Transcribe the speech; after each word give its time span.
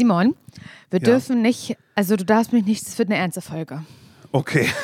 Simon, 0.00 0.34
wir 0.90 0.98
Ja. 1.00 1.04
dürfen 1.04 1.42
nicht, 1.42 1.76
also 1.94 2.16
du 2.16 2.24
darfst 2.24 2.54
mich 2.54 2.64
nicht, 2.64 2.86
es 2.86 2.98
wird 2.98 3.10
eine 3.10 3.18
ernste 3.18 3.42
Folge. 3.42 3.84
Okay. 4.32 4.66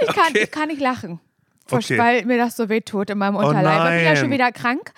Ich 0.00 0.08
kann, 0.08 0.24
Okay. 0.30 0.40
ich 0.42 0.50
kann 0.50 0.66
nicht 0.68 0.80
lachen, 0.80 1.20
Okay. 1.70 1.96
weil 1.96 2.24
mir 2.24 2.36
das 2.36 2.56
so 2.56 2.68
weh 2.68 2.80
tut 2.80 3.10
in 3.10 3.18
meinem 3.18 3.36
Unterleib. 3.36 3.92
ich 3.92 3.98
bin 3.98 4.04
ja 4.04 4.16
schon 4.16 4.30
wieder 4.32 4.50
krank. 4.50 4.92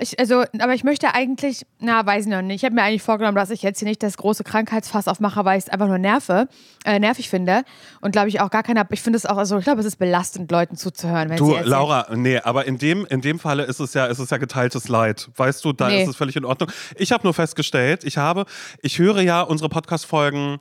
Ich, 0.00 0.18
also, 0.20 0.44
aber 0.60 0.74
ich 0.74 0.84
möchte 0.84 1.12
eigentlich, 1.14 1.66
na, 1.80 2.04
weiß 2.06 2.24
ich 2.26 2.30
noch 2.30 2.42
nicht. 2.42 2.56
Ich 2.56 2.64
habe 2.64 2.74
mir 2.74 2.82
eigentlich 2.82 3.02
vorgenommen, 3.02 3.36
dass 3.36 3.50
ich 3.50 3.62
jetzt 3.62 3.80
hier 3.80 3.88
nicht 3.88 4.02
das 4.02 4.16
große 4.16 4.44
Krankheitsfass 4.44 5.08
aufmache, 5.08 5.44
weil 5.44 5.58
ich 5.58 5.64
es 5.64 5.70
einfach 5.70 5.88
nur 5.88 5.98
nerve, 5.98 6.48
äh, 6.84 6.98
nervig 6.98 7.28
finde. 7.28 7.62
Und 8.00 8.12
glaube 8.12 8.28
ich 8.28 8.40
auch 8.40 8.50
gar 8.50 8.62
keiner, 8.62 8.86
ich 8.90 9.02
finde 9.02 9.16
es 9.16 9.26
auch, 9.26 9.36
also 9.36 9.58
ich 9.58 9.64
glaube, 9.64 9.80
es 9.80 9.86
ist 9.86 9.96
belastend, 9.96 10.50
Leuten 10.50 10.76
zuzuhören, 10.76 11.30
wenn 11.30 11.36
Du. 11.36 11.56
Laura, 11.64 12.06
nee, 12.14 12.38
aber 12.38 12.66
in 12.66 12.78
dem, 12.78 13.06
in 13.06 13.20
dem 13.20 13.38
Falle 13.38 13.64
ist 13.64 13.80
es 13.80 13.94
ja, 13.94 14.06
ist 14.06 14.18
es 14.20 14.30
ja 14.30 14.36
geteiltes 14.36 14.88
Leid. 14.88 15.28
Weißt 15.36 15.64
du, 15.64 15.72
da 15.72 15.88
Nee. 15.88 16.02
ist 16.02 16.08
es 16.10 16.16
völlig 16.16 16.36
in 16.36 16.44
Ordnung. 16.44 16.70
Ich 16.96 17.10
habe 17.12 17.24
nur 17.24 17.34
festgestellt, 17.34 18.04
ich 18.04 18.18
habe, 18.18 18.44
ich 18.82 18.98
höre 18.98 19.20
ja 19.20 19.40
unsere 19.42 19.68
Podcast-Folgen 19.68 20.58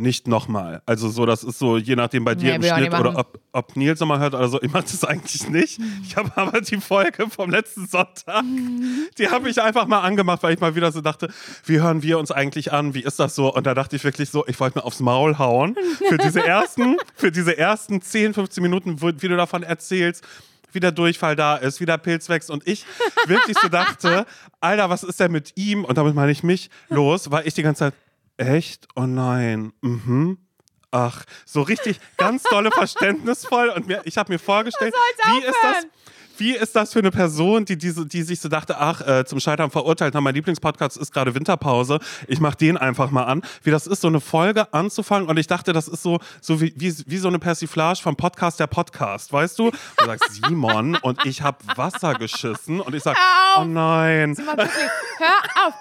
nicht 0.00 0.26
nochmal. 0.26 0.82
Also 0.86 1.08
so, 1.08 1.26
das 1.26 1.44
ist 1.44 1.58
so, 1.58 1.76
je 1.76 1.94
nachdem 1.94 2.24
bei 2.24 2.34
dir 2.34 2.58
Nee, 2.58 2.68
im 2.68 2.76
Schnitt 2.76 2.94
oder 2.94 3.16
ob, 3.18 3.38
ob 3.52 3.76
Nils 3.76 4.00
nochmal 4.00 4.18
hört 4.18 4.34
oder 4.34 4.48
so. 4.48 4.60
Ich 4.62 4.72
mache 4.72 4.84
das 4.84 5.04
eigentlich 5.04 5.48
nicht. 5.48 5.78
Ich 6.02 6.16
habe 6.16 6.30
aber 6.34 6.60
die 6.60 6.78
Folge 6.78 7.28
vom 7.28 7.50
letzten 7.50 7.86
Sonntag, 7.86 8.44
die 9.18 9.28
habe 9.28 9.48
ich 9.50 9.60
einfach 9.60 9.86
mal 9.86 10.00
angemacht, 10.00 10.42
weil 10.42 10.54
ich 10.54 10.60
mal 10.60 10.74
wieder 10.74 10.90
so 10.90 11.00
dachte, 11.00 11.28
wie 11.66 11.80
hören 11.80 12.02
wir 12.02 12.18
uns 12.18 12.30
eigentlich 12.30 12.72
an? 12.72 12.94
Wie 12.94 13.02
ist 13.02 13.20
das 13.20 13.34
so? 13.34 13.54
Und 13.54 13.66
da 13.66 13.74
dachte 13.74 13.96
ich 13.96 14.04
wirklich 14.04 14.30
so, 14.30 14.46
ich 14.46 14.58
wollte 14.58 14.78
mir 14.78 14.84
aufs 14.84 15.00
Maul 15.00 15.38
hauen. 15.38 15.76
Für 16.08 16.18
diese 16.18 16.44
ersten, 16.44 16.96
für 17.14 17.30
diese 17.30 17.56
ersten 17.56 18.00
10, 18.00 18.34
15 18.34 18.62
Minuten, 18.62 19.00
wie 19.02 19.28
du 19.28 19.36
davon 19.36 19.62
erzählst, 19.62 20.24
wie 20.72 20.80
der 20.80 20.92
Durchfall 20.92 21.36
da 21.36 21.56
ist, 21.56 21.80
wie 21.80 21.86
der 21.86 21.98
Pilz 21.98 22.28
wächst 22.28 22.50
und 22.50 22.66
ich 22.66 22.86
wirklich 23.26 23.56
so 23.60 23.68
dachte, 23.68 24.24
Alter, 24.60 24.88
was 24.90 25.02
ist 25.02 25.20
denn 25.20 25.32
mit 25.32 25.52
ihm, 25.56 25.84
und 25.84 25.98
damit 25.98 26.14
meine 26.14 26.32
ich 26.32 26.42
mich, 26.42 26.70
los, 26.88 27.30
weil 27.30 27.46
ich 27.46 27.54
die 27.54 27.62
ganze 27.62 27.80
Zeit, 27.80 27.94
echt? 28.40 28.88
Oh 28.96 29.06
nein, 29.06 29.72
mhm. 29.80 30.38
Ach, 30.92 31.24
so 31.44 31.62
richtig 31.62 32.00
ganz 32.16 32.42
dolle 32.44 32.70
verständnisvoll 32.72 33.68
und 33.68 33.86
mir, 33.86 34.02
ich 34.04 34.18
habe 34.18 34.32
mir 34.32 34.38
vorgestellt, 34.38 34.92
wie 35.24 35.38
ist 35.38 35.58
das, 35.62 35.86
wie 36.38 36.56
ist 36.56 36.74
das 36.74 36.92
für 36.92 36.98
eine 36.98 37.12
Person, 37.12 37.64
die, 37.64 37.76
diese, 37.78 38.06
die 38.06 38.22
sich 38.22 38.40
so 38.40 38.48
dachte, 38.48 38.78
ach, 38.78 39.06
äh, 39.06 39.24
zum 39.24 39.38
Scheitern 39.38 39.70
verurteilt, 39.70 40.14
na, 40.14 40.20
mein 40.20 40.34
Lieblingspodcast 40.34 40.96
ist 40.96 41.12
gerade 41.12 41.34
Winterpause, 41.34 42.00
ich 42.26 42.40
mache 42.40 42.56
den 42.56 42.76
einfach 42.76 43.10
mal 43.10 43.24
an. 43.24 43.42
Wie 43.62 43.70
das 43.70 43.86
ist, 43.86 44.00
so 44.00 44.08
eine 44.08 44.20
Folge 44.20 44.72
anzufangen 44.72 45.28
und 45.28 45.36
ich 45.36 45.46
dachte, 45.46 45.72
das 45.72 45.86
ist 45.86 46.02
so, 46.02 46.18
so 46.40 46.60
wie, 46.60 46.72
wie, 46.76 46.92
wie 47.06 47.18
so 47.18 47.28
eine 47.28 47.38
Persiflage 47.38 48.00
vom 48.02 48.16
Podcast 48.16 48.58
der 48.58 48.66
Podcast, 48.66 49.32
weißt 49.32 49.58
du? 49.58 49.70
Du 49.70 50.06
sagst 50.06 50.42
Simon 50.42 50.96
und 50.96 51.24
ich 51.24 51.42
habe 51.42 51.58
Wasser 51.76 52.14
geschissen 52.14 52.80
und 52.80 52.94
ich 52.94 53.02
sag, 53.02 53.16
Hör 53.16 53.60
auf! 53.60 53.64
oh 53.64 53.68
nein. 53.68 54.34
Simon, 54.34 54.56
wirklich, 54.56 54.88
hör 55.18 55.66
auf. 55.68 55.74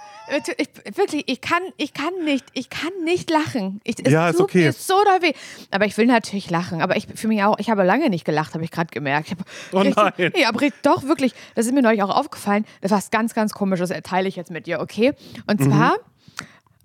Ich, 0.58 0.97
wirklich, 0.97 1.23
ich 1.27 1.41
kann, 1.41 1.61
ich 1.77 1.94
kann 1.94 2.13
nicht, 2.23 2.45
ich 2.53 2.69
kann 2.69 2.91
nicht 3.03 3.30
lachen. 3.30 3.81
Ich, 3.83 3.95
es 4.05 4.11
Ja, 4.11 4.30
ist 4.30 4.39
okay. 4.39 4.66
mir 4.66 4.73
so 4.73 4.94
doll 5.03 5.22
weh. 5.22 5.33
Aber 5.72 5.85
ich 5.85 5.97
will 5.97 6.05
natürlich 6.05 6.49
lachen. 6.49 6.81
Aber 6.81 6.95
ich 6.95 7.08
für 7.16 7.27
mich 7.27 7.41
auch, 7.44 7.58
ich 7.59 7.69
habe 7.69 7.83
lange 7.83 8.09
nicht 8.09 8.25
gelacht, 8.25 8.53
habe 8.53 8.63
ich 8.63 8.72
gerade 8.72 8.89
gemerkt. 8.91 9.31
Ich 9.31 9.73
Oh 9.73 9.80
richtig, 9.80 9.95
nein. 9.95 10.31
Nee, 10.35 10.45
aber 10.45 10.59
doch 10.83 11.03
wirklich, 11.03 11.33
das 11.55 11.66
ist 11.66 11.73
mir 11.73 11.81
neulich 11.81 12.03
auch 12.03 12.16
aufgefallen. 12.16 12.66
Das 12.81 12.91
war 12.91 13.00
was 13.00 13.11
ganz, 13.11 13.33
ganz 13.33 13.53
komisches, 13.53 13.91
teile 14.03 14.27
ich 14.27 14.35
jetzt 14.35 14.52
mit 14.52 14.67
dir, 14.67 14.81
okay? 14.81 15.13
Und 15.47 15.59
Mhm. 15.61 15.69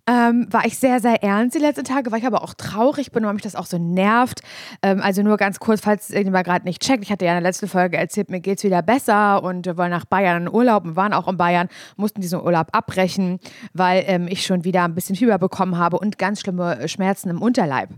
Ähm, 0.06 0.46
war 0.50 0.66
ich 0.66 0.78
sehr, 0.78 1.00
sehr 1.00 1.22
ernst 1.22 1.56
die 1.56 1.60
letzten 1.60 1.84
Tage, 1.84 2.12
weil 2.12 2.18
ich 2.18 2.26
aber 2.26 2.42
auch 2.42 2.54
traurig 2.54 3.10
bin, 3.10 3.24
weil 3.24 3.32
mich 3.32 3.42
das 3.42 3.56
auch 3.56 3.66
so 3.66 3.78
nervt. 3.78 4.40
Ähm, 4.82 5.00
also 5.00 5.22
nur 5.22 5.36
ganz 5.36 5.58
kurz, 5.60 5.80
falls 5.80 6.10
irgendjemand 6.10 6.46
gerade 6.46 6.64
nicht 6.64 6.82
checkt. 6.82 7.02
Ich 7.02 7.10
hatte 7.10 7.24
ja 7.24 7.32
in 7.32 7.36
der 7.36 7.48
letzten 7.48 7.68
Folge 7.68 7.96
erzählt, 7.96 8.30
mir 8.30 8.40
geht's 8.40 8.64
wieder 8.64 8.82
besser 8.82 9.42
und 9.42 9.64
wir 9.66 9.78
wollen 9.78 9.90
nach 9.90 10.04
Bayern 10.04 10.42
in 10.42 10.52
Urlaub 10.52 10.84
und 10.84 10.96
waren 10.96 11.14
auch 11.14 11.28
in 11.28 11.36
Bayern, 11.36 11.68
mussten 11.96 12.20
diesen 12.20 12.40
Urlaub 12.40 12.68
abbrechen, 12.72 13.40
weil 13.72 14.04
ähm, 14.06 14.26
ich 14.28 14.44
schon 14.44 14.64
wieder 14.64 14.84
ein 14.84 14.94
bisschen 14.94 15.16
Fieber 15.16 15.38
bekommen 15.38 15.78
habe 15.78 15.98
und 15.98 16.18
ganz 16.18 16.40
schlimme 16.40 16.86
Schmerzen 16.88 17.30
im 17.30 17.40
Unterleib. 17.40 17.90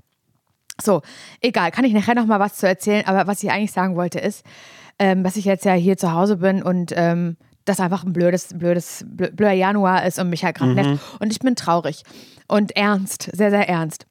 So, 0.80 1.02
egal, 1.40 1.70
kann 1.70 1.84
ich 1.84 1.92
nachher 1.92 2.14
noch 2.14 2.26
mal 2.26 2.38
was 2.38 2.56
zu 2.56 2.68
erzählen, 2.68 3.04
aber 3.06 3.26
was 3.26 3.42
ich 3.42 3.50
eigentlich 3.50 3.72
sagen 3.72 3.96
wollte 3.96 4.20
ist, 4.20 4.44
ähm, 4.98 5.24
dass 5.24 5.36
ich 5.36 5.44
jetzt 5.44 5.64
ja 5.64 5.72
hier 5.72 5.96
zu 5.96 6.12
Hause 6.12 6.36
bin 6.36 6.62
und 6.62 6.92
ähm, 6.94 7.36
das 7.66 7.78
einfach 7.80 8.02
ein 8.04 8.12
blödes, 8.14 8.48
blödes, 8.56 9.04
blö- 9.04 9.30
blöder 9.32 9.52
Januar 9.52 10.06
ist 10.06 10.18
und 10.18 10.30
mich 10.30 10.44
halt 10.44 10.56
gerade 10.56 10.72
nervt. 10.74 11.00
Und 11.20 11.30
ich 11.32 11.40
bin 11.40 11.54
traurig 11.56 12.02
und 12.48 12.74
ernst, 12.76 13.28
sehr, 13.34 13.50
sehr 13.50 13.68
ernst. 13.68 14.06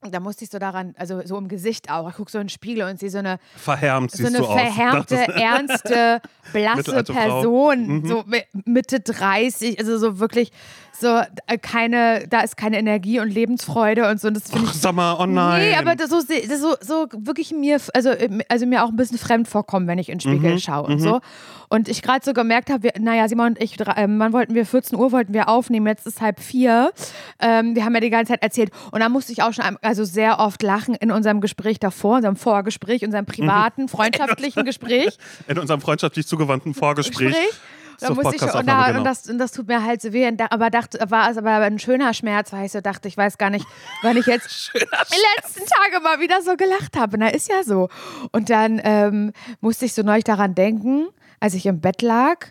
Und 0.00 0.12
da 0.14 0.20
musste 0.20 0.44
ich 0.44 0.50
so 0.50 0.58
daran, 0.58 0.94
also 0.98 1.22
so 1.24 1.38
im 1.38 1.48
Gesicht 1.48 1.90
auch. 1.90 2.06
Ich 2.10 2.16
gucke 2.16 2.30
so 2.30 2.36
in 2.38 2.44
den 2.44 2.48
Spiegel 2.50 2.84
und 2.86 3.00
sehe 3.00 3.08
so 3.08 3.16
eine, 3.18 3.38
Verhärmt 3.56 4.10
so 4.10 4.26
eine 4.26 4.40
aus. 4.40 4.52
verhärmte, 4.52 5.16
Dachtest- 5.16 5.40
ernste, 5.40 6.20
blasse. 6.52 7.02
Person, 7.04 8.04
so 8.04 8.22
mi- 8.26 8.44
Mitte 8.66 9.00
30, 9.00 9.78
also 9.78 9.96
so 9.96 10.18
wirklich 10.18 10.52
so 10.96 11.20
äh, 11.46 11.58
keine, 11.58 12.26
da 12.28 12.40
ist 12.40 12.56
keine 12.56 12.78
Energie 12.78 13.20
und 13.20 13.28
Lebensfreude 13.28 14.08
und 14.08 14.20
so. 14.20 14.28
Und 14.28 14.34
das 14.34 14.50
finde 14.50 14.68
ich 14.72 14.80
sag 14.80 14.94
mal, 14.94 15.16
oh 15.18 15.26
nein. 15.26 15.68
Nee, 15.68 15.76
aber 15.76 15.94
das 15.96 16.10
so, 16.10 16.20
das 16.20 16.60
so, 16.60 16.74
so 16.80 17.06
wirklich 17.12 17.52
mir, 17.52 17.80
also, 17.92 18.10
also 18.48 18.66
mir 18.66 18.84
auch 18.84 18.88
ein 18.88 18.96
bisschen 18.96 19.18
fremd 19.18 19.48
vorkommen, 19.48 19.86
wenn 19.86 19.98
ich 19.98 20.08
in 20.08 20.18
den 20.18 20.20
Spiegel 20.20 20.54
Mhm, 20.54 20.58
schaue 20.58 20.86
und 20.86 21.00
so. 21.00 21.20
Und 21.68 21.88
ich 21.88 22.02
gerade 22.02 22.24
so 22.24 22.32
gemerkt 22.32 22.70
habe, 22.70 22.90
naja, 23.00 23.28
Simon 23.28 23.48
und 23.48 23.62
ich, 23.62 23.76
ähm, 23.96 24.18
wann 24.18 24.32
wollten 24.32 24.54
wir, 24.54 24.64
14 24.66 24.98
Uhr 24.98 25.12
wollten 25.12 25.34
wir 25.34 25.48
aufnehmen, 25.48 25.86
jetzt 25.86 26.06
ist 26.06 26.20
halb 26.20 26.40
vier. 26.40 26.92
Ähm, 27.40 27.74
wir 27.74 27.84
haben 27.84 27.94
ja 27.94 28.00
die 28.00 28.10
ganze 28.10 28.32
Zeit 28.32 28.42
erzählt. 28.42 28.70
Und 28.92 29.00
da 29.00 29.08
musste 29.08 29.32
ich 29.32 29.42
auch 29.42 29.52
schon, 29.52 29.64
also 29.82 30.04
sehr 30.04 30.38
oft 30.38 30.62
lachen 30.62 30.94
in 30.94 31.10
unserem 31.10 31.40
Gespräch 31.40 31.80
davor, 31.80 32.16
unserem 32.16 32.36
Vorgespräch, 32.36 33.04
unserem 33.04 33.26
privaten, 33.26 33.88
freundschaftlichen 33.88 34.64
Gespräch. 34.64 35.18
In 35.48 35.58
unserem 35.58 35.80
freundschaftlich 35.80 36.26
zugewandten 36.26 36.74
Vorgespräch. 36.74 37.28
Gespräch. 37.28 37.60
Da 38.00 38.12
musste 38.12 38.36
ich 38.36 38.42
und, 38.42 38.66
da, 38.66 38.86
genau. 38.86 38.98
und, 38.98 39.04
das, 39.04 39.28
und 39.28 39.38
das 39.38 39.52
tut 39.52 39.68
mir 39.68 39.84
halt 39.84 40.00
so 40.02 40.12
weh. 40.12 40.30
Aber 40.50 40.70
dachte, 40.70 40.98
war 41.08 41.30
es 41.30 41.36
aber 41.36 41.50
ein 41.50 41.78
schöner 41.78 42.14
Schmerz, 42.14 42.52
weil 42.52 42.66
ich 42.66 42.72
so 42.72 42.80
dachte, 42.80 43.08
ich 43.08 43.16
weiß 43.16 43.38
gar 43.38 43.50
nicht, 43.50 43.66
wann 44.02 44.16
ich 44.16 44.26
jetzt 44.26 44.72
die 44.74 44.78
letzten 44.78 45.64
Tage 45.66 46.02
mal 46.02 46.20
wieder 46.20 46.42
so 46.42 46.56
gelacht 46.56 46.96
habe. 46.96 47.18
Na, 47.18 47.28
ist 47.28 47.48
ja 47.48 47.62
so. 47.62 47.88
Und 48.32 48.50
dann 48.50 48.80
ähm, 48.84 49.32
musste 49.60 49.84
ich 49.84 49.94
so 49.94 50.02
neulich 50.02 50.24
daran 50.24 50.54
denken, 50.54 51.08
als 51.40 51.54
ich 51.54 51.66
im 51.66 51.80
Bett 51.80 52.02
lag. 52.02 52.48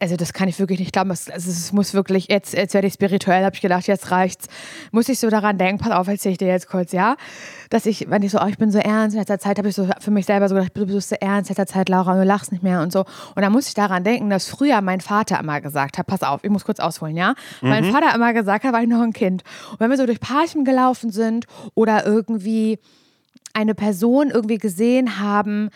Also 0.00 0.16
das 0.16 0.32
kann 0.32 0.48
ich 0.48 0.58
wirklich 0.60 0.78
nicht 0.78 0.92
glauben. 0.92 1.10
Es, 1.10 1.28
also 1.28 1.50
es 1.50 1.72
muss 1.72 1.92
wirklich, 1.92 2.28
jetzt, 2.28 2.54
jetzt 2.54 2.72
werde 2.72 2.86
ich 2.86 2.94
spirituell, 2.94 3.44
habe 3.44 3.54
ich 3.56 3.60
gedacht, 3.60 3.86
jetzt 3.88 4.12
reicht's. 4.12 4.46
Muss 4.92 5.08
ich 5.08 5.18
so 5.18 5.28
daran 5.28 5.58
denken, 5.58 5.82
pass 5.82 5.90
auf, 5.90 6.06
erzähle 6.06 6.32
ich 6.32 6.38
dir 6.38 6.46
jetzt 6.46 6.68
kurz, 6.68 6.92
ja? 6.92 7.16
Dass 7.68 7.84
ich, 7.84 8.08
wenn 8.08 8.22
ich 8.22 8.30
so, 8.30 8.38
oh, 8.40 8.46
ich 8.46 8.58
bin 8.58 8.70
so 8.70 8.78
ernst, 8.78 9.14
in 9.14 9.20
letzter 9.20 9.40
Zeit 9.40 9.58
habe 9.58 9.68
ich 9.68 9.74
so 9.74 9.88
für 9.98 10.12
mich 10.12 10.26
selber 10.26 10.48
so 10.48 10.54
gedacht, 10.54 10.72
du 10.76 10.86
bist 10.86 11.08
so 11.08 11.16
ernst, 11.20 11.50
in 11.50 11.56
letzter 11.56 11.66
Zeit, 11.66 11.88
Laura, 11.88 12.14
du 12.14 12.22
lachst 12.22 12.52
nicht 12.52 12.62
mehr 12.62 12.80
und 12.80 12.92
so. 12.92 13.00
Und 13.34 13.42
dann 13.42 13.50
muss 13.50 13.66
ich 13.66 13.74
daran 13.74 14.04
denken, 14.04 14.30
dass 14.30 14.46
früher 14.48 14.80
mein 14.82 15.00
Vater 15.00 15.40
immer 15.40 15.60
gesagt 15.60 15.98
hat, 15.98 16.06
pass 16.06 16.22
auf, 16.22 16.44
ich 16.44 16.50
muss 16.50 16.64
kurz 16.64 16.78
ausholen, 16.78 17.16
ja? 17.16 17.34
Mein 17.60 17.84
Vater 17.84 18.14
immer 18.14 18.32
gesagt 18.32 18.64
hat, 18.64 18.72
war 18.72 18.82
ich 18.82 18.88
noch 18.88 19.02
ein 19.02 19.12
Kind. 19.12 19.42
Und 19.72 19.80
wenn 19.80 19.90
wir 19.90 19.96
so 19.96 20.06
durch 20.06 20.20
Parchen 20.20 20.64
gelaufen 20.64 21.10
sind 21.10 21.46
oder 21.74 22.06
irgendwie 22.06 22.78
eine 23.52 23.74
Person 23.74 24.30
irgendwie 24.30 24.58
gesehen 24.58 25.18
haben, 25.18 25.70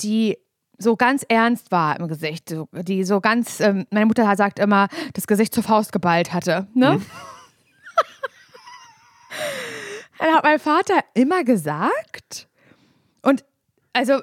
die 0.00 0.36
so 0.78 0.96
ganz 0.96 1.24
ernst 1.28 1.70
war 1.70 1.98
im 1.98 2.08
Gesicht, 2.08 2.54
die 2.72 3.04
so 3.04 3.20
ganz, 3.20 3.60
ähm, 3.60 3.86
meine 3.90 4.06
Mutter 4.06 4.34
sagt 4.36 4.58
immer, 4.58 4.88
das 5.12 5.26
Gesicht 5.26 5.52
zur 5.54 5.62
Faust 5.62 5.92
geballt 5.92 6.32
hatte. 6.32 6.66
Ne? 6.74 7.00
Dann 10.18 10.34
hat 10.34 10.44
mein 10.44 10.58
Vater 10.58 11.00
immer 11.14 11.44
gesagt, 11.44 12.48
und 13.22 13.44
also 13.92 14.20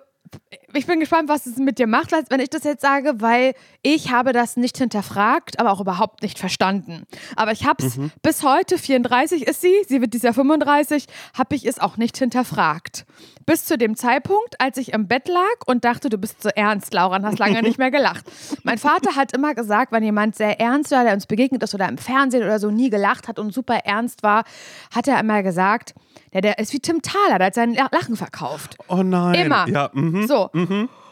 ich 0.75 0.87
bin 0.87 0.99
gespannt, 0.99 1.29
was 1.29 1.45
es 1.45 1.57
mit 1.57 1.79
dir 1.79 1.87
macht, 1.87 2.11
wenn 2.29 2.39
ich 2.39 2.49
das 2.49 2.63
jetzt 2.63 2.81
sage, 2.81 3.15
weil 3.17 3.53
ich 3.81 4.11
habe 4.11 4.33
das 4.33 4.57
nicht 4.57 4.77
hinterfragt, 4.77 5.59
aber 5.59 5.71
auch 5.71 5.81
überhaupt 5.81 6.21
nicht 6.21 6.39
verstanden. 6.39 7.03
Aber 7.35 7.51
ich 7.51 7.65
habe 7.65 7.85
es 7.85 7.99
bis 8.21 8.43
heute, 8.43 8.77
34 8.77 9.47
ist 9.47 9.61
sie, 9.61 9.73
sie 9.87 10.01
wird 10.01 10.13
dieses 10.13 10.23
Jahr 10.23 10.33
35, 10.33 11.05
habe 11.37 11.55
ich 11.55 11.65
es 11.65 11.79
auch 11.79 11.97
nicht 11.97 12.17
hinterfragt. 12.17 13.05
Bis 13.45 13.65
zu 13.65 13.77
dem 13.77 13.95
Zeitpunkt, 13.95 14.59
als 14.59 14.77
ich 14.77 14.91
im 14.93 15.07
Bett 15.07 15.27
lag 15.27 15.67
und 15.67 15.85
dachte, 15.85 16.09
du 16.09 16.17
bist 16.17 16.41
so 16.41 16.49
ernst, 16.49 16.93
Laura, 16.93 17.17
und 17.17 17.25
hast 17.25 17.37
lange 17.37 17.61
nicht 17.61 17.77
mehr 17.77 17.91
gelacht. 17.91 18.25
Mein 18.63 18.79
Vater 18.79 19.15
hat 19.15 19.33
immer 19.33 19.53
gesagt, 19.53 19.91
wenn 19.91 20.03
jemand 20.03 20.35
sehr 20.35 20.59
ernst 20.59 20.91
war, 20.91 21.03
der 21.03 21.13
uns 21.13 21.27
begegnet 21.27 21.61
ist 21.61 21.75
oder 21.75 21.87
im 21.87 21.99
Fernsehen 21.99 22.43
oder 22.43 22.59
so 22.59 22.71
nie 22.71 22.89
gelacht 22.89 23.27
hat 23.27 23.37
und 23.37 23.53
super 23.53 23.75
ernst 23.85 24.23
war, 24.23 24.45
hat 24.93 25.07
er 25.07 25.19
immer 25.19 25.43
gesagt, 25.43 25.93
der, 26.33 26.41
der 26.41 26.59
ist 26.59 26.73
wie 26.73 26.79
Tim 26.79 27.01
Thaler, 27.01 27.37
der 27.37 27.47
hat 27.47 27.55
sein 27.55 27.75
Lachen 27.75 28.15
verkauft. 28.17 28.77
Oh 28.87 29.03
nein. 29.03 29.45
Immer. 29.45 29.67
Ja, 29.69 29.89
mhm. 29.93 30.27
So. 30.27 30.49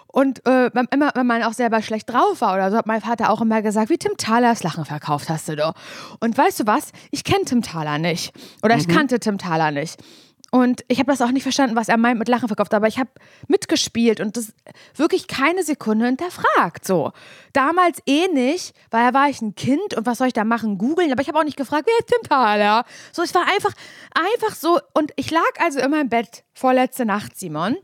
Und 0.08 0.46
äh, 0.46 0.70
wenn- 0.74 0.88
immer, 0.92 1.12
wenn 1.16 1.26
man 1.26 1.42
auch 1.44 1.54
selber 1.54 1.82
schlecht 1.82 2.08
drauf 2.12 2.42
war 2.42 2.54
oder 2.54 2.70
so, 2.70 2.78
hat 2.78 2.86
mein 2.86 3.02
Vater 3.02 3.32
auch 3.32 3.42
immer 3.42 3.62
gesagt, 3.64 3.90
wie 3.90 3.98
Tim 3.98 4.16
Thaler 4.18 4.50
das 4.50 4.62
Lachen 4.62 4.86
verkauft 4.86 5.28
hast 5.30 5.50
du 5.50 5.56
doch. 5.56 5.74
Und 6.20 6.38
weißt 6.38 6.60
du 6.60 6.68
was? 6.68 6.92
Ich 7.10 7.24
kenne 7.24 7.46
Tim 7.46 7.64
Thaler 7.64 7.98
nicht. 7.98 8.32
Oder 8.62 8.76
ich 8.78 8.88
kannte 8.88 9.20
Tim 9.20 9.40
Thaler 9.40 9.72
nicht. 9.72 10.00
Und 10.52 10.86
ich 10.88 11.00
habe 11.00 11.12
das 11.12 11.20
auch 11.24 11.32
nicht 11.32 11.42
verstanden, 11.42 11.76
was 11.76 11.90
er 11.90 11.98
meint 11.98 12.20
mit 12.20 12.28
Lachen 12.28 12.48
verkauft. 12.48 12.76
Aber 12.76 12.88
ich 12.88 13.00
habe 13.00 13.10
mitgespielt 13.48 14.20
und 14.20 14.38
das 14.38 14.54
wirklich 14.96 15.26
keine 15.26 15.64
Sekunde 15.64 16.06
hinterfragt. 16.06 16.86
So. 16.86 17.12
Damals 17.54 17.98
eh 18.06 18.28
nicht, 18.28 18.76
weil 18.92 19.12
da 19.12 19.18
war 19.20 19.30
ich 19.30 19.42
ein 19.42 19.56
Kind 19.56 19.96
und 19.98 20.06
was 20.06 20.20
soll 20.20 20.28
ich 20.28 20.34
da 20.34 20.44
machen? 20.44 20.78
Googeln. 20.78 21.12
Aber 21.12 21.24
ich 21.24 21.28
habe 21.28 21.40
auch 21.40 21.44
nicht 21.44 21.58
gefragt, 21.58 21.88
wer 21.88 21.98
ist 21.98 22.08
Tim 22.10 22.30
Thaler? 22.30 22.86
So, 23.12 23.24
es 23.24 23.34
war 23.34 23.48
einfach, 23.52 23.72
einfach 24.14 24.56
so. 24.56 24.80
Und 24.94 25.12
ich 25.16 25.32
lag 25.32 25.42
also 25.60 25.80
in 25.80 25.90
meinem 25.90 26.10
Bett 26.10 26.44
vorletzte 26.54 27.04
Nacht, 27.04 27.36
Simon 27.36 27.76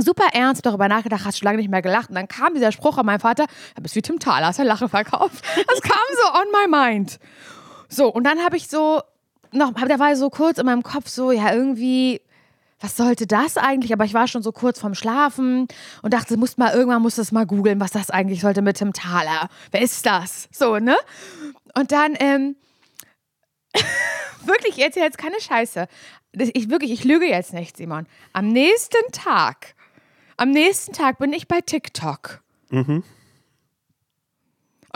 super 0.00 0.28
ernst 0.32 0.64
darüber 0.64 0.88
nachgedacht, 0.88 1.24
hast 1.24 1.38
schon 1.38 1.46
lange 1.46 1.58
nicht 1.58 1.70
mehr 1.70 1.82
gelacht. 1.82 2.08
Und 2.08 2.14
dann 2.14 2.28
kam 2.28 2.54
dieser 2.54 2.72
Spruch 2.72 2.98
an 2.98 3.06
meinen 3.06 3.20
Vater, 3.20 3.46
du 3.74 3.82
bist 3.82 3.94
wie 3.94 4.02
Tim 4.02 4.18
Thaler, 4.18 4.46
hast 4.46 4.58
ja 4.58 4.64
Lachen 4.64 4.88
verkauft. 4.88 5.44
Das 5.68 5.82
kam 5.82 5.98
so 6.22 6.40
on 6.40 6.46
my 6.52 6.76
mind. 6.76 7.18
So, 7.88 8.08
und 8.12 8.24
dann 8.24 8.40
habe 8.40 8.56
ich 8.56 8.68
so 8.68 9.02
noch, 9.52 9.72
da 9.72 9.98
war 9.98 10.14
so 10.16 10.30
kurz 10.30 10.58
in 10.58 10.66
meinem 10.66 10.82
Kopf 10.82 11.08
so, 11.08 11.30
ja, 11.30 11.52
irgendwie, 11.52 12.20
was 12.80 12.96
sollte 12.96 13.26
das 13.26 13.56
eigentlich? 13.56 13.92
Aber 13.92 14.04
ich 14.04 14.14
war 14.14 14.28
schon 14.28 14.42
so 14.42 14.52
kurz 14.52 14.78
vorm 14.78 14.94
Schlafen 14.94 15.66
und 16.02 16.14
dachte, 16.14 16.36
muss 16.36 16.56
mal, 16.58 16.74
irgendwann 16.74 17.02
muss 17.02 17.16
das 17.16 17.32
mal 17.32 17.46
googeln, 17.46 17.80
was 17.80 17.90
das 17.90 18.10
eigentlich 18.10 18.40
sollte 18.40 18.62
mit 18.62 18.76
Tim 18.76 18.92
Thaler. 18.92 19.48
Wer 19.70 19.82
ist 19.82 20.06
das? 20.06 20.48
So, 20.52 20.78
ne? 20.78 20.96
Und 21.74 21.92
dann, 21.92 22.14
ähm, 22.18 22.56
wirklich, 24.44 24.78
ich 24.78 24.84
erzähle 24.84 25.06
jetzt 25.06 25.18
keine 25.18 25.40
Scheiße. 25.40 25.88
Ich 26.32 26.70
wirklich, 26.70 26.92
ich 26.92 27.04
lüge 27.04 27.26
jetzt 27.26 27.52
nicht, 27.52 27.76
Simon. 27.76 28.06
Am 28.32 28.48
nächsten 28.48 29.12
Tag, 29.12 29.74
am 30.38 30.50
nächsten 30.50 30.94
Tag 30.94 31.18
bin 31.18 31.32
ich 31.34 31.46
bei 31.46 31.60
TikTok. 31.60 32.40
Mhm. 32.70 33.02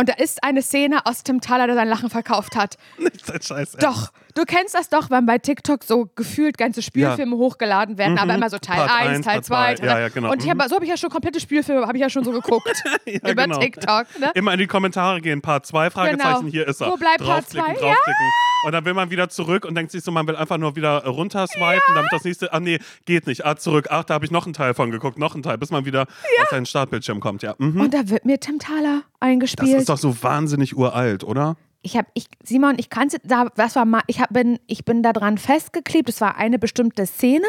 Und 0.02 0.08
da 0.08 0.14
ist 0.14 0.42
eine 0.42 0.62
Szene 0.62 1.06
aus 1.06 1.22
Tim 1.22 1.40
Thaler, 1.40 1.68
der 1.68 1.76
sein 1.76 1.86
Lachen 1.86 2.10
verkauft 2.10 2.56
hat. 2.56 2.76
Nicht 2.98 3.24
sein 3.24 3.40
Scheiß. 3.40 3.76
Doch. 3.78 4.10
Du 4.34 4.42
kennst 4.44 4.74
das 4.74 4.88
doch, 4.88 5.10
wenn 5.10 5.26
bei 5.26 5.38
TikTok 5.38 5.84
so 5.84 6.10
gefühlt 6.16 6.58
ganze 6.58 6.82
Spielfilme 6.82 7.36
ja. 7.36 7.38
hochgeladen 7.38 7.98
werden, 7.98 8.14
mhm. 8.14 8.18
aber 8.18 8.34
immer 8.34 8.50
so 8.50 8.58
Teil 8.58 8.88
1, 8.88 9.24
Teil 9.24 9.44
2. 9.44 9.74
Ja, 9.74 10.00
ja, 10.00 10.08
genau. 10.08 10.32
Und 10.32 10.42
ich 10.42 10.50
hab, 10.50 10.56
mhm. 10.56 10.68
so 10.68 10.74
habe 10.74 10.84
ich 10.84 10.90
ja 10.90 10.96
schon 10.96 11.10
komplette 11.10 11.38
Spielfilme, 11.38 11.86
habe 11.86 11.96
ich 11.96 12.00
ja 12.00 12.10
schon 12.10 12.24
so 12.24 12.32
geguckt. 12.32 12.82
ja, 13.06 13.14
über 13.30 13.44
genau. 13.44 13.60
TikTok. 13.60 14.06
Ne? 14.18 14.32
Immer 14.34 14.54
in 14.54 14.58
die 14.58 14.66
Kommentare 14.66 15.20
gehen, 15.20 15.40
Part 15.40 15.66
2, 15.66 15.90
Fragezeichen, 15.90 16.40
genau. 16.40 16.50
hier 16.50 16.66
ist 16.66 16.80
er. 16.80 16.90
Wo 16.90 16.96
bleibt 16.96 17.22
Part 17.22 17.48
2? 17.48 17.58
Ja. 17.58 17.94
Und 18.64 18.72
dann 18.72 18.84
will 18.84 18.94
man 18.94 19.10
wieder 19.10 19.28
zurück 19.28 19.64
und 19.64 19.74
denkt 19.74 19.92
sich 19.92 20.02
so, 20.02 20.10
man 20.12 20.26
will 20.26 20.36
einfach 20.36 20.56
nur 20.56 20.76
wieder 20.76 21.04
runter 21.04 21.46
swipen, 21.46 21.94
damit 21.94 22.12
das 22.12 22.24
nächste, 22.24 22.52
ah 22.52 22.60
nee, 22.60 22.78
geht 23.04 23.26
nicht, 23.26 23.44
ah 23.44 23.56
zurück, 23.56 23.88
ach, 23.90 24.04
da 24.04 24.14
habe 24.14 24.24
ich 24.24 24.30
noch 24.30 24.46
einen 24.46 24.54
Teil 24.54 24.72
von 24.74 24.90
geguckt, 24.90 25.18
noch 25.18 25.34
einen 25.34 25.42
Teil, 25.42 25.58
bis 25.58 25.70
man 25.70 25.84
wieder 25.84 26.02
auf 26.02 26.48
seinen 26.50 26.66
Startbildschirm 26.66 27.20
kommt, 27.20 27.42
ja. 27.42 27.54
Mhm. 27.58 27.80
Und 27.80 27.92
da 27.92 28.08
wird 28.08 28.24
mir 28.24 28.38
Tim 28.38 28.58
Thaler 28.58 29.02
eingespielt. 29.20 29.88
Doch 29.92 29.98
so 29.98 30.22
wahnsinnig 30.22 30.76
uralt, 30.76 31.22
oder? 31.22 31.56
ich 31.82 31.96
habe, 31.96 32.08
ich, 32.14 32.26
Simon, 32.42 32.76
ich 32.78 32.90
kannte, 32.90 33.18
da, 33.24 33.46
das 33.56 33.76
war 33.76 33.84
mal, 33.84 34.02
ich 34.06 34.20
hab, 34.20 34.32
bin, 34.32 34.58
ich 34.66 34.84
bin 34.84 35.02
da 35.02 35.12
dran 35.12 35.36
festgeklebt, 35.36 36.08
es 36.08 36.20
war 36.20 36.36
eine 36.36 36.58
bestimmte 36.58 37.06
Szene 37.06 37.46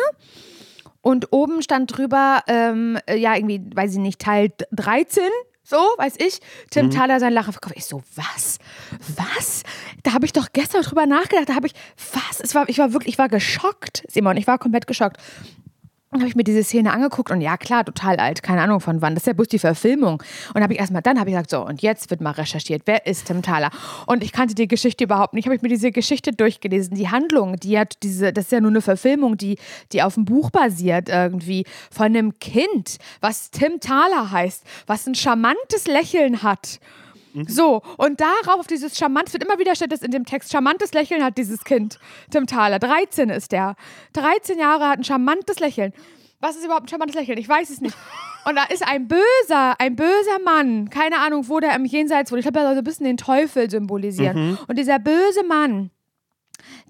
und 1.02 1.32
oben 1.32 1.62
stand 1.62 1.96
drüber, 1.96 2.42
ähm, 2.48 2.98
ja, 3.08 3.36
irgendwie, 3.36 3.62
weiß 3.74 3.94
ich 3.94 4.00
nicht, 4.00 4.20
Teil 4.20 4.52
13, 4.72 5.24
so, 5.64 5.78
weiß 5.78 6.16
ich, 6.18 6.40
Tim 6.72 6.88
mhm. 6.88 6.92
Thaler 6.92 7.20
sein 7.20 7.32
Lachen 7.32 7.54
verkauft. 7.54 7.76
Ich 7.78 7.86
so, 7.86 8.04
was? 8.16 8.58
Was? 9.16 9.64
Da 10.02 10.14
habe 10.14 10.26
ich 10.26 10.34
doch 10.34 10.48
gestern 10.52 10.82
drüber 10.82 11.06
nachgedacht, 11.06 11.50
da 11.50 11.56
habe 11.56 11.68
ich, 11.68 11.74
was? 12.14 12.40
Es 12.42 12.54
war, 12.56 12.68
ich 12.68 12.80
war 12.80 12.92
wirklich, 12.92 13.14
ich 13.14 13.20
war 13.20 13.30
geschockt, 13.30 14.04
Simon, 14.10 14.36
ich 14.36 14.48
war 14.48 14.58
komplett 14.58 14.88
geschockt. 14.88 15.18
Habe 16.14 16.28
ich 16.28 16.36
mir 16.36 16.44
diese 16.44 16.64
Szene 16.64 16.94
angeguckt 16.94 17.32
und 17.32 17.42
ja, 17.42 17.58
klar, 17.58 17.84
total 17.84 18.18
alt, 18.18 18.44
keine 18.44 18.62
Ahnung 18.62 18.80
von 18.80 19.02
wann. 19.02 19.16
Das 19.16 19.24
ist 19.24 19.28
ja 19.28 19.34
bloß 19.34 19.48
die 19.48 19.60
Verfilmung. 19.60 20.22
Und 20.54 20.62
habe 20.62 20.74
ich 20.74 20.80
erstmal, 20.80 21.02
dann 21.02 21.20
habe 21.20 21.30
ich 21.30 21.36
gesagt, 21.36 21.50
so, 21.50 21.66
und 21.66 21.82
jetzt 21.82 22.10
wird 22.10 22.22
mal 22.22 22.32
recherchiert, 22.32 22.84
wer 22.86 23.06
ist 23.08 23.26
Tim 23.26 23.42
Thaler? 23.42 23.72
Und 24.06 24.24
ich 24.24 24.32
kannte 24.32 24.54
die 24.54 24.68
Geschichte 24.68 25.06
überhaupt 25.06 25.34
nicht. 25.34 25.46
Habe 25.46 25.56
ich 25.56 25.62
mir 25.62 25.70
diese 25.70 25.92
Geschichte 25.92 26.32
durchgelesen, 26.32 26.96
die 26.96 27.10
Handlung, 27.10 27.58
die 27.58 27.80
hat 27.80 27.98
diese, 28.04 28.32
das 28.32 28.46
ist 28.46 28.52
ja 28.52 28.62
nur 28.62 28.72
eine 28.72 28.82
Verfilmung, 28.82 29.38
die, 29.38 29.58
die 29.92 30.04
auf 30.04 30.14
dem 30.14 30.26
Buch 30.26 30.52
basiert 30.52 31.10
irgendwie, 31.10 31.66
von 31.92 32.06
einem 32.06 32.38
Kind, 32.40 32.98
was 33.20 33.50
Tim 33.52 33.80
Thaler 33.80 34.32
heißt, 34.32 34.64
was 34.86 35.08
ein 35.08 35.16
charmantes 35.16 35.88
Lächeln 35.88 36.44
hat. 36.44 36.80
Mhm. 37.34 37.46
So, 37.48 37.82
und 37.98 38.22
darauf, 38.22 38.60
auf 38.60 38.68
dieses 38.68 38.98
charmant, 38.98 39.28
es 39.28 39.34
wird 39.34 39.44
immer 39.44 39.60
wieder 39.60 39.76
steht 39.76 39.92
das 39.92 40.02
in 40.02 40.12
dem 40.12 40.26
Text, 40.26 40.52
charmantes 40.52 40.94
Lächeln 40.94 41.24
hat 41.24 41.38
dieses 41.38 41.64
Kind, 41.64 42.00
Tim 42.32 42.48
Thaler. 42.48 42.80
13 42.80 43.30
ist 43.30 43.52
der. 43.52 43.76
13 44.14 44.60
Jahre 44.60 44.88
hat 44.88 45.00
ein 45.00 45.04
charmantes 45.04 45.60
Lächeln. 45.60 45.94
Was 46.40 46.56
ist 46.56 46.66
überhaupt 46.66 46.86
ein 46.86 46.90
charmantes 46.90 47.16
Lächeln? 47.16 47.38
Ich 47.38 47.48
weiß 47.48 47.70
es 47.70 47.82
nicht. 47.82 47.96
Und 48.46 48.56
da 48.56 48.66
ist 48.66 48.86
ein 48.86 49.08
böser, 49.08 49.80
ein 49.80 49.96
böser 49.96 50.40
Mann, 50.44 50.90
keine 50.90 51.20
Ahnung, 51.20 51.48
wo 51.48 51.62
der 51.62 51.76
im 51.76 51.86
Jenseits 51.86 52.32
wohnt. 52.32 52.40
Ich 52.40 52.44
glaube, 52.44 52.60
er 52.60 52.66
soll 52.66 52.74
so 52.74 52.82
ein 52.82 52.84
bisschen 52.84 53.06
den 53.06 53.16
Teufel 53.16 53.70
symbolisieren. 53.70 54.50
Mhm. 54.50 54.58
Und 54.68 54.78
dieser 54.78 55.00
böse 55.00 55.46
Mann, 55.48 55.92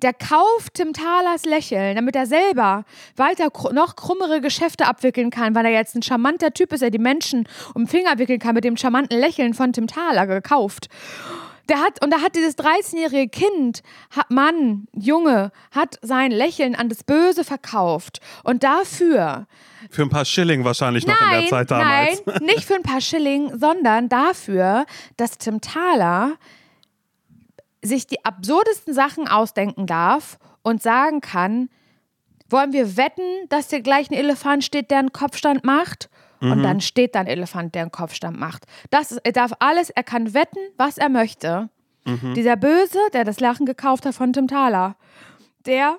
der 0.01 0.13
kauft 0.13 0.75
Tim 0.75 0.93
Thalers 0.93 1.45
Lächeln, 1.45 1.95
damit 1.95 2.15
er 2.15 2.25
selber 2.25 2.85
weiter 3.15 3.51
noch 3.71 3.95
krummere 3.95 4.41
Geschäfte 4.41 4.85
abwickeln 4.85 5.29
kann, 5.29 5.55
weil 5.55 5.65
er 5.65 5.71
jetzt 5.71 5.95
ein 5.95 6.03
charmanter 6.03 6.53
Typ 6.53 6.73
ist, 6.73 6.81
der 6.81 6.91
die 6.91 6.99
Menschen 6.99 7.47
um 7.73 7.83
den 7.83 7.87
Finger 7.87 8.17
wickeln 8.17 8.39
kann 8.39 8.55
mit 8.55 8.63
dem 8.63 8.77
charmanten 8.77 9.19
Lächeln 9.19 9.53
von 9.53 9.73
Tim 9.73 9.87
Thaler 9.87 10.27
gekauft. 10.27 10.89
Der 11.69 11.79
hat, 11.79 12.03
und 12.03 12.11
da 12.11 12.19
hat 12.19 12.35
dieses 12.35 12.57
13-jährige 12.57 13.29
Kind, 13.29 13.83
Mann, 14.27 14.87
Junge, 14.93 15.51
hat 15.71 15.97
sein 16.01 16.31
Lächeln 16.31 16.75
an 16.75 16.89
das 16.89 17.05
Böse 17.05 17.45
verkauft. 17.45 18.19
Und 18.43 18.63
dafür. 18.63 19.47
Für 19.89 20.01
ein 20.01 20.09
paar 20.09 20.25
Schilling 20.25 20.65
wahrscheinlich 20.65 21.07
nein, 21.07 21.15
noch 21.17 21.33
in 21.33 21.39
der 21.39 21.49
Zeit 21.49 21.71
damals. 21.71 22.23
Nein, 22.25 22.43
nicht 22.43 22.65
für 22.65 22.75
ein 22.75 22.83
paar 22.83 22.99
Schilling, 22.99 23.57
sondern 23.57 24.09
dafür, 24.09 24.85
dass 25.15 25.37
Tim 25.37 25.61
Thaler 25.61 26.33
sich 27.83 28.07
die 28.07 28.23
absurdesten 28.25 28.93
Sachen 28.93 29.27
ausdenken 29.27 29.85
darf 29.85 30.39
und 30.61 30.81
sagen 30.81 31.21
kann, 31.21 31.69
wollen 32.49 32.73
wir 32.73 32.97
wetten, 32.97 33.47
dass 33.49 33.69
hier 33.69 33.81
gleich 33.81 34.09
ein 34.09 34.13
Elefant 34.13 34.63
steht, 34.63 34.91
der 34.91 34.99
einen 34.99 35.13
Kopfstand 35.13 35.63
macht? 35.63 36.09
Und 36.39 36.59
mhm. 36.59 36.63
dann 36.63 36.81
steht 36.81 37.15
da 37.15 37.21
ein 37.21 37.27
Elefant, 37.27 37.73
der 37.73 37.83
einen 37.83 37.91
Kopfstand 37.91 38.37
macht. 38.37 38.65
Das 38.89 39.11
ist, 39.11 39.21
er 39.23 39.31
darf 39.31 39.53
alles, 39.59 39.89
er 39.89 40.03
kann 40.03 40.33
wetten, 40.33 40.59
was 40.77 40.97
er 40.97 41.09
möchte. 41.09 41.69
Mhm. 42.05 42.33
Dieser 42.33 42.57
Böse, 42.57 42.99
der 43.13 43.23
das 43.23 43.39
Lachen 43.39 43.65
gekauft 43.65 44.05
hat 44.05 44.13
von 44.13 44.33
Tim 44.33 44.47
Thaler, 44.47 44.95
der 45.65 45.97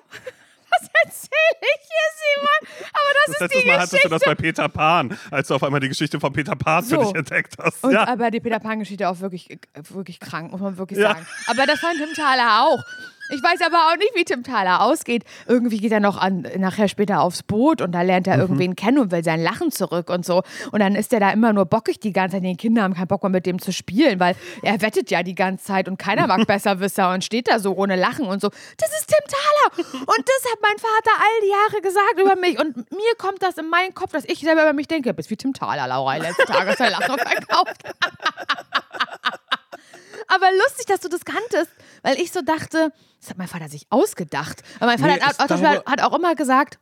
was 0.81 0.89
erzähle 1.03 1.61
ich 1.61 1.81
hier, 1.81 2.09
Simon? 2.19 2.89
Aber 2.93 3.13
das, 3.13 3.25
das 3.25 3.35
ist 3.35 3.41
letztes 3.41 3.61
die 3.61 3.67
Mal 3.67 3.79
hattest 3.79 4.03
du 4.03 4.09
das 4.09 4.21
bei 4.23 4.35
Peter 4.35 4.69
Pan, 4.69 5.17
als 5.31 5.47
du 5.47 5.55
auf 5.55 5.63
einmal 5.63 5.79
die 5.79 5.89
Geschichte 5.89 6.19
von 6.19 6.33
Peter 6.33 6.55
Pan 6.55 6.83
so. 6.83 6.95
für 6.97 7.05
dich 7.05 7.15
entdeckt 7.15 7.55
hast. 7.59 7.83
Und 7.83 7.93
ja. 7.93 8.07
aber 8.07 8.31
die 8.31 8.39
Peter 8.39 8.59
Pan-Geschichte 8.59 9.09
auch 9.09 9.19
wirklich, 9.19 9.57
wirklich 9.89 10.19
krank, 10.19 10.51
muss 10.51 10.61
man 10.61 10.77
wirklich 10.77 10.99
ja. 10.99 11.13
sagen. 11.13 11.27
Aber 11.47 11.65
das 11.65 11.79
fand 11.79 11.97
Tim 11.97 12.13
Thaler 12.13 12.63
auch. 12.63 12.83
Ich 13.29 13.41
weiß 13.41 13.61
aber 13.65 13.77
auch 13.89 13.97
nicht, 13.97 14.11
wie 14.15 14.23
Tim 14.23 14.43
Thaler 14.43 14.81
ausgeht. 14.81 15.23
Irgendwie 15.47 15.79
geht 15.79 15.91
er 15.91 15.99
noch 15.99 16.17
an, 16.17 16.47
nachher 16.57 16.87
später 16.87 17.21
aufs 17.21 17.41
Boot 17.41 17.81
und 17.81 17.91
da 17.91 18.03
lernt 18.03 18.27
er 18.27 18.35
mhm. 18.35 18.41
irgendwen 18.41 18.75
kennen 18.75 18.99
und 18.99 19.11
will 19.11 19.23
sein 19.23 19.41
Lachen 19.41 19.71
zurück 19.71 20.09
und 20.09 20.25
so. 20.25 20.43
Und 20.71 20.79
dann 20.79 20.95
ist 20.95 21.11
er 21.11 21.19
da 21.19 21.31
immer 21.31 21.51
nur 21.51 21.65
bockig 21.65 21.99
die 21.99 22.13
ganze 22.13 22.37
Zeit. 22.37 22.43
Die 22.43 22.55
Kinder 22.55 22.83
haben 22.83 22.93
keinen 22.93 23.07
Bock 23.07 23.23
mehr 23.23 23.31
mit 23.31 23.45
dem 23.45 23.59
zu 23.59 23.73
spielen, 23.73 24.19
weil 24.19 24.35
er 24.61 24.79
wettet 24.81 25.09
ja 25.09 25.23
die 25.23 25.33
ganze 25.33 25.65
Zeit 25.65 25.87
und 25.87 25.97
keiner 25.97 26.27
mag 26.27 26.45
Besserwisser 26.47 27.11
und 27.11 27.23
steht 27.23 27.47
da 27.47 27.59
so 27.59 27.75
ohne 27.75 27.95
Lachen 27.95 28.25
und 28.27 28.41
so. 28.41 28.49
Das 28.77 28.89
ist 28.89 29.07
Tim 29.07 29.25
Thaler! 29.27 29.85
Und 30.01 30.25
das 30.25 30.51
hat 30.51 30.59
mein 30.61 30.77
Vater 30.77 31.11
all 31.17 31.41
die 31.43 31.49
Jahre 31.49 31.81
gesagt 31.81 32.19
über 32.21 32.35
mich. 32.35 32.59
Und 32.59 32.91
mir 32.91 33.15
kommt 33.17 33.41
das 33.41 33.57
in 33.57 33.69
meinen 33.69 33.95
Kopf, 33.95 34.11
dass 34.11 34.25
ich 34.25 34.39
selber 34.39 34.61
über 34.61 34.73
mich 34.73 34.87
denke, 34.87 35.13
bist 35.13 35.29
wie 35.31 35.37
Tim 35.37 35.53
Thaler, 35.53 35.87
Laura, 35.87 36.17
letzten 36.17 36.45
Tage 36.45 36.75
sein 36.75 36.91
Lachen 36.91 37.17
verkauft. 37.17 37.83
aber 40.27 40.47
lustig, 40.63 40.85
dass 40.87 40.99
du 40.99 41.09
das 41.09 41.25
kanntest, 41.25 41.71
weil 42.03 42.19
ich 42.19 42.31
so 42.31 42.41
dachte, 42.41 42.91
das 43.19 43.29
hat 43.29 43.37
mein 43.37 43.47
Vater 43.47 43.69
sich 43.69 43.87
ausgedacht. 43.89 44.61
Aber 44.77 44.87
mein 44.87 44.99
Vater 44.99 45.15
nee, 45.15 45.21
hat, 45.21 45.39
hat, 45.39 45.85
hat, 45.85 46.01
auch 46.01 46.17
immer 46.17 46.35
gesagt, 46.35 46.79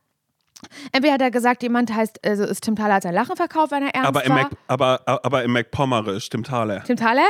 Entweder 0.92 1.14
hat 1.14 1.20
er 1.20 1.30
gesagt, 1.30 1.62
jemand 1.62 1.94
heißt, 1.94 2.24
also 2.24 2.44
ist 2.44 2.64
Tim 2.64 2.76
Thaler 2.76 2.94
hat 2.94 3.02
sein 3.02 3.12
Lachen 3.12 3.36
verkauft, 3.36 3.72
wenn 3.72 3.82
er 3.82 3.94
ernst 3.94 4.08
aber 4.08 4.24
im 4.24 4.30
war. 4.30 4.42
Mac, 4.44 4.52
aber, 4.66 5.02
aber 5.06 5.44
im 5.44 5.52
MacPommerisch, 5.52 6.28
Tim 6.30 6.42
Thaler. 6.42 6.82
Tim 6.84 6.96
Thaler. 6.96 7.26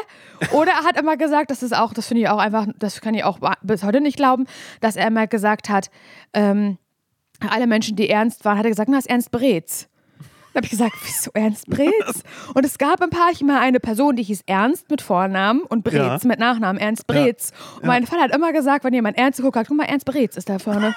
Oder 0.53 0.73
er 0.73 0.85
hat 0.85 0.97
immer 0.99 1.17
gesagt, 1.17 1.51
das 1.51 1.63
ist 1.63 1.75
auch, 1.75 1.93
das 1.93 2.07
finde 2.07 2.23
ich 2.23 2.29
auch 2.29 2.39
einfach, 2.39 2.67
das 2.79 3.01
kann 3.01 3.15
ich 3.15 3.25
auch 3.25 3.39
bis 3.63 3.83
heute 3.83 4.01
nicht 4.01 4.17
glauben, 4.17 4.47
dass 4.81 4.97
er 4.97 5.09
immer 5.09 5.27
gesagt 5.27 5.69
hat, 5.69 5.91
ähm, 6.33 6.79
alle 7.51 7.67
Menschen, 7.67 7.97
die 7.97 8.09
ernst 8.09 8.45
waren, 8.45 8.59
hat 8.59 8.65
er 8.65 8.71
gesagt, 8.71 8.89
na, 8.89 8.99
ist 8.99 9.09
Ernst 9.09 9.31
Breetz. 9.31 9.89
Dann 10.55 10.61
habe 10.61 10.67
ich 10.67 10.71
gesagt, 10.71 10.95
wieso 11.05 11.33
Ernst 11.35 11.67
Breetz? 11.67 12.23
Und 12.55 12.65
es 12.65 12.79
gab 12.79 13.03
ein 13.03 13.11
paar 13.11 13.33
immer 13.41 13.61
eine 13.61 13.81
Person, 13.81 14.15
die 14.15 14.23
hieß 14.23 14.45
Ernst 14.47 14.89
mit 14.89 15.03
Vornamen 15.03 15.63
und 15.63 15.83
Breetz 15.83 16.23
ja. 16.23 16.29
mit 16.29 16.39
Nachnamen, 16.39 16.81
Ernst 16.81 17.09
Breetz. 17.09 17.51
Ja. 17.51 17.81
Und 17.81 17.87
mein 17.89 18.07
Vater 18.07 18.23
hat 18.23 18.35
immer 18.35 18.53
gesagt, 18.53 18.85
wenn 18.85 18.95
jemand 18.95 19.19
Ernst 19.19 19.39
geguckt 19.39 19.57
hat, 19.57 19.67
guck 19.67 19.77
mal, 19.77 19.85
Ernst 19.85 20.07
Breetz 20.07 20.37
ist 20.37 20.49
da 20.49 20.61
vorne. 20.61 20.95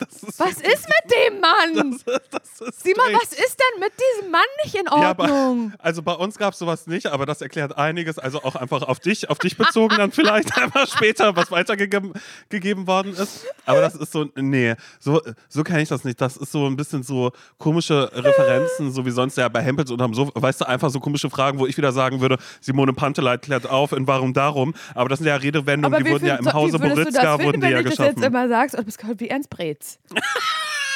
Ist 0.00 0.38
was 0.38 0.52
ist 0.52 0.86
mit 0.86 1.12
dem 1.12 1.40
Mann? 1.40 1.98
Das, 2.04 2.20
das 2.30 2.68
ist 2.68 2.82
Simon, 2.82 3.12
was 3.12 3.32
ist 3.32 3.56
denn 3.58 3.80
mit 3.80 3.92
diesem 3.98 4.30
Mann 4.30 4.40
nicht 4.64 4.74
in 4.74 4.88
Ordnung? 4.88 5.02
Ja, 5.02 5.74
aber, 5.74 5.84
also 5.84 6.02
bei 6.02 6.12
uns 6.12 6.38
gab 6.38 6.52
es 6.52 6.58
sowas 6.58 6.86
nicht, 6.86 7.06
aber 7.06 7.26
das 7.26 7.40
erklärt 7.40 7.76
einiges. 7.76 8.18
Also 8.18 8.42
auch 8.42 8.54
einfach 8.54 8.82
auf 8.82 9.00
dich, 9.00 9.28
auf 9.30 9.38
dich 9.38 9.56
bezogen 9.56 9.96
dann 9.96 10.12
vielleicht 10.12 10.56
einmal 10.62 10.86
später, 10.86 11.34
was 11.36 11.50
weitergegeben 11.50 12.12
gegeben 12.48 12.86
worden 12.86 13.14
ist. 13.14 13.46
Aber 13.66 13.80
das 13.80 13.94
ist 13.94 14.12
so, 14.12 14.26
nee, 14.36 14.74
so, 15.00 15.20
so 15.48 15.64
kenne 15.64 15.82
ich 15.82 15.88
das 15.88 16.04
nicht. 16.04 16.20
Das 16.20 16.36
ist 16.36 16.52
so 16.52 16.66
ein 16.66 16.76
bisschen 16.76 17.02
so 17.02 17.32
komische 17.58 18.10
Referenzen, 18.12 18.92
so 18.92 19.04
wie 19.04 19.10
sonst 19.10 19.36
ja 19.36 19.48
bei 19.48 19.62
Hempels 19.62 19.90
und 19.90 20.00
haben 20.00 20.14
so, 20.14 20.30
weißt 20.34 20.60
du, 20.60 20.68
einfach 20.68 20.90
so 20.90 21.00
komische 21.00 21.30
Fragen, 21.30 21.58
wo 21.58 21.66
ich 21.66 21.76
wieder 21.76 21.92
sagen 21.92 22.20
würde, 22.20 22.38
Simone 22.60 22.92
Panteleit 22.92 23.42
klärt 23.42 23.68
auf 23.68 23.92
in 23.92 24.06
Warum 24.06 24.32
Darum. 24.32 24.74
Aber 24.94 25.08
das 25.08 25.18
sind 25.18 25.28
ja 25.28 25.36
Redewendungen, 25.36 25.94
aber 25.94 26.04
die 26.04 26.10
wurden 26.10 26.26
ja 26.26 26.36
im 26.36 26.52
Hause 26.52 26.78
Boritzka, 26.78 27.42
wurden 27.42 27.60
die 27.60 27.68
ja 27.68 27.82
geschaffen. 27.82 27.98
Wenn 27.98 28.14
du 28.14 28.20
das 28.20 28.22
jetzt 28.22 28.24
immer 28.24 28.48
sagst, 28.48 28.74
oh, 28.74 28.78
du 28.78 28.84
bist 28.84 29.20
wie 29.20 29.28
Ernst 29.28 29.50
Brez. 29.50 29.87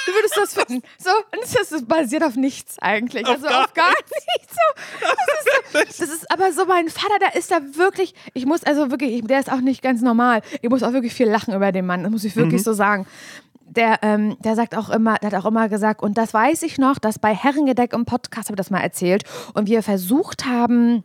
Du 0.06 0.12
würdest 0.12 0.36
das 0.36 0.54
finden. 0.54 0.82
So, 0.98 1.10
und 1.10 1.42
das 1.42 1.72
ist 1.72 1.88
basiert 1.88 2.24
auf 2.24 2.34
nichts 2.34 2.78
eigentlich. 2.80 3.24
Auf 3.26 3.34
also 3.34 3.46
gar 3.46 3.64
auf 3.64 3.74
gar 3.74 3.90
nichts. 3.90 4.54
So, 4.54 5.06
das, 5.72 5.80
ist 5.80 5.98
so, 5.98 6.04
das 6.04 6.14
ist 6.14 6.30
aber 6.30 6.52
so 6.52 6.64
mein 6.66 6.88
Vater, 6.88 7.18
der 7.20 7.36
ist 7.36 7.50
da 7.50 7.60
wirklich, 7.76 8.14
ich 8.34 8.46
muss 8.46 8.64
also 8.64 8.90
wirklich, 8.90 9.22
der 9.24 9.40
ist 9.40 9.50
auch 9.50 9.60
nicht 9.60 9.82
ganz 9.82 10.02
normal. 10.02 10.42
Ich 10.60 10.70
muss 10.70 10.82
auch 10.82 10.92
wirklich 10.92 11.14
viel 11.14 11.28
lachen 11.28 11.54
über 11.54 11.72
den 11.72 11.86
Mann, 11.86 12.02
das 12.02 12.12
muss 12.12 12.24
ich 12.24 12.36
wirklich 12.36 12.60
mhm. 12.60 12.64
so 12.64 12.72
sagen. 12.72 13.06
Der, 13.64 14.00
ähm, 14.02 14.36
der 14.40 14.54
sagt 14.54 14.76
auch 14.76 14.90
immer, 14.90 15.16
der 15.18 15.32
hat 15.32 15.40
auch 15.40 15.48
immer 15.48 15.68
gesagt, 15.68 16.02
und 16.02 16.18
das 16.18 16.34
weiß 16.34 16.62
ich 16.62 16.76
noch, 16.76 16.98
dass 16.98 17.18
bei 17.18 17.34
Herrengedeck 17.34 17.94
im 17.94 18.04
Podcast 18.04 18.48
habe 18.48 18.54
ich 18.54 18.58
das 18.58 18.70
mal 18.70 18.80
erzählt 18.80 19.24
und 19.54 19.66
wir 19.66 19.82
versucht 19.82 20.44
haben, 20.44 21.04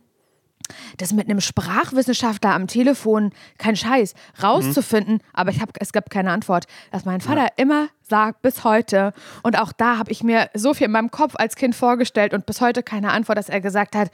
das 0.96 1.12
mit 1.12 1.28
einem 1.28 1.40
Sprachwissenschaftler 1.40 2.54
am 2.54 2.66
Telefon, 2.66 3.32
kein 3.58 3.76
Scheiß, 3.76 4.14
rauszufinden, 4.42 5.14
Mhm. 5.14 5.20
aber 5.32 5.50
ich 5.50 5.60
hab, 5.60 5.70
es 5.80 5.92
gab 5.92 6.10
keine 6.10 6.30
Antwort, 6.32 6.66
dass 6.90 7.04
mein 7.04 7.20
Vater 7.20 7.48
immer 7.56 7.88
sagt, 8.02 8.42
bis 8.42 8.64
heute, 8.64 9.12
und 9.42 9.58
auch 9.58 9.72
da 9.72 9.98
habe 9.98 10.10
ich 10.10 10.22
mir 10.22 10.48
so 10.54 10.72
viel 10.74 10.86
in 10.86 10.92
meinem 10.92 11.10
Kopf 11.10 11.34
als 11.36 11.56
Kind 11.56 11.74
vorgestellt 11.74 12.32
und 12.32 12.46
bis 12.46 12.60
heute 12.60 12.82
keine 12.82 13.12
Antwort, 13.12 13.36
dass 13.38 13.48
er 13.48 13.60
gesagt 13.60 13.94
hat, 13.94 14.10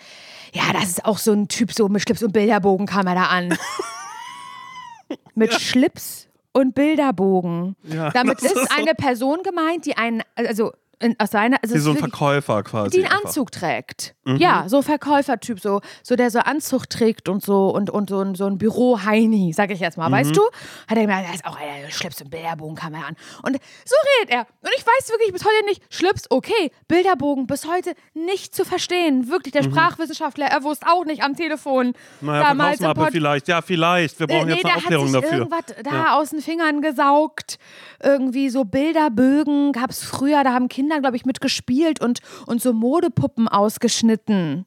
ja, 0.52 0.73
das 0.73 0.84
ist 0.88 1.04
auch 1.04 1.18
so 1.18 1.32
ein 1.32 1.49
Typ, 1.49 1.73
so 1.73 1.88
mit 1.88 2.02
Schlips 2.02 2.23
und 2.23 2.32
Bilderbogen 2.32 2.87
kam 2.87 3.06
er 3.06 3.14
da 3.14 3.25
an. 3.26 3.56
mit 5.34 5.52
Schlips 5.54 6.28
und 6.52 6.75
Bilderbogen. 6.75 7.76
Ja, 7.84 8.11
Damit 8.11 8.40
ist, 8.42 8.56
eine 8.76 8.94
Person 8.94 9.42
gemeint, 9.42 9.87
die 9.87 9.96
einen, 9.96 10.23
also 10.34 10.73
in, 11.01 11.15
aus 11.19 11.31
seiner, 11.31 11.59
also 11.63 11.79
so 11.79 11.91
ein 11.91 11.97
Verkäufer 11.97 12.63
quasi. 12.63 12.91
die 12.91 12.97
einen 12.99 13.07
einfach. 13.07 13.21
Mhm. 13.23 13.27
Anzug 13.29 13.53
trägt. 13.53 14.15
Ja, 14.27 14.65
so 14.69 14.81
Verkäufertyp, 14.83 15.61
so, 15.61 15.81
so 16.03 16.17
der 16.17 16.31
so 16.31 16.39
Anzug 16.39 16.89
trägt 16.89 17.29
und 17.29 17.43
so 17.45 17.69
und, 17.69 17.91
und 17.91 18.09
so, 18.11 18.21
ein- 18.21 18.35
so 18.35 18.47
ein 18.47 18.57
Büro-Heini, 18.59 19.53
sag 19.53 19.71
ich 19.71 19.81
jetzt 19.81 19.99
mal, 19.99 20.09
Mhm. 20.09 20.13
weißt 20.15 20.37
du? 20.37 20.43
Hat 20.89 20.97
er 20.97 21.07
gesagt, 21.07 21.29
da 21.29 21.35
ist 21.35 21.45
auch 21.45 21.57
einer, 21.57 21.91
Schlips 21.91 22.23
und 22.23 22.31
Bilderbogen 22.31 22.75
kam 22.77 22.95
er 22.95 23.07
an. 23.07 23.17
Und 23.43 23.59
so 23.85 23.95
redet 24.21 24.35
er. 24.35 24.41
Und 24.63 24.71
ich 24.77 24.85
weiß 24.87 25.11
wirklich 25.11 25.33
bis 25.33 25.45
heute 25.45 25.65
nicht, 25.67 25.83
Schlips, 25.91 26.25
okay, 26.31 26.71
Bilderbogen 26.89 27.47
bis 27.47 27.67
heute 27.69 27.95
nicht 28.15 28.55
zu 28.55 28.65
verstehen. 28.65 29.29
Wirklich, 29.29 29.53
der 29.53 29.63
Sprachwissenschaftler, 29.63 30.47
er 30.47 30.63
wusste 30.63 30.87
auch 30.87 31.05
nicht 31.05 31.23
am 31.23 31.35
Telefon. 31.37 31.89
Mhm. 32.21 32.27
Naja, 32.29 32.43
damals 32.49 32.79
Pod- 32.81 33.09
vielleicht. 33.13 33.49
Ja, 33.49 33.61
vielleicht. 33.63 34.19
Wir 34.21 34.27
brauchen 34.27 34.41
äh, 34.41 34.45
nee, 34.45 34.51
jetzt 34.53 34.65
der 34.65 34.71
eine 34.73 34.79
Aufklärung 34.83 35.13
dafür. 35.13 35.33
irgendwas 35.39 35.65
da 35.83 36.15
aus 36.17 36.31
den 36.31 36.41
Fingern 36.41 36.81
gesaugt. 36.81 37.59
Irgendwie 38.04 38.50
so 38.50 38.64
Bilderbögen 38.64 39.73
gab 39.73 39.90
es 39.90 40.04
früher, 40.04 40.44
da 40.44 40.52
haben 40.52 40.68
Kinder, 40.68 41.00
glaube 41.00 41.16
ich, 41.16 41.25
mitgespielt 41.25 42.00
und, 42.00 42.20
und 42.46 42.61
so 42.61 42.73
Modepuppen 42.73 43.49
ausgeschnitten. 43.49 44.66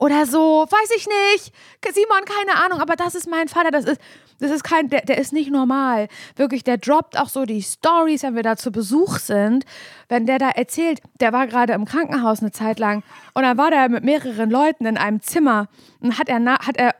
Oder 0.00 0.24
so, 0.24 0.66
weiß 0.66 0.90
ich 0.96 1.06
nicht. 1.06 1.52
Simon, 1.92 2.24
keine 2.24 2.64
Ahnung, 2.64 2.80
aber 2.80 2.96
das 2.96 3.14
ist 3.14 3.28
mein 3.28 3.48
Vater, 3.48 3.70
das 3.70 3.84
ist, 3.84 4.00
das 4.38 4.50
ist 4.50 4.64
kein, 4.64 4.88
der, 4.88 5.02
der 5.02 5.18
ist 5.18 5.34
nicht 5.34 5.50
normal. 5.50 6.08
Wirklich, 6.36 6.64
der 6.64 6.78
droppt 6.78 7.18
auch 7.18 7.28
so 7.28 7.44
die 7.44 7.60
Stories, 7.60 8.22
wenn 8.22 8.34
wir 8.34 8.42
da 8.42 8.56
zu 8.56 8.72
Besuch 8.72 9.18
sind. 9.18 9.66
Wenn 10.08 10.24
der 10.24 10.38
da 10.38 10.48
erzählt, 10.48 11.00
der 11.20 11.34
war 11.34 11.46
gerade 11.46 11.74
im 11.74 11.84
Krankenhaus 11.84 12.40
eine 12.40 12.50
Zeit 12.50 12.78
lang 12.78 13.02
und 13.34 13.42
dann 13.42 13.58
war 13.58 13.70
der 13.70 13.90
mit 13.90 14.02
mehreren 14.02 14.48
Leuten 14.48 14.86
in 14.86 14.96
einem 14.96 15.20
Zimmer 15.20 15.68
und 16.00 16.18
hat 16.18 16.30
er, 16.30 16.42
hat 16.44 16.78
er, 16.78 16.94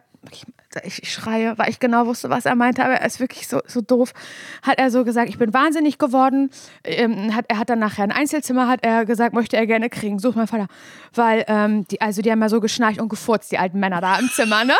ich, 0.84 1.02
ich 1.02 1.12
schreie, 1.12 1.58
weil 1.58 1.68
ich 1.68 1.80
genau 1.80 2.06
wusste, 2.06 2.30
was 2.30 2.44
er 2.46 2.54
meinte, 2.54 2.84
aber 2.84 2.94
er 2.94 3.06
ist 3.06 3.18
wirklich 3.20 3.48
so, 3.48 3.60
so 3.66 3.80
doof. 3.80 4.12
Hat 4.62 4.78
er 4.78 4.90
so 4.90 5.04
gesagt, 5.04 5.28
ich 5.28 5.38
bin 5.38 5.52
wahnsinnig 5.52 5.98
geworden. 5.98 6.50
Ähm, 6.84 7.34
hat, 7.34 7.46
er 7.48 7.58
hat 7.58 7.70
dann 7.70 7.78
nachher 7.80 8.04
ein 8.04 8.12
Einzelzimmer, 8.12 8.68
hat 8.68 8.84
er 8.84 9.04
gesagt, 9.04 9.34
möchte 9.34 9.56
er 9.56 9.66
gerne 9.66 9.90
kriegen. 9.90 10.18
Such 10.18 10.34
mein 10.36 10.46
Vater. 10.46 10.68
Weil, 11.14 11.44
ähm, 11.48 11.86
die, 11.88 12.00
also 12.00 12.22
die 12.22 12.30
haben 12.30 12.40
ja 12.40 12.48
so 12.48 12.60
geschnarcht 12.60 13.00
und 13.00 13.08
gefurzt, 13.08 13.50
die 13.50 13.58
alten 13.58 13.80
Männer 13.80 14.00
da 14.00 14.18
im 14.18 14.28
Zimmer, 14.30 14.64
ne? 14.64 14.74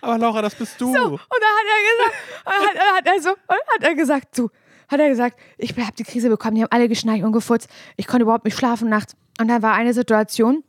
Aber 0.00 0.18
Laura, 0.18 0.42
das 0.42 0.54
bist 0.54 0.80
du. 0.80 0.92
Und 1.14 1.20
dann 1.40 1.50
hat 1.50 1.66
er 1.74 1.82
gesagt, 1.96 2.14
hat, 2.46 2.74
er- 2.76 2.96
hat 2.96 3.06
er 3.16 3.22
so, 3.22 3.30
hat 3.30 3.82
er 3.82 3.94
gesagt, 3.94 4.34
so, 4.36 4.50
hat 4.88 5.00
er 5.00 5.08
gesagt, 5.08 5.38
ich 5.58 5.76
habe 5.76 5.92
die 5.98 6.04
Krise 6.04 6.28
bekommen, 6.28 6.54
die 6.54 6.62
haben 6.62 6.70
alle 6.72 6.88
geschnarcht 6.88 7.22
und 7.24 7.32
gefurzt. 7.32 7.68
Ich 7.96 8.06
konnte 8.06 8.22
überhaupt 8.22 8.44
nicht 8.44 8.56
schlafen 8.56 8.88
nachts. 8.88 9.14
Und 9.40 9.48
dann 9.48 9.62
war 9.62 9.74
eine 9.74 9.92
Situation, 9.92 10.62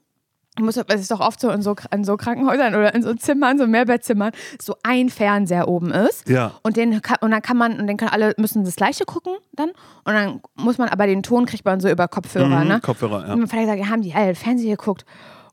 muss, 0.66 0.78
es 0.78 1.02
ist 1.02 1.12
doch 1.12 1.20
oft 1.20 1.40
so 1.40 1.50
in, 1.50 1.62
so 1.62 1.76
in 1.92 2.04
so 2.04 2.18
Krankenhäusern 2.18 2.76
oder 2.76 2.94
in 2.94 3.02
so 3.02 3.14
Zimmern, 3.14 3.58
so 3.58 3.68
Mehrbettzimmern, 3.68 4.32
so 4.62 4.76
ein 4.84 5.10
Fernseher 5.10 5.68
oben 5.68 5.92
ist. 5.92 6.28
Ja. 6.30 6.54
Und, 6.64 6.78
den 6.78 7.02
kann, 7.02 7.18
und 7.22 7.32
dann 7.32 7.42
kann 7.42 7.58
man, 7.58 7.80
und 7.80 7.88
dann 7.88 7.98
können 7.98 8.12
alle, 8.12 8.34
müssen 8.38 8.64
das 8.64 8.76
Gleiche 8.76 9.06
gucken 9.06 9.34
dann. 9.54 9.70
Und 9.70 10.14
dann 10.14 10.42
muss 10.56 10.78
man 10.78 10.90
aber 10.90 11.08
den 11.08 11.24
Ton 11.24 11.46
kriegt 11.46 11.66
man 11.66 11.80
so 11.80 11.90
über 11.90 12.08
Kopfhörer, 12.08 12.62
Mhm, 12.62 12.68
ne? 12.68 12.80
Kopfhörer, 12.82 13.28
ja. 13.28 13.34
Und 13.34 13.52
hat 13.52 13.60
gesagt, 13.60 13.80
ja, 13.80 13.88
haben 13.90 14.02
die 14.02 14.14
alle 14.14 14.36
Fernsehen 14.36 14.72
geguckt. 14.72 15.06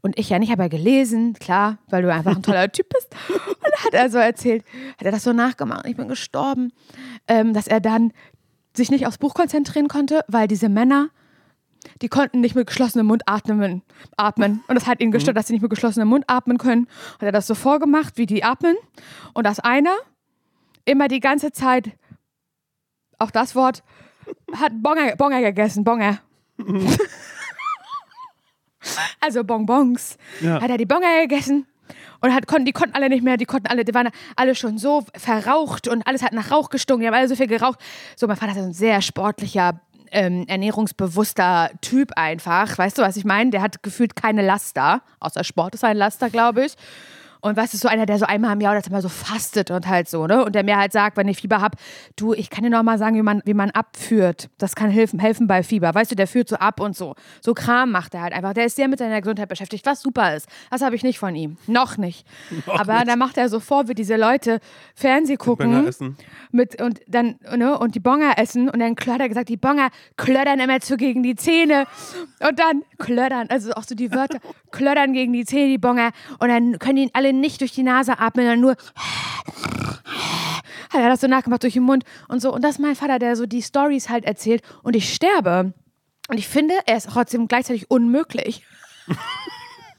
Und 0.03 0.19
ich 0.19 0.29
ja 0.29 0.39
nicht, 0.39 0.53
aber 0.53 0.65
ja 0.65 0.69
gelesen, 0.69 1.35
klar, 1.35 1.79
weil 1.89 2.03
du 2.03 2.13
einfach 2.13 2.37
ein 2.37 2.43
toller 2.43 2.71
Typ 2.73 2.87
bist. 2.91 3.09
Und 3.29 3.57
dann 3.63 3.85
hat 3.85 3.95
er 3.95 4.11
so 4.11 4.19
erzählt, 4.19 4.65
hat 4.99 5.07
er 5.07 5.11
das 5.11 5.25
so 5.25 5.33
nachgemacht, 5.33 5.87
ich 5.87 5.97
bin 5.97 6.07
gestorben, 6.07 6.73
ähm, 7.27 7.53
dass 7.55 7.67
er 7.67 7.81
dann 7.81 8.13
sich 8.77 8.91
nicht 8.91 9.07
aufs 9.07 9.19
Buch 9.19 9.35
konzentrieren 9.35 9.89
konnte, 9.89 10.21
weil 10.29 10.47
diese 10.47 10.69
Männer, 10.69 11.09
die 12.03 12.09
konnten 12.09 12.41
nicht 12.41 12.55
mit 12.55 12.67
geschlossenem 12.67 13.07
Mund 13.07 13.23
atmen. 13.27 13.83
atmen. 14.17 14.63
Und 14.69 14.75
das 14.75 14.87
hat 14.87 15.01
ihn 15.01 15.11
gestört, 15.11 15.37
dass 15.37 15.47
sie 15.47 15.53
nicht 15.53 15.63
mit 15.63 15.71
geschlossenem 15.71 16.09
Mund 16.09 16.25
atmen 16.27 16.59
können. 16.59 16.89
Hat 17.15 17.23
er 17.23 17.33
das 17.33 17.47
so 17.47 17.55
vorgemacht, 17.55 18.17
wie 18.17 18.27
die 18.27 18.45
atmen. 18.45 18.77
Und 19.35 19.47
dass 19.47 19.61
einer 19.61 19.95
immer 20.85 21.09
die 21.09 21.21
ganze 21.21 21.53
Zeit, 21.53 21.93
auch 23.19 23.31
das 23.31 23.55
Wort, 23.55 23.83
hat 24.55 24.73
Bonger, 24.83 25.17
Bonger 25.17 25.41
gegessen, 25.41 25.85
Bonger. 25.85 26.21
also 29.21 29.45
Bonbons. 29.45 30.17
Ja. 30.41 30.61
Hat 30.61 30.71
er 30.71 30.79
die 30.79 30.87
Bonger 30.87 31.23
gegessen. 31.23 31.67
Und 32.21 32.35
hat, 32.35 32.47
konnten, 32.47 32.65
die 32.65 32.73
konnten 32.73 32.95
alle 32.95 33.09
nicht 33.09 33.23
mehr, 33.23 33.37
die 33.37 33.45
konnten 33.45 33.67
alle, 33.69 33.85
die 33.85 33.95
waren 33.95 34.09
alle 34.37 34.55
schon 34.55 34.79
so 34.79 35.05
verraucht 35.17 35.87
und 35.87 36.07
alles 36.07 36.23
hat 36.23 36.33
nach 36.33 36.51
Rauch 36.51 36.71
gestunken, 36.71 37.03
die 37.03 37.07
haben 37.07 37.15
alle 37.15 37.29
so 37.29 37.37
viel 37.37 37.47
geraucht. 37.47 37.79
So, 38.17 38.27
mein 38.27 38.37
Vater 38.37 38.53
ist 38.53 38.59
ein 38.59 38.73
sehr 38.73 39.03
sportlicher, 39.03 39.81
ähm, 40.11 40.45
ernährungsbewusster 40.47 41.71
Typ 41.81 42.13
einfach. 42.17 42.77
Weißt 42.79 42.99
du, 42.99 43.03
was 43.03 43.17
ich 43.17 43.25
meine? 43.25 43.51
Der 43.51 43.63
hat 43.63 43.83
gefühlt 43.83 44.17
keine 44.17 44.43
Laster, 44.43 45.03
außer 45.21 45.45
Sport 45.45 45.75
ist 45.75 45.85
ein 45.85 45.97
Laster, 45.97 46.31
glaube 46.31 46.67
ich. 46.67 46.77
Und 47.47 47.57
weißt 47.57 47.75
du, 47.75 47.79
so 47.79 47.87
einer, 47.87 48.07
der 48.07 48.19
so 48.19 48.27
einmal 48.27 48.53
im 48.55 48.61
Jahr 48.61 48.77
oder 48.77 48.91
mal 48.91 49.01
so 49.01 49.09
fastet 49.09 49.71
und 49.71 49.87
halt 49.87 50.09
so, 50.09 50.27
ne? 50.27 50.45
Und 50.45 50.57
der 50.57 50.65
mir 50.65 50.77
halt 50.77 50.91
sagt, 50.91 51.17
wenn 51.17 51.29
ich 51.29 51.37
Fieber 51.37 51.61
hab, 51.61 51.77
du, 52.17 52.35
ich 52.35 52.51
kann 52.51 52.65
dir 52.65 52.71
noch 52.71 52.83
mal 52.83 52.99
sagen, 52.99 53.15
wie 53.15 53.23
man, 53.23 53.41
wie 53.45 53.55
man 53.55 53.71
abführt. 53.71 54.51
Das 54.59 54.75
kann 54.75 54.91
helfen, 54.91 55.21
helfen 55.21 55.47
bei 55.47 55.63
Fieber. 55.63 55.95
Weißt 55.95 56.11
du, 56.11 56.17
der 56.17 56.27
führt 56.27 56.49
so 56.49 56.57
ab 56.57 56.81
und 56.81 56.97
so. 56.97 57.15
So 57.41 57.55
Kram 57.55 57.93
macht 57.93 58.15
er 58.15 58.23
halt 58.23 58.33
einfach. 58.33 58.53
Der 58.53 58.65
ist 58.65 58.75
sehr 58.75 58.89
mit 58.89 58.99
seiner 58.99 59.21
Gesundheit 59.21 59.49
beschäftigt, 59.49 59.87
was 59.87 60.01
super 60.01 60.35
ist. 60.35 60.49
Das 60.73 60.83
habe 60.83 60.97
ich 60.97 61.05
nicht 61.05 61.21
von 61.21 61.37
ihm. 61.37 61.57
Noch 61.69 61.99
nicht. 61.99 62.27
Aber 62.67 63.05
dann 63.05 63.17
macht 63.17 63.39
er 63.39 63.49
so 63.49 63.61
vor, 63.61 63.87
wie 63.87 63.95
diese 63.95 64.17
Leute 64.17 64.59
Fernseh 64.97 65.37
gucken. 65.37 65.89
Mit, 66.51 66.83
und 66.83 67.01
dann, 67.07 67.37
ne, 67.57 67.79
und 67.79 67.95
die 67.95 68.01
Bonger 68.01 68.39
essen. 68.39 68.69
Und 68.69 68.81
dann 68.81 68.97
hat 68.97 69.21
er 69.21 69.29
gesagt, 69.29 69.51
die 69.51 69.57
Bonger 69.57 69.91
klöddern 70.17 70.59
immer 70.59 70.81
zu 70.81 70.97
gegen 70.97 71.23
die 71.23 71.37
Zähne. 71.37 71.87
Und 72.41 72.59
dann 72.59 72.83
klöddern, 72.99 73.47
also 73.51 73.71
auch 73.75 73.85
so 73.85 73.95
die 73.95 74.11
Wörter, 74.11 74.41
klöddern 74.73 75.13
gegen 75.13 75.33
die 75.33 75.45
Zähne, 75.45 75.69
die 75.69 75.79
Bonger. 75.79 76.11
Und 76.41 76.49
dann 76.49 76.81
können 76.81 76.97
die 76.97 77.11
alle 77.13 77.36
nicht 77.41 77.61
durch 77.61 77.73
die 77.73 77.83
Nase 77.83 78.19
atmen, 78.19 78.45
sondern 78.47 78.61
nur 78.61 78.77
hat 80.91 81.01
er 81.01 81.09
das 81.09 81.21
so 81.21 81.27
nachgemacht 81.27 81.63
durch 81.63 81.75
den 81.75 81.83
Mund 81.83 82.05
und 82.29 82.41
so. 82.41 82.53
Und 82.53 82.63
das 82.63 82.73
ist 82.73 82.79
mein 82.79 82.97
Vater, 82.97 83.19
der 83.19 83.37
so 83.37 83.47
die 83.47 83.63
Stories 83.63 84.09
halt 84.09 84.25
erzählt. 84.25 84.63
Und 84.83 84.97
ich 84.97 85.13
sterbe. 85.15 85.73
Und 86.29 86.39
ich 86.39 86.49
finde, 86.49 86.75
er 86.87 86.97
ist 86.97 87.09
trotzdem 87.11 87.49
gleichzeitig 87.49 87.91
unmöglich. 87.91 88.63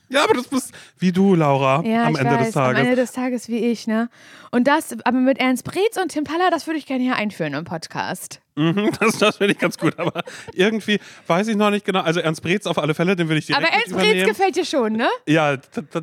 Ja, 0.10 0.24
aber 0.24 0.36
das 0.36 0.48
bist 0.48 0.74
wie 1.00 1.12
du, 1.12 1.36
Laura, 1.36 1.84
Ja, 1.84 2.06
am 2.06 2.16
Ende 2.16 2.32
weiß, 2.32 2.46
des 2.46 2.54
Tages. 2.54 2.80
am 2.80 2.86
Ende 2.86 2.96
des 2.96 3.12
Tages 3.12 3.50
wie 3.50 3.58
ich, 3.58 3.88
ne? 3.88 4.10
Und 4.52 4.66
das, 4.66 4.96
aber 5.04 5.18
mit 5.18 5.38
Ernst 5.38 5.66
Breetz 5.66 5.98
und 6.02 6.14
Tim 6.14 6.24
Paller, 6.24 6.50
das 6.50 6.66
würde 6.66 6.80
ich 6.80 6.86
gerne 6.86 7.04
hier 7.04 7.18
einführen 7.18 7.54
im 7.54 7.66
Podcast. 7.66 8.40
Mhm, 8.58 8.90
das 9.00 9.18
das 9.20 9.38
finde 9.38 9.54
ich 9.54 9.60
ganz 9.60 9.78
gut, 9.78 9.98
aber 10.00 10.24
irgendwie 10.54 11.00
weiß 11.28 11.48
ich 11.48 11.56
noch 11.56 11.70
nicht 11.70 11.86
genau. 11.86 12.02
Also 12.02 12.20
Ernst 12.20 12.42
Breetz 12.42 12.66
auf 12.66 12.78
alle 12.78 12.94
Fälle, 12.94 13.16
den 13.16 13.28
würde 13.30 13.40
ich 13.40 13.46
direkt 13.46 13.64
Aber 13.66 13.74
Ernst 13.74 13.92
übernehmen. 13.92 14.28
gefällt 14.28 14.56
dir 14.56 14.66
schon, 14.66 14.94
ne? 14.94 15.08
Ja, 15.28 15.58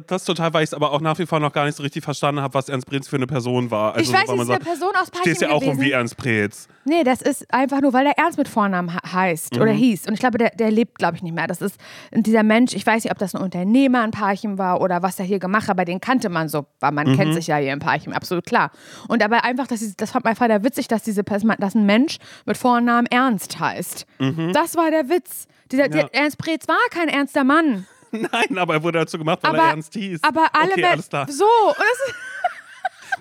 das 0.06 0.24
total, 0.24 0.52
weil 0.54 0.62
ich 0.64 0.70
es 0.70 0.74
aber 0.74 0.92
auch 0.92 1.00
nach 1.00 1.18
wie 1.18 1.26
vor 1.26 1.40
noch 1.40 1.52
gar 1.52 1.64
nicht 1.66 1.76
so 1.76 1.82
richtig 1.82 2.04
verstanden 2.04 2.40
habe, 2.40 2.54
was 2.54 2.68
Ernst 2.68 2.86
Breetz 2.88 3.08
für 3.08 3.16
eine 3.16 3.26
Person 3.26 3.70
war. 3.70 3.94
Also, 3.94 4.10
ich 4.12 4.16
weiß, 4.18 4.28
man 4.28 4.40
ist 4.40 4.50
eine 4.50 4.58
Person 4.60 4.90
aus 4.94 5.10
Parchim 5.10 5.20
stehst 5.22 5.42
ja 5.42 5.50
auch 5.50 5.60
gewesen. 5.60 5.78
um 5.78 5.84
wie 5.84 5.90
Ernst 5.92 6.16
Breetz. 6.16 6.68
Nee, 6.84 7.02
das 7.02 7.22
ist 7.22 7.52
einfach 7.52 7.80
nur, 7.80 7.92
weil 7.92 8.04
der 8.04 8.18
Ernst 8.18 8.38
mit 8.38 8.46
Vornamen 8.48 8.90
he- 8.90 8.98
heißt 9.12 9.56
oder 9.58 9.72
hieß. 9.72 10.06
Und 10.06 10.14
ich 10.14 10.20
glaube, 10.20 10.38
der, 10.38 10.50
der 10.50 10.70
lebt, 10.70 10.98
glaube 10.98 11.16
ich, 11.16 11.22
nicht 11.22 11.34
mehr. 11.34 11.46
Das 11.46 11.60
ist 11.60 11.76
dieser 12.12 12.42
Mensch, 12.42 12.74
ich 12.74 12.86
weiß 12.86 13.04
nicht, 13.04 13.10
ob 13.10 13.18
das 13.18 13.34
ein 13.34 13.40
Unternehmer 13.42 14.04
in 14.04 14.10
Parchim 14.10 14.58
war 14.58 14.80
oder 14.80 15.02
was 15.02 15.18
er 15.18 15.24
hier 15.24 15.38
gemacht 15.38 15.62
hat, 15.64 15.70
aber 15.70 15.84
den 15.84 16.00
kannte 16.00 16.28
man 16.28 16.48
so, 16.48 16.66
weil 16.80 16.92
man 16.92 17.16
kennt 17.16 17.34
sich 17.34 17.46
ja 17.46 17.56
hier 17.56 17.72
in 17.72 17.78
Parchim, 17.80 18.12
absolut 18.12 18.44
klar. 18.46 18.70
Und 19.08 19.22
aber 19.24 19.44
einfach, 19.44 19.66
dass 19.66 19.80
das 19.96 20.10
fand 20.10 20.24
mein 20.24 20.36
Vater 20.36 20.62
witzig, 20.62 20.86
dass 20.88 21.02
diese 21.02 21.24
Person, 21.24 21.54
dass 21.58 21.74
ein 21.74 21.86
Mensch 21.86 22.18
mit 22.44 22.56
Vornamen 22.56 23.06
Ernst 23.06 23.58
heißt. 23.58 24.06
Das 24.52 24.76
war 24.76 24.90
der 24.90 25.08
Witz. 25.08 25.46
Dieser, 25.70 25.88
der 25.88 26.14
Ernst 26.14 26.38
Preetz 26.38 26.68
war 26.68 26.76
kein 26.90 27.08
ernster 27.08 27.44
Mann. 27.44 27.86
Nein, 28.10 28.58
aber 28.58 28.74
er 28.74 28.82
wurde 28.82 28.98
dazu 28.98 29.18
gemacht, 29.18 29.40
weil 29.42 29.50
Aber, 29.50 29.62
er 29.62 29.70
Ernst 29.70 29.92
hieß. 29.94 30.22
aber 30.22 30.48
alle 30.52 30.72
okay, 30.72 30.84
alles 30.84 31.08
klar. 31.08 31.26
So, 31.30 31.44
und 31.44 31.76
das, 31.78 32.14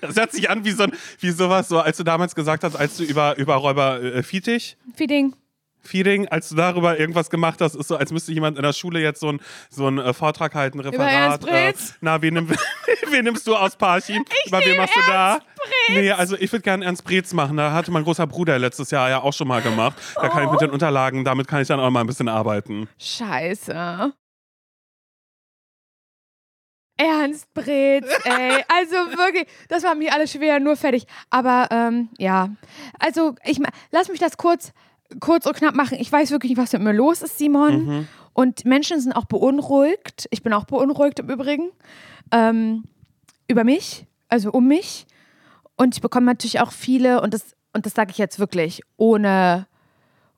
Das 0.00 0.16
hört 0.16 0.32
sich 0.32 0.50
an 0.50 0.64
wie, 0.64 0.72
so 0.72 0.86
wie 1.20 1.30
sowas, 1.30 1.68
so 1.68 1.80
als 1.80 1.96
du 1.96 2.04
damals 2.04 2.34
gesagt 2.34 2.64
hast, 2.64 2.76
als 2.76 2.96
du 2.96 3.04
über, 3.04 3.36
über 3.36 3.54
Räuber 3.54 4.02
äh, 4.02 4.22
Fietich 4.22 4.76
Feeding. 4.94 5.34
Feeding, 5.82 6.28
als 6.28 6.48
du 6.48 6.54
darüber 6.54 6.98
irgendwas 6.98 7.28
gemacht 7.28 7.60
hast, 7.60 7.74
ist 7.74 7.88
so, 7.88 7.96
als 7.96 8.10
müsste 8.10 8.32
jemand 8.32 8.56
in 8.56 8.62
der 8.62 8.72
Schule 8.72 9.00
jetzt 9.00 9.20
so 9.20 9.32
ein, 9.32 9.40
so 9.68 9.86
ein 9.86 9.98
äh, 9.98 10.14
Vortrag 10.14 10.54
halten, 10.54 10.80
Referat. 10.80 11.44
Ernst 11.46 11.90
äh, 11.90 11.94
na, 12.00 12.22
wen, 12.22 12.34
nimm, 12.34 12.50
wen 13.10 13.24
nimmst 13.24 13.46
du 13.46 13.54
aus 13.54 13.76
Parchim? 13.76 14.24
Ich 14.44 14.48
Über 14.48 14.60
wen 14.60 14.76
machst 14.76 14.96
du 14.96 15.00
da? 15.06 15.40
Breetz. 15.64 16.00
Nee, 16.00 16.10
also 16.12 16.36
ich 16.36 16.52
würde 16.52 16.62
gerne 16.62 16.84
Ernst 16.84 17.04
Breetz 17.04 17.32
machen. 17.32 17.56
Da 17.56 17.72
hatte 17.72 17.90
mein 17.90 18.04
großer 18.04 18.26
Bruder 18.26 18.58
letztes 18.58 18.90
Jahr 18.90 19.08
ja 19.10 19.22
auch 19.22 19.32
schon 19.32 19.48
mal 19.48 19.62
gemacht. 19.62 19.96
Da 20.14 20.28
kann 20.28 20.44
ich 20.44 20.50
mit 20.50 20.60
den 20.60 20.70
Unterlagen, 20.70 21.24
damit 21.24 21.48
kann 21.48 21.62
ich 21.62 21.68
dann 21.68 21.80
auch 21.80 21.90
mal 21.90 22.00
ein 22.00 22.06
bisschen 22.06 22.28
arbeiten. 22.28 22.88
Scheiße. 22.98 24.12
Ernst 26.96 27.52
Bretz, 27.54 28.06
ey. 28.24 28.64
Also 28.68 28.94
wirklich, 29.16 29.46
das 29.68 29.82
war 29.82 29.94
mir 29.94 30.12
alles 30.14 30.32
schwer, 30.32 30.60
nur 30.60 30.76
fertig. 30.76 31.06
Aber 31.30 31.68
ähm, 31.70 32.08
ja, 32.18 32.50
also 32.98 33.34
ich 33.44 33.60
lass 33.90 34.08
mich 34.08 34.20
das 34.20 34.36
kurz, 34.36 34.72
kurz 35.20 35.46
und 35.46 35.56
knapp 35.56 35.74
machen. 35.74 35.98
Ich 36.00 36.10
weiß 36.10 36.30
wirklich 36.30 36.50
nicht, 36.50 36.58
was 36.58 36.72
mit 36.72 36.82
mir 36.82 36.92
los 36.92 37.22
ist, 37.22 37.38
Simon. 37.38 38.08
Und 38.32 38.64
Menschen 38.64 39.00
sind 39.00 39.12
auch 39.12 39.24
beunruhigt. 39.26 40.26
Ich 40.30 40.42
bin 40.42 40.52
auch 40.52 40.64
beunruhigt 40.64 41.18
im 41.20 41.30
Übrigen. 41.30 41.70
Ähm, 42.32 42.84
über 43.48 43.64
mich, 43.64 44.06
also 44.28 44.50
um 44.50 44.66
mich. 44.66 45.06
Und 45.76 45.94
ich 45.94 46.00
bekomme 46.00 46.26
natürlich 46.26 46.60
auch 46.60 46.72
viele, 46.72 47.20
und 47.20 47.34
das, 47.34 47.54
und 47.72 47.86
das 47.86 47.94
sage 47.94 48.10
ich 48.10 48.18
jetzt 48.18 48.38
wirklich, 48.38 48.82
ohne, 48.96 49.66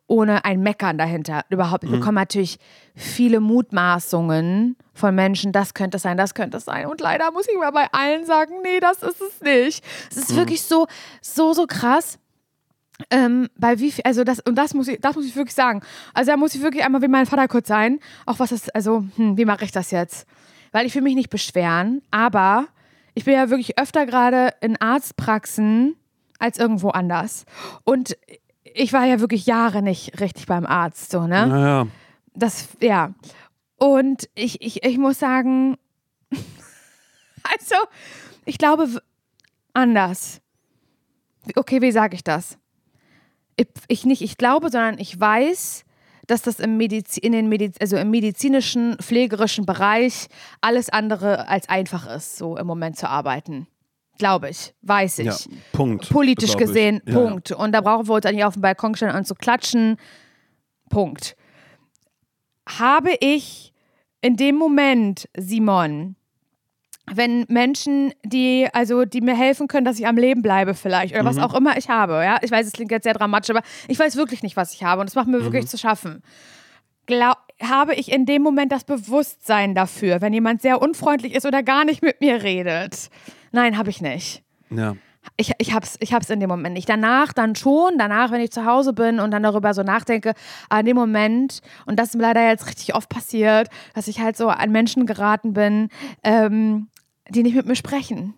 ohne 0.06 0.44
ein 0.44 0.60
Meckern 0.60 0.98
dahinter. 0.98 1.42
Überhaupt. 1.50 1.84
Ich 1.84 1.90
bekomme 1.90 2.20
natürlich 2.20 2.58
viele 2.94 3.40
Mutmaßungen 3.40 4.76
von 4.94 5.14
Menschen, 5.14 5.52
das 5.52 5.74
könnte 5.74 5.96
es 5.96 6.02
sein, 6.02 6.16
das 6.16 6.34
könnte 6.34 6.56
es 6.56 6.64
sein. 6.64 6.86
Und 6.86 7.00
leider 7.00 7.30
muss 7.32 7.46
ich 7.48 7.58
mir 7.58 7.70
bei 7.72 7.86
allen 7.92 8.24
sagen, 8.24 8.54
nee, 8.62 8.80
das 8.80 9.02
ist 9.02 9.20
es 9.20 9.40
nicht. 9.42 9.84
Es 10.10 10.16
ist 10.16 10.36
wirklich 10.36 10.62
so, 10.62 10.86
so, 11.20 11.52
so 11.52 11.66
krass. 11.66 12.18
Ähm, 13.10 13.50
bei 13.58 13.78
wie 13.78 13.92
viel, 13.92 14.04
also 14.04 14.24
das, 14.24 14.40
und 14.40 14.54
das 14.54 14.72
muss 14.72 14.88
ich, 14.88 14.98
das 15.00 15.16
muss 15.16 15.26
ich 15.26 15.36
wirklich 15.36 15.54
sagen. 15.54 15.82
Also 16.14 16.30
da 16.30 16.38
muss 16.38 16.54
ich 16.54 16.62
wirklich 16.62 16.82
einmal 16.82 17.02
wie 17.02 17.08
mein 17.08 17.26
Vater 17.26 17.46
kurz 17.46 17.68
sein. 17.68 18.00
Auch 18.24 18.38
was 18.38 18.50
das, 18.50 18.70
also, 18.70 19.04
hm, 19.16 19.36
wie 19.36 19.44
mache 19.44 19.66
ich 19.66 19.72
das 19.72 19.90
jetzt? 19.90 20.26
Weil 20.72 20.86
ich 20.86 20.94
will 20.94 21.02
mich 21.02 21.14
nicht 21.14 21.28
beschweren, 21.28 22.00
aber 22.10 22.66
ich 23.16 23.24
bin 23.24 23.32
ja 23.32 23.48
wirklich 23.48 23.78
öfter 23.78 24.04
gerade 24.04 24.50
in 24.60 24.78
Arztpraxen 24.78 25.96
als 26.38 26.58
irgendwo 26.58 26.90
anders. 26.90 27.46
Und 27.82 28.16
ich 28.62 28.92
war 28.92 29.06
ja 29.06 29.20
wirklich 29.20 29.46
Jahre 29.46 29.80
nicht 29.80 30.20
richtig 30.20 30.44
beim 30.46 30.66
Arzt, 30.66 31.10
so, 31.10 31.26
ne? 31.26 31.46
Naja. 31.46 31.86
Das, 32.34 32.68
ja. 32.78 33.14
Und 33.78 34.28
ich, 34.34 34.60
ich, 34.60 34.84
ich 34.84 34.98
muss 34.98 35.18
sagen, 35.18 35.78
also, 37.42 37.76
ich 38.44 38.58
glaube 38.58 38.86
anders. 39.72 40.42
Okay, 41.54 41.80
wie 41.80 41.92
sage 41.92 42.16
ich 42.16 42.22
das? 42.22 42.58
Ich, 43.56 43.68
ich 43.88 44.04
nicht, 44.04 44.20
ich 44.20 44.36
glaube, 44.36 44.68
sondern 44.68 44.98
ich 44.98 45.18
weiß, 45.18 45.85
dass 46.26 46.42
das 46.42 46.60
im, 46.60 46.76
Mediz 46.76 47.16
in 47.16 47.32
den 47.32 47.48
Mediz 47.48 47.76
also 47.80 47.96
im 47.96 48.10
medizinischen, 48.10 48.96
pflegerischen 48.98 49.66
Bereich 49.66 50.26
alles 50.60 50.88
andere 50.90 51.48
als 51.48 51.68
einfach 51.68 52.06
ist, 52.06 52.36
so 52.36 52.56
im 52.56 52.66
Moment 52.66 52.96
zu 52.96 53.08
arbeiten. 53.08 53.66
Glaube 54.18 54.48
ich, 54.48 54.72
weiß 54.82 55.18
ich 55.20 55.26
Ja, 55.26 55.36
Punkt. 55.72 56.08
politisch 56.08 56.50
glaub 56.52 56.60
ich. 56.62 56.66
gesehen, 56.68 57.02
Ja, 57.06 57.14
Punkt. 57.14 57.52
Und 57.52 57.72
da 57.72 57.80
brauchen 57.82 58.08
wir 58.08 58.14
uns 58.14 58.22
dann 58.22 58.34
nicht 58.34 58.44
auf 58.44 58.54
den 58.54 58.62
Balkon 58.62 58.94
stellen 58.94 59.14
und 59.14 59.26
zu 59.26 59.34
klatschen, 59.34 59.96
Punkt. 60.88 61.36
Habe 62.66 63.14
ich 63.20 63.72
in 64.22 64.36
dem 64.36 64.56
Moment, 64.56 65.28
Simon, 65.36 66.16
wenn 67.12 67.44
Menschen, 67.48 68.12
die, 68.24 68.68
also 68.72 69.04
die 69.04 69.20
mir 69.20 69.36
helfen 69.36 69.68
können, 69.68 69.84
dass 69.84 69.98
ich 69.98 70.06
am 70.06 70.16
Leben 70.16 70.42
bleibe 70.42 70.74
vielleicht 70.74 71.14
oder 71.14 71.22
Mhm. 71.22 71.26
was 71.28 71.38
auch 71.38 71.54
immer 71.54 71.76
ich 71.76 71.88
habe, 71.88 72.14
ja, 72.24 72.38
ich 72.42 72.50
weiß, 72.50 72.66
es 72.66 72.72
klingt 72.72 72.90
jetzt 72.90 73.04
sehr 73.04 73.14
dramatisch, 73.14 73.50
aber 73.50 73.62
ich 73.88 73.98
weiß 73.98 74.16
wirklich 74.16 74.42
nicht, 74.42 74.56
was 74.56 74.72
ich 74.74 74.82
habe 74.84 75.00
und 75.00 75.08
es 75.08 75.14
macht 75.14 75.28
mir 75.28 75.40
wirklich 75.42 75.64
Mhm. 75.64 75.68
zu 75.68 75.78
schaffen. 75.78 76.22
Glaub, 77.06 77.36
habe 77.62 77.94
ich 77.94 78.10
in 78.12 78.26
dem 78.26 78.42
Moment 78.42 78.72
das 78.72 78.84
Bewusstsein 78.84 79.74
dafür, 79.74 80.20
wenn 80.20 80.32
jemand 80.32 80.60
sehr 80.62 80.82
unfreundlich 80.82 81.34
ist 81.34 81.46
oder 81.46 81.62
gar 81.62 81.84
nicht 81.84 82.02
mit 82.02 82.20
mir 82.20 82.42
redet? 82.42 83.08
Nein, 83.52 83.78
habe 83.78 83.90
ich 83.90 84.00
nicht 84.02 84.42
Ja. 84.70 84.96
ich, 85.36 85.52
ich 85.58 85.72
hab's, 85.72 85.96
ich 86.00 86.12
hab's 86.12 86.28
in 86.30 86.40
dem 86.40 86.48
Moment 86.48 86.74
nicht. 86.74 86.88
Danach 86.88 87.32
dann 87.32 87.54
schon, 87.54 87.98
danach, 87.98 88.32
wenn 88.32 88.40
ich 88.40 88.50
zu 88.50 88.64
Hause 88.64 88.92
bin 88.92 89.20
und 89.20 89.30
dann 89.30 89.42
darüber 89.44 89.72
so 89.74 89.82
nachdenke, 89.84 90.34
in 90.76 90.86
dem 90.86 90.96
Moment, 90.96 91.60
und 91.86 91.98
das 91.98 92.08
ist 92.08 92.16
mir 92.16 92.22
leider 92.22 92.46
jetzt 92.48 92.66
richtig 92.66 92.94
oft 92.96 93.08
passiert, 93.08 93.68
dass 93.94 94.08
ich 94.08 94.20
halt 94.20 94.36
so 94.36 94.48
an 94.48 94.70
Menschen 94.72 95.06
geraten 95.06 95.52
bin, 95.52 95.88
ähm, 96.24 96.88
die 97.28 97.42
nicht 97.42 97.56
mit 97.56 97.66
mir 97.66 97.76
sprechen. 97.76 98.34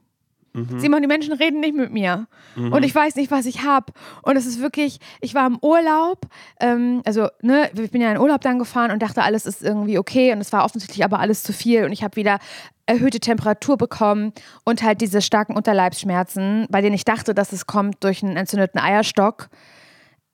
Simon, 0.79 1.03
die 1.03 1.09
Menschen 1.09 1.35
reden 1.35 1.61
nicht 1.61 1.75
mit 1.75 1.93
mir. 1.93 2.27
Und 2.57 2.83
ich 2.85 2.95
weiß 2.95 3.17
nicht, 3.17 3.31
was 3.31 3.47
ich 3.47 3.63
habe. 3.63 3.93
Und 4.23 4.37
es 4.37 4.47
ist 4.47 4.61
wirklich, 4.61 4.99
ich 5.21 5.35
war 5.35 5.47
im 5.47 5.59
Urlaub, 5.61 6.27
ähm, 6.61 7.03
also, 7.05 7.29
ne, 7.43 7.71
ich 7.79 7.91
bin 7.91 8.01
ja 8.01 8.11
in 8.11 8.19
Urlaub 8.19 8.41
dann 8.41 8.59
gefahren 8.59 8.91
und 8.91 9.01
dachte, 9.03 9.23
alles 9.23 9.47
ist 9.47 9.63
irgendwie 9.63 9.99
okay. 9.99 10.33
Und 10.33 10.41
es 10.41 10.53
war 10.53 10.65
offensichtlich 10.65 11.05
aber 11.05 11.21
alles 11.21 11.43
zu 11.43 11.53
viel. 11.53 11.85
Und 11.85 11.93
ich 11.93 12.03
habe 12.03 12.17
wieder 12.17 12.39
erhöhte 12.87 13.21
Temperatur 13.21 13.77
bekommen 13.77 14.33
und 14.65 14.83
halt 14.83 15.01
diese 15.01 15.21
starken 15.21 15.55
Unterleibsschmerzen, 15.55 16.67
bei 16.71 16.81
denen 16.81 16.95
ich 16.95 17.05
dachte, 17.05 17.35
dass 17.35 17.53
es 17.53 17.67
kommt 17.67 18.03
durch 18.03 18.23
einen 18.23 18.37
entzündeten 18.37 18.81
Eierstock. 18.81 19.51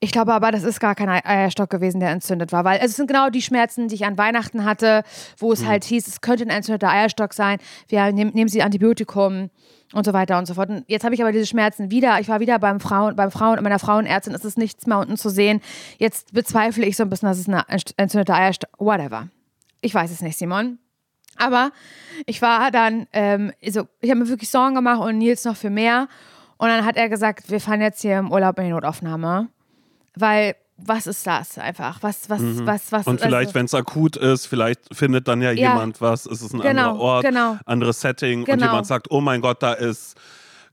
Ich 0.05 0.11
glaube 0.11 0.35
aber, 0.35 0.51
das 0.51 0.61
ist 0.61 0.79
gar 0.79 0.93
kein 0.93 1.09
Ei- 1.09 1.25
Eierstock 1.25 1.67
gewesen, 1.71 1.99
der 1.99 2.11
entzündet 2.11 2.51
war, 2.51 2.63
weil 2.63 2.75
also 2.77 2.85
es 2.91 2.95
sind 2.95 3.07
genau 3.07 3.31
die 3.31 3.41
Schmerzen, 3.41 3.87
die 3.87 3.95
ich 3.95 4.05
an 4.05 4.19
Weihnachten 4.19 4.63
hatte, 4.63 5.01
wo 5.39 5.51
es 5.51 5.65
halt 5.65 5.83
hieß, 5.83 6.05
es 6.07 6.21
könnte 6.21 6.43
ein 6.43 6.51
entzündeter 6.51 6.89
Eierstock 6.91 7.33
sein. 7.33 7.57
Wir 7.87 8.11
nehmen, 8.11 8.29
nehmen 8.35 8.47
Sie 8.47 8.61
Antibiotikum 8.61 9.49
und 9.93 10.05
so 10.05 10.13
weiter 10.13 10.37
und 10.37 10.45
so 10.45 10.53
fort. 10.53 10.69
Und 10.69 10.83
jetzt 10.87 11.05
habe 11.05 11.15
ich 11.15 11.23
aber 11.23 11.31
diese 11.31 11.47
Schmerzen 11.47 11.89
wieder. 11.89 12.19
Ich 12.19 12.29
war 12.29 12.39
wieder 12.39 12.59
beim 12.59 12.79
Frauen, 12.79 13.15
beim 13.15 13.31
Frauen, 13.31 13.63
meiner 13.63 13.79
Frauenärztin. 13.79 14.35
Es 14.35 14.45
ist 14.45 14.59
nichts 14.59 14.85
mehr 14.85 14.99
unten 14.99 15.17
zu 15.17 15.29
sehen. 15.29 15.59
Jetzt 15.97 16.33
bezweifle 16.33 16.85
ich 16.85 16.97
so 16.97 17.01
ein 17.03 17.09
bisschen, 17.09 17.27
dass 17.27 17.39
es 17.39 17.47
ein 17.47 17.63
entzündeter 17.97 18.35
Eierstock, 18.35 18.69
whatever. 18.77 19.29
Ich 19.81 19.95
weiß 19.95 20.11
es 20.11 20.21
nicht, 20.21 20.37
Simon. 20.37 20.77
Aber 21.37 21.71
ich 22.27 22.43
war 22.43 22.69
dann, 22.69 23.07
ähm, 23.11 23.51
so, 23.67 23.87
ich 24.01 24.11
habe 24.11 24.19
mir 24.19 24.29
wirklich 24.29 24.51
Sorgen 24.51 24.75
gemacht 24.75 24.99
und 25.01 25.17
Nils 25.17 25.45
noch 25.45 25.55
für 25.55 25.71
mehr. 25.71 26.07
Und 26.57 26.67
dann 26.69 26.85
hat 26.85 26.95
er 26.95 27.09
gesagt, 27.09 27.49
wir 27.49 27.59
fahren 27.59 27.81
jetzt 27.81 28.03
hier 28.03 28.19
im 28.19 28.31
Urlaub 28.31 28.59
in 28.59 28.65
die 28.65 28.71
Notaufnahme. 28.71 29.49
Weil, 30.15 30.55
was 30.77 31.07
ist 31.07 31.25
das 31.25 31.57
einfach? 31.57 32.03
Was, 32.03 32.29
was, 32.29 32.41
was, 32.41 32.91
was? 32.91 33.05
Mhm. 33.05 33.11
Und 33.13 33.21
vielleicht, 33.21 33.47
also, 33.47 33.55
wenn 33.55 33.65
es 33.65 33.73
akut 33.73 34.17
ist, 34.17 34.45
vielleicht 34.45 34.93
findet 34.93 35.27
dann 35.27 35.41
ja, 35.41 35.51
Ja. 35.51 35.69
jemand 35.69 36.01
was. 36.01 36.25
Es 36.25 36.41
ist 36.41 36.53
ein 36.53 36.61
Genau, 36.61 36.89
anderer 36.89 36.99
Ort, 36.99 37.25
genau. 37.25 37.57
anderes 37.65 38.01
Setting 38.01 38.39
und 38.39 38.45
Genau. 38.45 38.65
jemand 38.65 38.87
sagt, 38.87 39.07
oh 39.09 39.21
mein 39.21 39.41
Gott, 39.41 39.63
da 39.63 39.73
ist 39.73 40.15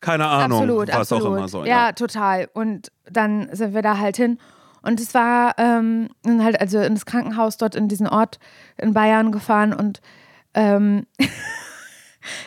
keine 0.00 0.26
Ahnung, 0.26 0.62
absolut, 0.62 0.88
was 0.88 0.96
absolut. 1.12 1.24
auch 1.24 1.36
immer 1.36 1.48
soll. 1.48 1.68
Ja, 1.68 1.92
total. 1.92 2.48
Und 2.54 2.90
dann 3.08 3.48
sind 3.52 3.72
wir 3.74 3.82
da 3.82 3.98
halt 3.98 4.16
hin. 4.16 4.38
Und 4.82 4.98
es 4.98 5.14
war 5.14 5.54
ähm, 5.58 6.08
halt 6.26 6.60
also 6.60 6.80
in 6.80 6.94
das 6.94 7.06
Krankenhaus 7.06 7.56
dort 7.56 7.76
in 7.76 7.86
diesen 7.86 8.08
Ort 8.08 8.40
in 8.78 8.94
Bayern 8.94 9.30
gefahren 9.30 9.72
und 9.72 10.00
ähm, 10.54 11.06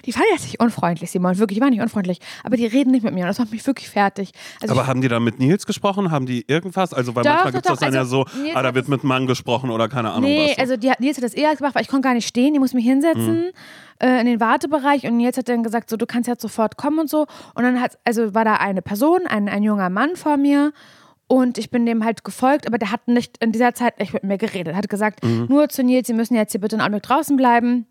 die 0.06 0.14
waren 0.16 0.24
jetzt 0.32 0.44
nicht 0.44 0.60
unfreundlich, 0.60 1.10
Simon, 1.12 1.38
wirklich, 1.38 1.58
die 1.58 1.62
waren 1.62 1.72
nicht 1.72 1.82
unfreundlich, 1.82 2.20
aber 2.44 2.58
die 2.58 2.66
reden 2.66 2.92
nicht 2.92 3.04
mit 3.04 3.14
mir 3.14 3.22
und 3.22 3.28
das 3.28 3.40
macht 3.40 3.52
mich 3.52 3.66
wirklich 3.66 3.90
fertig. 3.90 4.32
Also 4.62 4.74
Aber 4.74 4.88
haben 4.88 5.02
die 5.02 5.08
da 5.08 5.20
mit 5.20 5.40
Nils 5.40 5.66
gesprochen? 5.66 6.12
Haben 6.12 6.26
die 6.26 6.46
irgendwas? 6.48 6.94
Also, 6.94 7.16
weil 7.16 7.24
Doch, 7.24 7.32
manchmal 7.32 7.52
gibt 7.54 7.66
es 7.66 7.72
das 7.72 7.80
dann 7.80 7.94
ja 7.94 8.00
also 8.02 8.26
so, 8.32 8.40
Nils 8.42 8.56
ah, 8.56 8.62
da 8.64 8.76
wird 8.76 8.88
mit 8.88 9.04
Mann 9.04 9.28
gesprochen 9.28 9.70
oder 9.70 9.88
keine 9.90 10.12
Ahnung 10.12 10.30
Nee, 10.30 10.50
was. 10.50 10.56
so. 10.56 10.62
also 10.62 10.78
die 10.78 10.90
hat, 10.92 11.00
Nils 11.00 11.18
hat 11.18 11.24
das 11.24 11.34
eher 11.34 11.56
gemacht, 11.56 11.76
weil 11.76 11.82
ich 11.82 11.88
konnte 11.88 12.08
gar 12.08 12.14
nicht 12.14 12.28
stehen, 12.28 12.54
die 12.54 12.60
musste 12.60 12.76
mich 12.78 12.86
hinsetzen 12.86 13.52
äh, 14.02 14.20
in 14.20 14.26
den 14.26 14.40
Wartebereich 14.40 15.06
und 15.06 15.18
Nils 15.18 15.38
hat 15.38 15.48
dann 15.50 15.64
gesagt, 15.64 15.90
so 15.90 15.98
du 15.98 16.06
kannst 16.06 16.28
jetzt 16.28 16.42
sofort 16.42 16.78
kommen 16.78 17.00
und 17.00 17.10
so. 17.10 17.28
Und 17.54 17.64
dann 17.64 17.80
hat, 17.82 17.98
also 18.04 18.34
war 18.34 18.46
da 18.46 18.56
eine 18.56 18.82
Person, 18.82 19.22
ein, 19.28 19.48
ein 19.50 19.64
junger 19.64 19.90
Mann 19.90 20.16
vor 20.16 20.38
mir 20.38 20.74
und 21.28 21.58
ich 21.58 21.72
bin 21.72 21.86
dem 21.86 22.04
halt 22.06 22.24
gefolgt, 22.24 22.68
aber 22.68 22.78
der 22.78 22.92
hat 22.92 23.08
nicht 23.08 23.38
in 23.44 23.52
dieser 23.52 23.74
Zeit 23.74 24.00
nicht 24.00 24.14
mit 24.14 24.24
mir 24.24 24.38
geredet. 24.38 24.74
Er 24.74 24.78
hat 24.78 24.90
gesagt, 24.90 25.24
Mhm. 25.24 25.46
nur 25.50 25.70
zu 25.70 25.84
Nils, 25.84 26.08
Sie 26.08 26.14
müssen 26.14 26.36
jetzt 26.36 26.52
hier 26.52 26.62
bitte 26.62 26.76
einen 26.76 26.82
Augenblick 26.82 27.04
draußen 27.04 27.36
bleiben. 27.36 27.88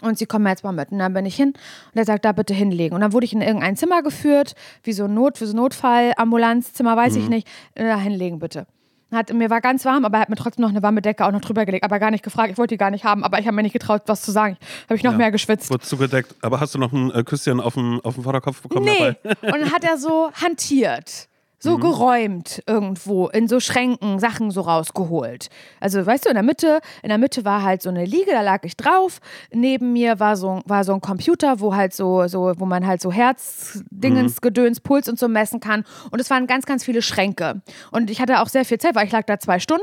Und 0.00 0.16
sie 0.18 0.26
kommen 0.26 0.46
jetzt 0.46 0.62
mal 0.64 0.72
mit. 0.72 0.92
Und 0.92 0.98
dann 0.98 1.12
bin 1.14 1.26
ich 1.26 1.34
hin 1.34 1.48
und 1.48 1.96
er 1.98 2.04
sagt, 2.04 2.24
da 2.24 2.32
bitte 2.32 2.54
hinlegen. 2.54 2.94
Und 2.94 3.00
dann 3.00 3.12
wurde 3.12 3.24
ich 3.26 3.32
in 3.32 3.40
irgendein 3.42 3.76
Zimmer 3.76 4.02
geführt, 4.02 4.54
wie 4.84 4.92
so 4.92 5.04
ein 5.04 5.14
Not, 5.14 5.38
für 5.38 5.46
so 5.46 5.54
ein 5.54 5.56
Notfall-Ambulanzzimmer, 5.56 6.96
weiß 6.96 7.14
Mhm. 7.14 7.20
ich 7.22 7.28
nicht. 7.28 7.48
Äh, 7.74 7.84
Da 7.84 7.98
hinlegen 7.98 8.38
bitte. 8.38 8.66
Hat, 9.10 9.32
mir 9.32 9.48
war 9.48 9.62
ganz 9.62 9.86
warm, 9.86 10.04
aber 10.04 10.18
er 10.18 10.20
hat 10.20 10.28
mir 10.28 10.36
trotzdem 10.36 10.62
noch 10.62 10.68
eine 10.68 10.82
warme 10.82 11.00
Decke 11.00 11.24
auch 11.24 11.32
noch 11.32 11.40
drüber 11.40 11.64
gelegt, 11.64 11.82
aber 11.82 11.98
gar 11.98 12.10
nicht 12.10 12.22
gefragt. 12.22 12.50
Ich 12.52 12.58
wollte 12.58 12.74
die 12.74 12.78
gar 12.78 12.90
nicht 12.90 13.04
haben, 13.04 13.24
aber 13.24 13.38
ich 13.38 13.46
habe 13.46 13.56
mir 13.56 13.62
nicht 13.62 13.72
getraut, 13.72 14.02
was 14.04 14.20
zu 14.20 14.30
sagen. 14.32 14.58
Habe 14.84 14.96
ich 14.96 15.02
noch 15.02 15.12
Ja. 15.12 15.16
mehr 15.18 15.30
geschwitzt. 15.30 15.70
Wurde 15.70 15.82
zugedeckt. 15.84 16.34
Aber 16.42 16.60
hast 16.60 16.74
du 16.74 16.78
noch 16.78 16.92
ein 16.92 17.10
äh, 17.12 17.24
Küsschen 17.24 17.58
auf 17.58 17.72
dem, 17.74 18.00
auf 18.04 18.14
dem 18.16 18.24
Vorderkopf 18.24 18.60
bekommen 18.60 18.84
Nee. 18.84 19.16
dabei? 19.22 19.52
Und 19.52 19.60
dann 19.62 19.72
hat 19.72 19.82
er 19.84 19.96
so 19.96 20.30
hantiert. 20.34 21.27
So 21.60 21.76
Mhm. 21.76 21.80
geräumt 21.80 22.62
irgendwo, 22.66 23.26
in 23.28 23.48
so 23.48 23.58
Schränken 23.58 24.20
Sachen 24.20 24.52
so 24.52 24.60
rausgeholt. 24.60 25.48
Also, 25.80 26.06
weißt 26.06 26.24
du, 26.26 26.28
in 26.28 26.34
der 26.36 26.44
Mitte, 26.44 26.78
in 27.02 27.08
der 27.08 27.18
Mitte 27.18 27.44
war 27.44 27.64
halt 27.64 27.82
so 27.82 27.88
eine 27.88 28.04
Liege, 28.04 28.30
da 28.30 28.42
lag 28.42 28.62
ich 28.62 28.76
drauf. 28.76 29.18
Neben 29.52 29.92
mir 29.92 30.20
war 30.20 30.36
so, 30.36 30.62
war 30.66 30.84
so 30.84 30.92
ein 30.94 31.00
Computer, 31.00 31.58
wo 31.58 31.74
halt 31.74 31.92
so, 31.94 32.28
so, 32.28 32.52
wo 32.58 32.64
man 32.64 32.86
halt 32.86 33.00
so 33.00 33.10
Herzdingens, 33.10 34.36
Mhm. 34.36 34.40
Gedöns, 34.40 34.80
Puls 34.80 35.08
und 35.08 35.18
so 35.18 35.26
messen 35.26 35.58
kann. 35.58 35.84
Und 36.12 36.20
es 36.20 36.30
waren 36.30 36.46
ganz, 36.46 36.64
ganz 36.64 36.84
viele 36.84 37.02
Schränke. 37.02 37.60
Und 37.90 38.08
ich 38.10 38.20
hatte 38.20 38.40
auch 38.40 38.48
sehr 38.48 38.64
viel 38.64 38.78
Zeit, 38.78 38.94
weil 38.94 39.06
ich 39.06 39.12
lag 39.12 39.24
da 39.24 39.40
zwei 39.40 39.58
Stunden 39.58 39.82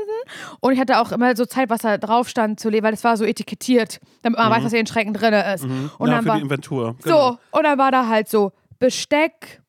und 0.60 0.72
ich 0.72 0.80
hatte 0.80 0.98
auch 0.98 1.12
immer 1.12 1.36
so 1.36 1.44
Zeit, 1.44 1.68
was 1.68 1.82
da 1.82 1.98
drauf 1.98 2.28
stand 2.30 2.58
zu 2.58 2.70
lesen, 2.70 2.84
weil 2.84 2.94
es 2.94 3.04
war 3.04 3.18
so 3.18 3.24
etikettiert, 3.24 4.00
damit 4.22 4.38
man 4.38 4.50
weiß, 4.50 4.64
was 4.64 4.72
in 4.72 4.78
den 4.78 4.86
Schränken 4.86 5.12
drin 5.12 5.34
ist. 5.34 5.64
Und 5.64 5.70
Mhm. 5.70 5.90
ja, 6.00 6.06
dann 6.06 6.22
für 6.22 6.28
war, 6.30 6.36
die 6.36 6.42
Inventur. 6.42 6.96
Genau. 7.02 7.32
so, 7.32 7.38
und 7.50 7.64
dann 7.64 7.78
war 7.78 7.90
da 7.90 8.08
halt 8.08 8.30
so 8.30 8.52
Besteck, 8.78 9.60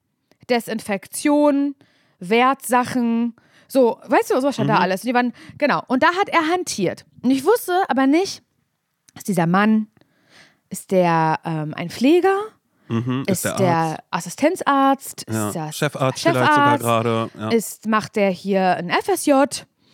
Desinfektion, 0.50 1.76
Wertsachen, 2.20 3.36
so, 3.68 4.00
weißt 4.08 4.32
du, 4.32 4.40
sowas 4.42 4.56
stand 4.56 4.70
Mhm. 4.70 4.74
da 4.74 4.80
alles. 4.80 5.02
Und 5.04 5.08
die 5.08 5.14
waren, 5.14 5.34
genau. 5.58 5.84
Und 5.88 6.04
da 6.04 6.08
hat 6.20 6.30
er 6.30 6.48
hantiert. 6.52 7.06
Und 7.22 7.32
ich 7.32 7.44
wusste 7.46 7.74
aber 7.90 8.08
nicht, 8.08 8.42
ist 9.16 9.28
dieser 9.28 9.48
Mann, 9.48 9.88
ist 10.70 10.92
der 10.92 11.40
ähm, 11.46 11.74
ein 11.76 11.90
Pfleger? 11.90 12.36
Mhm, 12.90 13.24
Ist, 13.28 13.46
ist 13.46 13.60
der, 13.60 13.76
Arzt. 13.76 14.04
Assistenzarzt? 14.12 15.26
Ja. 15.30 15.48
Ist 15.48 15.54
der 15.56 15.72
Chefarzt, 15.74 16.22
vielleicht 16.22 16.54
sogar 16.54 16.78
gerade. 16.78 17.30
Ja. 17.38 17.50
Ist, 17.50 17.86
macht 17.88 18.16
der 18.16 18.30
hier 18.30 18.78
ein 18.78 18.90
FSJ? 18.90 19.34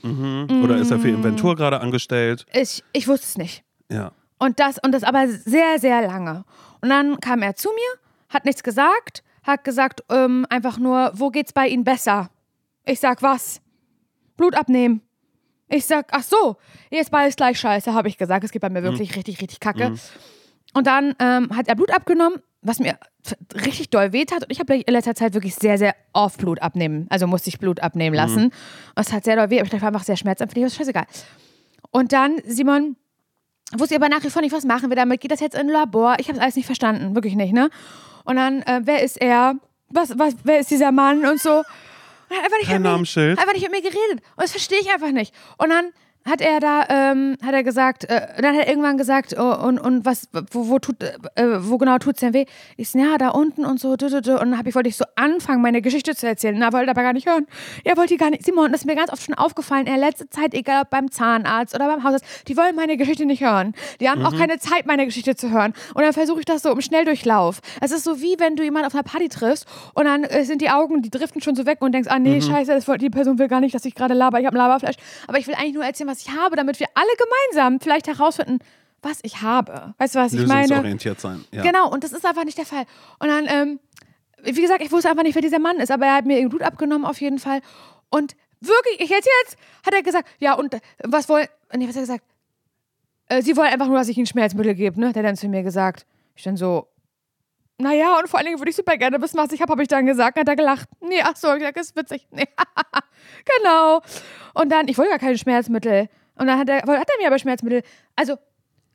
Mhm. 0.03 0.61
Oder 0.63 0.77
ist 0.77 0.91
er 0.91 0.99
für 0.99 1.07
Mm. 1.07 1.15
Inventur 1.15 1.55
gerade 1.55 1.79
angestellt? 1.79 2.45
Ich, 2.53 2.83
ich 2.91 3.07
wusste 3.07 3.25
es 3.25 3.37
nicht. 3.37 3.63
Ja. 3.89 4.11
Und 4.37 4.59
das, 4.59 4.77
und 4.83 4.91
das 4.91 5.03
aber 5.03 5.27
sehr, 5.27 5.79
sehr 5.79 6.05
lange. 6.05 6.43
Und 6.81 6.89
dann 6.89 7.19
kam 7.19 7.41
er 7.41 7.55
zu 7.55 7.69
mir, 7.69 7.99
hat 8.29 8.45
nichts 8.45 8.61
gesagt, 8.63 9.23
hat 9.43 9.63
gesagt, 9.63 10.03
ähm, 10.09 10.45
einfach 10.49 10.77
nur, 10.77 11.11
wo 11.15 11.29
geht's 11.29 11.53
bei 11.53 11.67
Ihnen 11.67 11.83
besser? 11.83 12.29
Ich 12.85 12.99
sag 12.99 13.21
was? 13.21 13.61
Blut 14.37 14.55
abnehmen. 14.55 15.01
Ich 15.69 15.85
sag, 15.85 16.07
ach 16.11 16.23
so, 16.23 16.57
jetzt 16.91 17.11
bald 17.11 17.29
ist 17.29 17.37
gleich 17.37 17.59
scheiße, 17.59 17.93
habe 17.93 18.07
ich 18.07 18.17
gesagt. 18.17 18.43
Es 18.43 18.51
geht 18.51 18.61
bei 18.61 18.69
mir 18.69 18.83
wirklich 18.83 19.15
richtig, 19.15 19.41
richtig 19.41 19.59
kacke. 19.59 19.93
Und 20.73 20.87
dann 20.87 21.15
ähm, 21.19 21.55
hat 21.55 21.67
er 21.67 21.75
Blut 21.75 21.91
abgenommen, 21.91 22.39
was 22.61 22.79
mir 22.79 22.97
richtig 23.53 23.89
doll 23.89 24.11
weht 24.13 24.31
hat. 24.31 24.43
Und 24.43 24.51
ich 24.51 24.59
habe 24.59 24.75
in 24.75 24.93
letzter 24.93 25.15
Zeit 25.15 25.33
wirklich 25.33 25.55
sehr, 25.55 25.77
sehr 25.77 25.95
oft 26.13 26.37
Blut 26.39 26.61
abnehmen. 26.61 27.07
Also 27.09 27.27
musste 27.27 27.49
ich 27.49 27.59
Blut 27.59 27.79
abnehmen 27.79 28.15
lassen. 28.15 28.45
Und 28.45 28.53
es 28.95 29.11
hat 29.11 29.23
sehr 29.23 29.35
doll 29.35 29.49
weh, 29.49 29.59
aber 29.59 29.65
ich 29.65 29.71
dachte, 29.71 29.81
war 29.81 29.89
einfach 29.89 30.03
sehr 30.03 30.17
schmerzempfindlich, 30.17 30.73
ist 30.73 30.77
scheißegal. 30.77 31.05
Und 31.91 32.11
dann, 32.11 32.39
Simon, 32.45 32.95
wusste 33.71 33.95
ich 33.95 34.01
aber 34.01 34.09
nach 34.09 34.23
wie 34.23 34.29
vor 34.29 34.41
nicht, 34.41 34.53
was 34.53 34.65
machen 34.65 34.89
wir 34.89 34.95
damit. 34.95 35.21
Geht 35.21 35.31
das 35.31 35.39
jetzt 35.39 35.55
in 35.55 35.61
ein 35.61 35.69
Labor? 35.69 36.17
Ich 36.19 36.27
habe 36.27 36.37
es 36.37 36.43
alles 36.43 36.55
nicht 36.55 36.65
verstanden, 36.65 37.15
wirklich 37.15 37.35
nicht, 37.35 37.53
ne? 37.53 37.69
Und 38.23 38.35
dann, 38.37 38.61
äh, 38.63 38.81
wer 38.83 39.03
ist 39.03 39.21
er? 39.21 39.55
Was, 39.89 40.17
was, 40.17 40.35
wer 40.43 40.59
ist 40.59 40.71
dieser 40.71 40.91
Mann 40.91 41.25
und 41.25 41.39
so? 41.39 41.57
Und 41.57 42.37
hat 42.37 42.45
einfach 42.45 42.57
nicht, 42.57 42.67
Kein 42.67 42.81
mit 42.81 42.83
mir, 42.83 42.89
Namensschild. 42.89 43.37
einfach 43.39 43.53
nicht 43.53 43.61
mit 43.63 43.71
mir 43.71 43.81
geredet. 43.81 44.23
Und 44.35 44.43
das 44.43 44.51
verstehe 44.51 44.79
ich 44.79 44.91
einfach 44.91 45.11
nicht. 45.11 45.33
Und 45.57 45.69
dann 45.69 45.91
hat 46.25 46.41
er 46.41 46.59
da, 46.59 46.85
ähm, 46.89 47.37
hat 47.43 47.53
er 47.53 47.63
gesagt, 47.63 48.05
äh, 48.05 48.41
dann 48.41 48.55
hat 48.55 48.65
er 48.65 48.67
irgendwann 48.67 48.97
gesagt, 48.97 49.35
oh, 49.37 49.55
und, 49.67 49.79
und 49.79 50.05
was, 50.05 50.29
wo, 50.51 50.69
wo 50.69 50.79
tut, 50.79 51.03
äh, 51.03 51.13
wo 51.59 51.77
genau 51.77 51.97
tut's 51.97 52.21
denn 52.21 52.33
weh? 52.33 52.45
Ich 52.77 52.89
so, 52.89 52.99
ja, 52.99 53.17
da 53.17 53.29
unten 53.29 53.65
und 53.65 53.79
so, 53.79 53.95
du, 53.95 54.09
du, 54.09 54.21
du. 54.21 54.33
und 54.33 54.51
dann 54.51 54.57
hab 54.57 54.67
ich, 54.67 54.75
wollte 54.75 54.89
ich 54.89 54.97
so 54.97 55.05
anfangen, 55.15 55.61
meine 55.61 55.81
Geschichte 55.81 56.15
zu 56.15 56.27
erzählen. 56.27 56.55
Na, 56.57 56.71
wollte 56.71 56.89
aber 56.91 57.01
gar 57.01 57.13
nicht 57.13 57.27
hören. 57.27 57.45
Er 57.83 57.97
wollte 57.97 58.13
die 58.13 58.17
gar 58.17 58.29
nicht, 58.29 58.45
Simon, 58.45 58.71
das 58.71 58.81
ist 58.81 58.87
mir 58.87 58.95
ganz 58.95 59.11
oft 59.11 59.23
schon 59.23 59.35
aufgefallen, 59.35 59.85
in 59.85 59.93
der 59.93 59.97
letzten 59.97 60.29
Zeit, 60.31 60.53
egal 60.53 60.83
ob 60.83 60.89
beim 60.89 61.11
Zahnarzt 61.11 61.75
oder 61.75 61.87
beim 61.87 62.03
Hausarzt, 62.03 62.25
die 62.47 62.55
wollen 62.55 62.75
meine 62.75 62.97
Geschichte 62.97 63.25
nicht 63.25 63.43
hören. 63.43 63.73
Die 63.99 64.09
haben 64.09 64.25
auch 64.25 64.35
keine 64.37 64.59
Zeit, 64.59 64.85
meine 64.85 65.05
Geschichte 65.05 65.35
zu 65.35 65.51
hören. 65.51 65.73
Und 65.93 66.03
dann 66.03 66.13
versuche 66.13 66.39
ich 66.39 66.45
das 66.45 66.61
so 66.61 66.71
im 66.71 66.81
Schnelldurchlauf. 66.81 67.59
Es 67.81 67.91
ist 67.91 68.03
so 68.03 68.21
wie, 68.21 68.35
wenn 68.39 68.55
du 68.55 68.63
jemanden 68.63 68.87
auf 68.87 68.93
einer 68.93 69.03
Party 69.03 69.29
triffst 69.29 69.65
und 69.93 70.05
dann 70.05 70.23
äh, 70.23 70.43
sind 70.45 70.61
die 70.61 70.69
Augen, 70.69 71.01
die 71.01 71.09
driften 71.09 71.41
schon 71.41 71.55
so 71.55 71.65
weg 71.65 71.81
und 71.81 71.93
denkst, 71.93 72.09
ah 72.09 72.19
nee, 72.19 72.41
scheiße, 72.41 72.71
das, 72.71 72.85
die 72.99 73.09
Person 73.09 73.39
will 73.39 73.47
gar 73.47 73.59
nicht, 73.59 73.75
dass 73.75 73.85
ich 73.85 73.95
gerade 73.95 74.13
laber, 74.13 74.39
ich 74.39 74.45
habe 74.45 74.57
Laberfleisch. 74.57 74.95
Aber 75.27 75.37
ich 75.37 75.47
will 75.47 75.55
eigentlich 75.55 75.73
nur 75.73 75.83
erzählen, 75.83 76.09
was 76.09 76.12
ich 76.21 76.31
habe, 76.31 76.55
damit 76.55 76.79
wir 76.79 76.87
alle 76.93 77.11
gemeinsam 77.17 77.79
vielleicht 77.79 78.07
herausfinden, 78.07 78.59
was 79.01 79.19
ich 79.23 79.41
habe. 79.41 79.93
Weißt 79.97 80.15
du, 80.15 80.19
was 80.19 80.33
ich 80.33 80.47
meine? 80.47 80.61
Lösungsorientiert 80.61 81.19
sein. 81.19 81.43
Ja. 81.51 81.61
Genau, 81.61 81.89
und 81.89 82.03
das 82.03 82.13
ist 82.13 82.25
einfach 82.25 82.45
nicht 82.45 82.57
der 82.57 82.65
Fall. 82.65 82.85
Und 83.19 83.27
dann, 83.27 83.47
ähm, 83.47 83.79
wie 84.43 84.61
gesagt, 84.61 84.81
ich 84.81 84.91
wusste 84.91 85.09
einfach 85.09 85.23
nicht, 85.23 85.35
wer 85.35 85.41
dieser 85.41 85.59
Mann 85.59 85.77
ist, 85.77 85.91
aber 85.91 86.05
er 86.05 86.15
hat 86.15 86.25
mir 86.25 86.47
Blut 86.49 86.61
abgenommen 86.61 87.05
auf 87.05 87.19
jeden 87.21 87.39
Fall. 87.39 87.61
Und 88.09 88.35
wirklich, 88.61 88.99
ich 88.99 89.09
jetzt 89.09 89.27
jetzt, 89.43 89.57
hat 89.85 89.93
er 89.93 90.03
gesagt, 90.03 90.27
ja, 90.39 90.53
und 90.53 90.73
äh, 90.73 90.79
was 91.03 91.27
wollen, 91.29 91.47
nee, 91.75 91.87
was 91.87 91.95
hat 91.95 91.97
er 91.97 92.01
gesagt? 92.01 92.23
Äh, 93.27 93.41
sie 93.41 93.55
wollen 93.57 93.71
einfach 93.71 93.87
nur, 93.87 93.97
dass 93.97 94.07
ich 94.07 94.17
ihnen 94.17 94.27
Schmerzmittel 94.27 94.75
gebe, 94.75 94.99
ne? 94.99 95.09
Hat 95.09 95.17
er 95.17 95.23
dann 95.23 95.35
zu 95.35 95.47
mir 95.47 95.63
gesagt. 95.63 96.05
Ich 96.35 96.43
dann 96.43 96.57
so, 96.57 96.87
naja, 97.79 98.19
und 98.19 98.29
vor 98.29 98.39
allen 98.39 98.47
Dingen 98.47 98.59
würde 98.59 98.69
ich 98.69 98.75
super 98.75 98.97
gerne 98.97 99.21
wissen, 99.21 99.37
was 99.37 99.51
ich 99.51 99.61
habe, 99.61 99.71
habe 99.71 99.81
ich 99.81 99.87
dann 99.87 100.05
gesagt. 100.05 100.37
Hat 100.37 100.47
er 100.47 100.55
gelacht. 100.55 100.87
Nee, 101.01 101.21
ach 101.23 101.35
so, 101.35 101.49
hab 101.49 101.55
ich 101.55 101.61
gesagt, 101.61 101.77
ist 101.77 101.95
witzig. 101.95 102.27
Nee, 102.31 102.47
genau. 103.57 104.01
Und 104.53 104.71
dann, 104.71 104.87
ich 104.87 104.97
wollte 104.97 105.11
gar 105.11 105.19
keine 105.19 105.37
Schmerzmittel. 105.37 106.07
Und 106.35 106.47
dann 106.47 106.59
hat 106.59 106.69
er, 106.69 106.77
hat 106.77 106.87
er 107.09 107.17
mir 107.19 107.27
aber 107.27 107.39
Schmerzmittel, 107.39 107.83
also 108.15 108.37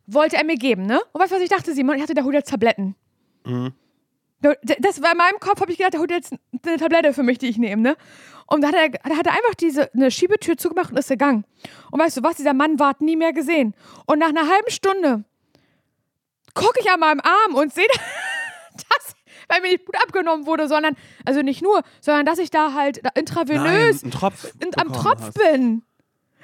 wollte 0.07 0.37
er 0.37 0.45
mir 0.45 0.57
geben, 0.57 0.87
ne? 0.87 1.01
Und 1.13 1.21
weißt 1.21 1.33
du, 1.33 1.37
was 1.37 1.43
ich 1.43 1.51
dachte, 1.51 1.73
Simon? 1.73 1.97
Ich 1.97 2.03
hatte, 2.03 2.25
holt 2.25 2.35
jetzt 2.35 2.51
Tabletten. 2.51 2.95
Das 4.41 5.03
war 5.03 5.13
in 5.13 5.19
meinem 5.19 5.39
Kopf, 5.41 5.61
habe 5.61 5.71
ich 5.71 5.79
gedacht, 5.79 5.95
der 5.95 6.01
holt 6.01 6.11
jetzt 6.11 6.35
eine 6.65 6.77
Tablette 6.77 7.13
für 7.13 7.23
mich, 7.23 7.39
die 7.39 7.49
ich 7.49 7.59
nehme, 7.59 7.83
ne? 7.83 7.97
Und 8.47 8.63
da 8.63 8.69
hat 8.69 8.75
er, 8.75 8.89
da 8.89 9.17
hat 9.17 9.27
er 9.27 9.33
einfach 9.33 9.55
diese 9.55 9.93
eine 9.93 10.11
Schiebetür 10.11 10.57
zugemacht 10.57 10.91
und 10.91 10.97
ist 10.97 11.09
gegangen. 11.09 11.45
Und 11.91 12.01
weißt 12.01 12.17
du 12.17 12.23
was, 12.23 12.37
dieser 12.37 12.55
Mann 12.55 12.79
war 12.79 12.95
nie 13.01 13.17
mehr 13.17 13.33
gesehen. 13.33 13.75
Und 14.07 14.21
nach 14.21 14.31
einer 14.31 14.49
halben 14.49 14.71
Stunde 14.71 15.25
gucke 16.55 16.81
ich 16.81 16.91
an 16.91 17.01
meinem 17.01 17.21
Arm 17.21 17.55
und 17.55 17.75
sehe, 17.75 17.85
dass, 18.89 19.15
weil 19.49 19.61
mir 19.61 19.69
nicht 19.69 19.85
Blut 19.85 19.97
abgenommen 20.03 20.47
wurde, 20.47 20.69
sondern, 20.69 20.97
also 21.25 21.43
nicht 21.43 21.63
nur, 21.63 21.83
sondern 22.01 22.27
dass 22.27 22.39
ich 22.39 22.51
da 22.51 22.73
halt 22.75 22.99
da 22.99 23.11
Nein, 23.15 23.21
intravenös 23.21 24.03
ein 24.03 24.11
Tropf 24.11 24.53
in, 24.61 24.71
am 24.77 24.93
Tropf 24.93 25.21
hast. 25.21 25.35
bin. 25.35 25.83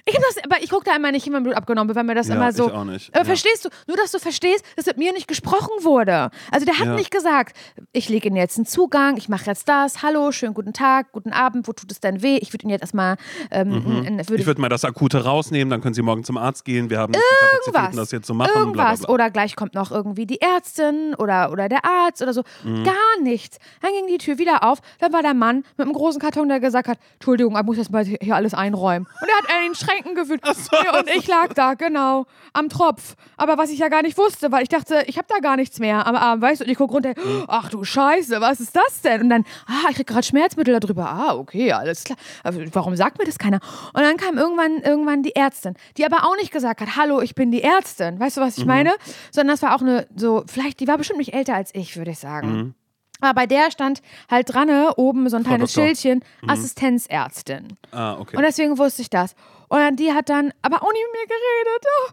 Ich 0.07 0.15
das, 0.17 0.37
aber 0.45 0.63
ich 0.63 0.69
gucke 0.69 0.85
da 0.85 0.95
immer 0.97 1.11
nicht, 1.13 1.27
mein 1.31 1.43
Blut 1.45 1.55
abgenommen 1.57 1.89
wird, 1.89 1.97
weil 1.97 2.05
mir 2.05 2.15
das 2.15 2.29
Ja, 2.29 2.35
immer 2.35 2.53
so. 2.53 2.67
ich 2.69 2.75
auch 2.75 2.85
nicht. 2.85 3.09
Aber 3.15 3.21
Ja. 3.21 3.25
verstehst 3.25 3.65
du, 3.65 3.71
nur 3.87 3.97
dass 3.97 4.11
du 4.13 4.19
verstehst, 4.19 4.63
dass 4.77 4.85
mit 4.85 4.99
mir 4.99 5.13
nicht 5.15 5.27
gesprochen 5.29 5.71
wurde. 5.83 6.31
Also 6.51 6.67
der 6.67 6.79
hat 6.79 6.87
Ja. 6.89 6.95
nicht 6.95 7.11
gesagt, 7.11 7.57
ich 7.93 8.11
lege 8.11 8.29
Ihnen 8.29 8.37
jetzt 8.37 8.59
einen 8.59 8.67
Zugang, 8.67 9.17
ich 9.17 9.31
mache 9.31 9.47
jetzt 9.47 9.67
das, 9.67 10.03
hallo, 10.03 10.31
schönen 10.31 10.53
guten 10.53 10.75
Tag, 10.75 11.11
guten 11.13 11.33
Abend, 11.33 11.67
wo 11.69 11.73
tut 11.73 11.91
es 11.91 12.01
denn 12.01 12.21
weh? 12.23 12.37
Ich 12.37 12.53
würde 12.53 12.65
Ihnen 12.65 12.71
jetzt 12.73 12.83
erstmal, 12.83 13.17
ähm, 13.51 14.05
n- 14.07 14.19
würde 14.29 14.43
Ich 14.43 14.47
würde 14.47 14.61
mal 14.61 14.69
das 14.69 14.85
Akute 14.85 15.25
rausnehmen, 15.25 15.71
dann 15.71 15.81
können 15.81 15.95
Sie 15.95 16.03
morgen 16.03 16.23
zum 16.23 16.37
Arzt 16.37 16.67
gehen. 16.67 16.91
Wir 16.91 16.99
haben 16.99 17.13
nicht 17.13 17.25
die 17.25 17.35
Kapazitäten, 17.47 17.77
irgendwas, 17.77 17.97
das 17.97 18.11
jetzt 18.13 18.27
zu 18.27 18.35
machen. 18.35 18.51
irgendwas. 18.55 18.75
Bla, 18.75 18.95
bla, 18.97 19.07
bla. 19.07 19.15
Oder 19.15 19.31
gleich 19.31 19.57
kommt 19.57 19.73
noch 19.75 19.91
irgendwie 19.91 20.27
die 20.27 20.41
Ärztin 20.43 21.15
oder, 21.15 21.51
oder 21.51 21.71
der 21.71 21.83
Arzt 21.87 22.21
oder 22.21 22.35
so. 22.35 22.43
Mhm. 22.63 22.85
Gar 22.85 23.23
nichts. 23.23 23.57
Dann 23.81 23.93
ging 23.93 24.07
die 24.09 24.19
Tür 24.19 24.37
wieder 24.37 24.65
auf. 24.65 24.81
Dann 25.01 25.15
war 25.15 25.23
der 25.23 25.33
Mann 25.33 25.65
mit 25.79 25.87
einem 25.87 25.95
großen 25.95 26.21
Karton, 26.21 26.51
der 26.51 26.61
gesagt 26.61 26.89
hat, 26.89 26.99
Entschuldigung, 27.15 27.57
ich 27.57 27.63
muss 27.65 27.79
jetzt 27.79 27.91
mal 27.91 28.05
hier 28.05 28.35
alles 28.37 28.53
einräumen. 28.53 29.07
Und 29.23 29.29
er 29.29 29.37
hat 29.39 29.45
in 29.65 29.69
den 29.71 29.75
Schränken 29.95 30.15
gewühlt. 30.15 30.43
und 30.45 31.09
ich 31.15 31.27
lag 31.27 31.53
da, 31.55 31.75
genau, 31.75 32.27
am 32.53 32.69
Tropf. 32.69 33.15
Aber 33.37 33.59
was 33.59 33.71
ich 33.71 33.79
ja 33.79 33.89
gar 33.89 34.03
nicht 34.03 34.17
wusste, 34.19 34.51
weil 34.53 34.63
ich 34.63 34.69
dachte, 34.69 35.05
ich 35.07 35.17
habe 35.19 35.27
da 35.29 35.39
gar 35.39 35.57
nichts 35.57 35.79
mehr 35.79 36.07
am 36.07 36.17
Arm, 36.17 36.41
weißt 36.41 36.61
du? 36.61 36.65
Und 36.65 36.71
ich 36.71 36.77
gucke 36.79 36.93
runter, 36.95 37.15
Mhm. 37.17 37.45
ach 37.49 37.69
du 37.71 37.85
Scheiße, 37.85 38.41
was 38.41 38.61
ist 38.61 38.75
das 38.77 39.01
denn? 39.03 39.23
Und 39.23 39.31
dann, 39.31 39.45
ah, 39.67 39.89
ich 39.91 39.97
krieg 39.97 40.07
gerade 40.07 40.23
Schmerzmittel 40.27 40.79
darüber. 40.79 41.09
Ah, 41.09 41.35
okay, 41.35 41.73
alles 41.73 42.05
klar. 42.05 42.19
Aber 42.43 42.59
warum 42.73 42.97
sagt 42.97 43.19
mir 43.19 43.25
das 43.25 43.39
keiner? 43.39 43.61
Und 43.93 44.03
dann 44.03 44.17
kam 44.17 44.37
irgendwann, 44.39 44.79
irgendwann 44.79 45.23
die 45.23 45.37
Ärztin, 45.37 45.75
die 45.97 46.05
aber 46.05 46.25
auch 46.27 46.37
nicht 46.37 46.51
gesagt 46.53 46.81
hat, 46.81 46.97
hallo, 46.97 47.21
ich 47.21 47.35
bin 47.35 47.51
die 47.51 47.63
Ärztin. 47.63 48.19
Weißt 48.19 48.37
du, 48.37 48.41
was 48.41 48.57
Mhm. 48.57 48.63
ich 48.63 48.67
meine? 48.67 48.95
Sondern 49.31 49.55
das 49.55 49.63
war 49.63 49.75
auch 49.77 49.81
eine, 49.83 50.07
so, 50.17 50.45
vielleicht, 50.47 50.81
die 50.81 50.89
war 50.89 50.99
bestimmt 50.99 51.19
nicht 51.19 51.35
älter 51.35 51.55
als 51.55 51.71
ich, 51.75 51.97
würde 51.97 52.11
ich 52.13 52.19
sagen. 52.19 52.53
Mhm. 52.53 52.75
Aber 53.21 53.35
bei 53.35 53.47
der 53.47 53.71
stand 53.71 54.03
halt 54.31 54.53
dran, 54.53 54.69
oben 54.97 55.29
so 55.31 55.37
ein 55.37 55.45
kleines 55.45 55.73
Doktor. 55.73 55.85
Schildchen, 55.87 56.23
Assistenzärztin. 56.47 57.69
Ah, 57.93 58.19
okay. 58.19 58.37
Und 58.37 58.43
deswegen 58.43 58.77
wusste 58.77 59.03
ich 59.03 59.09
das. 59.11 59.35
Und 59.75 59.97
die 59.97 60.13
hat 60.13 60.29
dann 60.29 60.53
aber 60.63 60.85
auch 60.85 60.93
nicht 60.93 61.05
mit 61.13 61.23
mir 61.23 61.27
geredet. 61.27 61.85
Oh, 61.85 62.11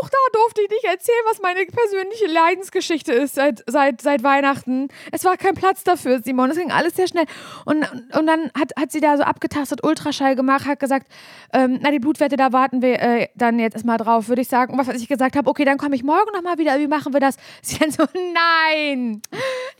Auch 0.00 0.08
da 0.08 0.18
durfte 0.32 0.62
ich 0.62 0.70
nicht 0.70 0.84
erzählen, 0.84 1.22
was 1.26 1.40
meine 1.40 1.64
persönliche 1.64 2.26
Leidensgeschichte 2.26 3.12
ist 3.12 3.36
seit, 3.36 3.62
seit, 3.68 4.00
seit 4.00 4.24
Weihnachten. 4.24 4.88
Es 5.12 5.24
war 5.24 5.36
kein 5.36 5.54
Platz 5.54 5.84
dafür, 5.84 6.20
Simon. 6.24 6.50
Es 6.50 6.56
ging 6.56 6.72
alles 6.72 6.96
sehr 6.96 7.06
schnell. 7.06 7.26
Und, 7.66 7.88
und 8.18 8.26
dann 8.26 8.50
hat, 8.58 8.72
hat 8.76 8.90
sie 8.90 9.00
da 9.00 9.16
so 9.16 9.22
abgetastet, 9.22 9.84
Ultraschall 9.84 10.34
gemacht, 10.34 10.66
hat 10.66 10.80
gesagt, 10.80 11.06
ähm, 11.52 11.78
na, 11.82 11.92
die 11.92 12.00
Blutwerte, 12.00 12.36
da 12.36 12.52
warten 12.52 12.82
wir 12.82 13.00
äh, 13.00 13.28
dann 13.36 13.60
jetzt 13.60 13.74
erstmal 13.74 13.98
drauf, 13.98 14.26
würde 14.26 14.42
ich 14.42 14.48
sagen. 14.48 14.72
Und 14.72 14.78
was 14.84 14.88
ich 14.88 15.06
gesagt 15.06 15.36
habe, 15.36 15.48
okay, 15.48 15.64
dann 15.64 15.78
komme 15.78 15.94
ich 15.94 16.02
morgen 16.02 16.32
nochmal 16.34 16.58
wieder. 16.58 16.80
Wie 16.80 16.88
machen 16.88 17.12
wir 17.12 17.20
das? 17.20 17.36
Sie 17.62 17.78
dann 17.78 17.92
so, 17.92 18.02
nein. 18.12 19.22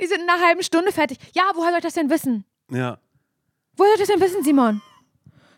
Die 0.01 0.07
sind 0.07 0.23
in 0.23 0.29
einer 0.29 0.41
halben 0.41 0.63
Stunde 0.63 0.93
fertig. 0.93 1.19
Ja, 1.33 1.43
woher 1.55 1.71
soll 1.71 1.79
ich 1.79 1.85
das 1.85 1.95
denn 1.95 2.11
wissen? 2.11 2.45
ja. 2.71 2.99
Woher 3.77 3.97
soll 3.97 4.03
ich 4.03 4.07
das 4.07 4.17
denn 4.17 4.21
wissen, 4.21 4.45
Simon? 4.45 4.81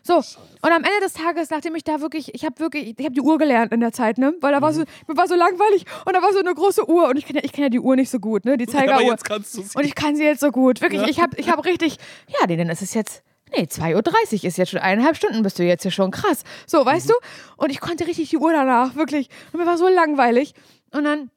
So, 0.07 0.15
und 0.15 0.71
am 0.71 0.83
Ende 0.85 1.01
des 1.01 1.11
Tages, 1.11 1.49
nachdem 1.49 1.75
ich 1.75 1.83
da 1.83 1.99
wirklich, 1.99 2.33
ich 2.33 2.45
habe 2.45 2.57
wirklich, 2.59 2.97
ich 2.97 3.05
habe 3.05 3.13
die 3.13 3.19
Uhr 3.19 3.37
gelernt 3.37 3.73
in 3.73 3.81
der 3.81 3.91
Zeit, 3.91 4.17
ne? 4.17 4.33
Weil 4.39 4.53
da 4.53 4.61
war 4.61 4.71
so, 4.71 4.85
mir 5.05 5.17
war 5.17 5.27
so 5.27 5.35
langweilig 5.35 5.83
und 6.05 6.15
da 6.15 6.21
war 6.21 6.31
so 6.31 6.39
eine 6.39 6.53
große 6.55 6.89
Uhr 6.89 7.09
und 7.09 7.17
ich 7.17 7.25
kenne 7.25 7.39
ja, 7.39 7.43
ich 7.45 7.51
kenn 7.51 7.63
ja 7.63 7.69
die 7.69 7.81
Uhr 7.81 7.93
nicht 7.97 8.09
so 8.09 8.17
gut, 8.17 8.45
ne? 8.45 8.55
Die 8.55 8.63
Aber 8.69 8.77
Zeigeruhr. 8.77 9.01
jetzt 9.01 9.25
kannst 9.25 9.57
du 9.57 9.65
und 9.75 9.85
ich 9.85 9.95
kann 9.95 10.15
sie 10.15 10.23
jetzt 10.23 10.39
so 10.39 10.51
gut. 10.51 10.81
Wirklich, 10.81 11.05
ich 11.09 11.19
habe 11.19 11.35
ich 11.37 11.49
hab 11.49 11.65
richtig, 11.65 11.97
ja, 12.29 12.47
nee, 12.47 12.55
dann 12.55 12.69
ist 12.69 12.81
es 12.81 12.93
jetzt, 12.93 13.21
nee, 13.53 13.63
2.30 13.63 13.95
Uhr 13.95 14.43
ist 14.45 14.57
jetzt 14.57 14.69
schon 14.69 14.79
eineinhalb 14.79 15.17
Stunden, 15.17 15.43
bist 15.43 15.59
du 15.59 15.63
jetzt 15.63 15.81
hier 15.81 15.91
schon 15.91 16.11
krass. 16.11 16.45
So, 16.67 16.85
weißt 16.85 17.09
du? 17.09 17.13
Und 17.57 17.69
ich 17.69 17.81
konnte 17.81 18.07
richtig 18.07 18.29
die 18.29 18.37
Uhr 18.37 18.53
danach, 18.53 18.95
wirklich. 18.95 19.27
Und 19.51 19.59
mir 19.59 19.65
war 19.65 19.77
so 19.77 19.89
langweilig. 19.89 20.53
Und 20.91 21.03
dann 21.03 21.29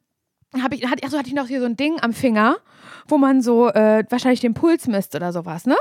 habe 0.63 0.77
ich, 0.77 0.87
hatte, 0.87 1.03
ach 1.05 1.11
so, 1.11 1.19
hatte 1.19 1.29
ich 1.29 1.35
noch 1.35 1.49
hier 1.49 1.59
so 1.59 1.67
ein 1.67 1.77
Ding 1.77 1.99
am 2.01 2.13
Finger, 2.13 2.59
wo 3.09 3.19
man 3.19 3.43
so 3.43 3.69
äh, 3.69 4.05
wahrscheinlich 4.09 4.39
den 4.39 4.55
Puls 4.55 4.87
misst 4.87 5.17
oder 5.17 5.33
sowas, 5.33 5.67
ne? 5.67 5.77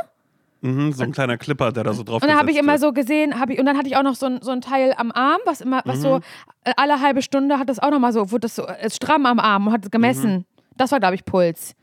Mhm, 0.61 0.91
so 0.91 1.03
ein 1.03 1.11
kleiner 1.11 1.37
Clipper, 1.37 1.71
der 1.71 1.83
da 1.85 1.93
so 1.93 2.03
drauf 2.03 2.21
Und 2.21 2.27
dann 2.27 2.37
habe 2.37 2.51
ich 2.51 2.57
immer 2.57 2.77
so 2.77 2.91
gesehen, 2.91 3.39
habe 3.39 3.53
ich, 3.53 3.59
und 3.59 3.65
dann 3.65 3.77
hatte 3.77 3.87
ich 3.87 3.95
auch 3.95 4.03
noch 4.03 4.15
so 4.15 4.25
ein, 4.25 4.39
so 4.41 4.51
ein 4.51 4.61
Teil 4.61 4.93
am 4.97 5.11
Arm, 5.11 5.39
was 5.45 5.61
immer, 5.61 5.81
was 5.85 6.01
so 6.01 6.19
äh, 6.65 6.73
alle 6.75 6.99
halbe 6.99 7.21
Stunde 7.21 7.59
hat 7.59 7.69
das 7.69 7.79
auch 7.79 7.91
nochmal 7.91 8.11
so, 8.11 8.31
wurde 8.31 8.41
das 8.41 8.55
so 8.55 8.65
äh, 8.65 8.89
stramm 8.89 9.25
am 9.25 9.39
Arm 9.39 9.67
und 9.67 9.73
hat 9.73 9.91
gemessen. 9.91 10.45
Das 10.75 10.91
war, 10.91 10.99
glaube 10.99 11.15
ich, 11.15 11.23
Puls. 11.25 11.75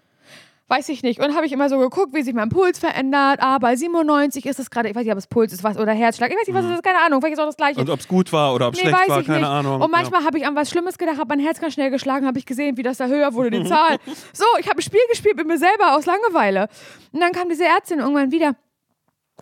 Weiß 0.69 0.89
ich 0.89 1.05
nicht. 1.05 1.21
Und 1.21 1.37
habe 1.37 1.47
ich 1.47 1.53
immer 1.53 1.69
so 1.69 1.79
geguckt, 1.79 2.13
wie 2.13 2.23
sich 2.23 2.35
mein 2.35 2.49
Puls 2.49 2.81
verändert. 2.81 3.39
Ah, 3.41 3.59
bei 3.59 3.77
97 3.77 4.47
ist 4.47 4.59
es 4.59 4.69
gerade, 4.69 4.89
ich 4.89 4.97
weiß 4.97 5.05
nicht, 5.05 5.13
ob 5.13 5.19
es 5.19 5.29
Puls 5.29 5.53
ist 5.53 5.63
was 5.63 5.79
oder 5.79 5.93
Herzschlag. 5.93 6.29
Ich 6.29 6.37
weiß 6.37 6.49
nicht, 6.49 6.57
was 6.57 6.65
es 6.65 6.73
ist, 6.73 6.83
keine 6.83 6.99
Ahnung. 6.99 7.21
Vielleicht 7.21 7.35
ist 7.35 7.41
auch 7.41 7.47
das 7.47 7.57
Gleiche. 7.57 7.79
Und 7.81 7.89
ob 7.89 8.01
es 8.01 8.09
gut 8.09 8.33
war 8.33 8.53
oder 8.53 8.67
ob 8.67 8.75
es 8.75 8.83
Nee, 8.83 8.89
schlecht 8.89 9.09
war, 9.09 9.21
ich 9.21 9.27
keine 9.27 9.39
nicht. 9.39 9.49
Ahnung. 9.49 9.81
Und 9.81 9.93
manchmal 9.93 10.25
habe 10.25 10.39
ich 10.39 10.45
an 10.45 10.57
was 10.57 10.69
Schlimmes 10.69 10.99
gedacht, 10.99 11.19
habe 11.19 11.29
mein 11.29 11.39
Herz 11.39 11.61
ganz 11.61 11.75
schnell 11.75 11.91
geschlagen, 11.91 12.27
habe 12.27 12.39
ich 12.41 12.47
gesehen, 12.47 12.77
wie 12.77 12.83
das 12.83 12.97
da 12.97 13.07
höher 13.07 13.33
wurde, 13.35 13.51
die 13.53 13.63
Zahl. 13.69 13.99
So, 14.33 14.45
ich 14.59 14.69
habe 14.69 14.79
ein 14.81 14.83
Spiel 14.83 14.99
gespielt 15.09 15.37
mit 15.37 15.47
mir 15.47 15.59
selber 15.59 15.95
aus 15.95 16.05
Langeweile. 16.05 16.67
Und 17.13 17.21
dann 17.21 17.31
kam 17.31 17.49
diese 17.49 17.65
Ärztin 17.65 18.01
irgendwann 18.01 18.33
wieder 18.33 18.57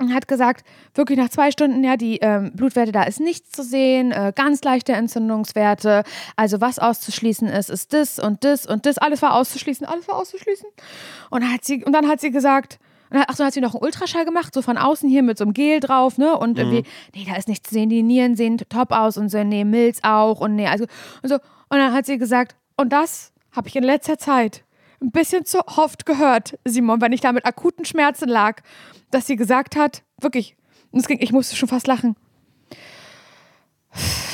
hat 0.01 0.29
gesagt, 0.29 0.67
wirklich 0.95 1.19
nach 1.19 1.29
zwei 1.29 1.51
Stunden, 1.51 1.85
ja, 1.85 1.97
die 1.97 2.19
ähm, 2.19 2.53
Blutwerte, 2.55 2.93
da 2.93 3.05
ist 3.05 3.21
nichts 3.21 3.51
zu 3.51 3.63
sehen, 3.63 4.11
äh, 4.11 4.33
ganz 4.35 4.63
leichte 4.63 4.93
Entzündungswerte. 4.93 6.03
Also 6.37 6.61
was 6.61 6.79
auszuschließen 6.79 7.49
ist, 7.49 7.71
ist 7.71 7.93
das 7.93 8.19
und 8.19 8.45
das 8.45 8.67
und 8.67 8.87
das. 8.87 8.99
Alles 8.99 9.23
war 9.23 9.35
auszuschließen, 9.35 9.87
alles 9.87 10.09
war 10.09 10.17
auszuschließen. 10.17 10.69
Und 11.31 11.43
dann 11.43 11.53
hat 11.53 11.65
sie, 11.65 11.85
und 11.85 11.93
dann 11.93 12.09
hat 12.09 12.21
sie 12.21 12.31
gesagt, 12.31 12.79
und 13.11 13.19
ach 13.29 13.35
so, 13.35 13.39
dann 13.39 13.47
hat 13.47 13.55
sie 13.55 13.61
noch 13.61 13.75
einen 13.75 13.85
Ultraschall 13.85 14.25
gemacht, 14.25 14.53
so 14.53 14.63
von 14.63 14.77
außen 14.77 15.09
hier 15.09 15.23
mit 15.23 15.39
so 15.39 15.45
einem 15.45 15.55
Gel 15.55 15.79
drauf, 15.79 16.19
ne? 16.19 16.37
Und 16.37 16.59
irgendwie, 16.59 16.85
nee, 17.15 17.25
da 17.29 17.37
ist 17.37 17.47
nichts 17.47 17.69
zu 17.69 17.75
sehen, 17.75 17.89
die 17.89 18.03
Nieren 18.03 18.35
sehen 18.35 18.59
top 18.69 18.91
aus 18.91 19.17
und 19.17 19.29
so, 19.29 19.45
nee, 19.45 19.65
Milz 19.65 20.01
auch 20.03 20.41
und 20.41 20.57
nee, 20.57 20.67
also, 20.67 20.87
und 21.23 21.29
so. 21.29 21.37
Und 21.37 21.79
dann 21.79 21.93
hat 21.93 22.07
sie 22.07 22.19
gesagt, 22.19 22.57
und 22.77 22.93
das 22.93 23.33
habe 23.53 23.69
ich 23.69 23.77
in 23.77 23.85
letzter 23.85 24.19
Zeit 24.19 24.64
ein 25.05 25.11
bisschen 25.11 25.45
zu 25.45 25.67
oft 25.67 26.07
gehört, 26.07 26.59
Simon, 26.65 27.01
wenn 27.01 27.13
ich 27.13 27.21
da 27.21 27.33
mit 27.33 27.45
akuten 27.45 27.85
Schmerzen 27.85 28.29
lag, 28.29 28.63
dass 29.11 29.27
sie 29.27 29.37
gesagt 29.37 29.77
hat, 29.77 30.03
wirklich, 30.21 30.57
es 30.93 31.07
ging, 31.07 31.19
ich 31.21 31.33
musste 31.33 31.57
schon 31.57 31.69
fast 31.69 31.87
lachen. 31.87 32.17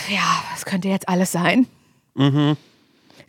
Ja, 0.09 0.43
es 0.55 0.65
könnte 0.65 0.89
jetzt 0.89 1.09
alles 1.09 1.33
sein. 1.33 1.67
Mhm. 2.15 2.57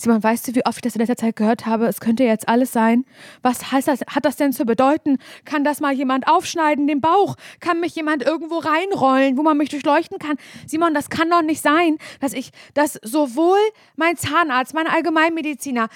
Simon, 0.01 0.23
weißt 0.23 0.47
du, 0.47 0.55
wie 0.55 0.65
oft 0.65 0.77
ich 0.77 0.81
das 0.81 0.95
in 0.95 0.99
letzter 0.99 1.15
Zeit 1.15 1.35
gehört 1.35 1.67
habe? 1.67 1.85
Es 1.85 1.99
könnte 1.99 2.23
jetzt 2.23 2.49
alles 2.49 2.71
sein. 2.71 3.05
Was 3.43 3.71
heißt 3.71 3.87
das? 3.87 4.01
Hat 4.07 4.25
das 4.25 4.35
denn 4.35 4.51
zu 4.51 4.65
bedeuten? 4.65 5.19
Kann 5.45 5.63
das 5.63 5.79
mal 5.79 5.93
jemand 5.93 6.27
aufschneiden, 6.27 6.87
den 6.87 7.01
Bauch? 7.01 7.35
Kann 7.59 7.79
mich 7.79 7.93
jemand 7.93 8.23
irgendwo 8.23 8.57
reinrollen, 8.57 9.37
wo 9.37 9.43
man 9.43 9.57
mich 9.57 9.69
durchleuchten 9.69 10.17
kann? 10.17 10.37
Simon, 10.65 10.95
das 10.95 11.11
kann 11.11 11.29
doch 11.29 11.43
nicht 11.43 11.61
sein, 11.61 11.97
dass 12.19 12.33
ich, 12.33 12.49
dass 12.73 12.99
sowohl 13.03 13.59
mein 13.95 14.17
Zahnarzt, 14.17 14.73
mein 14.73 14.87
Allgemeinmediziner, 14.87 15.87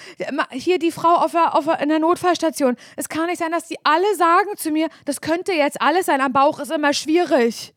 hier 0.52 0.78
die 0.78 0.92
Frau 0.92 1.16
auf 1.16 1.32
der, 1.32 1.56
auf 1.56 1.66
der, 1.66 1.80
in 1.80 1.90
der 1.90 2.00
Notfallstation, 2.00 2.76
es 2.96 3.10
kann 3.10 3.26
nicht 3.26 3.40
sein, 3.40 3.52
dass 3.52 3.68
die 3.68 3.78
alle 3.84 4.16
sagen 4.16 4.56
zu 4.56 4.70
mir, 4.70 4.90
das 5.06 5.20
könnte 5.20 5.52
jetzt 5.54 5.82
alles 5.82 6.06
sein. 6.06 6.22
Am 6.22 6.32
Bauch 6.32 6.60
ist 6.60 6.72
immer 6.72 6.94
schwierig. 6.94 7.74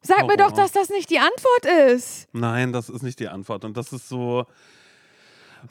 Sag 0.00 0.22
oh. 0.22 0.26
mir 0.28 0.36
doch, 0.36 0.52
dass 0.52 0.70
das 0.70 0.90
nicht 0.90 1.10
die 1.10 1.18
Antwort 1.18 1.92
ist. 1.92 2.28
Nein, 2.32 2.72
das 2.72 2.88
ist 2.88 3.02
nicht 3.02 3.18
die 3.18 3.28
Antwort. 3.28 3.64
Und 3.64 3.76
das 3.76 3.92
ist 3.92 4.08
so. 4.08 4.46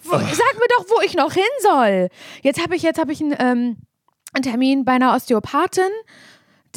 Sag 0.01 0.19
mir 0.19 0.67
doch, 0.77 0.85
wo 0.89 1.01
ich 1.05 1.15
noch 1.15 1.33
hin 1.33 1.43
soll. 1.61 2.09
Jetzt 2.41 2.61
habe 2.61 2.75
ich, 2.75 2.81
jetzt 2.81 2.99
hab 2.99 3.09
ich 3.09 3.21
einen, 3.21 3.35
ähm, 3.39 3.77
einen 4.33 4.43
Termin 4.43 4.85
bei 4.85 4.93
einer 4.93 5.15
Osteopathin 5.15 5.91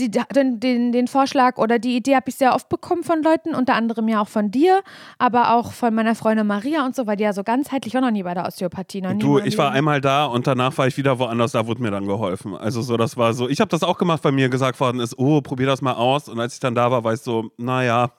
die, 0.01 0.11
den, 0.11 0.61
den, 0.61 0.93
den 0.93 1.09
Vorschlag 1.09 1.57
oder 1.59 1.79
die 1.79 1.97
Idee 1.97 2.17
habe 2.17 2.29
ich 2.29 2.37
sehr 2.37 2.55
oft 2.55 2.69
bekommen 2.69 3.05
von 3.05 3.23
Leuten, 3.23 3.55
unter 3.55 3.75
anderem 3.75 4.09
ja 4.09 4.21
auch 4.21 4.29
von 4.29 4.51
dir, 4.51 4.83
aber 5.19 5.55
auch 5.55 5.73
von 5.73 5.95
meiner 5.95 6.15
Freundin 6.15 6.47
Maria 6.47 6.85
und 6.85 6.95
so, 6.95 7.07
weil 7.07 7.17
die 7.17 7.25
ja 7.25 7.33
so 7.33 7.45
ganzheitlich 7.45 7.97
auch 7.97 8.01
noch 8.01 8.11
nie 8.11 8.23
bei 8.23 8.35
der 8.35 8.47
Osteopathie. 8.47 9.03
Noch 9.03 9.15
du, 9.15 9.39
ich 9.39 9.59
war 9.59 9.73
einmal 9.73 10.01
da 10.01 10.25
und 10.27 10.47
danach 10.47 10.77
war 10.79 10.87
ich 10.87 10.97
wieder 10.97 11.19
woanders, 11.19 11.53
da 11.53 11.67
wurde 11.67 11.83
mir 11.83 11.91
dann 11.91 12.07
geholfen. 12.07 12.57
Also 12.57 12.83
so, 12.83 12.97
das 12.97 13.17
war 13.17 13.35
so, 13.35 13.49
ich 13.49 13.61
habe 13.61 13.69
das 13.69 13.83
auch 13.83 13.99
gemacht, 13.99 14.25
weil 14.25 14.33
mir 14.33 14.49
gesagt 14.49 14.81
worden 14.81 15.01
ist, 15.01 15.19
oh, 15.19 15.41
probier 15.41 15.67
das 15.67 15.83
mal 15.83 15.95
aus. 15.95 16.29
Und 16.29 16.41
als 16.41 16.55
ich 16.55 16.61
dann 16.61 16.75
da 16.75 16.91
war, 16.91 17.05
war 17.05 17.13
ich 17.13 17.21
so, 17.21 17.51
naja, 17.59 18.11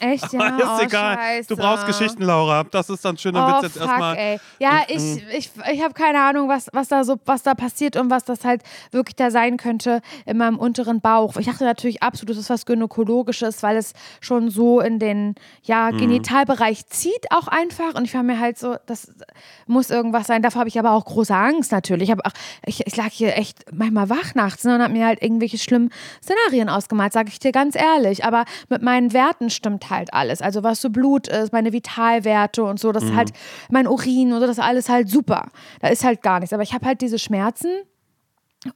Echt, 0.00 0.32
ja? 0.32 0.56
ist 0.56 0.64
oh, 0.64 0.82
egal. 0.82 1.16
Scheiße. 1.16 1.48
Du 1.48 1.56
brauchst 1.56 1.86
Geschichten, 1.86 2.22
Laura. 2.22 2.64
Das 2.64 2.90
ist 2.90 3.04
dann 3.04 3.16
schön, 3.16 3.34
dann 3.34 3.44
oh, 3.44 3.52
wird's 3.54 3.62
jetzt 3.62 3.78
fuck, 3.78 3.88
erstmal. 3.88 4.16
Ey. 4.16 4.40
Ja, 4.58 4.82
ich, 4.88 5.22
ich, 5.32 5.50
ich 5.72 5.82
habe 5.82 5.94
keine 5.94 6.20
Ahnung, 6.20 6.48
was, 6.48 6.68
was, 6.72 6.88
da 6.88 7.04
so, 7.04 7.16
was 7.24 7.42
da 7.42 7.54
passiert 7.54 7.96
und 7.96 8.10
was 8.10 8.24
das 8.24 8.44
halt 8.44 8.62
wirklich 8.90 9.16
da 9.16 9.30
sein 9.30 9.56
könnte 9.56 10.00
in 10.26 10.38
meinem 10.38 10.58
unteren 10.58 11.00
Bauch. 11.00 11.36
Ich 11.36 11.46
dachte 11.46 11.64
natürlich 11.64 12.02
absolut, 12.02 12.30
das 12.30 12.38
ist 12.38 12.50
was 12.50 12.66
Gynäkologisches, 12.66 13.62
weil 13.62 13.76
es 13.76 13.92
schon 14.20 14.50
so 14.50 14.80
in 14.80 14.98
den 14.98 15.34
ja, 15.62 15.90
mhm. 15.92 15.98
Genitalbereich 15.98 16.86
zieht 16.86 17.30
auch 17.30 17.48
einfach. 17.48 17.94
Und 17.94 18.04
ich 18.04 18.14
war 18.14 18.22
mir 18.22 18.38
halt 18.38 18.58
so, 18.58 18.76
das 18.86 19.12
muss 19.66 19.90
irgendwas 19.90 20.26
sein. 20.26 20.42
Davor 20.42 20.60
habe 20.60 20.68
ich 20.68 20.78
aber 20.78 20.92
auch 20.92 21.04
große 21.04 21.34
Angst 21.34 21.72
natürlich. 21.72 22.10
Ich, 22.10 22.14
auch, 22.14 22.32
ich, 22.66 22.86
ich 22.86 22.96
lag 22.96 23.10
hier 23.10 23.36
echt 23.36 23.72
manchmal 23.72 24.08
wach 24.10 24.34
nachts 24.34 24.64
ne, 24.64 24.74
und 24.74 24.82
habe 24.82 24.92
mir 24.92 25.06
halt 25.06 25.22
irgendwelche 25.22 25.58
schlimmen 25.58 25.90
Szenarien 26.22 26.68
ausgemalt, 26.68 27.12
sage 27.12 27.28
ich 27.28 27.38
dir 27.38 27.52
ganz 27.52 27.76
ehrlich. 27.76 28.24
Aber 28.24 28.44
mit 28.68 28.82
meinen 28.82 29.12
Werten 29.12 29.50
stimmt 29.50 29.71
stimmt 29.72 29.90
halt 29.90 30.12
alles. 30.12 30.42
Also 30.42 30.62
was 30.62 30.80
so 30.80 30.90
Blut 30.90 31.28
ist, 31.28 31.52
meine 31.52 31.72
Vitalwerte 31.72 32.64
und 32.64 32.78
so, 32.78 32.92
das 32.92 33.04
mhm. 33.04 33.10
ist 33.10 33.16
halt 33.16 33.32
mein 33.70 33.86
Urin 33.86 34.32
und 34.32 34.40
so, 34.40 34.46
das 34.46 34.58
ist 34.58 34.64
alles 34.64 34.88
halt 34.88 35.08
super. 35.08 35.48
Da 35.80 35.88
ist 35.88 36.04
halt 36.04 36.22
gar 36.22 36.40
nichts. 36.40 36.52
Aber 36.52 36.62
ich 36.62 36.74
habe 36.74 36.86
halt 36.86 37.00
diese 37.00 37.18
Schmerzen 37.18 37.70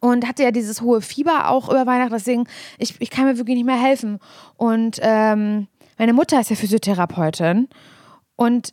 und 0.00 0.26
hatte 0.26 0.42
ja 0.42 0.50
dieses 0.50 0.80
hohe 0.80 1.00
Fieber 1.00 1.50
auch 1.50 1.68
über 1.68 1.86
Weihnachten. 1.86 2.12
Deswegen, 2.12 2.44
ich, 2.78 3.00
ich 3.00 3.10
kann 3.10 3.26
mir 3.26 3.38
wirklich 3.38 3.56
nicht 3.56 3.66
mehr 3.66 3.80
helfen. 3.80 4.18
Und 4.56 4.98
ähm, 5.02 5.68
meine 5.98 6.12
Mutter 6.12 6.40
ist 6.40 6.50
ja 6.50 6.56
Physiotherapeutin 6.56 7.68
und 8.36 8.72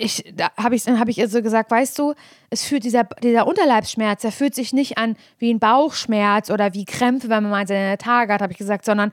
ich, 0.00 0.32
da 0.36 0.50
habe 0.56 0.76
ich, 0.76 0.86
hab 0.86 1.08
ich 1.08 1.18
ihr 1.18 1.28
so 1.28 1.42
gesagt, 1.42 1.72
weißt 1.72 1.98
du, 1.98 2.14
es 2.50 2.64
fühlt 2.64 2.84
dieser, 2.84 3.02
dieser 3.20 3.48
Unterleibsschmerz, 3.48 4.22
der 4.22 4.30
fühlt 4.30 4.54
sich 4.54 4.72
nicht 4.72 4.96
an 4.96 5.16
wie 5.38 5.52
ein 5.52 5.58
Bauchschmerz 5.58 6.50
oder 6.50 6.72
wie 6.72 6.84
Krämpfe, 6.84 7.28
wenn 7.28 7.42
man 7.42 7.50
mal 7.50 7.66
seine 7.66 7.98
Tage 7.98 8.32
hat, 8.32 8.40
habe 8.40 8.52
ich 8.52 8.58
gesagt, 8.58 8.84
sondern 8.84 9.10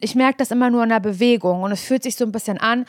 ich 0.00 0.14
merke 0.14 0.38
das 0.38 0.50
immer 0.50 0.70
nur 0.70 0.82
in 0.82 0.88
der 0.88 1.00
Bewegung 1.00 1.62
und 1.62 1.72
es 1.72 1.82
fühlt 1.82 2.02
sich 2.02 2.16
so 2.16 2.24
ein 2.24 2.32
bisschen 2.32 2.58
an, 2.58 2.86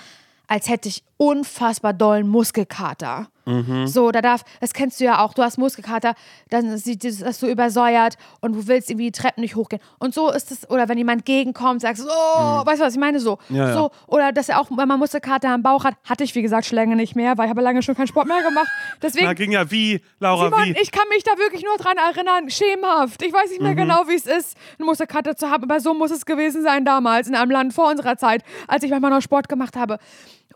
als 0.47 0.69
hätte 0.69 0.89
ich 0.89 1.03
unfassbar 1.17 1.93
dollen 1.93 2.27
Muskelkater. 2.27 3.27
Mhm. 3.45 3.87
So, 3.87 4.11
da 4.11 4.21
darf, 4.21 4.43
das 4.59 4.73
kennst 4.73 4.99
du 4.99 5.05
ja 5.05 5.23
auch, 5.23 5.33
du 5.33 5.41
hast 5.41 5.57
Muskelkater, 5.57 6.13
dann 6.49 6.77
sieht 6.77 7.03
das 7.03 7.39
so 7.39 7.47
übersäuert 7.47 8.17
und 8.39 8.53
du 8.53 8.67
willst 8.67 8.89
irgendwie 8.89 9.05
die 9.05 9.11
Treppen 9.11 9.41
nicht 9.41 9.55
hochgehen. 9.55 9.81
Und 9.99 10.13
so 10.13 10.31
ist 10.31 10.51
es, 10.51 10.69
oder 10.69 10.89
wenn 10.89 10.97
jemand 10.97 11.25
gegenkommt, 11.25 11.81
sagst 11.81 12.03
du, 12.03 12.07
oh, 12.07 12.61
mhm. 12.61 12.65
weißt 12.65 12.81
du, 12.81 12.85
was 12.85 12.93
ich 12.93 12.99
meine? 12.99 13.19
So. 13.19 13.37
Ja, 13.49 13.73
so. 13.73 13.79
Ja. 13.79 13.89
Oder 14.07 14.31
dass 14.31 14.49
er 14.49 14.59
auch, 14.59 14.69
wenn 14.69 14.87
man 14.87 14.99
Muskelkater 14.99 15.49
am 15.49 15.63
Bauch 15.63 15.83
hat, 15.83 15.95
hatte 16.07 16.23
ich, 16.23 16.35
wie 16.35 16.41
gesagt, 16.41 16.65
schon 16.65 16.75
länger 16.75 16.95
nicht 16.95 17.15
mehr, 17.15 17.37
weil 17.37 17.45
ich 17.45 17.49
habe 17.49 17.61
lange 17.61 17.81
schon 17.81 17.95
keinen 17.95 18.07
Sport 18.07 18.27
mehr 18.27 18.41
gemacht. 18.43 18.69
Deswegen. 19.01 19.25
Na, 19.25 19.33
ging 19.33 19.51
ja 19.51 19.69
wie, 19.71 20.01
Laura, 20.19 20.45
Simon, 20.45 20.75
wie? 20.75 20.81
ich 20.81 20.91
kann 20.91 21.07
mich 21.09 21.23
da 21.23 21.37
wirklich 21.37 21.63
nur 21.63 21.77
dran 21.77 21.97
erinnern, 21.97 22.49
schemenhaft. 22.49 23.21
Ich 23.23 23.33
weiß 23.33 23.49
nicht 23.49 23.61
mehr 23.61 23.71
mhm. 23.71 23.77
genau, 23.77 24.07
wie 24.07 24.15
es 24.15 24.25
ist, 24.25 24.55
eine 24.77 24.85
Muskelkater 24.85 25.35
zu 25.35 25.49
haben, 25.49 25.63
aber 25.63 25.79
so 25.79 25.93
muss 25.93 26.11
es 26.11 26.25
gewesen 26.25 26.63
sein 26.63 26.85
damals 26.85 27.27
in 27.27 27.35
einem 27.35 27.51
Land 27.51 27.73
vor 27.73 27.89
unserer 27.89 28.17
Zeit, 28.17 28.43
als 28.67 28.83
ich 28.83 28.91
manchmal 28.91 29.11
noch 29.11 29.21
Sport 29.21 29.49
gemacht 29.49 29.75
habe. 29.75 29.97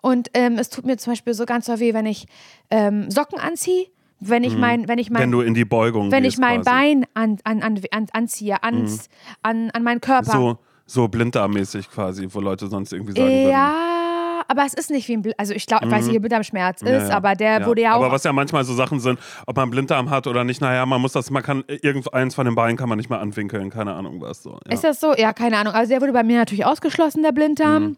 Und 0.05 0.29
ähm, 0.35 0.59
es 0.59 0.69
tut 0.69 0.85
mir 0.85 0.97
zum 0.97 1.13
Beispiel 1.13 1.33
so 1.33 1.47
ganz 1.47 1.65
so 1.65 1.79
weh, 1.79 1.95
wenn 1.95 2.05
ich 2.05 2.27
ähm, 2.69 3.09
Socken 3.09 3.39
anziehe, 3.39 3.87
wenn 4.19 4.43
ich 4.43 4.53
mhm. 4.53 4.59
mein, 4.59 4.87
wenn 4.87 4.97
ich 4.97 5.09
mein, 5.09 5.23
wenn 5.23 5.31
du 5.31 5.41
in 5.41 5.53
die 5.53 5.65
Beugung 5.65 6.11
wenn 6.11 6.25
ich 6.25 6.37
mein 6.37 6.61
quasi. 6.61 6.69
Bein 6.69 7.05
an, 7.13 7.37
an, 7.43 7.61
an, 7.61 7.81
an, 7.91 8.07
anziehe, 8.13 8.63
ans, 8.63 9.09
mhm. 9.09 9.33
an, 9.43 9.71
an 9.71 9.83
meinen 9.83 10.01
Körper. 10.01 10.31
So, 10.31 10.57
so 10.85 11.07
blinddarmmäßig 11.07 11.89
quasi, 11.89 12.27
wo 12.31 12.39
Leute 12.39 12.67
sonst 12.67 12.93
irgendwie 12.93 13.13
sagen 13.13 13.31
ja, 13.31 13.37
würden. 13.37 13.51
Ja, 13.51 14.05
aber 14.47 14.65
es 14.65 14.73
ist 14.73 14.91
nicht 14.91 15.07
wie 15.07 15.13
ein, 15.13 15.21
Bl 15.21 15.33
also 15.37 15.53
ich 15.53 15.65
glaube, 15.65 15.85
mhm. 15.85 15.91
weiß 15.91 16.05
nicht, 16.05 16.15
wie 16.15 16.19
Blinddarmschmerz 16.19 16.81
ist, 16.81 16.89
ja, 16.89 17.07
ja. 17.09 17.15
aber 17.15 17.35
der 17.35 17.59
ja. 17.59 17.65
wurde 17.65 17.81
ja 17.81 17.93
auch. 17.93 18.03
Aber 18.03 18.11
was 18.11 18.23
ja 18.23 18.33
manchmal 18.33 18.63
so 18.63 18.73
Sachen 18.73 18.99
sind, 18.99 19.19
ob 19.47 19.55
man 19.55 19.69
Blinddarm 19.69 20.09
hat 20.09 20.27
oder 20.27 20.43
nicht, 20.43 20.61
naja, 20.61 20.85
man 20.85 21.01
muss 21.01 21.13
das, 21.13 21.29
man 21.31 21.43
kann 21.43 21.63
irgendeins 21.67 22.35
von 22.35 22.45
den 22.45 22.55
Beinen 22.55 22.77
kann 22.77 22.89
man 22.89 22.97
nicht 22.97 23.09
mehr 23.09 23.19
anwinkeln, 23.19 23.69
keine 23.69 23.93
Ahnung 23.93 24.21
was 24.21 24.43
so. 24.43 24.59
Ist 24.69 24.83
das 24.83 24.99
so? 24.99 25.15
Ja, 25.15 25.33
keine 25.33 25.57
Ahnung. 25.57 25.73
Also 25.73 25.89
der 25.89 26.01
wurde 26.01 26.13
bei 26.13 26.23
mir 26.23 26.37
natürlich 26.37 26.65
ausgeschlossen, 26.65 27.23
der 27.23 27.31
Blinddarm. 27.31 27.83
Mhm. 27.83 27.97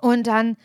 Und 0.00 0.26
dann 0.26 0.56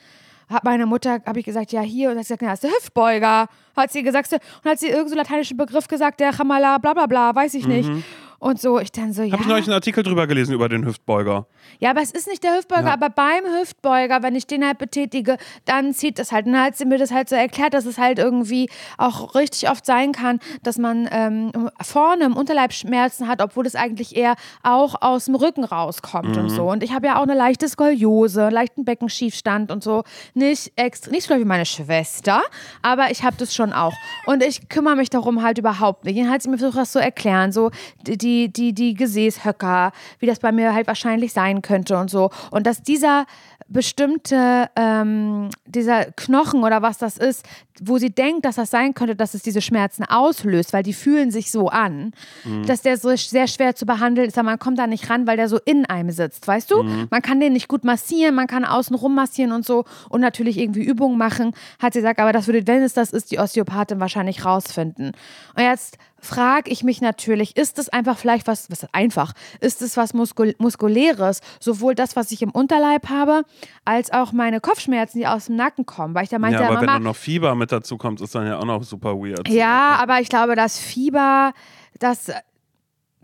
hat 0.49 0.63
meine 0.63 0.85
Mutter, 0.85 1.19
habe 1.25 1.39
ich 1.39 1.45
gesagt, 1.45 1.71
ja, 1.71 1.81
hier. 1.81 2.09
Und 2.11 2.17
hat 2.17 2.25
sie 2.25 2.35
gesagt, 2.35 2.51
das 2.51 2.53
ist 2.55 2.63
der 2.63 2.71
Hüftbeuger. 2.71 3.47
Hat 3.75 3.91
sie 3.91 4.03
gesagt, 4.03 4.31
und 4.33 4.69
hat 4.69 4.79
sie 4.79 4.87
irgendeinen 4.87 5.09
so 5.09 5.15
lateinischen 5.15 5.57
Begriff 5.57 5.87
gesagt, 5.87 6.19
der 6.19 6.33
Chamala, 6.33 6.77
bla 6.79 6.93
bla 6.93 7.05
bla, 7.05 7.35
weiß 7.35 7.53
ich 7.53 7.67
nicht. 7.67 7.89
Und 8.39 8.61
so, 8.61 8.79
ich 8.79 8.91
dann 8.91 9.11
so, 9.11 9.21
ja. 9.21 9.33
Habe 9.33 9.43
ich 9.43 9.49
neulich 9.49 9.65
einen 9.65 9.73
Artikel 9.73 10.01
drüber 10.01 10.25
gelesen 10.25 10.53
über 10.53 10.69
den 10.69 10.85
Hüftbeuger. 10.85 11.45
Ja, 11.79 11.91
aber 11.91 12.01
es 12.01 12.11
ist 12.11 12.27
nicht 12.27 12.41
der 12.43 12.55
Hüftbeuger, 12.55 12.87
ja. 12.87 12.93
aber 12.93 13.09
beim 13.09 13.43
Hüftbeuger, 13.59 14.23
wenn 14.23 14.33
ich 14.33 14.47
den 14.47 14.65
halt 14.65 14.77
betätige, 14.77 15.37
dann 15.65 15.93
zieht 15.93 16.19
das 16.19 16.31
halt. 16.31 16.45
Und 16.45 16.53
dann 16.53 16.63
hat 16.63 16.77
sie 16.77 16.85
mir 16.85 16.97
das 16.97 17.11
halt 17.11 17.27
so 17.27 17.35
erklärt, 17.35 17.73
dass 17.73 17.85
es 17.85 17.97
halt 17.97 18.17
irgendwie 18.17 18.69
auch 18.97 19.35
richtig 19.35 19.69
oft 19.69 19.85
sein 19.85 20.13
kann, 20.13 20.39
dass 20.63 20.77
man 20.77 21.09
ähm, 21.11 21.51
vorne 21.81 22.23
im 22.23 22.37
Unterleib 22.37 22.71
Schmerzen 22.71 23.27
hat, 23.27 23.41
obwohl 23.41 23.65
es 23.65 23.75
eigentlich 23.75 24.15
eher 24.15 24.35
auch 24.63 25.01
aus 25.01 25.25
dem 25.25 25.35
Rücken 25.35 25.65
rauskommt 25.65 26.35
mhm. 26.35 26.43
und 26.43 26.49
so. 26.49 26.69
Und 26.69 26.81
ich 26.81 26.93
habe 26.93 27.07
ja 27.07 27.17
auch 27.17 27.23
eine 27.23 27.35
leichte 27.35 27.67
Skoliose, 27.67 28.43
einen 28.43 28.53
leichten 28.53 28.85
Beckenschiefstand 28.85 29.69
und 29.69 29.83
so. 29.83 30.03
Nicht 30.33 30.71
extra, 30.77 31.11
nicht 31.11 31.27
so 31.27 31.37
wie 31.37 31.43
meine 31.45 31.65
Schwester, 31.65 32.41
aber 32.81 33.11
ich 33.11 33.23
habe 33.23 33.35
das 33.37 33.53
schon 33.53 33.73
auch. 33.73 33.93
Und 34.25 34.43
ich 34.43 34.69
kümmere 34.69 34.95
mich 34.95 35.09
darum 35.09 35.43
halt 35.43 35.57
überhaupt 35.57 36.05
nicht. 36.05 36.17
Dann 36.17 36.29
hat 36.29 36.41
sie 36.41 36.49
mir 36.49 36.57
versucht, 36.57 36.77
das 36.77 36.93
zu 36.93 36.99
erklären. 36.99 37.51
So, 37.51 37.71
die 38.01 38.28
die, 38.29 38.53
die, 38.53 38.73
die 38.73 38.93
Gesäßhöcker, 38.93 39.91
wie 40.19 40.27
das 40.27 40.39
bei 40.39 40.51
mir 40.51 40.73
halt 40.73 40.87
wahrscheinlich 40.87 41.33
sein 41.33 41.61
könnte 41.61 41.97
und 41.97 42.09
so. 42.09 42.29
Und 42.51 42.67
dass 42.67 42.83
dieser 42.83 43.25
bestimmte, 43.67 44.69
ähm, 44.75 45.49
dieser 45.65 46.05
Knochen 46.05 46.63
oder 46.63 46.81
was 46.81 46.97
das 46.97 47.17
ist, 47.17 47.45
wo 47.81 47.97
sie 47.97 48.09
denkt, 48.09 48.45
dass 48.45 48.55
das 48.55 48.71
sein 48.71 48.93
könnte, 48.93 49.15
dass 49.15 49.35
es 49.35 49.43
diese 49.43 49.61
Schmerzen 49.61 50.03
auslöst, 50.03 50.73
weil 50.73 50.83
die 50.83 50.93
fühlen 50.93 51.29
sich 51.31 51.51
so 51.51 51.69
an, 51.69 52.11
mhm. 52.43 52.65
dass 52.65 52.81
der 52.81 52.97
so 52.97 53.15
sehr 53.15 53.47
schwer 53.47 53.75
zu 53.75 53.85
behandeln 53.85 54.27
ist, 54.27 54.37
aber 54.37 54.49
man 54.49 54.59
kommt 54.59 54.79
da 54.79 54.87
nicht 54.87 55.09
ran, 55.09 55.27
weil 55.27 55.37
der 55.37 55.47
so 55.47 55.59
in 55.65 55.85
einem 55.85 56.09
sitzt, 56.11 56.47
weißt 56.47 56.71
du? 56.71 56.83
Mhm. 56.83 57.07
Man 57.11 57.21
kann 57.21 57.39
den 57.39 57.53
nicht 57.53 57.67
gut 57.67 57.83
massieren, 57.83 58.35
man 58.35 58.47
kann 58.47 58.65
außen 58.65 58.95
rum 58.95 59.13
massieren 59.15 59.51
und 59.51 59.65
so 59.65 59.85
und 60.09 60.19
natürlich 60.19 60.57
irgendwie 60.57 60.83
Übungen 60.83 61.17
machen, 61.17 61.53
hat 61.79 61.93
sie 61.93 61.99
gesagt, 61.99 62.19
aber 62.19 62.33
das 62.33 62.47
würde, 62.47 62.65
wenn 62.65 62.81
es 62.81 62.93
das 62.93 63.11
ist, 63.11 63.31
die 63.31 63.39
Osteopathin 63.39 63.99
wahrscheinlich 63.99 64.45
rausfinden. 64.45 65.11
Und 65.55 65.63
jetzt 65.63 65.97
frage 66.21 66.69
ich 66.71 66.83
mich 66.83 67.01
natürlich, 67.01 67.57
ist 67.57 67.79
es 67.79 67.89
einfach 67.89 68.17
vielleicht 68.17 68.47
was, 68.47 68.69
was 68.69 68.85
einfach, 68.93 69.33
ist 69.59 69.81
es 69.81 69.97
was 69.97 70.13
Muskul 70.13 70.55
Muskuläres, 70.57 71.41
sowohl 71.59 71.95
das, 71.95 72.15
was 72.15 72.31
ich 72.31 72.41
im 72.41 72.51
Unterleib 72.51 73.09
habe, 73.09 73.43
als 73.85 74.11
auch 74.11 74.31
meine 74.31 74.59
Kopfschmerzen, 74.59 75.19
die 75.19 75.27
aus 75.27 75.45
dem 75.45 75.55
Nacken 75.55 75.85
kommen, 75.85 76.13
weil 76.15 76.23
ich 76.23 76.29
da 76.29 76.39
meinte, 76.39 76.61
ja, 76.61 76.65
aber 76.65 76.75
Mama, 76.75 76.81
wenn 76.81 76.93
dann 76.95 77.03
noch 77.03 77.15
Fieber 77.15 77.55
mit 77.55 77.71
dazu 77.71 77.97
kommt, 77.97 78.21
ist 78.21 78.35
dann 78.35 78.47
ja 78.47 78.59
auch 78.59 78.65
noch 78.65 78.83
super 78.83 79.15
weird. 79.15 79.47
Ja, 79.47 79.97
aber 80.01 80.21
ich 80.21 80.29
glaube, 80.29 80.55
das 80.55 80.79
Fieber, 80.79 81.53
das 81.99 82.31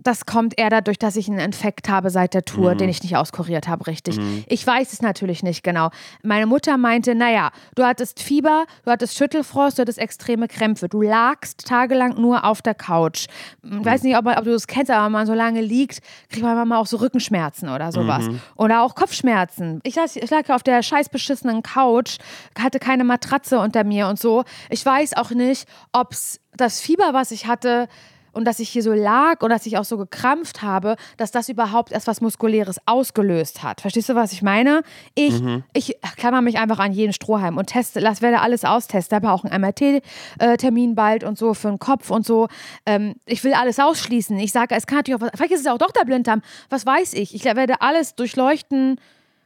das 0.05 0.27
kommt 0.27 0.57
eher 0.57 0.69
dadurch, 0.69 0.99
dass 0.99 1.15
ich 1.15 1.27
einen 1.27 1.39
Infekt 1.39 1.89
habe 1.89 2.11
seit 2.11 2.35
der 2.35 2.45
Tour, 2.45 2.73
mhm. 2.73 2.77
den 2.77 2.89
ich 2.89 3.01
nicht 3.01 3.17
auskuriert 3.17 3.67
habe, 3.67 3.87
richtig. 3.87 4.17
Mhm. 4.17 4.43
Ich 4.47 4.65
weiß 4.65 4.93
es 4.93 5.01
natürlich 5.01 5.41
nicht 5.41 5.63
genau. 5.63 5.89
Meine 6.21 6.45
Mutter 6.45 6.77
meinte, 6.77 7.15
naja, 7.15 7.49
du 7.73 7.83
hattest 7.83 8.21
Fieber, 8.21 8.65
du 8.83 8.91
hattest 8.91 9.17
Schüttelfrost, 9.17 9.79
du 9.79 9.81
hattest 9.81 9.97
extreme 9.97 10.47
Krämpfe. 10.47 10.89
Du 10.89 11.01
lagst 11.01 11.67
tagelang 11.67 12.21
nur 12.21 12.45
auf 12.45 12.61
der 12.61 12.75
Couch. 12.75 13.25
Ich 13.63 13.71
mhm. 13.71 13.83
weiß 13.83 14.03
nicht, 14.03 14.15
ob, 14.15 14.27
ob 14.27 14.43
du 14.43 14.51
das 14.51 14.67
kennst, 14.67 14.91
aber 14.91 15.05
wenn 15.05 15.11
man 15.11 15.25
so 15.25 15.33
lange 15.33 15.61
liegt, 15.61 16.01
kriegt 16.29 16.43
man 16.43 16.55
manchmal 16.55 16.79
auch 16.79 16.87
so 16.87 16.97
Rückenschmerzen 16.97 17.69
oder 17.69 17.91
sowas. 17.91 18.25
Mhm. 18.25 18.41
Oder 18.55 18.83
auch 18.83 18.93
Kopfschmerzen. 18.93 19.79
Ich 19.83 19.95
lag, 19.95 20.15
ich 20.15 20.29
lag 20.29 20.49
auf 20.49 20.61
der 20.61 20.83
scheiß 20.83 21.09
beschissenen 21.09 21.63
Couch, 21.63 22.17
hatte 22.59 22.77
keine 22.77 23.03
Matratze 23.03 23.57
unter 23.57 23.83
mir 23.83 24.07
und 24.07 24.19
so. 24.19 24.43
Ich 24.69 24.85
weiß 24.85 25.17
auch 25.17 25.31
nicht, 25.31 25.67
ob 25.93 26.11
es 26.11 26.39
das 26.55 26.79
Fieber, 26.79 27.13
was 27.13 27.31
ich 27.31 27.47
hatte, 27.47 27.87
und 28.35 28.45
dass 28.45 28.59
ich 28.59 28.69
hier 28.69 28.83
so 28.83 28.93
lag 28.93 29.41
und 29.41 29.49
dass 29.49 29.65
ich 29.65 29.77
auch 29.77 29.85
so 29.85 29.97
gekrampft 29.97 30.61
habe, 30.61 30.95
dass 31.17 31.31
das 31.31 31.49
überhaupt 31.49 31.91
erst 31.91 32.07
was 32.07 32.21
Muskuläres 32.21 32.77
ausgelöst 32.85 33.63
hat. 33.63 33.81
Verstehst 33.81 34.09
du, 34.09 34.15
was 34.15 34.33
ich 34.33 34.41
meine? 34.41 34.81
Ich, 35.15 35.41
mhm. 35.41 35.63
ich 35.73 35.97
klammer 36.17 36.41
mich 36.41 36.59
einfach 36.59 36.79
an 36.79 36.91
jeden 36.91 37.13
Strohhalm 37.13 37.57
und 37.57 37.67
teste, 37.67 37.99
lass, 37.99 38.21
werde 38.21 38.41
alles 38.41 38.65
austesten. 38.65 39.15
habe 39.15 39.31
auch 39.31 39.43
einen 39.45 39.61
MRT-Termin 39.61 40.95
bald 40.95 41.23
und 41.23 41.37
so 41.37 41.53
für 41.53 41.69
den 41.69 41.79
Kopf 41.79 42.11
und 42.11 42.25
so. 42.25 42.47
Ähm, 42.85 43.15
ich 43.25 43.43
will 43.43 43.53
alles 43.53 43.79
ausschließen. 43.79 44.37
Ich 44.39 44.51
sage, 44.51 44.75
es 44.75 44.85
kann 44.85 44.97
natürlich 44.99 45.21
auch, 45.21 45.27
vielleicht 45.33 45.53
ist 45.53 45.61
es 45.61 45.67
auch 45.67 45.77
doch 45.77 45.91
der 45.91 46.05
Blinddarm. 46.05 46.41
Was 46.69 46.85
weiß 46.85 47.13
ich? 47.13 47.33
Ich 47.33 47.45
werde 47.45 47.81
alles 47.81 48.15
durchleuchten 48.15 48.99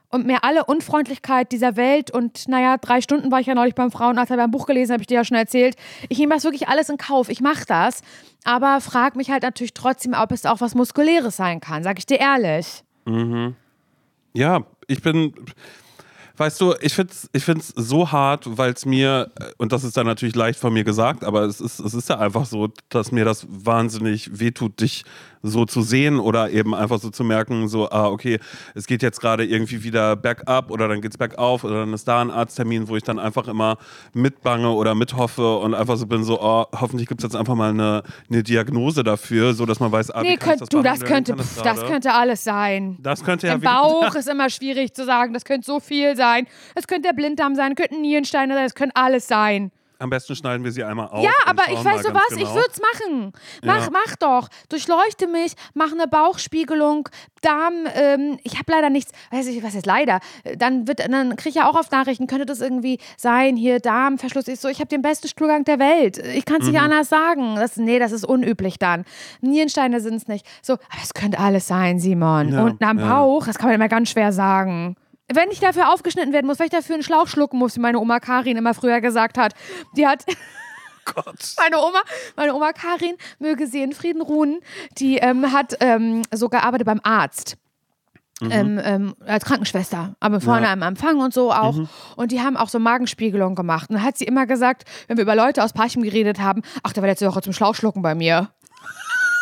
und 0.10 0.26
mir 0.26 0.44
alle 0.44 0.66
Unfreundlichkeit 0.66 1.52
dieser 1.52 1.76
Welt 1.76 2.12
und 2.12 2.48
naja, 2.48 2.78
drei 2.78 3.02
Stunden 3.02 3.32
war 3.32 3.40
ich 3.40 3.48
ja 3.48 3.56
neulich 3.56 3.76
beim 3.76 3.92
Frauenarzt, 3.92 4.32
habe 4.32 4.44
ein 4.44 4.52
Buch 4.52 4.66
gelesen, 4.66 4.94
habe 4.94 5.02
ich 5.02 5.08
dir 5.08 5.16
ja 5.16 5.26
schon 5.26 5.38
erzählt. 5.38 5.76
Ich 6.10 6.18
nehme 6.18 6.34
das 6.34 6.44
wirklich 6.44 6.68
alles 6.68 6.90
in 6.90 6.98
Kauf. 6.98 7.30
Ich 7.30 7.42
mache 7.42 7.66
das, 7.68 8.02
aber 8.44 8.82
frage 8.82 9.18
mich 9.18 9.30
halt 9.30 9.44
natürlich 9.44 9.74
trotzdem, 9.74 10.14
ob 10.14 10.32
es 10.32 10.46
auch 10.46 10.62
was 10.62 10.76
Muskuläres 10.76 11.38
sein 11.38 11.60
kann, 11.60 11.84
sage 11.84 12.00
ich 12.00 12.06
dir 12.06 12.20
ehrlich. 12.20 12.84
Mhm. 13.06 13.56
Ja, 14.34 14.64
ich 14.88 15.02
bin 15.02 15.34
Weißt 16.40 16.62
du, 16.62 16.74
ich 16.80 16.94
finde 16.94 17.12
es 17.12 17.30
ich 17.34 17.44
find's 17.44 17.74
so 17.76 18.14
hart, 18.14 18.46
weil 18.58 18.72
es 18.72 18.86
mir, 18.86 19.30
und 19.58 19.74
das 19.74 19.84
ist 19.84 19.98
dann 19.98 20.06
natürlich 20.06 20.36
leicht 20.36 20.58
von 20.58 20.72
mir 20.72 20.86
gesagt, 20.86 21.26
aber 21.26 21.42
es 21.42 21.60
ist, 21.60 21.82
es 21.82 21.94
ist 21.94 22.08
ja 22.08 22.18
einfach 22.18 22.46
so, 22.46 22.70
dass 22.88 23.12
mir 23.12 23.26
das 23.26 23.46
wahnsinnig 23.50 24.40
wehtut, 24.40 24.80
dich 24.80 25.04
so 25.42 25.66
zu 25.66 25.82
sehen 25.82 26.20
oder 26.20 26.50
eben 26.50 26.76
einfach 26.76 27.00
so 27.00 27.10
zu 27.10 27.24
merken, 27.24 27.68
so, 27.68 27.90
ah, 27.90 28.08
okay, 28.08 28.40
es 28.76 28.88
geht 28.88 29.02
jetzt 29.02 29.22
gerade 29.22 29.46
irgendwie 29.46 29.84
wieder 29.84 30.16
bergab 30.16 30.72
oder 30.72 30.88
dann 30.88 31.02
geht 31.02 31.12
es 31.12 31.18
bergauf 31.18 31.64
oder 31.64 31.82
dann 31.82 31.94
ist 31.94 32.08
da 32.08 32.22
ein 32.22 32.32
Arzttermin, 32.32 32.88
wo 32.88 32.96
ich 32.96 33.04
dann 33.04 33.20
einfach 33.20 33.48
immer 33.48 33.78
mitbange 34.14 34.70
oder 34.72 34.96
mithoffe 34.96 35.58
und 35.58 35.74
einfach 35.74 35.98
so 35.98 36.06
bin, 36.08 36.24
so, 36.24 36.42
oh, 36.42 36.66
hoffentlich 36.74 37.08
gibt 37.08 37.22
es 37.22 37.24
jetzt 37.24 37.36
einfach 37.36 37.56
mal 37.56 37.70
eine, 37.70 38.04
eine 38.30 38.44
Diagnose 38.44 39.04
dafür, 39.04 39.54
so 39.54 39.66
dass 39.66 39.80
man 39.80 39.92
weiß, 39.92 40.12
ah, 40.12 40.22
nee, 40.22 40.38
könnt, 40.38 40.62
das 40.62 40.70
du, 40.70 40.82
das 40.82 41.02
könnte, 41.02 41.36
das, 41.36 41.56
das, 41.56 41.86
könnte 41.86 42.14
alles 42.14 42.44
sein. 42.44 42.98
Das 43.00 43.24
könnte 43.24 43.48
ja 43.48 43.54
Im 43.54 43.62
Bauch 43.62 44.16
ist 44.16 44.28
immer 44.28 44.50
schwierig 44.50 44.94
zu 44.94 45.06
sagen, 45.06 45.34
das 45.34 45.46
könnte 45.46 45.66
so 45.66 45.80
viel 45.80 46.16
sein. 46.16 46.48
Es 46.76 46.88
könnte 46.88 47.08
der 47.10 47.14
Blinddarm 47.14 47.56
sein, 47.56 47.76
könnten 47.76 48.02
Nierensteine 48.02 48.54
sein, 48.54 48.66
es 48.66 48.76
könnte 48.76 48.96
alles 48.96 49.28
sein. 49.28 49.72
Am 50.02 50.10
besten 50.10 50.34
schneiden 50.34 50.64
wir 50.64 50.72
sie 50.72 50.82
einmal 50.82 51.10
auf. 51.10 51.24
Ja, 51.24 51.32
aber 51.46 51.64
ich 51.68 51.84
weiß 51.84 52.04
so 52.04 52.14
was, 52.14 52.30
genau. 52.30 52.42
ich 52.42 52.54
würde 52.54 52.70
es 52.72 52.80
machen. 52.80 53.34
Mach, 53.64 53.84
ja. 53.84 53.90
mach 53.92 54.16
doch. 54.16 54.48
Durchleuchte 54.70 55.28
mich, 55.28 55.54
mach 55.74 55.92
eine 55.92 56.08
Bauchspiegelung, 56.08 57.10
Darm, 57.42 57.86
ähm, 57.94 58.40
ich 58.44 58.54
habe 58.54 58.72
leider 58.72 58.90
nichts, 58.90 59.12
weiß 59.32 59.48
ich, 59.48 59.62
was 59.62 59.76
ist 59.76 59.86
leider, 59.86 60.20
dann 60.58 60.86
dann 60.86 61.36
kriege 61.36 61.50
ich 61.50 61.56
ja 61.56 61.70
auch 61.70 61.76
auf 61.76 61.92
Nachrichten, 61.92 62.28
könnte 62.28 62.46
das 62.46 62.62
irgendwie 62.62 63.00
sein, 63.18 63.58
hier 63.58 63.80
Darmverschluss 63.80 64.48
ist 64.48 64.62
so, 64.62 64.70
ich 64.70 64.80
habe 64.80 64.88
den 64.88 65.02
besten 65.02 65.28
Stuhlgang 65.28 65.66
der 65.66 65.80
Welt. 65.80 66.18
Ich 66.18 66.46
kann 66.46 66.62
es 66.62 66.68
nicht 66.68 66.78
mhm. 66.78 66.86
anders 66.86 67.10
sagen. 67.10 67.56
Das, 67.56 67.76
nee, 67.76 68.00
das 68.00 68.14
ist 68.14 68.26
unüblich 68.26 68.80
dann. 68.80 69.04
Nierensteine 69.42 70.00
sind 70.00 70.16
es 70.16 70.28
nicht. 70.30 70.46
So, 70.62 70.74
aber 70.74 71.02
es 71.04 71.14
könnte 71.14 71.40
alles 71.40 71.68
sein, 71.68 72.00
Simon. 72.00 72.54
Ja, 72.54 72.64
Und 72.64 72.82
am 72.82 73.00
ja. 73.00 73.10
Bauch, 73.10 73.46
das 73.46 73.58
kann 73.58 73.68
man 73.68 73.76
immer 73.76 73.90
ganz 73.90 74.10
schwer 74.10 74.32
sagen 74.32 74.96
wenn 75.34 75.52
ich 75.52 75.60
dafür 75.60 75.94
aufgeschnitten 75.94 76.34
werden 76.34 76.48
muss, 76.48 76.60
wenn 76.60 76.66
ich 76.66 76.72
dafür 76.72 76.96
einen 76.96 77.04
Schlauch 77.04 77.28
schlucken 77.28 77.60
muss, 77.60 77.76
wie 77.76 77.80
meine 77.80 78.00
Oma 78.00 78.20
Karin 78.20 78.58
immer 78.58 78.74
früher 78.74 79.02
gesagt 79.02 79.38
hat. 79.38 79.54
Die 79.96 80.08
hat. 80.08 80.26
Gott. 81.06 81.56
Meine 81.58 81.80
Oma, 81.80 82.02
meine 82.36 82.54
Oma 82.54 82.72
Karin, 82.72 83.16
möge 83.40 83.66
sie 83.66 83.82
in 83.82 83.94
Frieden 83.94 84.22
ruhen, 84.22 84.60
die 85.00 85.18
ähm, 85.18 85.52
hat 85.52 85.76
ähm, 85.80 86.22
so 86.32 86.50
gearbeitet 86.50 86.86
beim 86.86 87.02
Arzt. 87.04 87.58
Mhm. 88.42 88.52
Ähm, 88.52 88.82
ähm, 88.84 89.16
als 89.26 89.44
Krankenschwester, 89.44 90.16
aber 90.22 90.40
vorne 90.40 90.68
ja. 90.68 90.72
am 90.72 90.82
Empfang 90.82 91.20
und 91.20 91.34
so 91.34 91.52
auch. 91.52 91.76
Mhm. 91.76 91.90
Und 92.16 92.32
die 92.32 92.40
haben 92.40 92.56
auch 92.56 92.70
so 92.70 92.80
Magenspiegelung 92.80 93.56
gemacht. 93.56 93.90
Und 93.90 93.96
dann 93.96 94.04
hat 94.04 94.18
sie 94.18 94.26
immer 94.26 94.46
gesagt, 94.46 94.84
wenn 95.08 95.18
wir 95.18 95.24
über 95.24 95.36
Leute 95.36 95.64
aus 95.64 95.74
Parchim 95.74 96.04
geredet 96.04 96.40
haben, 96.40 96.62
ach, 96.84 96.94
der 96.94 97.04
war 97.04 97.10
letzte 97.10 97.28
Woche 97.28 97.42
zum 97.42 97.52
Schlauchschlucken 97.52 98.02
bei 98.02 98.16
mir. 98.16 98.50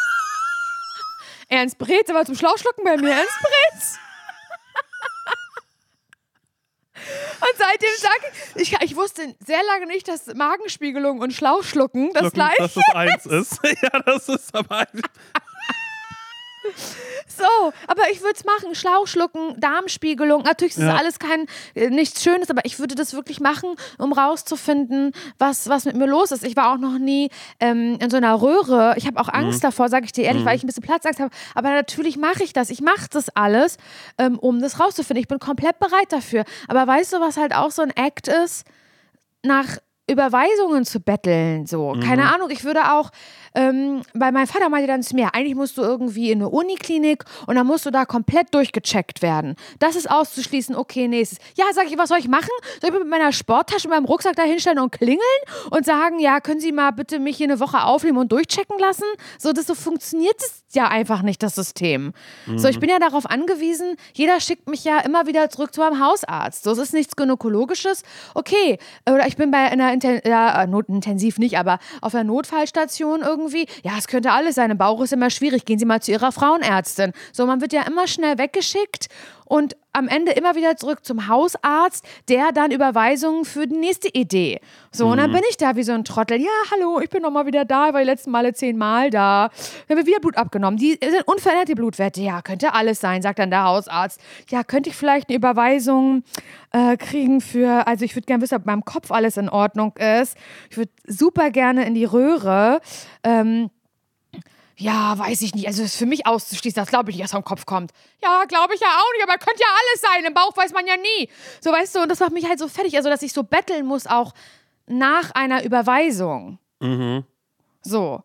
Ernst 1.50 1.78
Brez, 1.78 2.06
der 2.08 2.16
war 2.16 2.26
zum 2.26 2.36
Schlauchschlucken 2.36 2.84
bei 2.84 2.98
mir. 2.98 3.12
Ernst 3.12 3.40
Brez. 3.42 4.00
Seitdem 7.58 7.90
sage 7.98 8.34
ich, 8.56 8.74
ich, 8.74 8.82
ich 8.82 8.96
wusste 8.96 9.36
sehr 9.46 9.64
lange 9.64 9.88
nicht, 9.88 10.08
dass 10.08 10.28
Magenspiegelung 10.34 11.20
und 11.20 11.34
Schlauchschlucken 11.34 12.12
das 12.14 12.22
Schlucken, 12.22 12.36
gleiche 12.36 12.62
dass 12.62 12.74
das 12.74 12.96
eins 12.96 13.26
ist. 13.26 13.60
ja, 13.82 14.00
das 14.06 14.30
ist 14.30 14.56
aber 14.56 14.88
so, 17.28 17.74
aber 17.88 18.10
ich 18.12 18.22
würde 18.22 18.36
es 18.36 18.46
machen. 18.46 18.76
Schlauch 18.76 19.08
schlucken, 19.08 19.60
Darmspiegelung. 19.60 20.44
Natürlich 20.44 20.78
ist 20.78 20.84
ja. 20.84 20.96
alles 20.96 21.20
kein 21.20 21.46
äh, 21.76 21.90
nichts 21.90 22.24
Schönes, 22.24 22.50
aber 22.50 22.66
ich 22.66 22.80
würde 22.80 22.96
das 22.96 23.14
wirklich 23.14 23.40
machen, 23.40 23.76
um 23.98 24.14
rauszufinden, 24.14 25.12
was, 25.38 25.70
was 25.70 25.86
mit 25.86 25.96
mir 25.96 26.08
los 26.08 26.32
ist. 26.32 26.44
Ich 26.44 26.56
war 26.56 26.74
auch 26.74 26.78
noch 26.78 26.98
nie 26.98 27.30
ähm, 27.60 27.98
in 28.02 28.10
so 28.10 28.18
einer 28.18 28.42
Röhre. 28.42 28.96
Ich 28.98 29.08
habe 29.08 29.20
auch 29.20 29.30
Angst 29.30 29.60
mhm. 29.60 29.68
davor, 29.68 29.90
sage 29.90 30.06
ich 30.06 30.12
dir 30.12 30.26
ehrlich, 30.26 30.44
mhm. 30.44 30.48
weil 30.48 30.56
ich 30.56 30.64
ein 30.64 30.68
bisschen 30.68 30.84
Platzangst 30.84 31.20
habe. 31.20 31.32
Aber 31.56 31.70
natürlich 31.70 32.18
mache 32.18 32.44
ich 32.44 32.54
das. 32.54 32.70
Ich 32.70 32.82
mache 32.82 33.08
das 33.12 33.30
alles, 33.30 33.78
ähm, 34.18 34.40
um 34.40 34.62
das 34.62 34.80
rauszufinden. 34.80 35.22
Ich 35.22 35.28
bin 35.28 35.40
komplett 35.40 35.80
bereit 35.80 36.12
dafür. 36.12 36.44
Aber 36.68 36.88
weißt 36.88 37.14
du, 37.14 37.20
was 37.20 37.38
halt 37.38 37.54
auch 37.54 37.72
so 37.72 37.82
ein 37.82 37.92
Act 37.92 38.28
ist? 38.28 38.66
Nach 39.44 39.78
Überweisungen 40.10 40.86
zu 40.86 41.02
betteln, 41.02 41.66
so. 41.66 41.94
Mhm. 41.94 42.00
Keine 42.00 42.34
Ahnung, 42.34 42.50
ich 42.50 42.64
würde 42.64 42.94
auch 42.94 43.12
ähm, 43.58 44.04
weil 44.14 44.32
mein 44.32 44.46
Vater 44.46 44.70
meinte 44.70 44.86
dann 44.86 45.02
zu 45.02 45.16
mir, 45.16 45.34
eigentlich 45.34 45.56
musst 45.56 45.80
du 45.80 45.82
irgendwie 45.82 46.32
in 46.32 46.40
eine 46.40 46.50
Uniklinik 46.50 47.26
und 47.48 47.56
dann 47.56 47.66
musst 47.66 47.88
du 47.88 47.92
da 47.92 48.06
komplett 48.06 48.54
durchgecheckt 48.54 49.24
werden. 49.24 49.56
Das 49.80 49.96
ist 49.96 50.10
auszuschließen, 50.10 50.76
okay, 50.76 51.08
nächstes. 51.08 51.40
Ja, 51.56 51.66
sag 51.74 51.88
ich, 51.88 51.98
was 51.98 52.10
soll 52.10 52.20
ich 52.20 52.28
machen? 52.28 52.52
Soll 52.82 52.92
ich 52.92 53.00
mit 53.00 53.08
meiner 53.08 53.32
Sporttasche, 53.32 53.88
meinem 53.88 54.06
Rucksack 54.06 54.36
da 54.36 54.44
hinstellen 54.44 54.78
und 54.78 54.92
klingeln 54.92 55.22
und 55.72 55.86
sagen, 55.86 56.20
ja, 56.20 56.40
können 56.40 56.60
Sie 56.60 56.72
mal 56.72 56.92
bitte 56.92 57.18
mich 57.18 57.38
hier 57.38 57.48
eine 57.48 57.60
Woche 57.60 57.84
aufnehmen 57.84 58.20
und 58.20 58.32
durchchecken 58.32 58.78
lassen? 58.78 59.06
So, 59.40 59.52
das 59.54 59.66
so 59.66 59.74
funktioniert 59.74 60.36
es 60.38 60.64
ja 60.74 60.88
einfach 60.88 61.24
nicht, 61.24 61.42
das 61.42 61.56
System. 61.56 62.14
Mhm. 62.46 62.60
So, 62.60 62.68
ich 62.68 62.76
mhm. 62.76 62.82
bin 62.82 62.90
ja 62.92 63.00
darauf 63.00 63.28
angewiesen, 63.28 63.96
jeder 64.14 64.40
schickt 64.40 64.70
mich 64.70 64.84
ja 64.84 65.00
immer 65.00 65.26
wieder 65.26 65.50
zurück 65.50 65.74
zu 65.74 65.82
einem 65.82 66.00
Hausarzt. 66.00 66.64
So, 66.64 66.72
es 66.74 66.78
ist 66.78 66.94
nichts 66.94 67.16
Gynäkologisches. 67.16 68.04
Okay, 68.36 68.78
oder 69.10 69.26
ich 69.26 69.36
bin 69.36 69.50
bei 69.50 69.58
einer 69.58 69.92
Inten 69.92 70.22
ja, 70.24 70.62
intensiv 70.62 71.40
nicht, 71.40 71.58
aber 71.58 71.80
auf 72.02 72.14
einer 72.14 72.24
Notfallstation 72.24 73.22
irgendwie 73.22 73.47
irgendwie, 73.48 73.68
ja, 73.84 73.94
es 73.98 74.08
könnte 74.08 74.32
alles 74.32 74.56
sein, 74.56 74.72
im 74.72 74.78
Bauch 74.78 75.02
ist 75.02 75.14
immer 75.14 75.30
schwierig, 75.30 75.66
gehen 75.66 75.80
Sie 75.80 75.86
mal 75.86 76.02
zu 76.02 76.12
Ihrer 76.12 76.32
Frauenärztin. 76.32 77.14
So, 77.32 77.46
man 77.46 77.62
wird 77.62 77.74
ja 77.74 77.84
immer 77.84 78.08
schnell 78.08 78.38
weggeschickt 78.38 79.08
und 79.48 79.76
am 79.94 80.08
Ende 80.08 80.34
immer 80.34 80.56
wieder 80.56 80.76
zurück 80.78 81.04
zum 81.04 81.28
Hausarzt, 81.28 82.06
der 82.30 82.52
dann 82.52 82.72
Überweisungen 82.72 83.46
für 83.46 83.66
die 83.66 83.78
nächste 83.78 84.10
Idee. 84.10 84.60
So, 84.92 85.06
mhm. 85.06 85.12
und 85.12 85.18
dann 85.18 85.30
mhm. 85.32 85.36
bin 85.36 85.44
ich 85.50 85.58
da 85.58 85.76
wie 85.76 85.84
so 85.84 85.94
ein 85.94 86.04
Trottel. 86.04 86.40
Ja, 86.40 86.50
hallo, 86.72 87.00
ich 87.00 87.10
bin 87.10 87.24
nochmal 87.24 87.46
wieder 87.48 87.66
da, 87.66 87.88
ich 87.88 87.94
war 87.94 88.02
die 88.02 88.06
letzten 88.06 88.30
Male 88.32 88.54
zehnmal 88.54 89.10
da. 89.10 89.50
Wir 89.88 89.96
haben 89.96 90.06
wieder 90.06 90.20
Blut 90.20 90.38
abgenommen. 90.38 90.78
Die 90.78 91.00
sind 91.02 91.28
unverändert, 91.28 91.70
die 91.70 91.76
Blutwerte. 91.76 92.22
Ja, 92.22 92.42
könnte 92.42 92.74
alles 92.74 93.00
sein, 93.00 93.22
sagt 93.22 93.40
dann 93.40 93.50
der 93.50 93.64
Hausarzt. 93.64 94.20
Ja, 94.50 94.64
könnte 94.64 94.90
ich 94.90 94.96
vielleicht 94.96 95.30
eine 95.30 95.38
Überweisung 95.38 96.24
äh, 96.72 96.98
kriegen 96.98 97.42
für, 97.42 97.88
also 97.88 98.06
ich 98.06 98.16
würde 98.16 98.26
gerne 98.26 98.44
wissen, 98.44 98.56
ob 98.56 98.66
meinem 98.66 98.86
Kopf 98.86 99.12
alles 99.12 99.38
in 99.38 99.50
Ordnung 99.50 99.94
ist. 99.98 100.38
Ich 100.70 100.78
würde 100.78 100.92
super 101.06 101.50
gerne 101.50 101.86
in 101.86 101.96
die 101.96 102.06
Röhre. 102.06 102.82
Ähm, 103.24 103.70
ja, 104.80 105.18
weiß 105.18 105.42
ich 105.42 105.56
nicht. 105.56 105.68
Also 105.68 105.82
das 105.82 105.94
ist 105.94 105.98
für 105.98 106.06
mich 106.06 106.28
auszuschließen, 106.28 106.80
das 106.80 106.90
glaube 106.90 107.10
ich 107.10 107.18
nicht, 107.18 107.24
was 107.24 107.32
vom 107.32 107.44
Kopf 107.44 107.66
kommt. 107.66 107.92
Ja, 108.22 108.44
glaube 108.48 108.76
ich 108.76 108.80
ja 108.80 108.88
auch 108.88 109.14
nicht, 109.18 109.28
aber 109.28 109.38
könnte 109.40 109.60
ja 109.60 109.68
alles 109.68 110.02
sein. 110.02 110.26
Im 110.26 110.34
Bauch 110.36 110.56
weiß 110.56 110.72
man 110.72 110.86
ja 110.86 110.96
nie. 110.98 111.30
So, 111.62 111.72
weißt 111.72 111.96
du, 111.96 112.02
und 112.02 112.10
das 112.10 112.20
macht 112.20 112.32
mich 112.32 112.48
halt 112.48 112.60
so 112.60 112.68
fertig. 112.68 112.96
Also, 112.96 113.10
dass 113.10 113.24
ich 113.24 113.34
so 113.34 113.44
betteln 113.44 113.88
muss, 113.88 114.06
auch 114.06 114.34
nach 114.86 115.32
einer 115.32 115.64
Überweisung. 115.64 116.60
Mhm. 116.80 117.24
So. 117.82 118.22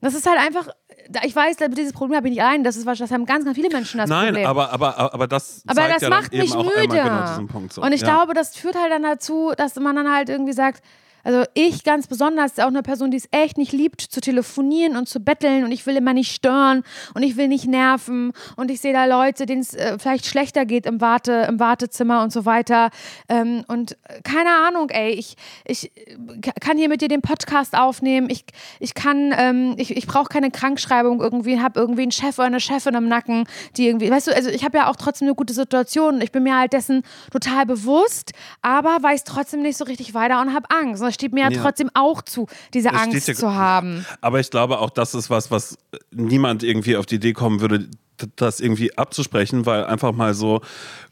Das 0.00 0.14
ist 0.14 0.26
halt 0.26 0.38
einfach, 0.38 0.68
ich 1.22 1.34
weiß, 1.34 1.56
dieses 1.70 1.92
Problem 1.92 2.16
habe 2.16 2.28
ich 2.28 2.34
nicht 2.34 2.42
ein. 2.42 2.64
Das 2.64 2.76
ist 2.76 2.86
das 2.86 3.10
haben 3.10 3.24
ganz, 3.24 3.44
ganz 3.44 3.56
viele 3.56 3.70
Menschen 3.70 3.98
das 3.98 4.10
Nein, 4.10 4.26
Problem. 4.26 4.46
Aber, 4.46 4.72
aber, 4.72 5.14
aber 5.14 5.26
das, 5.28 5.62
aber 5.66 5.88
das 5.88 6.02
ja 6.02 6.10
macht 6.10 6.32
mich 6.32 6.54
müde. 6.54 6.88
Genau 6.88 7.66
so. 7.70 7.82
Und 7.82 7.92
ich 7.92 8.00
ja. 8.00 8.08
glaube, 8.08 8.34
das 8.34 8.56
führt 8.56 8.74
halt 8.74 8.92
dann 8.92 9.04
dazu, 9.04 9.52
dass 9.56 9.76
man 9.76 9.96
dann 9.96 10.12
halt 10.12 10.28
irgendwie 10.28 10.52
sagt, 10.52 10.82
also 11.24 11.44
ich 11.54 11.84
ganz 11.84 12.06
besonders 12.06 12.58
auch 12.58 12.66
eine 12.66 12.82
Person, 12.82 13.10
die 13.10 13.16
es 13.16 13.28
echt 13.30 13.58
nicht 13.58 13.72
liebt, 13.72 14.00
zu 14.00 14.20
telefonieren 14.20 14.96
und 14.96 15.08
zu 15.08 15.20
betteln 15.20 15.64
und 15.64 15.72
ich 15.72 15.86
will 15.86 15.96
immer 15.96 16.12
nicht 16.12 16.32
stören 16.32 16.82
und 17.14 17.22
ich 17.22 17.36
will 17.36 17.48
nicht 17.48 17.66
nerven 17.66 18.32
und 18.56 18.70
ich 18.70 18.80
sehe 18.80 18.92
da 18.92 19.06
Leute, 19.06 19.46
denen 19.46 19.62
es 19.62 19.74
äh, 19.74 19.98
vielleicht 19.98 20.26
schlechter 20.26 20.66
geht 20.66 20.86
im, 20.86 21.00
Warte, 21.00 21.46
im 21.48 21.58
Wartezimmer 21.58 22.22
und 22.22 22.32
so 22.32 22.44
weiter. 22.44 22.90
Ähm, 23.28 23.64
und 23.68 23.92
äh, 23.92 24.20
keine 24.22 24.50
Ahnung, 24.50 24.90
ey, 24.90 25.12
ich, 25.12 25.36
ich 25.64 25.90
äh, 25.96 26.16
kann 26.60 26.76
hier 26.76 26.88
mit 26.88 27.00
dir 27.00 27.08
den 27.08 27.22
Podcast 27.22 27.76
aufnehmen, 27.76 28.28
ich, 28.30 28.44
ich 28.78 28.94
kann, 28.94 29.34
ähm, 29.36 29.74
ich, 29.78 29.96
ich 29.96 30.06
brauche 30.06 30.28
keine 30.28 30.50
Krankschreibung 30.50 31.20
irgendwie, 31.20 31.60
habe 31.60 31.80
irgendwie 31.80 32.02
einen 32.02 32.12
Chef 32.12 32.38
oder 32.38 32.46
eine 32.46 32.60
Chefin 32.60 32.94
im 32.94 33.08
Nacken, 33.08 33.46
die 33.76 33.86
irgendwie, 33.86 34.10
weißt 34.10 34.26
du, 34.28 34.36
also 34.36 34.50
ich 34.50 34.64
habe 34.64 34.76
ja 34.78 34.90
auch 34.90 34.96
trotzdem 34.96 35.28
eine 35.28 35.34
gute 35.34 35.54
Situation, 35.54 36.20
ich 36.20 36.32
bin 36.32 36.42
mir 36.42 36.58
halt 36.58 36.72
dessen 36.74 37.02
total 37.30 37.64
bewusst, 37.64 38.32
aber 38.60 38.98
weiß 39.00 39.24
trotzdem 39.24 39.62
nicht 39.62 39.78
so 39.78 39.84
richtig 39.84 40.12
weiter 40.12 40.40
und 40.40 40.52
habe 40.54 40.68
Angst. 40.70 41.02
Und 41.02 41.13
steht 41.14 41.32
mir 41.32 41.44
ja, 41.44 41.50
ja, 41.50 41.62
trotzdem 41.62 41.90
auch 41.94 42.22
zu, 42.22 42.46
diese 42.72 42.90
das 42.90 43.00
Angst 43.00 43.28
ja, 43.28 43.34
zu 43.34 43.54
haben. 43.54 44.04
Aber 44.20 44.40
ich 44.40 44.50
glaube 44.50 44.78
auch, 44.78 44.90
das 44.90 45.14
ist 45.14 45.30
was, 45.30 45.50
was 45.50 45.78
niemand 46.10 46.62
irgendwie 46.62 46.96
auf 46.96 47.06
die 47.06 47.16
Idee 47.16 47.32
kommen 47.32 47.60
würde, 47.60 47.88
das 48.36 48.60
irgendwie 48.60 48.96
abzusprechen, 48.96 49.66
weil 49.66 49.84
einfach 49.84 50.12
mal 50.12 50.34
so 50.34 50.60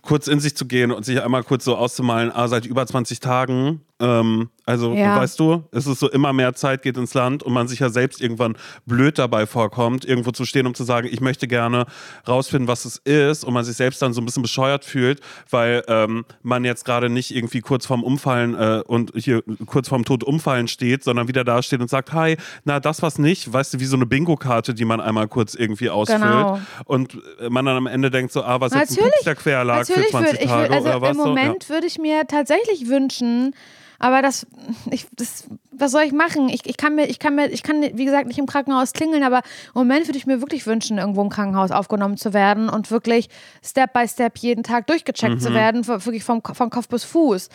kurz 0.02 0.26
in 0.26 0.40
sich 0.40 0.56
zu 0.56 0.66
gehen 0.66 0.90
und 0.92 1.04
sich 1.04 1.22
einmal 1.22 1.44
kurz 1.44 1.64
so 1.64 1.76
auszumalen, 1.76 2.30
ah, 2.32 2.48
seit 2.48 2.66
über 2.66 2.86
20 2.86 3.20
Tagen 3.20 3.80
Ähm, 4.00 4.50
also, 4.66 4.94
Ja. 4.94 5.14
weißt 5.14 5.38
du, 5.38 5.62
es 5.70 5.86
ist 5.86 6.00
so 6.00 6.10
immer 6.10 6.32
mehr 6.32 6.54
Zeit 6.54 6.82
geht 6.82 6.96
ins 6.96 7.14
Land 7.14 7.44
und 7.44 7.52
man 7.52 7.68
sich 7.68 7.78
ja 7.78 7.88
selbst 7.88 8.20
irgendwann 8.20 8.56
blöd 8.84 9.16
dabei 9.16 9.46
vorkommt, 9.46 10.04
irgendwo 10.04 10.32
zu 10.32 10.44
stehen, 10.44 10.66
um 10.66 10.74
zu 10.74 10.82
sagen, 10.82 11.06
ich 11.08 11.20
möchte 11.20 11.46
gerne 11.46 11.86
rausfinden, 12.26 12.66
was 12.66 12.84
es 12.84 12.96
ist 12.96 13.44
und 13.44 13.54
man 13.54 13.64
sich 13.64 13.76
selbst 13.76 14.02
dann 14.02 14.12
so 14.12 14.20
ein 14.20 14.24
bisschen 14.24 14.42
bescheuert 14.42 14.84
fühlt, 14.84 15.20
weil 15.50 15.84
ähm, 15.86 16.24
man 16.42 16.64
jetzt 16.64 16.84
gerade 16.84 17.10
nicht 17.10 17.32
irgendwie 17.32 17.60
kurz 17.60 17.86
vorm 17.86 18.02
Umfallen 18.02 18.54
äh, 18.56 18.82
und 18.84 19.12
hier 19.14 19.44
kurz 19.66 19.88
vorm 19.88 20.04
Tod 20.04 20.24
umfallen 20.24 20.66
steht, 20.66 21.04
sondern 21.04 21.28
wieder 21.28 21.44
da 21.44 21.62
steht 21.62 21.80
und 21.80 21.88
sagt, 21.88 22.12
hi, 22.12 22.36
na, 22.64 22.80
das 22.80 23.02
was 23.02 23.18
nicht, 23.20 23.52
weißt 23.52 23.74
du, 23.74 23.78
wie 23.78 23.84
so 23.84 23.94
eine 23.94 24.06
Bingo-Karte, 24.06 24.74
die 24.74 24.84
man 24.84 25.00
einmal 25.00 25.28
kurz 25.28 25.54
irgendwie 25.54 25.90
ausfüllt 25.90 26.20
Genau. 26.22 26.58
und 26.86 27.18
man 27.48 27.64
dann 27.66 27.76
am 27.76 27.86
Ende 27.86 28.10
denkt 28.10 28.32
so, 28.32 28.42
ah, 28.42 28.60
was 28.60 28.72
jetzt 28.74 28.90
ein 28.90 28.94
Natürlich, 28.96 29.12
Pups, 29.14 29.24
der 29.26 29.34
quer 29.36 29.62
lag 29.64 29.86
Natürlich 29.96 30.10
20 30.10 30.32
würde 30.32 30.44
ich, 30.44 30.50
Tage 30.50 30.74
also 30.74 31.06
im. 31.06 31.16
Moment 31.16 31.68
würde 31.68 31.86
ich 31.86 31.98
mir 31.98 32.26
tatsächlich 32.26 32.88
wünschen, 32.88 33.54
aber 33.98 34.20
das, 34.20 34.46
ich, 34.90 35.06
das, 35.12 35.44
was 35.70 35.92
soll 35.92 36.02
ich 36.02 36.12
machen? 36.12 36.48
Ich, 36.48 36.66
ich 36.66 36.76
kann 36.76 36.94
mir, 36.96 37.06
ich 37.06 37.18
kann 37.18 37.34
mir, 37.36 37.48
ich 37.50 37.62
kann, 37.62 37.82
wie 37.82 38.04
gesagt, 38.04 38.26
nicht 38.26 38.38
im 38.38 38.46
Krankenhaus 38.46 38.92
klingeln, 38.92 39.22
aber 39.22 39.38
im 39.38 39.80
Moment 39.80 40.08
würde 40.08 40.18
ich 40.18 40.26
mir 40.26 40.40
wirklich 40.40 40.66
wünschen, 40.66 40.98
irgendwo 40.98 41.22
im 41.22 41.28
Krankenhaus 41.28 41.70
aufgenommen 41.70 42.16
zu 42.16 42.32
werden 42.32 42.68
und 42.68 42.90
wirklich 42.90 43.28
Step 43.64 43.92
by 43.92 44.08
Step 44.08 44.38
jeden 44.38 44.64
Tag 44.64 44.86
durchgecheckt 44.88 45.34
Mhm. 45.36 45.40
zu 45.40 45.54
werden, 45.54 45.86
wirklich 45.86 46.24
vom, 46.24 46.42
von 46.42 46.70
Kopf 46.70 46.88
bis 46.88 47.04
Fuß. 47.04 47.48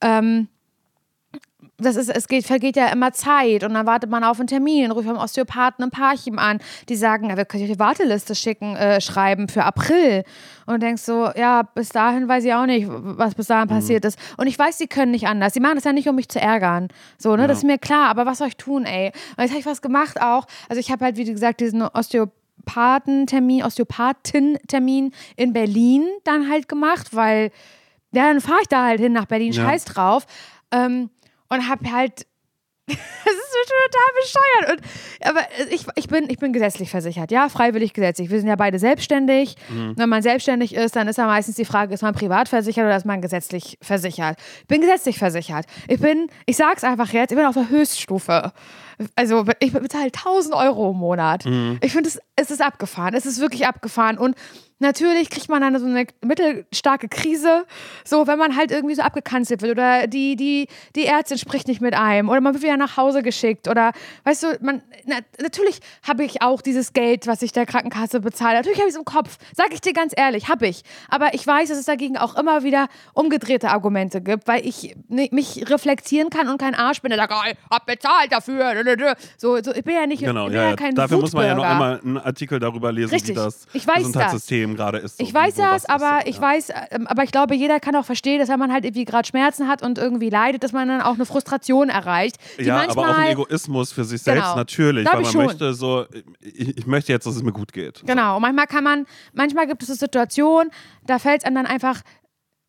Ähm, 0.00 0.46
das 1.80 1.94
ist, 1.96 2.08
es 2.10 2.26
geht, 2.26 2.44
vergeht 2.44 2.76
ja 2.76 2.88
immer 2.88 3.12
Zeit 3.12 3.62
und 3.62 3.72
dann 3.74 3.86
wartet 3.86 4.10
man 4.10 4.24
auf 4.24 4.40
einen 4.40 4.48
Termin, 4.48 4.90
ruft 4.90 5.06
beim 5.06 5.16
Osteopathen 5.16 5.84
ein 5.84 5.90
Paarchen 5.90 6.38
an, 6.38 6.58
die 6.88 6.96
sagen, 6.96 7.30
ja, 7.30 7.36
wir 7.36 7.44
können 7.44 7.62
euch 7.62 7.70
die 7.70 7.78
Warteliste 7.78 8.34
schicken, 8.34 8.74
äh, 8.74 9.00
schreiben 9.00 9.48
für 9.48 9.64
April. 9.64 10.24
Und 10.66 10.74
du 10.74 10.78
denkst 10.80 11.02
so, 11.02 11.30
ja, 11.36 11.62
bis 11.62 11.90
dahin 11.90 12.26
weiß 12.28 12.44
ich 12.44 12.52
auch 12.52 12.66
nicht, 12.66 12.86
was 12.90 13.34
bis 13.36 13.46
dahin 13.46 13.68
passiert 13.68 14.04
ist. 14.04 14.18
Und 14.36 14.48
ich 14.48 14.58
weiß, 14.58 14.76
sie 14.76 14.88
können 14.88 15.12
nicht 15.12 15.28
anders. 15.28 15.54
Sie 15.54 15.60
machen 15.60 15.76
das 15.76 15.84
ja 15.84 15.92
nicht, 15.92 16.08
um 16.08 16.16
mich 16.16 16.28
zu 16.28 16.40
ärgern. 16.40 16.88
So, 17.16 17.36
ne, 17.36 17.46
das 17.46 17.58
ist 17.58 17.64
mir 17.64 17.78
klar, 17.78 18.08
aber 18.08 18.26
was 18.26 18.38
soll 18.38 18.48
ich 18.48 18.56
tun, 18.56 18.84
ey? 18.84 19.12
Und 19.36 19.42
jetzt 19.44 19.50
habe 19.50 19.60
ich 19.60 19.66
was 19.66 19.80
gemacht 19.80 20.20
auch. 20.20 20.46
Also 20.68 20.80
ich 20.80 20.90
habe 20.90 21.04
halt, 21.04 21.16
wie 21.16 21.24
gesagt, 21.24 21.60
diesen 21.60 21.82
Osteopathentermin, 21.82 23.62
Osteopathentermin 23.62 25.12
in 25.36 25.52
Berlin 25.52 26.04
dann 26.24 26.50
halt 26.50 26.68
gemacht, 26.68 27.14
weil, 27.14 27.50
ja, 28.12 28.24
dann 28.32 28.40
fahre 28.40 28.58
ich 28.62 28.68
da 28.68 28.84
halt 28.84 29.00
hin 29.00 29.12
nach 29.12 29.26
Berlin, 29.26 29.52
Ja. 29.52 29.64
scheiß 29.64 29.84
drauf. 29.84 30.26
Ähm, 30.70 31.08
und 31.48 31.68
habe 31.68 31.90
halt. 31.92 32.26
Es 33.30 33.34
ist 33.34 33.70
total 33.92 34.10
bescheuert. 34.22 34.80
Und, 34.80 35.28
aber 35.28 35.40
ich, 35.70 35.86
ich, 35.96 36.08
bin, 36.08 36.30
ich 36.30 36.38
bin 36.38 36.52
gesetzlich 36.54 36.90
versichert, 36.90 37.30
ja, 37.30 37.50
freiwillig 37.50 37.92
gesetzlich. 37.92 38.30
Wir 38.30 38.38
sind 38.38 38.48
ja 38.48 38.56
beide 38.56 38.78
selbstständig. 38.78 39.56
Wenn 39.96 40.08
man 40.08 40.22
selbstständig 40.22 40.74
ist, 40.74 40.96
dann 40.96 41.08
ist 41.08 41.18
ja 41.18 41.26
meistens 41.26 41.56
die 41.56 41.66
Frage, 41.66 41.92
ist 41.92 42.02
man 42.02 42.14
privat 42.14 42.48
versichert 42.48 42.86
oder 42.86 42.96
ist 42.96 43.04
man 43.04 43.20
gesetzlich 43.20 43.76
versichert? 43.82 44.38
Ich 44.62 44.66
bin 44.68 44.80
gesetzlich 44.80 45.18
versichert. 45.18 45.66
Ich 45.88 46.00
bin, 46.00 46.28
ich 46.46 46.56
sag's 46.56 46.84
einfach 46.84 47.12
jetzt, 47.12 47.30
ich 47.30 47.36
bin 47.36 47.44
auf 47.44 47.54
der 47.54 47.68
Höchststufe. 47.68 48.52
Also 49.16 49.44
ich 49.60 49.72
bezahle 49.72 50.06
1000 50.06 50.54
Euro 50.54 50.90
im 50.92 50.96
Monat. 50.96 51.44
Ich 51.82 51.92
finde, 51.92 52.08
es, 52.08 52.20
es 52.36 52.50
ist 52.50 52.62
abgefahren. 52.62 53.14
Es 53.14 53.26
ist 53.26 53.40
wirklich 53.40 53.66
abgefahren. 53.66 54.16
Und 54.18 54.36
natürlich 54.78 55.30
kriegt 55.30 55.48
man 55.48 55.60
dann 55.60 55.78
so 55.78 55.86
eine 55.86 56.06
mittelstarke 56.24 57.08
Krise, 57.08 57.66
so 58.04 58.26
wenn 58.26 58.38
man 58.38 58.56
halt 58.56 58.70
irgendwie 58.70 58.94
so 58.94 59.02
abgekanzelt 59.02 59.62
wird 59.62 59.72
oder 59.72 60.06
die, 60.06 60.36
die, 60.36 60.68
die 60.94 61.06
Ärztin 61.06 61.38
spricht 61.38 61.68
nicht 61.68 61.80
mit 61.80 61.94
einem 61.94 62.28
oder 62.28 62.40
man 62.40 62.54
wird 62.54 62.62
wieder 62.62 62.76
nach 62.76 62.96
Hause 62.96 63.22
geschickt 63.22 63.68
oder 63.68 63.92
weißt 64.24 64.42
du, 64.42 64.58
man, 64.60 64.82
na, 65.06 65.16
natürlich 65.40 65.80
habe 66.06 66.24
ich 66.24 66.42
auch 66.42 66.62
dieses 66.62 66.92
Geld, 66.92 67.26
was 67.26 67.42
ich 67.42 67.52
der 67.52 67.66
Krankenkasse 67.66 68.20
bezahle. 68.20 68.58
Natürlich 68.58 68.78
habe 68.78 68.88
ich 68.88 68.94
es 68.94 68.98
im 68.98 69.04
Kopf, 69.04 69.38
sage 69.54 69.70
ich 69.74 69.80
dir 69.80 69.92
ganz 69.92 70.12
ehrlich, 70.16 70.48
habe 70.48 70.66
ich. 70.66 70.82
Aber 71.08 71.34
ich 71.34 71.46
weiß, 71.46 71.68
dass 71.68 71.78
es 71.78 71.86
dagegen 71.86 72.16
auch 72.16 72.36
immer 72.36 72.62
wieder 72.62 72.88
umgedrehte 73.14 73.70
Argumente 73.70 74.20
gibt, 74.20 74.46
weil 74.46 74.64
ich 74.66 74.96
mich 75.08 75.68
reflektieren 75.68 76.30
kann 76.30 76.48
und 76.48 76.58
kein 76.58 76.74
Arsch 76.74 77.02
bin, 77.02 77.10
der 77.10 77.18
sagt, 77.18 77.32
oh, 77.34 77.50
ich 77.50 77.56
hab 77.70 77.86
bezahlt 77.86 78.32
dafür. 78.32 78.74
So, 79.36 79.60
so, 79.62 79.72
ich 79.72 79.84
bin 79.84 79.94
ja 79.94 80.06
nicht 80.06 80.22
Genau, 80.22 80.48
ja, 80.48 80.70
ja 80.70 80.92
Dafür 80.92 81.18
muss 81.18 81.32
man 81.32 81.46
ja 81.46 81.54
noch 81.54 81.62
Wutbürger. 81.62 81.72
einmal 81.72 82.00
einen 82.00 82.18
Artikel 82.18 82.58
darüber 82.58 82.92
lesen, 82.92 83.10
Richtig. 83.10 83.30
wie 83.30 83.34
das 83.34 83.66
Ich 83.72 83.86
weiß 83.86 83.98
Gesundheitssystem 83.98 84.67
gerade 84.76 84.98
ist. 84.98 85.18
so 85.18 85.24
Ich 85.24 85.32
weiß 85.34 85.54
das, 85.56 85.82
ist, 85.84 85.90
aber 85.90 86.20
so, 86.22 86.28
ich 86.30 86.36
ja. 86.36 86.42
weiß, 86.42 86.72
ähm, 86.90 87.06
aber 87.06 87.24
ich 87.24 87.30
glaube, 87.30 87.54
jeder 87.54 87.80
kann 87.80 87.94
auch 87.96 88.04
verstehen, 88.04 88.38
dass 88.40 88.48
wenn 88.48 88.58
man 88.58 88.72
halt 88.72 88.84
irgendwie 88.84 89.04
gerade 89.04 89.26
Schmerzen 89.26 89.68
hat 89.68 89.82
und 89.82 89.98
irgendwie 89.98 90.30
leidet, 90.30 90.62
dass 90.64 90.72
man 90.72 90.88
dann 90.88 91.00
auch 91.00 91.14
eine 91.14 91.26
Frustration 91.26 91.88
erreicht. 91.88 92.36
Ja, 92.58 92.88
aber 92.88 93.10
auch 93.10 93.16
ein 93.18 93.30
Egoismus 93.32 93.92
für 93.92 94.04
sich 94.04 94.22
selbst 94.22 94.42
Genau. 94.44 94.56
natürlich, 94.56 95.06
weil 95.06 95.20
ich 95.20 95.24
man 95.26 95.32
schon. 95.32 95.44
möchte 95.46 95.74
so, 95.74 96.06
ich, 96.40 96.78
ich 96.78 96.86
möchte 96.86 97.12
jetzt, 97.12 97.26
dass 97.26 97.36
es 97.36 97.42
mir 97.42 97.52
gut 97.52 97.72
geht. 97.72 98.02
Genau. 98.06 98.36
Und 98.36 98.42
manchmal 98.42 98.66
kann 98.66 98.84
man, 98.84 99.06
manchmal 99.32 99.66
gibt 99.66 99.82
es 99.82 99.88
so 99.88 99.94
Situationen, 99.94 100.70
da 101.06 101.18
fällt 101.18 101.40
es 101.42 101.44
einem 101.44 101.56
dann 101.56 101.66
einfach 101.66 102.02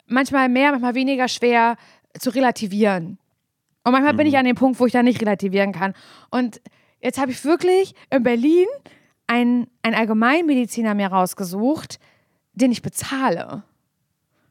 manchmal 0.08 0.50
mehr, 0.50 0.72
manchmal 0.72 0.96
weniger 0.96 1.28
schwer 1.28 1.76
zu 2.20 2.32
relativieren. 2.32 3.20
Und 3.84 3.92
manchmal 3.94 4.14
bin 4.14 4.28
ich 4.28 4.34
Mhm. 4.34 4.40
an 4.40 4.46
dem 4.46 4.56
Punkt, 4.56 4.80
wo 4.80 4.86
ich 4.86 4.92
da 4.94 5.04
nicht 5.04 5.22
relativieren 5.22 5.72
kann. 5.72 5.94
Und 6.32 6.60
jetzt 7.02 7.20
habe 7.20 7.32
ich 7.32 7.44
wirklich 7.46 7.94
in 8.10 8.24
Berlin 8.24 8.66
einen, 9.30 9.68
einen 9.84 9.96
Allgemeinmediziner 9.96 10.94
mir 10.96 11.08
rausgesucht, 11.08 12.00
den 12.54 12.72
ich 12.72 12.82
bezahle. 12.82 13.64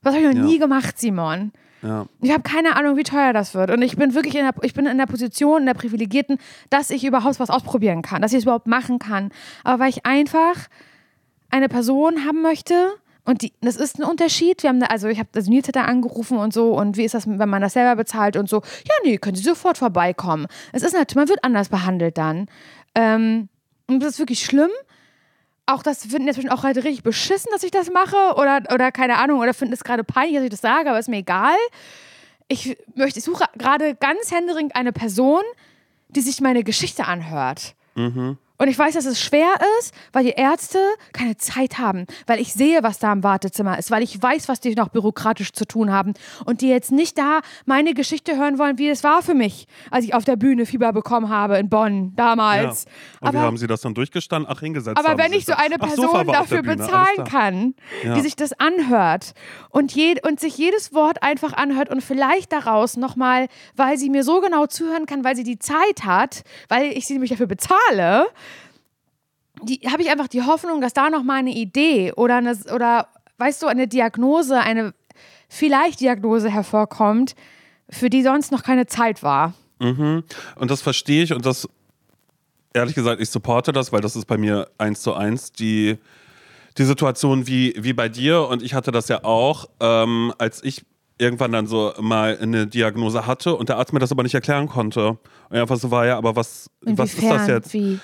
Das 0.03 0.14
habe 0.14 0.24
ich 0.24 0.29
noch 0.35 0.41
Ja. 0.43 0.47
nie 0.47 0.59
gemacht, 0.59 0.99
Simon. 0.99 1.53
Ja. 1.83 2.07
Ich 2.20 2.31
habe 2.33 2.43
keine 2.43 2.76
Ahnung, 2.76 2.97
wie 2.97 3.03
teuer 3.03 3.33
das 3.33 3.55
wird. 3.55 3.70
Und 3.70 3.83
ich 3.83 3.97
bin 3.97 4.14
wirklich 4.14 4.35
in 4.37 4.43
der, 4.45 4.55
ich 4.62 4.74
bin 4.74 4.87
in 4.87 4.99
der 4.99 5.07
Position, 5.07 5.61
in 5.61 5.66
der 5.66 5.74
Privilegierten, 5.74 6.39
dass 6.70 6.91
ich 6.91 7.05
überhaupt 7.05 7.39
was 7.41 7.51
ausprobieren 7.51 8.03
kann, 8.03 8.22
dass 8.22 8.33
ich 8.33 8.39
es 8.39 8.45
überhaupt 8.45 8.66
machen 8.66 8.99
kann. 8.99 9.31
Aber 9.64 9.81
weil 9.85 9.91
ich 9.91 10.07
einfach 10.07 10.68
eine 11.51 11.68
Person 11.68 12.24
haben 12.26 12.43
möchte, 12.43 12.74
und 13.24 13.43
die, 13.43 13.53
das 13.61 13.76
ist 13.76 13.99
ein 13.99 14.05
Unterschied. 14.05 14.62
Wir 14.62 14.70
haben 14.70 14.81
da, 14.81 14.87
also 14.87 15.07
ich 15.09 15.18
habe 15.18 15.29
das 15.33 15.49
Newsletter 15.49 15.87
angerufen 15.87 16.39
und 16.39 16.53
so, 16.55 16.72
und 16.79 16.97
wie 16.97 17.05
ist 17.05 17.14
das, 17.14 17.26
wenn 17.29 17.49
man 17.49 17.61
das 17.61 17.74
selber 17.74 17.95
bezahlt 17.95 18.37
und 18.37 18.49
so, 18.49 18.57
ja, 18.87 18.95
nee, 19.05 19.18
können 19.18 19.37
Sie 19.37 19.43
sofort 19.43 19.76
vorbeikommen. 19.76 20.47
Es 20.72 20.83
ist 20.83 20.95
natürlich, 20.95 21.16
man 21.16 21.29
wird 21.29 21.45
anders 21.45 21.68
behandelt 21.68 22.16
dann. 22.16 22.47
Ähm, 22.95 23.49
und 23.89 24.01
das 24.01 24.14
ist 24.14 24.18
wirklich 24.18 24.45
schlimm. 24.45 24.70
Auch 25.66 25.82
das 25.82 26.07
finden 26.07 26.28
jetzt 26.28 26.51
auch 26.51 26.62
Leute 26.62 26.84
richtig 26.84 27.03
beschissen, 27.03 27.51
dass 27.53 27.62
ich 27.62 27.70
das 27.70 27.91
mache 27.91 28.16
oder, 28.36 28.62
oder 28.72 28.91
keine 28.93 29.18
Ahnung, 29.18 29.41
oder 29.41 29.53
finden 29.53 29.74
es 29.74 29.84
gerade 29.84 30.05
peinlich, 30.05 30.36
dass 30.36 30.45
ich 30.45 30.51
das 30.51 30.61
sage, 30.61 30.89
aber 30.89 30.99
ist 30.99 31.09
mir 31.09 31.18
egal. 31.18 31.57
Ich 32.49 32.78
möchte, 32.95 33.18
ich 33.18 33.24
suche 33.24 33.45
gerade 33.59 33.95
ganz 33.95 34.30
händeringend 34.30 34.74
eine 34.76 34.93
Person, 34.93 35.43
die 36.09 36.20
sich 36.22 36.41
meine 36.41 36.64
Geschichte 36.64 37.05
anhört. 37.07 37.74
Und 38.59 38.69
ich 38.69 38.79
weiß, 38.79 38.95
dass 38.95 39.05
es 39.07 39.21
schwer 39.23 39.55
ist, 39.79 39.95
weil 40.13 40.25
die 40.25 40.31
Ärzte 40.31 40.79
keine 41.13 41.37
Zeit 41.37 41.79
haben, 41.79 42.07
weil 42.27 42.41
ich 42.41 42.53
sehe, 42.53 42.83
was 42.83 42.99
da 42.99 43.13
im 43.13 43.23
Wartezimmer 43.23 43.79
ist, 43.79 43.91
weil 43.93 44.03
ich 44.03 44.21
weiß, 44.21 44.49
was 44.49 44.59
die 44.61 44.75
noch 44.75 44.89
bürokratisch 44.89 45.53
zu 45.53 45.65
tun 45.65 45.93
haben 45.93 46.15
und 46.45 46.61
die 46.61 46.69
jetzt 46.69 46.91
nicht 46.91 47.17
da 47.19 47.41
meine 47.67 47.95
Geschichte 47.95 48.37
hören 48.37 48.59
wollen, 48.59 48.77
wie 48.79 48.89
es 48.89 49.05
war 49.05 49.23
für 49.23 49.35
mich, 49.35 49.67
als 49.93 50.05
ich 50.05 50.15
auf 50.15 50.25
der 50.25 50.37
Bühne 50.37 50.67
Fieber 50.67 50.93
bekommen 50.93 51.29
habe 51.29 51.57
in 51.59 51.69
Bonn 51.69 52.15
damals. 52.17 52.85
Und 53.21 53.33
wie 53.33 53.37
Aber- 53.37 53.41
haben 53.47 53.57
Sie 53.57 53.67
das 53.69 53.81
dann 53.81 53.95
durchgestanden? 53.95 54.51
Ach, 54.53 54.61
hingesetzt 54.61 54.99
aber 54.99 55.17
wenn 55.23 55.33
ich 55.33 55.45
so 55.47 55.53
eine 55.53 55.77
Ach, 55.79 55.87
Person 55.87 56.27
der 56.27 56.35
dafür 56.35 56.63
bezahlen 56.63 57.25
kann, 57.31 57.75
Ja. 58.05 58.15
die 58.15 58.21
sich 58.23 58.35
das 58.35 58.59
anhört 58.59 59.35
und, 59.71 59.93
je, 59.95 60.17
und 60.27 60.41
sich 60.41 60.59
jedes 60.59 60.93
Wort 60.93 61.23
einfach 61.23 61.53
anhört 61.53 61.91
und 61.91 62.03
vielleicht 62.03 62.53
daraus 62.53 62.97
nochmal, 62.97 63.47
weil 63.77 63.97
sie 63.99 64.11
mir 64.11 64.25
so 64.25 64.41
genau 64.41 64.67
zuhören 64.67 65.07
kann, 65.07 65.23
weil 65.23 65.37
sie 65.37 65.45
die 65.45 65.59
Zeit 65.61 66.05
hat, 66.05 66.43
weil 66.69 66.87
ich 66.93 67.07
sie 67.07 67.13
nämlich 67.13 67.31
dafür 67.31 67.47
bezahle, 67.47 68.27
habe 69.91 70.03
ich 70.03 70.11
einfach 70.11 70.29
die 70.29 70.43
Hoffnung, 70.43 70.81
dass 70.81 70.93
da 70.93 71.11
nochmal 71.11 71.39
eine 71.39 71.53
Idee 71.53 72.13
oder 72.13 72.37
eine, 72.37 72.57
oder 72.75 73.09
weißt 73.39 73.63
du, 73.63 73.67
eine 73.67 73.89
Diagnose, 73.89 74.59
eine 74.59 74.95
vielleicht 75.49 76.01
Diagnose 76.01 76.51
hervorkommt, 76.51 77.35
für 77.91 78.11
die 78.11 78.23
sonst 78.23 78.53
noch 78.53 78.63
keine 78.63 78.87
Zeit 78.87 79.23
war. 79.23 79.55
Und 80.57 80.71
das 80.71 80.83
verstehe 80.83 81.23
ich 81.23 81.33
und 81.33 81.47
das, 81.47 81.69
ehrlich 82.75 82.95
gesagt, 82.95 83.21
ich 83.21 83.31
supporte 83.31 83.73
das, 83.73 83.93
weil 83.93 84.01
das 84.01 84.17
ist 84.17 84.27
bei 84.27 84.37
mir 84.37 84.69
eins 84.77 85.03
zu 85.03 85.15
eins 85.15 85.53
die, 85.53 85.99
die 86.77 86.85
Situation 86.85 87.47
wie, 87.47 87.75
wie 87.79 87.93
bei 87.93 88.09
dir 88.09 88.47
und 88.49 88.63
ich 88.63 88.75
hatte 88.75 88.91
das 88.91 89.09
ja 89.09 89.25
auch, 89.25 89.69
ähm, 89.81 90.33
als 90.39 90.63
ich 90.63 90.85
irgendwann 91.19 91.53
dann 91.53 91.67
so 91.67 91.93
mal 92.01 92.39
eine 92.41 92.67
Diagnose 92.67 93.27
hatte 93.27 93.55
und 93.55 93.69
der 93.69 93.77
Arzt 93.77 93.93
mir 93.93 93.99
das 93.99 94.13
aber 94.13 94.23
nicht 94.23 94.35
erklären 94.35 94.69
konnte. 94.69 95.19
Und 95.49 95.57
einfach 95.57 95.77
so 95.77 95.91
war, 95.91 96.07
ja, 96.07 96.17
aber 96.17 96.37
was, 96.37 96.71
was 96.83 97.15
ist 97.15 97.19
das 97.19 97.25
Inwiefern? 97.25 97.49
jetzt? 97.49 97.75
Wie? 97.75 97.99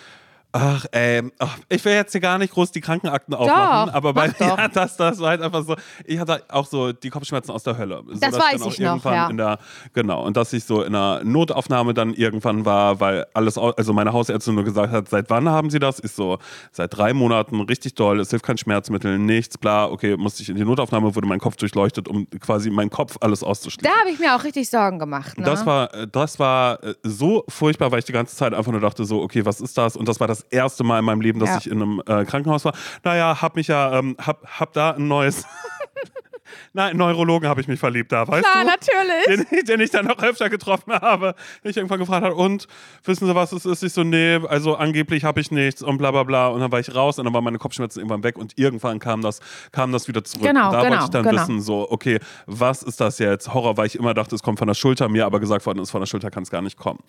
Ach, 0.56 0.86
ähm, 0.92 1.32
ich 1.68 1.84
will 1.84 1.94
jetzt 1.94 2.12
hier 2.12 2.20
gar 2.20 2.38
nicht 2.38 2.52
groß 2.52 2.70
die 2.70 2.80
Krankenakten 2.80 3.34
aufmachen, 3.34 3.90
aber 3.92 4.14
bei 4.14 4.28
doch. 4.28 4.38
ja, 4.56 4.68
das, 4.68 4.96
das 4.96 5.18
war 5.18 5.30
halt 5.30 5.42
einfach 5.42 5.64
so. 5.64 5.74
Ich 6.04 6.16
hatte 6.20 6.44
auch 6.48 6.64
so 6.64 6.92
die 6.92 7.10
Kopfschmerzen 7.10 7.50
aus 7.50 7.64
der 7.64 7.76
Hölle. 7.76 8.04
So, 8.06 8.20
Das 8.20 8.34
weiß 8.34 8.52
dann 8.52 8.62
auch 8.62 8.72
ich 8.72 8.78
noch, 8.78 9.04
ja. 9.04 9.28
In 9.28 9.36
der, 9.36 9.58
genau, 9.94 10.24
und 10.24 10.36
dass 10.36 10.52
ich 10.52 10.62
so 10.62 10.82
in 10.84 10.94
einer 10.94 11.24
Notaufnahme 11.24 11.92
dann 11.92 12.14
irgendwann 12.14 12.64
war, 12.64 13.00
weil 13.00 13.26
alles, 13.34 13.58
also 13.58 13.92
meine 13.92 14.12
Hausärztin 14.12 14.54
nur 14.54 14.62
gesagt 14.62 14.92
hat, 14.92 15.08
seit 15.08 15.28
wann 15.28 15.48
haben 15.48 15.70
Sie 15.70 15.80
das? 15.80 15.98
Ich 15.98 16.12
so, 16.12 16.38
seit 16.70 16.96
drei 16.96 17.14
Monaten, 17.14 17.60
richtig 17.62 17.96
doll, 17.96 18.20
es 18.20 18.30
hilft 18.30 18.46
kein 18.46 18.56
Schmerzmittel, 18.56 19.18
nichts, 19.18 19.58
bla, 19.58 19.86
okay, 19.90 20.16
musste 20.16 20.44
ich 20.44 20.50
in 20.50 20.54
die 20.54 20.64
Notaufnahme, 20.64 21.16
wurde 21.16 21.26
mein 21.26 21.40
Kopf 21.40 21.56
durchleuchtet, 21.56 22.06
um 22.06 22.30
quasi 22.38 22.70
meinen 22.70 22.90
Kopf 22.90 23.16
alles 23.20 23.42
auszuschließen. 23.42 23.92
Da 23.92 24.00
habe 24.02 24.10
ich 24.12 24.20
mir 24.20 24.36
auch 24.36 24.44
richtig 24.44 24.70
Sorgen 24.70 25.00
gemacht. 25.00 25.36
Ne? 25.36 25.44
Das 25.44 25.66
war, 25.66 25.92
äh, 25.92 26.06
das 26.06 26.38
war 26.38 26.80
äh, 26.84 26.94
so 27.02 27.44
furchtbar, 27.48 27.90
weil 27.90 27.98
ich 27.98 28.04
die 28.04 28.12
ganze 28.12 28.36
Zeit 28.36 28.54
einfach 28.54 28.70
nur 28.70 28.80
dachte, 28.80 29.04
so, 29.04 29.20
okay, 29.20 29.44
was 29.44 29.60
ist 29.60 29.76
das? 29.76 29.96
Und 29.96 30.06
das 30.06 30.20
war 30.20 30.28
das 30.28 30.43
erste 30.50 30.84
Mal 30.84 30.98
in 30.98 31.04
meinem 31.04 31.20
Leben, 31.20 31.38
dass 31.40 31.50
Ja. 31.50 31.58
ich 31.58 31.70
in 31.70 31.82
einem 31.82 32.02
äh, 32.06 32.24
Krankenhaus 32.24 32.64
war. 32.64 32.74
Naja, 33.02 33.40
hab 33.40 33.56
mich 33.56 33.68
ja, 33.68 33.98
ähm, 33.98 34.16
hab, 34.20 34.46
hab 34.46 34.72
da 34.72 34.92
ein 34.92 35.08
neues, 35.08 35.44
Nein, 36.72 36.96
Neurologen 36.96 37.48
habe 37.48 37.60
ich 37.60 37.68
mich 37.68 37.80
verliebt 37.80 38.12
da, 38.12 38.26
weißt 38.26 38.44
Klar, 38.44 38.64
du? 38.64 38.70
natürlich. 38.70 39.46
Den, 39.48 39.64
den 39.64 39.80
ich 39.80 39.90
dann 39.90 40.06
noch 40.06 40.22
öfter 40.22 40.50
getroffen 40.50 40.92
habe. 40.92 41.34
Den 41.62 41.70
ich 41.70 41.76
irgendwann 41.76 41.98
gefragt 41.98 42.24
habe, 42.24 42.34
und 42.34 42.66
wissen 43.04 43.26
Sie, 43.26 43.34
was 43.34 43.52
es 43.52 43.64
ist? 43.64 43.82
Ich 43.82 43.92
so, 43.92 44.04
nee, 44.04 44.40
also 44.48 44.76
angeblich 44.76 45.24
habe 45.24 45.40
ich 45.40 45.50
nichts 45.50 45.82
und 45.82 45.98
bla 45.98 46.10
bla 46.10 46.22
bla. 46.24 46.48
Und 46.48 46.60
dann 46.60 46.72
war 46.72 46.80
ich 46.80 46.94
raus 46.94 47.18
und 47.18 47.24
dann 47.24 47.34
waren 47.34 47.44
meine 47.44 47.58
Kopfschmerzen 47.58 48.00
irgendwann 48.00 48.22
weg 48.24 48.36
und 48.36 48.58
irgendwann 48.58 48.98
kam 48.98 49.22
das, 49.22 49.40
kam 49.72 49.92
das 49.92 50.08
wieder 50.08 50.24
zurück. 50.24 50.46
Genau, 50.46 50.66
und 50.66 50.72
da 50.72 50.80
genau, 50.80 50.90
wollte 50.90 51.04
ich 51.04 51.10
dann 51.10 51.24
genau. 51.24 51.42
wissen, 51.42 51.60
so, 51.60 51.90
okay, 51.90 52.18
was 52.46 52.82
ist 52.82 53.00
das 53.00 53.18
jetzt? 53.18 53.52
Horror, 53.52 53.76
weil 53.76 53.86
ich 53.86 53.96
immer 53.96 54.14
dachte, 54.14 54.34
es 54.34 54.42
kommt 54.42 54.58
von 54.58 54.68
der 54.68 54.74
Schulter, 54.74 55.08
mir 55.08 55.26
aber 55.26 55.40
gesagt 55.40 55.64
worden 55.66 55.78
ist, 55.80 55.90
von 55.90 56.00
der 56.00 56.06
Schulter 56.06 56.30
kann 56.30 56.42
es 56.42 56.50
gar 56.50 56.62
nicht 56.62 56.76
kommen. 56.76 57.00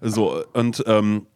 So, 0.00 0.44
und 0.52 0.82
ähm, 0.86 1.26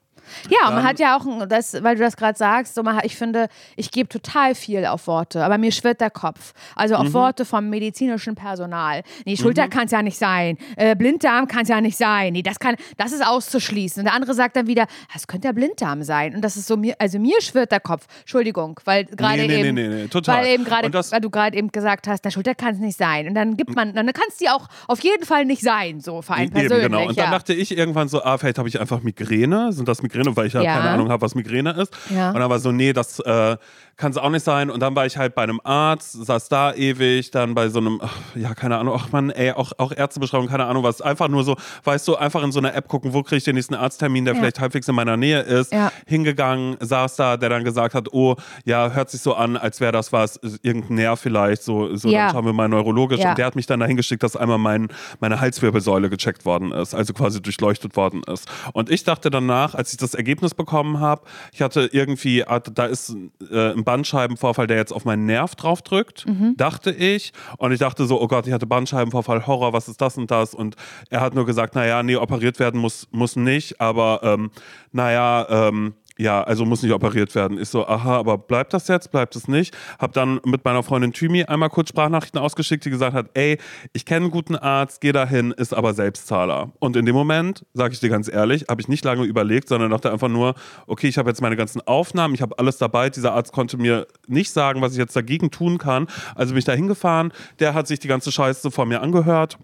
Ja, 0.50 0.68
und 0.68 0.74
man 0.76 0.84
hat 0.84 0.98
ja 0.98 1.16
auch, 1.16 1.46
das, 1.46 1.74
weil 1.82 1.96
du 1.96 2.02
das 2.02 2.16
gerade 2.16 2.36
sagst, 2.38 2.74
so 2.74 2.82
man, 2.82 3.00
ich 3.04 3.16
finde, 3.16 3.48
ich 3.76 3.90
gebe 3.90 4.08
total 4.08 4.54
viel 4.54 4.86
auf 4.86 5.06
Worte, 5.06 5.44
aber 5.44 5.58
mir 5.58 5.72
schwirrt 5.72 6.00
der 6.00 6.10
Kopf. 6.10 6.52
Also 6.76 6.94
Mhm. 6.94 7.00
auf 7.06 7.12
Worte 7.14 7.44
vom 7.44 7.68
medizinischen 7.70 8.34
Personal. 8.34 9.02
Nee, 9.24 9.36
Schulter 9.36 9.68
kann 9.68 9.86
es 9.86 9.92
ja 9.92 10.02
nicht 10.02 10.18
sein. 10.18 10.58
Äh, 10.76 10.94
Blinddarm 10.96 11.46
kann 11.48 11.62
es 11.62 11.68
ja 11.68 11.80
nicht 11.80 11.96
sein. 11.96 12.32
Nee, 12.32 12.42
das 12.42 12.58
kann, 12.58 12.76
das 12.96 13.12
ist 13.12 13.24
auszuschließen. 13.26 14.00
Und 14.00 14.04
der 14.06 14.14
andere 14.14 14.34
sagt 14.34 14.56
dann 14.56 14.66
wieder, 14.66 14.86
das 15.12 15.26
könnte 15.26 15.48
ja 15.48 15.52
Blinddarm 15.52 16.02
sein. 16.02 16.34
Und 16.34 16.42
das 16.42 16.56
ist 16.56 16.66
so 16.66 16.76
mir, 16.76 16.94
also 16.98 17.18
mir 17.18 17.40
schwirrt 17.40 17.72
der 17.72 17.80
Kopf. 17.80 18.06
Entschuldigung, 18.20 18.78
weil 18.84 19.04
gerade 19.04 19.42
nee, 19.42 19.46
nee, 19.48 19.60
eben, 19.60 19.74
nee, 19.74 19.88
nee, 19.88 20.06
total. 20.08 20.38
weil 20.38 20.46
eben 20.48 20.64
gerade, 20.64 20.92
weil 20.92 21.20
du 21.20 21.30
gerade 21.30 21.56
eben 21.56 21.70
gesagt 21.72 22.06
hast, 22.08 22.24
na 22.24 22.30
Schulter 22.30 22.54
kann 22.54 22.74
es 22.74 22.80
nicht 22.80 22.98
sein. 22.98 23.26
Und 23.28 23.34
dann 23.34 23.56
gibt 23.56 23.74
man, 23.74 23.94
dann 23.94 24.06
kann 24.12 24.24
es 24.28 24.36
die 24.36 24.48
auch 24.48 24.68
auf 24.88 25.00
jeden 25.00 25.24
Fall 25.24 25.44
nicht 25.44 25.62
sein, 25.62 26.00
so 26.00 26.22
für 26.22 26.34
einen 26.34 26.44
Eben, 26.44 26.52
persönlich. 26.54 26.86
genau. 26.86 27.08
Und 27.08 27.18
dann 27.18 27.26
ja. 27.26 27.30
dachte 27.30 27.54
ich 27.54 27.76
irgendwann 27.76 28.08
so, 28.08 28.22
ah, 28.22 28.38
vielleicht 28.38 28.58
habe 28.58 28.68
ich 28.68 28.80
einfach 28.80 29.02
Migräne. 29.02 29.72
Sind 29.72 29.88
das 29.88 30.02
Migräne? 30.02 30.21
Weil 30.34 30.46
ich 30.46 30.52
ja, 30.52 30.62
Ja. 30.62 30.74
keine 30.76 30.90
Ahnung 30.90 31.08
habe, 31.10 31.22
was 31.22 31.34
Migräne 31.34 31.72
ist. 31.72 31.92
Ja. 32.10 32.30
Und 32.30 32.40
dann 32.40 32.48
war 32.50 32.58
so, 32.58 32.72
nee, 32.72 32.92
das 32.92 33.18
äh, 33.20 33.56
kann 33.96 34.10
es 34.10 34.18
auch 34.18 34.30
nicht 34.30 34.44
sein. 34.44 34.70
Und 34.70 34.80
dann 34.80 34.96
war 34.96 35.06
ich 35.06 35.16
halt 35.16 35.34
bei 35.34 35.42
einem 35.42 35.60
Arzt, 35.64 36.12
saß 36.24 36.48
da 36.48 36.72
ewig, 36.74 37.30
dann 37.30 37.54
bei 37.54 37.68
so 37.68 37.78
einem, 37.78 38.00
ach, 38.02 38.16
ja, 38.34 38.54
keine 38.54 38.78
Ahnung, 38.78 38.94
ach 38.98 39.12
man, 39.12 39.30
ey, 39.30 39.52
auch, 39.52 39.72
auch 39.78 39.92
Ärztebeschreibung, 39.92 40.48
keine 40.48 40.64
Ahnung 40.66 40.82
was. 40.82 41.00
Einfach 41.00 41.28
nur 41.28 41.44
so, 41.44 41.56
weißt 41.84 42.08
du, 42.08 42.16
einfach 42.16 42.42
in 42.42 42.52
so 42.52 42.58
einer 42.58 42.74
App 42.74 42.88
gucken, 42.88 43.12
wo 43.12 43.22
kriege 43.22 43.36
ich 43.36 43.44
den 43.44 43.54
nächsten 43.54 43.74
Arzttermin, 43.74 44.24
der 44.24 44.34
Ja. 44.34 44.40
vielleicht 44.40 44.60
halbwegs 44.60 44.88
in 44.88 44.94
meiner 44.94 45.16
Nähe 45.16 45.40
ist. 45.40 45.72
Ja. 45.72 45.92
Hingegangen, 46.06 46.76
saß 46.80 47.16
da, 47.16 47.36
der 47.36 47.48
dann 47.50 47.64
gesagt 47.64 47.94
hat, 47.94 48.12
oh, 48.12 48.36
ja, 48.64 48.90
hört 48.90 49.10
sich 49.10 49.20
so 49.20 49.34
an, 49.34 49.56
als 49.56 49.80
wäre 49.80 49.92
das 49.92 50.12
was, 50.12 50.40
irgendein 50.62 50.96
Nerv 50.96 51.20
vielleicht, 51.20 51.62
so, 51.62 51.94
so 51.96 52.08
Ja. 52.08 52.26
dann 52.26 52.32
schauen 52.32 52.44
wir 52.46 52.52
mal 52.52 52.68
neurologisch. 52.68 53.20
Und 53.24 53.38
der 53.38 53.46
hat 53.46 53.56
mich 53.56 53.66
dann 53.66 53.80
dahin 53.80 53.96
geschickt, 53.96 54.22
dass 54.22 54.36
einmal 54.36 54.58
mein, 54.58 54.88
meine 55.20 55.40
Halswirbelsäule 55.40 56.10
gecheckt 56.10 56.44
worden 56.44 56.72
ist, 56.72 56.94
also 56.94 57.12
quasi 57.12 57.40
durchleuchtet 57.42 57.96
worden 57.96 58.22
ist. 58.32 58.48
Und 58.72 58.90
ich 58.90 59.04
dachte 59.04 59.30
danach, 59.30 59.74
als 59.74 59.92
ich 59.92 59.98
das 59.98 60.14
Ergebnis 60.14 60.54
bekommen 60.54 61.00
habe, 61.00 61.22
ich 61.52 61.62
hatte 61.62 61.88
irgendwie, 61.92 62.44
ah, 62.46 62.58
da 62.60 62.86
ist 62.86 63.14
äh, 63.50 63.81
ein 63.82 63.84
Bandscheibenvorfall, 63.84 64.66
der 64.66 64.76
jetzt 64.76 64.92
auf 64.92 65.04
meinen 65.04 65.26
Nerv 65.26 65.54
draufdrückt, 65.56 66.26
Mhm. 66.26 66.54
dachte 66.56 66.90
ich. 66.92 67.32
Und 67.58 67.72
ich 67.72 67.78
dachte 67.80 68.06
so, 68.06 68.20
oh 68.20 68.28
Gott, 68.28 68.46
ich 68.46 68.52
hatte 68.52 68.66
Bandscheibenvorfall, 68.66 69.46
Horror, 69.46 69.72
was 69.72 69.88
ist 69.88 70.00
das 70.00 70.16
und 70.16 70.30
das? 70.30 70.54
Und 70.54 70.76
er 71.10 71.20
hat 71.20 71.34
nur 71.34 71.46
gesagt, 71.46 71.74
naja, 71.74 72.02
nee, 72.02 72.16
operiert 72.16 72.58
werden 72.58 72.80
muss, 72.80 73.08
muss 73.10 73.36
nicht, 73.36 73.80
aber 73.80 74.20
ähm, 74.22 74.50
naja, 74.92 75.46
ähm, 75.50 75.94
ja, 76.18 76.42
also 76.42 76.64
muss 76.64 76.82
nicht 76.82 76.92
operiert 76.92 77.34
werden. 77.34 77.58
Ich 77.58 77.68
so, 77.68 77.86
aha, 77.86 78.18
aber 78.18 78.36
bleibt 78.36 78.74
das 78.74 78.88
jetzt? 78.88 79.10
Bleibt 79.10 79.34
es 79.34 79.48
nicht? 79.48 79.74
Hab 79.98 80.12
dann 80.12 80.40
mit 80.44 80.64
meiner 80.64 80.82
Freundin 80.82 81.12
Thymi 81.12 81.44
einmal 81.44 81.70
kurz 81.70 81.88
Sprachnachrichten 81.88 82.40
ausgeschickt, 82.40 82.84
die 82.84 82.90
gesagt 82.90 83.14
hat, 83.14 83.30
ey, 83.34 83.58
ich 83.92 84.04
kenne 84.04 84.24
einen 84.24 84.30
guten 84.30 84.56
Arzt, 84.56 85.00
geh 85.00 85.12
dahin, 85.12 85.52
ist 85.52 85.72
aber 85.72 85.94
Selbstzahler. 85.94 86.70
Und 86.78 86.96
in 86.96 87.06
dem 87.06 87.14
Moment, 87.14 87.64
sage 87.72 87.94
ich 87.94 88.00
dir 88.00 88.10
ganz 88.10 88.28
ehrlich, 88.30 88.66
habe 88.68 88.80
ich 88.80 88.88
nicht 88.88 89.04
lange 89.04 89.24
überlegt, 89.24 89.68
sondern 89.68 89.90
dachte 89.90 90.12
einfach 90.12 90.28
nur, 90.28 90.54
okay, 90.86 91.08
ich 91.08 91.16
habe 91.18 91.30
jetzt 91.30 91.40
meine 91.40 91.56
ganzen 91.56 91.80
Aufnahmen, 91.86 92.34
ich 92.34 92.42
habe 92.42 92.58
alles 92.58 92.76
dabei. 92.76 93.08
Dieser 93.08 93.32
Arzt 93.32 93.52
konnte 93.52 93.78
mir 93.78 94.06
nicht 94.26 94.50
sagen, 94.50 94.82
was 94.82 94.92
ich 94.92 94.98
jetzt 94.98 95.16
dagegen 95.16 95.50
tun 95.50 95.78
kann. 95.78 96.06
Also 96.34 96.52
bin 96.52 96.58
ich 96.58 96.64
da 96.64 96.72
hingefahren, 96.72 97.32
der 97.58 97.74
hat 97.74 97.86
sich 97.86 98.00
die 98.00 98.08
ganze 98.08 98.30
Scheiße 98.32 98.70
vor 98.70 98.84
mir 98.84 99.00
angehört 99.00 99.58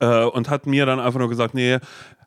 äh, 0.00 0.24
und 0.24 0.50
hat 0.50 0.66
mir 0.66 0.86
dann 0.86 1.00
einfach 1.00 1.18
nur 1.18 1.28
gesagt, 1.28 1.54
nee, 1.54 1.78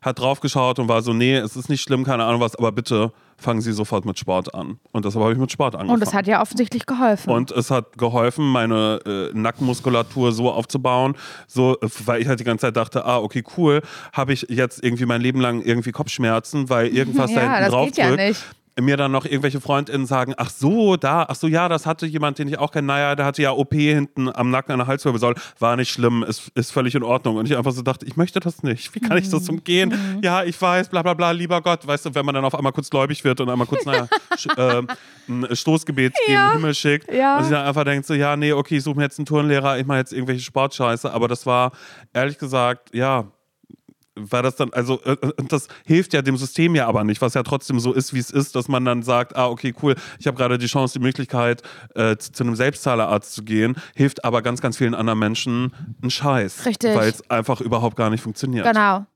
hat 0.02 0.18
draufgeschaut 0.18 0.78
und 0.78 0.88
war 0.88 1.02
so, 1.02 1.12
nee, 1.12 1.36
es 1.36 1.56
ist 1.56 1.68
nicht 1.68 1.82
schlimm, 1.82 2.04
keine 2.04 2.24
Ahnung 2.24 2.40
was, 2.40 2.56
aber 2.56 2.72
bitte 2.72 3.12
fangen 3.38 3.60
Sie 3.60 3.72
sofort 3.72 4.04
mit 4.04 4.18
Sport 4.18 4.54
an. 4.54 4.78
Und 4.92 5.04
deshalb 5.04 5.22
habe 5.22 5.32
ich 5.32 5.38
mit 5.38 5.52
Sport 5.52 5.74
angefangen. 5.74 5.94
Und 5.94 6.00
das 6.00 6.14
hat 6.14 6.26
ja 6.26 6.40
offensichtlich 6.40 6.86
geholfen. 6.86 7.30
Und 7.30 7.50
es 7.50 7.70
hat 7.70 7.98
geholfen, 7.98 8.44
meine 8.50 9.00
äh, 9.06 9.30
Nackenmuskulatur 9.38 10.32
so 10.32 10.50
aufzubauen, 10.50 11.16
so, 11.46 11.76
weil 12.06 12.22
ich 12.22 12.28
halt 12.28 12.40
die 12.40 12.44
ganze 12.44 12.62
Zeit 12.66 12.76
dachte, 12.76 13.04
ah, 13.04 13.18
okay, 13.18 13.44
cool, 13.56 13.82
habe 14.12 14.32
ich 14.32 14.46
jetzt 14.48 14.82
irgendwie 14.82 15.06
mein 15.06 15.20
Leben 15.20 15.40
lang 15.40 15.60
irgendwie 15.62 15.92
Kopfschmerzen, 15.92 16.70
weil 16.70 16.88
irgendwas 16.88 17.30
da 17.34 17.40
Ja, 17.42 17.46
hinten 17.48 17.60
das 17.62 17.70
drauf 17.70 17.86
geht 17.86 17.96
ja 17.98 18.08
drückt. 18.08 18.22
nicht. 18.22 18.44
Mir 18.78 18.98
dann 18.98 19.10
noch 19.10 19.24
irgendwelche 19.24 19.58
FreundInnen 19.60 20.06
sagen, 20.06 20.34
ach 20.36 20.50
so, 20.50 20.96
da, 20.96 21.24
ach 21.28 21.34
so, 21.34 21.46
ja, 21.46 21.66
das 21.68 21.86
hatte 21.86 22.04
jemand, 22.04 22.38
den 22.38 22.46
ich 22.48 22.58
auch 22.58 22.70
kenne, 22.72 22.86
naja, 22.88 23.14
der 23.14 23.24
hatte 23.24 23.40
ja 23.40 23.52
OP 23.52 23.72
hinten 23.72 24.28
am 24.28 24.50
Nacken 24.50 24.72
an 24.72 24.78
der 24.80 24.86
Halswirbelsäule, 24.86 25.34
war 25.58 25.76
nicht 25.76 25.90
schlimm, 25.90 26.22
ist, 26.22 26.50
ist 26.54 26.72
völlig 26.72 26.94
in 26.94 27.02
Ordnung. 27.02 27.36
Und 27.36 27.46
ich 27.50 27.56
einfach 27.56 27.72
so 27.72 27.80
dachte, 27.80 28.04
ich 28.04 28.16
möchte 28.16 28.38
das 28.38 28.62
nicht, 28.62 28.94
wie 28.94 29.00
kann 29.00 29.16
ich 29.16 29.30
das 29.30 29.48
umgehen? 29.48 30.20
Ja, 30.22 30.44
ich 30.44 30.60
weiß, 30.60 30.90
bla 30.90 31.00
bla 31.02 31.14
bla, 31.14 31.30
lieber 31.30 31.62
Gott, 31.62 31.86
weißt 31.86 32.04
du, 32.06 32.14
wenn 32.14 32.26
man 32.26 32.34
dann 32.34 32.44
auf 32.44 32.54
einmal 32.54 32.72
kurz 32.72 32.90
gläubig 32.90 33.24
wird 33.24 33.40
und 33.40 33.48
einmal 33.48 33.66
kurz, 33.66 33.86
naja, 33.86 34.08
ähm, 34.58 34.88
ein 35.28 35.56
Stoßgebet 35.56 36.12
gegen 36.26 36.32
Ja. 36.34 36.48
den 36.50 36.58
Himmel 36.58 36.74
schickt 36.74 37.10
Ja. 37.10 37.38
und 37.38 37.44
sich 37.44 37.52
dann 37.54 37.64
einfach 37.66 37.84
denkt 37.84 38.06
so, 38.06 38.12
ja, 38.12 38.36
nee, 38.36 38.52
okay, 38.52 38.76
ich 38.76 38.82
suche 38.84 38.96
mir 38.98 39.04
jetzt 39.04 39.18
einen 39.18 39.24
Turnlehrer, 39.26 39.78
ich 39.78 39.86
mache 39.86 39.98
jetzt 39.98 40.12
irgendwelche 40.12 40.42
Sportscheiße, 40.42 41.10
aber 41.12 41.28
das 41.28 41.46
war, 41.46 41.72
ehrlich 42.12 42.36
gesagt, 42.36 42.94
ja, 42.94 43.24
war 44.16 44.42
das 44.42 44.56
dann, 44.56 44.72
also 44.72 45.00
äh, 45.02 45.12
äh, 45.12 45.32
das 45.48 45.68
hilft 45.84 46.12
ja 46.12 46.22
dem 46.22 46.36
System 46.36 46.74
ja 46.74 46.86
aber 46.86 47.04
nicht, 47.04 47.20
was 47.20 47.34
ja 47.34 47.42
trotzdem 47.42 47.78
so 47.78 47.92
ist, 47.92 48.14
wie 48.14 48.18
es 48.18 48.30
ist, 48.30 48.56
dass 48.56 48.68
man 48.68 48.84
dann 48.84 49.02
sagt, 49.02 49.36
ah, 49.36 49.48
okay, 49.48 49.74
cool, 49.82 49.94
ich 50.18 50.26
habe 50.26 50.36
gerade 50.36 50.58
die 50.58 50.66
Chance, 50.66 50.98
die 50.98 51.04
Möglichkeit, 51.04 51.62
äh, 51.94 52.16
zu, 52.16 52.32
zu 52.32 52.44
einem 52.44 52.56
Selbstzahlerarzt 52.56 53.34
zu 53.34 53.44
gehen, 53.44 53.76
hilft 53.94 54.24
aber 54.24 54.42
ganz, 54.42 54.60
ganz 54.60 54.76
vielen 54.76 54.94
anderen 54.94 55.18
Menschen 55.18 55.72
ein 56.02 56.10
Scheiß. 56.10 56.66
Richtig. 56.66 56.94
Weil 56.96 57.10
es 57.10 57.30
einfach 57.30 57.60
überhaupt 57.60 57.96
gar 57.96 58.10
nicht 58.10 58.22
funktioniert. 58.22 58.66
genau. 58.66 59.06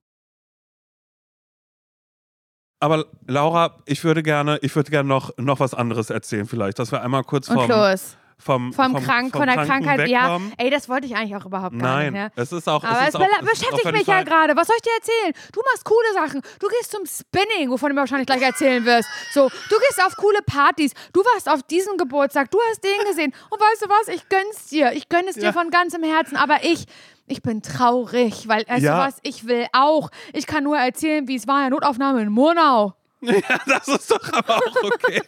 Aber 2.82 3.04
Laura, 3.26 3.76
ich 3.84 4.02
würde 4.04 4.22
gerne, 4.22 4.58
ich 4.62 4.74
würde 4.74 4.90
gerne 4.90 5.06
noch, 5.06 5.36
noch 5.36 5.60
was 5.60 5.74
anderes 5.74 6.08
erzählen 6.08 6.46
vielleicht, 6.46 6.78
dass 6.78 6.90
wir 6.92 7.02
einmal 7.02 7.24
kurz 7.24 7.46
vom, 7.46 7.68
los. 7.68 8.16
Vom, 8.40 8.72
Vom, 8.72 8.94
Krank, 9.02 9.32
von 9.36 9.46
der 9.46 9.54
Kranken 9.56 9.84
Krankheit. 9.86 10.08
Ja, 10.08 10.40
ey, 10.56 10.70
das 10.70 10.88
wollte 10.88 11.06
ich 11.06 11.14
eigentlich 11.14 11.36
auch 11.36 11.46
überhaupt 11.46 11.78
gar 11.78 11.96
Nein, 11.96 12.12
nicht. 12.12 12.22
Ne? 12.22 12.32
es 12.36 12.50
ist 12.52 12.68
auch. 12.68 12.82
Aber 12.82 13.02
es 13.02 13.08
es, 13.08 13.14
auch, 13.14 13.20
es 13.20 13.40
beschäftigt 13.50 13.82
völlig 13.82 13.98
mich 14.00 14.06
ja 14.06 14.22
gerade. 14.22 14.56
Was 14.56 14.66
soll 14.66 14.76
ich 14.76 14.82
dir 14.82 14.92
erzählen? 14.98 15.50
Du 15.52 15.60
machst 15.70 15.84
coole 15.84 16.12
Sachen. 16.14 16.42
Du 16.58 16.68
gehst 16.68 16.90
zum 16.90 17.04
Spinning, 17.06 17.70
wovon 17.70 17.90
du 17.90 17.94
mir 17.94 18.00
wahrscheinlich 18.00 18.26
gleich 18.26 18.42
erzählen 18.42 18.84
wirst. 18.84 19.08
So, 19.32 19.48
du 19.48 19.76
gehst 19.88 20.02
auf 20.04 20.16
coole 20.16 20.40
Partys. 20.44 20.92
Du 21.12 21.20
warst 21.20 21.48
auf 21.48 21.62
diesem 21.64 21.96
Geburtstag. 21.96 22.50
Du 22.50 22.58
hast 22.70 22.82
den 22.82 23.06
gesehen. 23.06 23.32
Und 23.50 23.60
weißt 23.60 23.82
du 23.82 23.88
was? 23.88 24.08
Ich 24.08 24.28
gönn's 24.28 24.66
dir. 24.68 24.92
Ich 24.92 25.08
gönn 25.08 25.26
es 25.28 25.34
dir 25.36 25.44
Ja. 25.44 25.52
von 25.52 25.70
ganzem 25.70 26.02
Herzen. 26.02 26.36
Aber 26.36 26.64
ich. 26.64 26.86
Ich 27.26 27.42
bin 27.42 27.62
traurig, 27.62 28.48
weil, 28.48 28.64
weißt 28.66 28.82
Ja. 28.82 28.96
du 28.96 29.06
was, 29.06 29.18
ich 29.22 29.46
will 29.46 29.64
auch. 29.72 30.10
Ich 30.32 30.48
kann 30.48 30.64
nur 30.64 30.76
erzählen, 30.76 31.28
wie 31.28 31.36
es 31.36 31.46
war 31.46 31.58
in 31.58 31.62
der 31.62 31.70
Notaufnahme 31.70 32.22
in 32.22 32.28
Murnau. 32.28 32.94
Ja, 33.30 33.58
das 33.66 33.88
ist 33.88 34.10
doch 34.10 34.32
aber 34.32 34.56
auch 34.56 34.82
okay. 34.84 35.22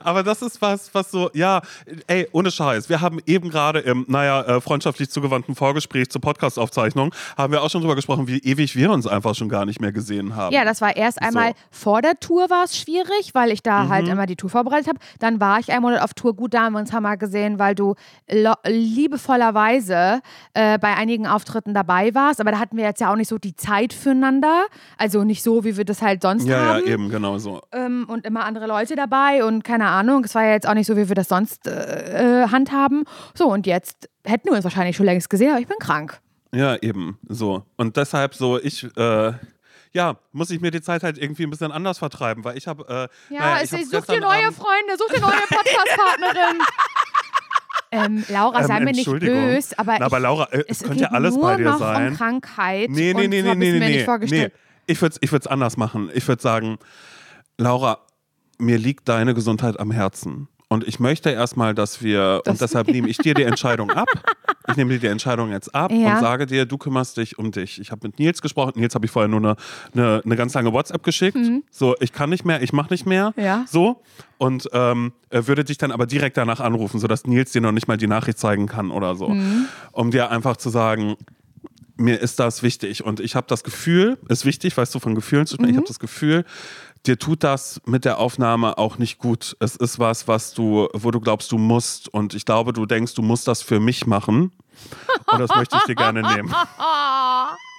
Aber 0.00 0.22
das 0.22 0.42
ist 0.42 0.60
was, 0.60 0.94
was 0.94 1.10
so, 1.10 1.30
ja, 1.32 1.62
ey, 2.06 2.28
ohne 2.32 2.50
Scheiß. 2.50 2.90
Wir 2.90 3.00
haben 3.00 3.18
eben 3.24 3.48
gerade 3.48 3.78
im, 3.80 4.04
naja, 4.08 4.42
äh, 4.42 4.60
freundschaftlich 4.60 5.08
zugewandten 5.08 5.54
Vorgespräch 5.54 6.10
zur 6.10 6.20
Podcast-Aufzeichnung, 6.20 7.14
haben 7.38 7.50
wir 7.52 7.62
auch 7.62 7.70
schon 7.70 7.80
drüber 7.80 7.94
gesprochen, 7.94 8.26
wie 8.28 8.38
ewig 8.40 8.76
wir 8.76 8.90
uns 8.90 9.06
einfach 9.06 9.34
schon 9.34 9.48
gar 9.48 9.64
nicht 9.64 9.80
mehr 9.80 9.92
gesehen 9.92 10.36
haben. 10.36 10.54
Ja, 10.54 10.64
das 10.66 10.82
war 10.82 10.94
erst 10.96 11.22
einmal 11.22 11.54
vor 11.70 12.02
der 12.02 12.20
Tour 12.20 12.50
war 12.50 12.64
es 12.64 12.76
schwierig, 12.76 13.30
weil 13.32 13.50
ich 13.52 13.62
da 13.62 13.84
Mhm. 13.84 13.88
halt 13.88 14.08
immer 14.08 14.26
die 14.26 14.36
Tour 14.36 14.50
vorbereitet 14.50 14.88
habe. 14.88 14.98
Dann 15.18 15.40
war 15.40 15.58
ich 15.60 15.72
einmal 15.72 15.98
auf 15.98 16.12
Tour. 16.12 16.34
Gut, 16.36 16.52
da 16.52 16.64
haben 16.64 16.74
wir 16.74 16.80
uns 16.80 16.92
mal 16.92 17.16
gesehen, 17.16 17.58
weil 17.58 17.74
du 17.74 17.94
liebevollerweise 18.66 20.20
äh, 20.54 20.78
bei 20.78 20.94
einigen 20.94 21.26
Auftritten 21.26 21.74
dabei 21.74 22.14
warst. 22.14 22.40
Aber 22.40 22.50
da 22.52 22.58
hatten 22.58 22.76
wir 22.76 22.84
jetzt 22.84 23.00
ja 23.00 23.10
auch 23.10 23.16
nicht 23.16 23.28
so 23.28 23.38
die 23.38 23.56
Zeit 23.56 23.92
füreinander. 23.92 24.66
Also 24.98 25.24
nicht 25.24 25.42
so, 25.42 25.64
wie 25.64 25.76
wir 25.76 25.84
das 25.84 26.02
halt 26.02 26.22
sonst 26.22 26.46
ja, 26.46 26.58
haben. 26.58 26.86
ja, 26.86 26.93
eben, 26.94 27.10
genau 27.10 27.36
so. 27.38 27.60
Ähm, 27.72 28.06
und 28.08 28.24
immer 28.24 28.44
andere 28.44 28.66
Leute 28.66 28.96
dabei 28.96 29.44
und 29.44 29.62
keine 29.64 29.86
Ahnung. 29.88 30.24
Es 30.24 30.34
war 30.34 30.44
ja 30.44 30.52
jetzt 30.52 30.66
auch 30.66 30.74
nicht 30.74 30.86
so, 30.86 30.96
wie 30.96 31.08
wir 31.08 31.14
das 31.14 31.28
sonst 31.28 31.66
äh, 31.66 32.44
äh, 32.44 32.48
handhaben. 32.48 33.04
So, 33.34 33.46
und 33.52 33.66
jetzt 33.66 34.08
hätten 34.24 34.48
wir 34.48 34.54
uns 34.54 34.64
wahrscheinlich 34.64 34.96
schon 34.96 35.06
längst 35.06 35.28
gesehen, 35.28 35.50
aber 35.50 35.60
ich 35.60 35.66
bin 35.68 35.76
krank. 35.78 36.20
Ja, 36.54 36.76
eben, 36.76 37.18
so. 37.28 37.64
Und 37.76 37.96
deshalb 37.96 38.34
so, 38.34 38.58
ich, 38.60 38.84
äh, 38.96 39.32
ja, 39.92 40.16
muss 40.32 40.50
ich 40.50 40.60
mir 40.60 40.70
die 40.70 40.80
Zeit 40.80 41.02
halt 41.02 41.18
irgendwie 41.18 41.42
ein 41.44 41.50
bisschen 41.50 41.72
anders 41.72 41.98
vertreiben, 41.98 42.44
weil 42.44 42.56
ich 42.56 42.66
habe, 42.66 42.84
äh, 42.88 43.34
Ja, 43.34 43.40
naja, 43.40 43.56
es, 43.62 43.72
ich 43.72 43.78
hab's 43.80 43.90
such 43.90 44.06
dir 44.14 44.20
neue 44.20 44.38
Abend- 44.46 44.56
Freunde, 44.56 44.96
such 44.96 45.08
dir 45.14 45.20
neue 45.20 45.32
Podcast-Partnerin. 45.48 46.58
ähm, 47.90 48.24
Laura, 48.28 48.60
Ähm, 48.60 48.66
sei 48.66 48.78
mir 48.80 48.84
nicht 48.86 48.98
Entschuldigung. 48.98 49.34
böse, 49.46 49.78
aber, 49.78 49.96
Na, 49.98 50.06
aber 50.06 50.16
ich, 50.18 50.22
Laura, 50.22 50.44
äh, 50.52 50.64
es 50.68 50.78
könnte 50.80 50.94
geht 50.94 51.02
ja 51.02 51.08
alles 51.10 51.34
nur 51.34 51.42
bei 51.44 51.56
dir 51.56 51.64
noch 51.64 51.78
sein. 51.78 52.08
um 52.10 52.16
Krankheit. 52.16 52.90
Nee, 52.90 53.14
nee, 53.14 53.24
und 53.24 53.30
nee, 53.30 53.42
so 53.42 53.54
nee, 53.54 53.54
hab 53.54 53.56
ich's 53.56 53.58
nee, 53.58 53.72
mir 53.72 53.78
nee, 53.80 53.96
nicht 53.96 54.54
nee. 54.54 54.60
Ich 54.86 55.00
würde 55.00 55.14
es 55.14 55.18
ich 55.22 55.32
würd's 55.32 55.46
anders 55.46 55.76
machen. 55.76 56.10
Ich 56.14 56.26
würde 56.28 56.42
sagen, 56.42 56.78
Laura, 57.58 57.98
mir 58.58 58.78
liegt 58.78 59.08
deine 59.08 59.34
Gesundheit 59.34 59.78
am 59.80 59.90
Herzen. 59.90 60.48
Und 60.68 60.82
ich 60.88 60.98
möchte 60.98 61.30
erstmal, 61.30 61.74
dass 61.74 62.02
wir, 62.02 62.40
Das- 62.44 62.52
und 62.52 62.60
deshalb 62.60 62.88
nehme 62.88 63.08
ich 63.08 63.18
dir 63.18 63.34
die 63.34 63.42
Entscheidung 63.44 63.90
ab. 63.90 64.08
Ich 64.66 64.76
nehme 64.78 64.94
dir 64.94 64.98
die 64.98 65.06
Entscheidung 65.08 65.50
jetzt 65.52 65.74
ab 65.74 65.92
Ja. 65.92 66.14
und 66.14 66.20
sage 66.22 66.46
dir, 66.46 66.64
du 66.64 66.78
kümmerst 66.78 67.18
dich 67.18 67.38
um 67.38 67.52
dich. 67.52 67.78
Ich 67.78 67.90
habe 67.90 68.08
mit 68.08 68.18
Nils 68.18 68.40
gesprochen. 68.40 68.72
Nils 68.76 68.94
habe 68.94 69.04
ich 69.04 69.12
vorher 69.12 69.28
nur 69.28 69.38
eine, 69.40 69.56
eine, 69.92 70.22
eine 70.24 70.36
ganz 70.36 70.54
lange 70.54 70.72
WhatsApp 70.72 71.02
geschickt. 71.02 71.36
So, 71.70 71.94
ich 72.00 72.12
kann 72.14 72.30
nicht 72.30 72.46
mehr, 72.46 72.62
ich 72.62 72.72
mache 72.72 72.90
nicht 72.90 73.04
mehr. 73.04 73.34
Mhm. 73.36 73.42
Ja. 73.44 73.64
So. 73.68 74.00
Und 74.38 74.66
ähm, 74.72 75.12
würde 75.30 75.64
dich 75.64 75.76
dann 75.76 75.92
aber 75.92 76.06
direkt 76.06 76.38
danach 76.38 76.60
anrufen, 76.60 76.98
sodass 76.98 77.26
Nils 77.26 77.52
dir 77.52 77.60
noch 77.60 77.72
nicht 77.72 77.88
mal 77.88 77.98
die 77.98 78.06
Nachricht 78.06 78.38
zeigen 78.38 78.66
kann 78.66 78.90
oder 78.90 79.16
so. 79.16 79.28
Mhm. 79.28 79.66
Um 79.92 80.10
dir 80.10 80.30
einfach 80.30 80.56
zu 80.56 80.70
sagen, 80.70 81.16
mir 81.96 82.20
ist 82.20 82.40
das 82.40 82.62
wichtig 82.62 83.04
und 83.04 83.20
ich 83.20 83.36
habe 83.36 83.46
das 83.48 83.64
Gefühl, 83.64 84.18
ist 84.28 84.44
wichtig, 84.44 84.76
weißt 84.76 84.94
du, 84.94 84.98
von 84.98 85.14
Gefühlen 85.14 85.46
zu 85.46 85.54
sprechen, 85.54 85.70
ich 85.70 85.76
habe 85.76 85.86
das 85.86 85.98
Gefühl, 85.98 86.44
dir 87.06 87.18
tut 87.18 87.44
das 87.44 87.80
mit 87.86 88.04
der 88.04 88.18
Aufnahme 88.18 88.78
auch 88.78 88.98
nicht 88.98 89.18
gut. 89.18 89.56
Es 89.60 89.76
ist 89.76 89.98
was, 89.98 90.26
was 90.26 90.54
du, 90.54 90.88
wo 90.92 91.10
du 91.10 91.20
glaubst, 91.20 91.52
du 91.52 91.58
musst 91.58 92.08
und 92.08 92.34
ich 92.34 92.44
glaube, 92.44 92.72
du 92.72 92.86
denkst, 92.86 93.14
du 93.14 93.22
musst 93.22 93.46
das 93.46 93.62
für 93.62 93.80
mich 93.80 94.06
machen 94.06 94.52
und 95.30 95.38
das 95.38 95.54
möchte 95.54 95.76
ich 95.76 95.84
dir 95.84 95.94
gerne 95.94 96.22
nehmen. 96.22 96.54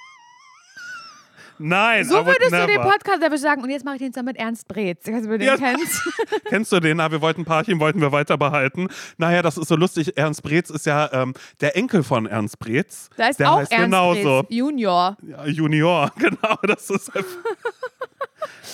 Nein, 1.58 2.04
So 2.04 2.24
würdest 2.26 2.52
du 2.52 2.66
den. 2.66 2.80
Podcast 2.80 3.22
aber 3.24 3.38
sagen, 3.38 3.62
und 3.62 3.70
jetzt 3.70 3.84
mache 3.84 3.96
ich 3.96 4.02
den 4.02 4.12
zusammen 4.12 4.28
mit 4.28 4.36
Ernst 4.38 4.68
Brez. 4.68 5.02
Den 5.04 5.40
Ja. 5.40 5.56
kennst. 5.56 6.02
Kennst 6.48 6.72
du 6.72 6.80
den? 6.80 6.96
Na, 6.98 7.10
wir 7.10 7.20
wollten 7.20 7.44
Parchim, 7.44 7.80
wollten 7.80 8.00
wir 8.00 8.12
weiter 8.12 8.36
behalten. 8.38 8.88
Naja, 9.16 9.42
das 9.42 9.56
ist 9.58 9.68
so 9.68 9.76
lustig. 9.76 10.16
Ernst 10.16 10.42
Brez 10.42 10.70
ist 10.70 10.86
ja 10.86 11.10
ähm, 11.12 11.34
der 11.60 11.76
Enkel 11.76 12.02
von 12.02 12.26
Ernst 12.26 12.58
Brez. 12.58 13.08
Da 13.16 13.28
ist 13.28 13.40
der 13.40 13.52
auch 13.52 13.58
heißt 13.58 13.72
Ernst 13.72 13.84
genauso. 13.84 14.42
Brez, 14.42 14.56
Junior. 14.56 15.16
Ja, 15.22 15.46
Junior, 15.46 16.10
genau. 16.18 16.56
Das 16.62 16.90
ist 16.90 17.10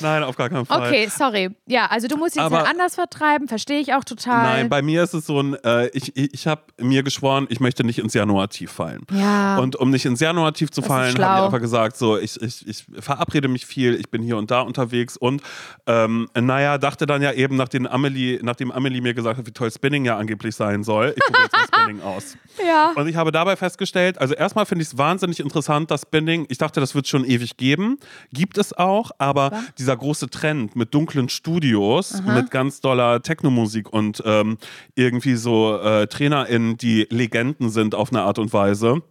Nein, 0.01 0.23
auf 0.25 0.37
gar 0.37 0.49
keinen 0.49 0.67
Fall. 0.67 0.89
Okay, 0.89 1.09
sorry. 1.09 1.51
Ja, 1.67 1.87
also 1.87 2.09
du 2.09 2.17
musst 2.17 2.37
jetzt 2.37 2.45
Aber- 2.45 2.67
anders 2.69 2.95
vertreiben, 2.95 3.49
verstehe 3.49 3.81
ich 3.81 3.95
auch 3.95 4.05
total. 4.05 4.43
Nein, 4.43 4.69
bei 4.69 4.83
mir 4.83 5.03
ist 5.03 5.15
es 5.15 5.27
so 5.27 5.41
ein, 5.41 5.55
äh, 5.65 5.89
ich, 5.89 6.17
ich, 6.17 6.47
habe 6.47 6.63
mir 6.81 7.03
geschworen, 7.03 7.47
ich 7.51 7.61
möchte 7.61 7.85
nicht 7.85 7.99
ins 7.99 8.15
Januar-Tief 8.15 8.71
fallen. 8.71 9.03
Ja. 9.13 9.59
Und 9.59 9.77
um 9.77 9.91
nicht 9.91 10.05
ins 10.05 10.21
Januar-Tief 10.21 10.71
zu 10.71 10.81
Das 10.81 10.89
fallen, 10.89 11.19
habe 11.19 11.39
ich 11.41 11.45
einfach 11.47 11.61
gesagt, 11.61 11.97
so, 11.97 12.19
ich, 12.19 12.41
ich, 12.41 12.67
ich 12.67 12.85
verabrede 12.99 13.49
mich 13.49 13.67
viel, 13.67 13.95
ich 13.95 14.11
bin 14.11 14.23
hier 14.23 14.37
und 14.37 14.51
da 14.51 14.61
unterwegs 14.61 15.17
und 15.17 15.43
ähm, 15.87 16.29
naja, 16.35 16.79
dachte 16.79 17.07
dann 17.07 17.23
ja 17.23 17.33
eben, 17.33 17.57
nachdem 17.57 17.87
Amelie, 17.87 18.41
nachdem 18.43 18.73
Amelie 18.73 19.01
mir 19.01 19.15
gesagt 19.15 19.39
hat, 19.39 19.47
wie 19.47 19.53
toll 19.53 19.71
Spinning 19.71 20.05
ja 20.05 20.17
angeblich 20.17 20.57
sein 20.57 20.83
soll, 20.85 21.15
ich 21.17 21.23
probiere 21.25 21.43
jetzt 21.45 21.53
mal 21.53 21.67
Spinning 21.83 22.03
aus. 22.03 22.37
ja. 22.67 22.93
Und 22.95 23.09
ich 23.09 23.17
habe 23.17 23.33
dabei 23.33 23.57
festgestellt, 23.57 24.19
also 24.19 24.35
erstmal 24.35 24.67
finde 24.67 24.83
ich 24.83 24.89
es 24.89 24.99
wahnsinnig 24.99 25.41
interessant, 25.41 25.91
das 25.91 26.03
Spinning, 26.03 26.47
ich 26.49 26.59
dachte, 26.59 26.81
das 26.81 26.95
wird 26.95 27.07
schon 27.09 27.25
ewig 27.25 27.57
geben, 27.57 27.99
gibt 28.33 28.59
es 28.59 28.73
auch, 28.73 29.11
aber 29.19 29.62
dieser 29.79 29.97
große 29.97 30.31
Trend 30.31 30.77
mit 30.77 30.95
dunklen 30.95 31.29
Studios, 31.29 32.23
mit 32.23 32.51
ganz 32.51 32.81
doller 32.81 33.23
Technomusik 33.23 33.93
und 33.93 34.23
ähm, 34.25 34.59
irgendwie 34.95 35.37
so 35.37 35.79
äh, 35.79 36.07
TrainerInnen, 36.07 36.77
die 36.77 37.07
Legenden 37.11 37.71
sind 37.71 37.95
auf 37.95 38.11
eine 38.13 38.23
Art 38.23 38.39
und 38.39 38.53
Weise, 38.53 39.03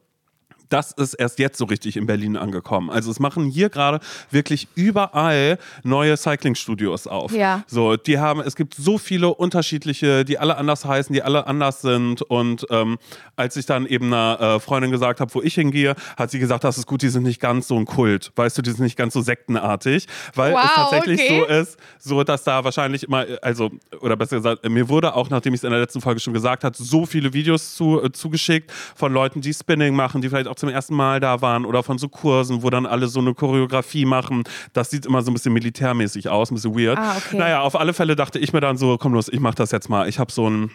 das 0.71 0.91
ist 0.91 1.13
erst 1.15 1.39
jetzt 1.39 1.57
so 1.57 1.65
richtig 1.65 1.97
in 1.97 2.05
Berlin 2.05 2.37
angekommen. 2.37 2.89
Also 2.89 3.11
es 3.11 3.19
machen 3.19 3.45
hier 3.45 3.69
gerade 3.69 3.99
wirklich 4.29 4.67
überall 4.75 5.57
neue 5.83 6.15
Cycling-Studios 6.15 7.07
auf. 7.07 7.33
Ja. 7.33 7.63
So, 7.67 7.97
die 7.97 8.19
haben, 8.19 8.39
es 8.41 8.55
gibt 8.55 8.75
so 8.75 8.97
viele 8.97 9.33
unterschiedliche, 9.33 10.23
die 10.23 10.39
alle 10.39 10.57
anders 10.57 10.85
heißen, 10.85 11.13
die 11.13 11.23
alle 11.23 11.45
anders 11.47 11.81
sind. 11.81 12.21
Und 12.21 12.65
ähm, 12.69 12.97
als 13.35 13.57
ich 13.57 13.65
dann 13.65 13.85
eben 13.85 14.13
einer 14.13 14.39
äh, 14.39 14.59
Freundin 14.59 14.91
gesagt 14.91 15.19
habe, 15.19 15.33
wo 15.33 15.41
ich 15.41 15.55
hingehe, 15.55 15.95
hat 16.17 16.31
sie 16.31 16.39
gesagt, 16.39 16.63
das 16.63 16.77
ist 16.77 16.87
gut, 16.87 17.01
die 17.01 17.09
sind 17.09 17.23
nicht 17.23 17.41
ganz 17.41 17.67
so 17.67 17.77
ein 17.77 17.85
Kult. 17.85 18.31
Weißt 18.35 18.57
du, 18.57 18.61
die 18.61 18.71
sind 18.71 18.83
nicht 18.83 18.97
ganz 18.97 19.13
so 19.13 19.21
sektenartig, 19.21 20.07
weil 20.35 20.53
Wow, 20.53 20.61
es 20.63 20.73
tatsächlich 20.73 21.21
okay. 21.21 21.39
so 21.39 21.45
ist, 21.45 21.77
so 21.99 22.23
dass 22.23 22.43
da 22.43 22.63
wahrscheinlich 22.63 23.03
immer, 23.03 23.25
also, 23.41 23.71
oder 23.99 24.15
besser 24.15 24.37
gesagt, 24.37 24.67
mir 24.69 24.87
wurde 24.87 25.15
auch, 25.15 25.29
nachdem 25.29 25.53
ich 25.53 25.59
es 25.59 25.63
in 25.63 25.71
der 25.71 25.79
letzten 25.79 25.99
Folge 25.99 26.19
schon 26.19 26.33
gesagt 26.33 26.63
habe, 26.63 26.75
so 26.77 27.05
viele 27.05 27.33
Videos 27.33 27.75
zu, 27.75 28.01
äh, 28.01 28.11
zugeschickt 28.11 28.71
von 28.95 29.11
Leuten, 29.11 29.41
die 29.41 29.53
Spinning 29.53 29.95
machen, 29.95 30.21
die 30.21 30.29
vielleicht 30.29 30.47
auch 30.47 30.55
zum 30.61 30.69
ersten 30.69 30.95
Mal 30.95 31.19
da 31.19 31.41
waren 31.41 31.65
oder 31.65 31.83
von 31.83 31.97
so 31.97 32.07
Kursen, 32.07 32.63
wo 32.63 32.69
dann 32.69 32.85
alle 32.85 33.07
so 33.07 33.19
eine 33.19 33.33
Choreografie 33.33 34.05
machen. 34.05 34.43
Das 34.73 34.89
sieht 34.89 35.05
immer 35.05 35.21
so 35.21 35.31
ein 35.31 35.33
bisschen 35.33 35.53
militärmäßig 35.53 36.29
aus, 36.29 36.51
ein 36.51 36.55
bisschen 36.55 36.75
weird. 36.75 36.97
Ah, 36.97 37.17
okay. 37.17 37.37
Naja, 37.37 37.61
auf 37.61 37.77
alle 37.77 37.93
Fälle 37.93 38.15
dachte 38.15 38.39
ich 38.39 38.53
mir 38.53 38.61
dann 38.61 38.77
so, 38.77 38.97
komm 38.97 39.13
los, 39.13 39.27
ich 39.27 39.39
mach 39.39 39.55
das 39.55 39.71
jetzt 39.71 39.89
mal. 39.89 40.07
Ich 40.07 40.19
habe 40.19 40.31
so 40.31 40.49
ein 40.49 40.71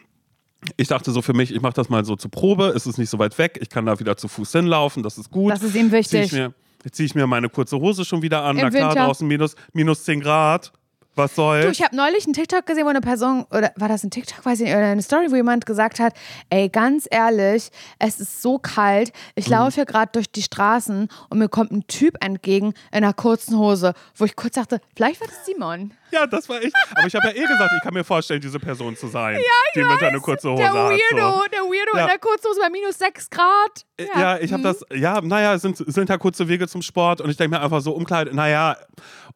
ich 0.76 0.89
dachte 0.89 1.12
so 1.12 1.22
für 1.22 1.34
mich, 1.34 1.55
ich 1.55 1.61
mache 1.61 1.74
das 1.74 1.89
mal 1.89 2.05
so 2.05 2.16
zur 2.16 2.30
Probe, 2.30 2.72
es 2.74 2.87
ist 2.87 2.99
nicht 2.99 3.11
so 3.11 3.18
weit 3.18 3.39
weg, 3.39 3.59
ich 3.61 3.68
kann 3.68 3.87
da 3.87 4.01
wieder 4.01 4.16
zu 4.16 4.26
Fuß 4.26 4.51
hinlaufen, 4.53 5.03
das 5.03 5.16
ist 5.16 5.30
gut. 5.30 5.53
Das 5.53 5.62
ist 5.62 5.76
ihm 5.76 5.93
wichtig. 5.93 6.30
Zieh 6.30 6.37
ich 6.37 6.43
mir, 6.43 6.55
ziehe 6.91 7.07
ich 7.07 7.14
mir 7.14 7.26
meine 7.28 7.49
kurze 7.49 7.78
Hose 7.78 8.05
schon 8.05 8.22
wieder 8.22 8.43
an, 8.43 8.57
Im 8.57 8.64
na 8.64 8.70
klar, 8.70 8.91
Winter. 8.91 9.05
draußen 9.05 9.28
minus, 9.28 9.55
minus 9.72 10.03
10 10.05 10.20
Grad. 10.20 10.72
Was 11.17 11.31
Du, 11.35 11.37
soll's? 11.43 11.67
ich 11.79 11.83
habe 11.83 11.97
neulich 11.97 12.25
einen 12.27 12.35
TikTok 12.35 12.67
gesehen, 12.67 12.85
wo 12.85 12.91
eine 12.91 13.01
Person, 13.01 13.45
oder 13.51 13.73
war 13.77 13.89
das 13.89 14.05
ein 14.05 14.11
TikTok, 14.11 14.45
weiß 14.45 14.61
ich 14.61 14.67
nicht, 14.67 14.75
oder 14.77 14.87
eine 14.87 15.03
Story, 15.03 15.27
wo 15.31 15.37
jemand 15.37 15.67
gesagt 15.67 15.99
hat, 15.99 16.12
ey, 16.51 16.69
ganz 16.69 17.07
ehrlich, 17.11 17.71
es 17.99 18.21
ist 18.21 18.43
so 18.43 18.59
kalt, 18.59 19.12
ich 19.35 19.49
laufe 19.49 19.77
hier 19.77 19.87
gerade 19.87 20.12
durch 20.12 20.31
die 20.31 20.43
Straßen 20.43 21.09
und 21.31 21.39
mir 21.39 21.49
kommt 21.49 21.73
ein 21.73 21.87
Typ 21.87 22.23
entgegen 22.23 22.69
in 22.93 22.99
einer 22.99 23.14
kurzen 23.14 23.59
Hose, 23.59 23.95
wo 24.14 24.25
ich 24.27 24.37
kurz 24.37 24.55
dachte, 24.55 24.81
vielleicht 24.95 25.21
war 25.21 25.27
das 25.29 25.45
Simon. 25.47 25.93
Ja, 26.12 26.25
das 26.27 26.49
war 26.49 26.62
ich. 26.62 26.73
Aber 26.95 27.07
ich 27.07 27.14
habe 27.17 27.27
ja 27.29 27.35
eh 27.35 27.41
gesagt, 27.47 27.73
ich 27.77 27.83
kann 27.83 27.93
mir 27.93 28.05
vorstellen, 28.05 28.41
diese 28.41 28.61
Person 28.61 28.97
zu 28.97 29.09
sein, 29.09 29.41
die 29.75 29.83
mit 29.83 30.01
einer 30.03 30.21
kurze 30.21 30.51
Hose 30.51 30.62
Der 30.62 30.69
hat. 30.73 30.77
Weirdo, 30.91 31.33
So. 31.33 31.45
der 31.51 31.61
Weirdo 31.62 31.97
Ja. 31.97 32.03
in 32.03 32.09
der 32.09 32.19
Kurzhose 32.19 32.61
bei 32.61 32.71
minus 32.71 32.97
6 32.99 33.29
Grad. 33.31 33.85
Ja, 33.99 34.21
ja 34.21 34.39
ich 34.39 34.53
habe 34.53 34.62
das, 34.62 34.85
ja, 34.95 35.21
naja, 35.21 35.55
es 35.55 35.62
sind, 35.62 35.77
sind 35.79 36.09
ja 36.09 36.17
kurze 36.17 36.47
Wege 36.47 36.69
zum 36.69 36.81
Sport 36.83 37.21
und 37.21 37.31
ich 37.31 37.37
denke 37.37 37.57
mir 37.57 37.62
einfach 37.62 37.81
so, 37.81 37.91
Umkleid, 37.93 38.33
naja, 38.33 38.77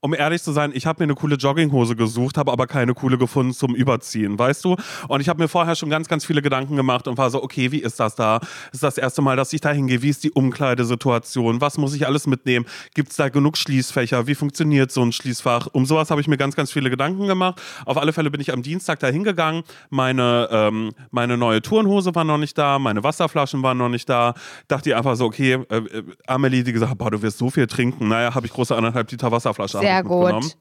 um 0.01 0.14
ehrlich 0.14 0.42
zu 0.42 0.53
sein, 0.53 0.72
ich 0.74 0.86
habe 0.86 1.03
mir 1.03 1.05
eine 1.05 1.14
coole 1.14 1.36
Jogginghose 1.36 1.94
gesucht, 1.94 2.38
habe 2.38 2.51
aber 2.53 2.66
keine 2.66 2.94
coole 2.94 3.18
gefunden 3.18 3.53
zum 3.53 3.74
Überziehen, 3.74 4.38
weißt 4.38 4.64
du? 4.64 4.76
Und 5.09 5.20
ich 5.20 5.28
habe 5.28 5.42
mir 5.42 5.48
vorher 5.48 5.76
schon 5.76 5.90
ganz, 5.90 6.09
ganz 6.09 6.24
viele 6.24 6.40
Gedanken 6.40 6.76
gemacht 6.76 7.07
und 7.07 7.18
war 7.18 7.30
so, 7.30 7.42
okay, 7.42 7.70
wie 7.70 7.78
ist 7.78 8.01
das 8.01 8.14
da? 8.14 8.40
Ist 8.72 8.82
das 8.82 8.96
erste 8.96 9.20
Mal, 9.20 9.36
dass 9.36 9.53
ich 9.53 9.61
da 9.61 9.70
hingehe? 9.70 10.01
Wie 10.01 10.09
ist 10.09 10.24
die 10.24 10.30
Umkleidesituation? 10.30 11.61
Was 11.61 11.76
muss 11.76 11.94
ich 11.94 12.07
alles 12.07 12.26
mitnehmen? 12.26 12.64
Gibt 12.94 13.11
es 13.11 13.16
da 13.16 13.28
genug 13.28 13.59
Schließfächer? 13.59 14.26
Wie 14.26 14.34
funktioniert 14.34 14.90
so 14.90 15.03
ein 15.03 15.12
Schließfach? 15.12 15.68
Um 15.72 15.84
sowas 15.84 16.11
habe 16.11 16.20
ich 16.20 16.28
mir 16.28 16.38
ganz, 16.38 16.57
ganz 16.57 16.72
viele 16.72 16.88
Gedanken 16.88 17.26
gemacht. 17.26 17.61
Auf 17.84 17.98
alle 17.98 18.12
Fälle 18.12 18.30
bin 18.30 18.40
ich 18.40 18.53
am 18.53 18.62
Dienstag 18.62 19.01
da 19.01 19.09
hingegangen. 19.09 19.64
Meine, 19.90 20.48
ähm, 20.51 20.92
meine 21.11 21.36
neue 21.36 21.61
Turnhose 21.61 22.14
war 22.14 22.24
noch 22.24 22.38
nicht 22.38 22.57
da, 22.57 22.78
meine 22.78 23.05
Wasserflaschen 23.05 23.62
waren 23.62 23.76
noch 23.76 23.90
nicht 23.90 24.09
da. 24.09 24.32
Dachte 24.68 24.90
ich 24.90 24.96
einfach 24.96 25.16
so, 25.16 25.26
okay, 25.26 25.59
äh, 25.68 25.76
äh, 25.76 26.03
Amelie, 26.26 26.64
die 26.64 26.72
gesagt 26.72 26.90
hat, 26.90 26.98
boah, 26.98 27.11
du 27.11 27.20
wirst 27.20 27.36
so 27.36 27.51
viel 27.51 27.66
trinken. 27.66 28.09
Naja, 28.09 28.34
habe 28.34 28.46
ich 28.46 28.53
große 28.53 28.74
anderthalb 28.74 29.11
Liter 29.11 29.30
Wasserflasche 29.30 29.78
hab 29.78 29.89
Sehr 29.91 30.03
gut. 30.03 30.57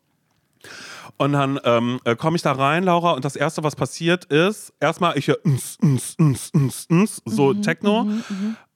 Und 1.17 1.33
dann 1.33 1.59
ähm, 1.65 1.99
äh, 2.05 2.15
komme 2.15 2.37
ich 2.37 2.41
da 2.41 2.53
rein, 2.53 2.83
Laura, 2.83 3.11
und 3.11 3.25
das 3.25 3.35
Erste, 3.35 3.61
was 3.63 3.75
passiert 3.75 4.25
ist, 4.25 4.73
erstmal 4.79 5.17
ich 5.17 5.27
höre 5.27 5.39
ns, 5.45 5.77
ns, 5.83 6.15
ns, 6.17 6.51
ns, 6.55 6.87
ns, 6.89 7.21
so 7.25 7.53
Mhm, 7.53 7.61
Techno. 7.61 8.07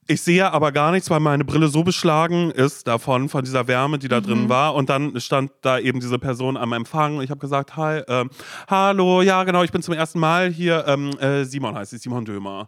Ich 0.07 0.21
sehe 0.21 0.51
aber 0.51 0.73
gar 0.73 0.91
nichts, 0.91 1.09
weil 1.09 1.21
meine 1.21 1.45
Brille 1.45 1.69
so 1.69 1.83
beschlagen 1.83 2.51
ist 2.51 2.87
davon, 2.87 3.29
von 3.29 3.43
dieser 3.43 3.67
Wärme, 3.69 3.97
die 3.97 4.09
da 4.09 4.19
Mhm. 4.19 4.23
drin 4.25 4.49
war. 4.49 4.75
Und 4.75 4.89
dann 4.89 5.17
stand 5.21 5.51
da 5.61 5.79
eben 5.79 5.99
diese 6.01 6.19
Person 6.19 6.57
am 6.57 6.73
Empfang. 6.73 7.17
Und 7.17 7.23
ich 7.23 7.29
habe 7.29 7.39
gesagt, 7.39 7.77
hi, 7.77 8.01
ähm, 8.09 8.29
hallo, 8.69 9.21
ja 9.21 9.43
genau, 9.45 9.63
ich 9.63 9.71
bin 9.71 9.81
zum 9.81 9.93
ersten 9.93 10.19
Mal 10.19 10.49
hier. 10.51 10.83
Ähm, 10.87 11.11
äh, 11.19 11.45
Simon 11.45 11.75
heißt 11.75 11.93
ich, 11.93 12.01
Simon 12.01 12.25
Dömer. 12.25 12.67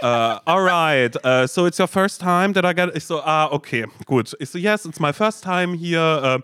äh, 0.00 0.06
alright, 0.44 1.16
uh, 1.24 1.46
so 1.46 1.66
it's 1.66 1.78
your 1.78 1.86
first 1.86 2.20
time 2.20 2.52
that 2.54 2.64
I 2.64 2.74
get... 2.74 2.96
Ich 2.96 3.04
so, 3.06 3.22
ah, 3.22 3.46
okay, 3.52 3.86
gut. 4.06 4.34
Ich 4.40 4.50
so, 4.50 4.58
yes, 4.58 4.84
it's 4.84 4.98
my 4.98 5.12
first 5.12 5.44
time 5.44 5.76
here. 5.76 6.40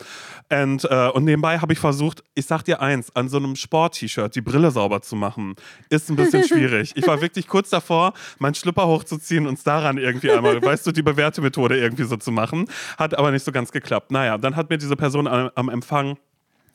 Äh, 0.50 0.54
and, 0.54 0.84
und 0.84 1.24
nebenbei 1.24 1.58
habe 1.58 1.72
ich 1.74 1.78
versucht, 1.78 2.22
ich 2.34 2.46
sag 2.46 2.62
dir 2.62 2.80
eins, 2.80 3.14
an 3.14 3.28
so 3.28 3.36
einem 3.36 3.54
Sport-T-Shirt 3.56 4.34
die 4.34 4.40
Brille 4.40 4.70
sauber 4.70 5.02
zu 5.02 5.14
machen, 5.16 5.56
ist 5.90 6.08
ein 6.08 6.16
bisschen 6.16 6.42
schwierig. 6.48 6.92
Ich 6.94 7.06
war 7.06 7.20
wirklich 7.20 7.46
kurz 7.48 7.68
davor, 7.70 8.14
meinen 8.38 8.54
Schlüpper 8.54 8.86
hochzuziehen 8.86 9.46
und 9.46 9.58
es 9.58 9.64
daran 9.64 9.98
irgendwie 9.98 10.27
einmal, 10.30 10.62
weißt 10.62 10.86
du, 10.86 10.92
die 10.92 11.02
bewährte 11.02 11.40
Methode 11.40 11.78
irgendwie 11.78 12.04
so 12.04 12.16
zu 12.16 12.30
machen. 12.32 12.66
Hat 12.96 13.16
aber 13.16 13.30
nicht 13.30 13.44
so 13.44 13.52
ganz 13.52 13.72
geklappt. 13.72 14.10
Naja, 14.10 14.38
dann 14.38 14.56
hat 14.56 14.70
mir 14.70 14.78
diese 14.78 14.96
Person 14.96 15.26
am, 15.26 15.50
am 15.54 15.68
Empfang 15.68 16.16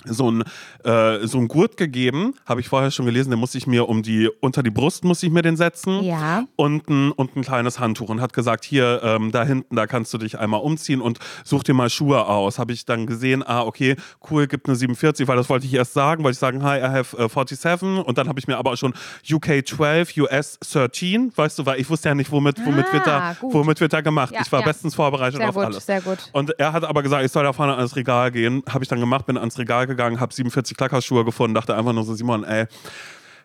so 0.05 0.31
ein, 0.31 0.43
äh, 0.83 1.25
so 1.27 1.37
ein 1.37 1.47
Gurt 1.47 1.77
gegeben, 1.77 2.33
habe 2.45 2.61
ich 2.61 2.67
vorher 2.69 2.91
schon 2.91 3.05
gelesen, 3.05 3.29
den 3.31 3.39
muss 3.39 3.55
ich 3.55 3.67
mir 3.67 3.87
um 3.89 4.03
die, 4.03 4.29
unter 4.41 4.63
die 4.63 4.69
Brust 4.71 5.03
muss 5.03 5.23
ich 5.23 5.31
mir 5.31 5.41
den 5.41 5.55
setzen. 5.57 6.03
Ja. 6.03 6.45
Und 6.55 6.89
ein, 6.89 7.11
und 7.11 7.35
ein 7.35 7.43
kleines 7.43 7.79
Handtuch 7.79 8.09
und 8.09 8.21
hat 8.21 8.33
gesagt, 8.33 8.65
hier, 8.65 9.01
ähm, 9.03 9.31
da 9.31 9.43
hinten, 9.45 9.75
da 9.75 9.87
kannst 9.87 10.13
du 10.13 10.17
dich 10.17 10.37
einmal 10.39 10.61
umziehen 10.61 11.01
und 11.01 11.19
such 11.43 11.63
dir 11.63 11.73
mal 11.73 11.89
Schuhe 11.89 12.25
aus. 12.25 12.59
Habe 12.59 12.73
ich 12.73 12.85
dann 12.85 13.05
gesehen, 13.07 13.43
ah, 13.45 13.61
okay, 13.61 13.95
cool, 14.29 14.47
gibt 14.47 14.67
eine 14.67 14.75
47, 14.75 15.27
weil 15.27 15.37
das 15.37 15.49
wollte 15.49 15.65
ich 15.65 15.73
erst 15.73 15.93
sagen, 15.93 16.23
wollte 16.23 16.35
ich 16.35 16.39
sagen, 16.39 16.63
hi, 16.63 16.77
I 16.79 16.83
have 16.83 17.17
äh, 17.17 17.29
47 17.29 18.05
und 18.05 18.17
dann 18.17 18.27
habe 18.27 18.39
ich 18.39 18.47
mir 18.47 18.57
aber 18.57 18.71
auch 18.71 18.77
schon 18.77 18.93
UK 19.29 19.65
12, 19.65 20.17
US 20.17 20.59
13, 20.59 21.31
weißt 21.35 21.59
du, 21.59 21.65
weil 21.65 21.79
ich 21.79 21.89
wusste 21.89 22.09
ja 22.09 22.15
nicht, 22.15 22.31
womit, 22.31 22.57
womit, 22.65 22.91
wird, 22.91 23.07
da, 23.07 23.19
Ah, 23.19 23.33
gut. 23.39 23.53
womit 23.53 23.79
wird 23.79 23.93
da 23.93 24.01
gemacht. 24.01 24.33
Ja, 24.33 24.41
ich 24.41 24.51
war 24.51 24.59
ja. 24.61 24.65
bestens 24.65 24.95
vorbereitet 24.95 25.37
Sehr 25.37 25.49
auf 25.49 25.55
gut, 25.55 25.65
alles. 25.65 25.85
sehr 25.85 26.01
gut. 26.01 26.17
Und 26.33 26.57
er 26.59 26.73
hat 26.73 26.83
aber 26.83 27.03
gesagt, 27.03 27.23
ich 27.23 27.31
soll 27.31 27.43
da 27.43 27.53
vorne 27.53 27.75
ans 27.75 27.95
Regal 27.95 28.31
gehen. 28.31 28.63
Habe 28.69 28.83
ich 28.83 28.89
dann 28.89 28.99
gemacht, 28.99 29.25
bin 29.25 29.37
ans 29.37 29.57
Regal 29.57 29.85
gegangen, 29.87 29.92
habe 29.99 30.33
47 30.33 30.77
Klackerschuhe 30.77 31.25
gefunden, 31.25 31.53
dachte 31.53 31.75
einfach 31.75 31.93
nur 31.93 32.03
so, 32.03 32.15
Simon, 32.15 32.43
ey, 32.43 32.65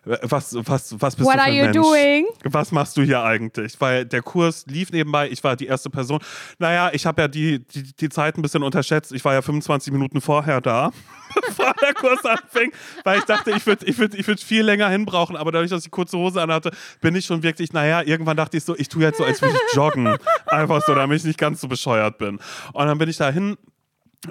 was, 0.05 0.55
was, 0.55 0.95
was 0.99 1.15
bist 1.15 1.27
What 1.27 1.35
du 1.35 1.39
für 1.39 1.43
are 1.43 1.49
ein 1.49 1.55
you 1.55 1.63
Mensch? 1.63 1.75
doing? 1.77 2.27
Was 2.45 2.71
machst 2.71 2.95
du 2.97 3.03
hier 3.03 3.21
eigentlich? 3.21 3.79
Weil 3.79 4.05
der 4.05 4.21
Kurs 4.21 4.65
lief 4.67 4.91
nebenbei, 4.91 5.29
ich 5.29 5.43
war 5.43 5.55
die 5.55 5.67
erste 5.67 5.89
Person. 5.89 6.19
Naja, 6.57 6.89
ich 6.93 7.05
habe 7.05 7.21
ja 7.21 7.27
die, 7.27 7.59
die, 7.59 7.83
die 7.93 8.09
Zeit 8.09 8.37
ein 8.37 8.41
bisschen 8.41 8.63
unterschätzt. 8.63 9.11
Ich 9.11 9.23
war 9.25 9.33
ja 9.33 9.41
25 9.41 9.91
Minuten 9.91 10.21
vorher 10.21 10.61
da, 10.61 10.91
bevor 11.47 11.73
der 11.81 11.93
Kurs 11.93 12.23
anfing, 12.25 12.71
weil 13.03 13.19
ich 13.19 13.25
dachte, 13.25 13.51
ich 13.51 13.65
würde 13.65 13.85
ich 13.85 13.97
würd, 13.97 14.15
ich 14.15 14.25
würd 14.27 14.39
viel 14.39 14.63
länger 14.63 14.89
hinbrauchen. 14.89 15.35
Aber 15.35 15.51
dadurch, 15.51 15.69
dass 15.69 15.85
ich 15.85 15.91
kurze 15.91 16.17
Hose 16.17 16.41
anhatte, 16.41 16.71
bin 17.01 17.15
ich 17.15 17.25
schon 17.25 17.43
wirklich, 17.43 17.73
naja, 17.73 18.01
irgendwann 18.01 18.37
dachte 18.37 18.57
ich 18.57 18.63
so, 18.63 18.75
ich 18.77 18.87
tue 18.87 19.03
jetzt 19.03 19.17
so, 19.17 19.25
als 19.25 19.41
würde 19.41 19.55
ich 19.55 19.75
joggen. 19.75 20.17
Einfach 20.47 20.81
so, 20.85 20.95
damit 20.95 21.19
ich 21.19 21.25
nicht 21.25 21.39
ganz 21.39 21.61
so 21.61 21.67
bescheuert 21.67 22.17
bin. 22.17 22.39
Und 22.73 22.85
dann 22.87 22.97
bin 22.97 23.09
ich 23.09 23.17
da 23.17 23.29
hin 23.29 23.57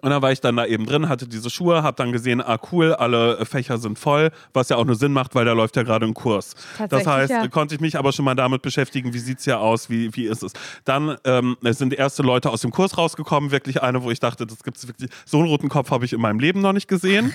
und 0.03 0.11
dann 0.11 0.21
war 0.21 0.33
ich 0.33 0.41
dann 0.41 0.57
da 0.57 0.67
eben 0.67 0.85
drin, 0.85 1.09
hatte 1.09 1.27
diese 1.27 1.49
Schuhe, 1.49 1.83
hab 1.83 1.97
dann 1.97 2.13
gesehen, 2.13 2.43
ah 2.43 2.59
cool, 2.73 2.93
alle 2.93 3.45
Fächer 3.47 3.79
sind 3.79 3.99
voll, 3.99 4.31
was 4.53 4.69
ja 4.69 4.77
auch 4.77 4.85
nur 4.85 4.97
Sinn 4.97 5.13
macht, 5.13 5.35
weil 5.35 5.47
da 5.47 5.53
läuft 5.53 5.77
ja 5.77 5.83
gerade 5.83 6.05
ein 6.05 6.13
Kurs. 6.13 6.55
Das 6.91 7.07
heißt, 7.07 7.31
ja. 7.31 7.49
konnte 7.49 7.75
ich 7.75 7.81
mich 7.81 7.97
aber 7.97 8.13
schon 8.13 8.27
mal 8.27 8.35
damit 8.35 8.61
beschäftigen, 8.61 9.15
wie 9.15 9.19
sieht's 9.19 9.45
hier 9.45 9.61
aus, 9.61 9.89
wie, 9.89 10.15
wie 10.15 10.27
ist 10.27 10.43
es. 10.43 10.53
Dann 10.85 11.17
ähm, 11.25 11.57
es 11.65 11.79
sind 11.79 11.95
erste 11.95 12.23
Leute 12.23 12.51
aus 12.51 12.61
dem 12.61 12.71
Kurs 12.71 12.99
rausgekommen, 12.99 13.51
wirklich 13.51 13.83
eine, 13.83 14.03
wo 14.03 14.11
ich 14.11 14.21
dachte, 14.21 14.47
das 14.47 14.63
gibt's 14.63 14.87
wirklich, 14.87 15.11
so 15.25 15.39
einen 15.39 15.47
roten 15.49 15.71
Kopf 15.71 15.91
habe 15.91 16.05
ich 16.05 16.13
in 16.13 16.21
meinem 16.21 16.39
Leben 16.39 16.61
noch 16.61 16.75
nicht 16.75 16.89
gesehen. 16.89 17.33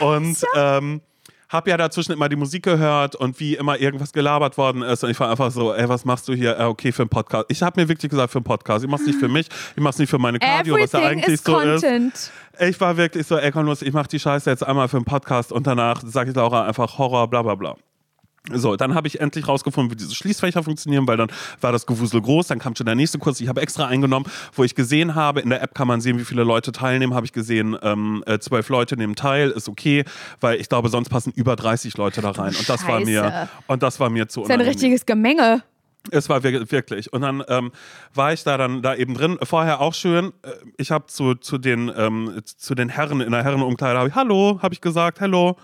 Und 0.00 0.36
ähm, 0.54 1.00
hab 1.50 1.66
ja 1.66 1.76
dazwischen 1.76 2.12
immer 2.12 2.28
die 2.28 2.36
Musik 2.36 2.62
gehört 2.62 3.16
und 3.16 3.38
wie 3.40 3.56
immer 3.56 3.78
irgendwas 3.78 4.12
gelabert 4.12 4.56
worden 4.56 4.82
ist. 4.82 5.02
Und 5.02 5.10
ich 5.10 5.18
war 5.18 5.30
einfach 5.30 5.50
so, 5.50 5.74
ey, 5.74 5.88
was 5.88 6.04
machst 6.04 6.28
du 6.28 6.32
hier? 6.32 6.58
Äh, 6.58 6.64
okay, 6.64 6.92
für 6.92 7.02
einen 7.02 7.10
Podcast. 7.10 7.46
Ich 7.48 7.60
habe 7.60 7.80
mir 7.80 7.88
wirklich 7.88 8.08
gesagt, 8.08 8.30
für 8.30 8.38
einen 8.38 8.44
Podcast. 8.44 8.84
Ich 8.84 8.90
mach's 8.90 9.04
nicht 9.04 9.18
für 9.18 9.28
mich, 9.28 9.48
ich 9.76 9.82
mach's 9.82 9.98
nicht 9.98 10.08
für 10.08 10.18
meine 10.18 10.38
Cardio, 10.38 10.74
was 10.74 10.92
ja 10.92 11.00
Everything 11.00 11.24
eigentlich 11.24 11.40
so 11.40 11.58
ist. 11.58 11.82
Content. 11.82 12.30
Ich 12.60 12.80
war 12.80 12.96
wirklich 12.96 13.26
so, 13.26 13.36
ey, 13.36 13.50
komm 13.50 13.66
los, 13.66 13.82
ich 13.82 13.92
mach 13.92 14.06
die 14.06 14.20
Scheiße 14.20 14.48
jetzt 14.48 14.64
einmal 14.64 14.86
für 14.88 14.96
einen 14.96 15.04
Podcast 15.04 15.50
und 15.50 15.66
danach 15.66 16.02
sage 16.06 16.30
ich 16.30 16.36
Laura 16.36 16.66
einfach 16.66 16.98
Horror, 16.98 17.28
bla 17.28 17.42
bla 17.42 17.56
bla. 17.56 17.76
So, 18.52 18.74
dann 18.76 18.94
habe 18.94 19.06
ich 19.06 19.20
endlich 19.20 19.46
rausgefunden, 19.46 19.92
wie 19.92 19.96
diese 19.96 20.14
Schließfächer 20.14 20.62
funktionieren, 20.62 21.06
weil 21.06 21.18
dann 21.18 21.28
war 21.60 21.72
das 21.72 21.84
Gewusel 21.84 22.22
groß, 22.22 22.46
dann 22.46 22.58
kam 22.58 22.74
schon 22.74 22.86
der 22.86 22.94
nächste 22.94 23.18
Kurs. 23.18 23.38
Ich 23.40 23.48
habe 23.48 23.60
extra 23.60 23.86
eingenommen, 23.86 24.24
wo 24.54 24.64
ich 24.64 24.74
gesehen 24.74 25.14
habe, 25.14 25.40
in 25.40 25.50
der 25.50 25.62
App 25.62 25.74
kann 25.74 25.86
man 25.86 26.00
sehen, 26.00 26.18
wie 26.18 26.24
viele 26.24 26.42
Leute 26.42 26.72
teilnehmen. 26.72 27.12
Habe 27.14 27.26
ich 27.26 27.32
gesehen, 27.34 27.76
ähm, 27.82 28.24
äh, 28.26 28.38
zwölf 28.38 28.70
Leute 28.70 28.96
nehmen 28.96 29.14
teil, 29.14 29.50
ist 29.50 29.68
okay, 29.68 30.04
weil 30.40 30.58
ich 30.58 30.70
glaube, 30.70 30.88
sonst 30.88 31.10
passen 31.10 31.32
über 31.36 31.54
30 31.54 31.96
Leute 31.98 32.22
da 32.22 32.30
rein. 32.30 32.54
Und 32.56 32.66
das 32.66 32.86
war 32.88 33.00
mir, 33.00 33.24
Scheiße. 33.24 33.48
und 33.66 33.82
das 33.82 34.00
war 34.00 34.08
mir 34.08 34.26
zu 34.26 34.40
Das 34.40 34.48
ist 34.48 34.54
ein 34.54 34.60
richtiges 34.62 35.04
Gemenge. 35.04 35.62
Es 36.10 36.30
war 36.30 36.42
wir- 36.42 36.70
wirklich. 36.72 37.12
Und 37.12 37.20
dann 37.20 37.44
ähm, 37.46 37.72
war 38.14 38.32
ich 38.32 38.42
da 38.42 38.56
dann 38.56 38.80
da 38.80 38.94
eben 38.94 39.12
drin. 39.12 39.36
Vorher 39.42 39.82
auch 39.82 39.92
schön. 39.92 40.32
Äh, 40.42 40.52
Ich 40.78 40.90
habe 40.90 41.06
zu, 41.08 41.34
zu, 41.34 41.58
den, 41.58 41.92
ähm, 41.94 42.40
zu 42.44 42.74
den 42.74 42.88
Herren 42.88 43.20
in 43.20 43.32
der 43.32 43.44
Herrenumkleide, 43.44 43.98
habe 43.98 44.08
ich 44.08 44.14
Hallo, 44.14 44.58
habe 44.62 44.72
ich 44.72 44.80
gesagt, 44.80 45.20
Hallo. 45.20 45.56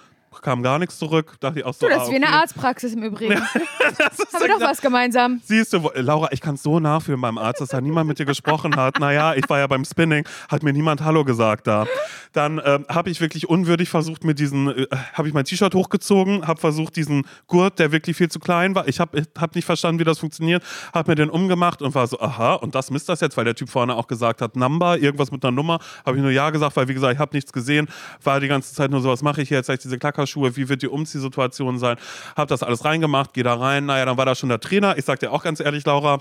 Kam 0.42 0.62
gar 0.62 0.78
nichts 0.78 0.98
zurück. 0.98 1.36
Dachte 1.40 1.60
ich 1.60 1.64
auch 1.64 1.74
so. 1.74 1.86
Du, 1.86 1.92
das 1.92 2.02
ah, 2.02 2.04
ist 2.04 2.10
wie 2.10 2.16
eine. 2.16 2.28
Arztpraxis 2.28 2.94
im 2.94 3.02
Übrigen. 3.02 3.34
Haben 3.40 4.40
wir 4.40 4.48
doch 4.48 4.60
was 4.60 4.80
gemeinsam. 4.80 5.40
Siehst 5.44 5.72
du, 5.72 5.90
Laura, 5.94 6.28
ich 6.32 6.40
kann 6.40 6.56
es 6.56 6.62
so 6.62 6.80
nachfühlen 6.80 7.20
beim 7.20 7.38
Arzt, 7.38 7.60
dass 7.60 7.70
da 7.70 7.80
niemand 7.80 8.08
mit 8.08 8.18
dir 8.18 8.26
gesprochen 8.26 8.76
hat. 8.76 8.98
Naja, 9.00 9.34
ich 9.34 9.48
war 9.48 9.58
ja 9.58 9.66
beim 9.66 9.84
Spinning, 9.84 10.26
hat 10.48 10.62
mir 10.62 10.72
niemand 10.72 11.02
Hallo 11.02 11.24
gesagt 11.24 11.66
da. 11.66 11.86
Dann 12.32 12.60
ähm, 12.64 12.84
habe 12.88 13.10
ich 13.10 13.20
wirklich 13.20 13.48
unwürdig 13.48 13.88
versucht, 13.88 14.24
mit 14.24 14.38
diesen, 14.38 14.68
äh, 14.68 14.86
habe 15.14 15.28
ich 15.28 15.34
mein 15.34 15.44
T-Shirt 15.44 15.74
hochgezogen, 15.74 16.46
habe 16.46 16.60
versucht, 16.60 16.96
diesen 16.96 17.26
Gurt, 17.46 17.78
der 17.78 17.92
wirklich 17.92 18.16
viel 18.16 18.28
zu 18.28 18.38
klein 18.38 18.74
war, 18.74 18.88
ich 18.88 19.00
habe 19.00 19.22
hab 19.38 19.54
nicht 19.54 19.64
verstanden, 19.64 20.00
wie 20.00 20.04
das 20.04 20.18
funktioniert, 20.18 20.62
habe 20.92 21.10
mir 21.10 21.14
den 21.14 21.30
umgemacht 21.30 21.82
und 21.82 21.94
war 21.94 22.06
so, 22.06 22.20
aha, 22.20 22.54
und 22.54 22.74
das 22.74 22.90
misst 22.90 23.08
das 23.08 23.20
jetzt, 23.20 23.36
weil 23.36 23.44
der 23.44 23.54
Typ 23.54 23.68
vorne 23.68 23.94
auch 23.94 24.06
gesagt 24.06 24.42
hat, 24.42 24.56
Number, 24.56 24.98
irgendwas 24.98 25.30
mit 25.30 25.44
einer 25.44 25.52
Nummer, 25.52 25.78
habe 26.04 26.16
ich 26.16 26.22
nur 26.22 26.30
Ja 26.30 26.50
gesagt, 26.50 26.76
weil 26.76 26.88
wie 26.88 26.94
gesagt, 26.94 27.14
ich 27.14 27.18
habe 27.18 27.34
nichts 27.34 27.52
gesehen, 27.52 27.88
war 28.22 28.40
die 28.40 28.48
ganze 28.48 28.74
Zeit 28.74 28.90
nur 28.90 29.00
so, 29.00 29.08
was 29.08 29.22
mache 29.22 29.42
ich 29.42 29.50
jetzt, 29.50 29.66
Sag 29.66 29.74
ich 29.74 29.82
diese 29.82 29.98
Klackerschuhe, 30.26 30.56
wie 30.56 30.68
wird 30.68 30.82
die 30.82 30.88
Umziehsituation 30.88 31.78
sein, 31.78 31.96
habe 32.36 32.48
das 32.48 32.62
alles 32.62 32.84
reingemacht, 32.84 33.32
gehe 33.32 33.44
da 33.44 33.54
rein, 33.54 33.86
naja, 33.86 34.04
dann 34.04 34.16
war 34.16 34.26
da 34.26 34.34
schon 34.34 34.48
der 34.48 34.60
Trainer, 34.60 34.98
ich 34.98 35.04
sag 35.04 35.20
dir 35.20 35.32
auch 35.32 35.42
ganz 35.42 35.60
ehrlich, 35.60 35.84
Laura, 35.84 36.20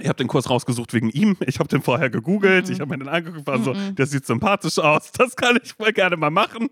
ich 0.00 0.08
habe 0.08 0.16
den 0.16 0.28
Kurs 0.28 0.50
rausgesucht 0.50 0.92
wegen 0.92 1.08
ihm. 1.08 1.38
Ich 1.46 1.58
habe 1.58 1.68
den 1.70 1.80
vorher 1.80 2.10
gegoogelt. 2.10 2.68
Ich 2.68 2.80
habe 2.80 2.90
mir 2.90 2.98
den 2.98 3.08
angeguckt. 3.08 3.46
War 3.46 3.58
so, 3.60 3.72
der 3.72 4.04
sieht 4.04 4.26
sympathisch 4.26 4.78
aus. 4.78 5.10
Das 5.12 5.34
kann 5.36 5.58
ich 5.62 5.72
voll 5.72 5.92
gerne 5.92 6.18
mal 6.18 6.28
machen. 6.28 6.68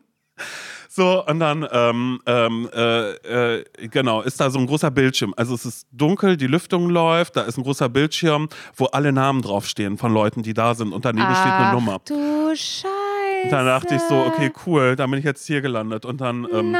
So, 0.91 1.25
und 1.25 1.41
dann, 1.41 1.67
ähm, 1.73 2.21
ähm, 2.27 2.69
äh, 2.75 3.61
äh, 3.61 3.65
genau, 3.89 4.21
ist 4.21 4.41
da 4.41 4.51
so 4.51 4.59
ein 4.59 4.67
großer 4.67 4.91
Bildschirm. 4.91 5.33
Also 5.39 5.55
es 5.55 5.65
ist 5.65 5.87
dunkel, 5.91 6.37
die 6.37 6.49
Lüftung 6.49 6.91
läuft, 6.91 7.37
da 7.37 7.43
ist 7.43 7.57
ein 7.57 7.63
großer 7.63 7.89
Bildschirm, 7.89 8.51
wo 8.77 8.87
alle 8.87 9.11
Namen 9.11 9.41
draufstehen 9.41 9.97
von 9.97 10.13
Leuten, 10.13 10.43
die 10.43 10.53
da 10.53 10.75
sind. 10.75 10.93
Und 10.93 11.07
daneben 11.07 11.35
steht 11.35 11.53
eine 11.53 11.69
Ach, 11.69 11.73
Nummer. 11.73 12.01
Du 12.05 12.55
Scheiße. 12.55 12.94
Dann 13.51 13.67
dachte 13.67 13.95
ich 13.95 14.03
so, 14.03 14.17
okay, 14.25 14.53
cool, 14.67 14.97
dann 14.97 15.11
bin 15.11 15.19
ich 15.19 15.25
jetzt 15.25 15.47
hier 15.47 15.61
gelandet. 15.61 16.05
Und 16.05 16.21
dann 16.21 16.47
ähm, 16.53 16.77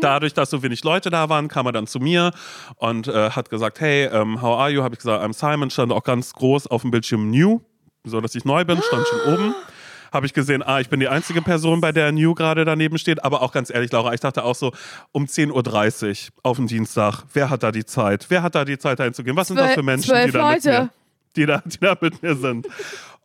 dadurch, 0.00 0.34
dass 0.34 0.50
so 0.50 0.62
wenig 0.62 0.84
Leute 0.84 1.10
da 1.10 1.28
waren, 1.28 1.48
kam 1.48 1.66
er 1.66 1.72
dann 1.72 1.86
zu 1.86 1.98
mir 1.98 2.32
und 2.76 3.08
äh, 3.08 3.30
hat 3.30 3.50
gesagt, 3.50 3.80
hey, 3.80 4.06
ähm, 4.06 4.40
how 4.40 4.58
are 4.58 4.70
you? 4.70 4.82
Habe 4.82 4.94
ich 4.94 5.00
gesagt, 5.00 5.22
I'm 5.22 5.32
Simon, 5.32 5.70
stand 5.70 5.92
auch 5.92 6.04
ganz 6.04 6.32
groß 6.32 6.66
auf 6.66 6.82
dem 6.82 6.90
Bildschirm 6.90 7.30
New, 7.30 7.60
so 8.04 8.20
dass 8.20 8.34
ich 8.34 8.44
neu 8.44 8.64
bin, 8.64 8.80
stand 8.82 9.06
schon 9.06 9.34
oben. 9.34 9.54
Habe 10.10 10.24
ich 10.24 10.32
gesehen, 10.32 10.62
ah, 10.62 10.80
ich 10.80 10.88
bin 10.88 11.00
die 11.00 11.08
einzige 11.08 11.42
Person, 11.42 11.82
bei 11.82 11.92
der 11.92 12.12
New 12.12 12.34
gerade 12.34 12.64
daneben 12.64 12.96
steht. 12.96 13.22
Aber 13.22 13.42
auch 13.42 13.52
ganz 13.52 13.68
ehrlich, 13.68 13.92
Laura, 13.92 14.14
ich 14.14 14.20
dachte 14.20 14.42
auch 14.42 14.54
so, 14.54 14.72
um 15.12 15.26
10.30 15.26 16.28
Uhr 16.28 16.32
auf 16.44 16.56
dem 16.56 16.66
Dienstag, 16.66 17.24
wer 17.34 17.50
hat 17.50 17.62
da 17.62 17.72
die 17.72 17.84
Zeit? 17.84 18.24
Wer 18.30 18.42
hat 18.42 18.54
da 18.54 18.64
die 18.64 18.78
Zeit, 18.78 19.00
da 19.00 19.04
hinzugehen? 19.04 19.36
Was 19.36 19.48
sind 19.48 19.58
das 19.60 19.74
für 19.74 19.82
Menschen, 19.82 20.14
die 20.24 20.32
da, 20.32 20.50
mir, 20.50 20.90
die, 21.36 21.44
da, 21.44 21.62
die 21.62 21.78
da 21.78 21.96
mit 22.00 22.22
mir 22.22 22.34
sind? 22.36 22.66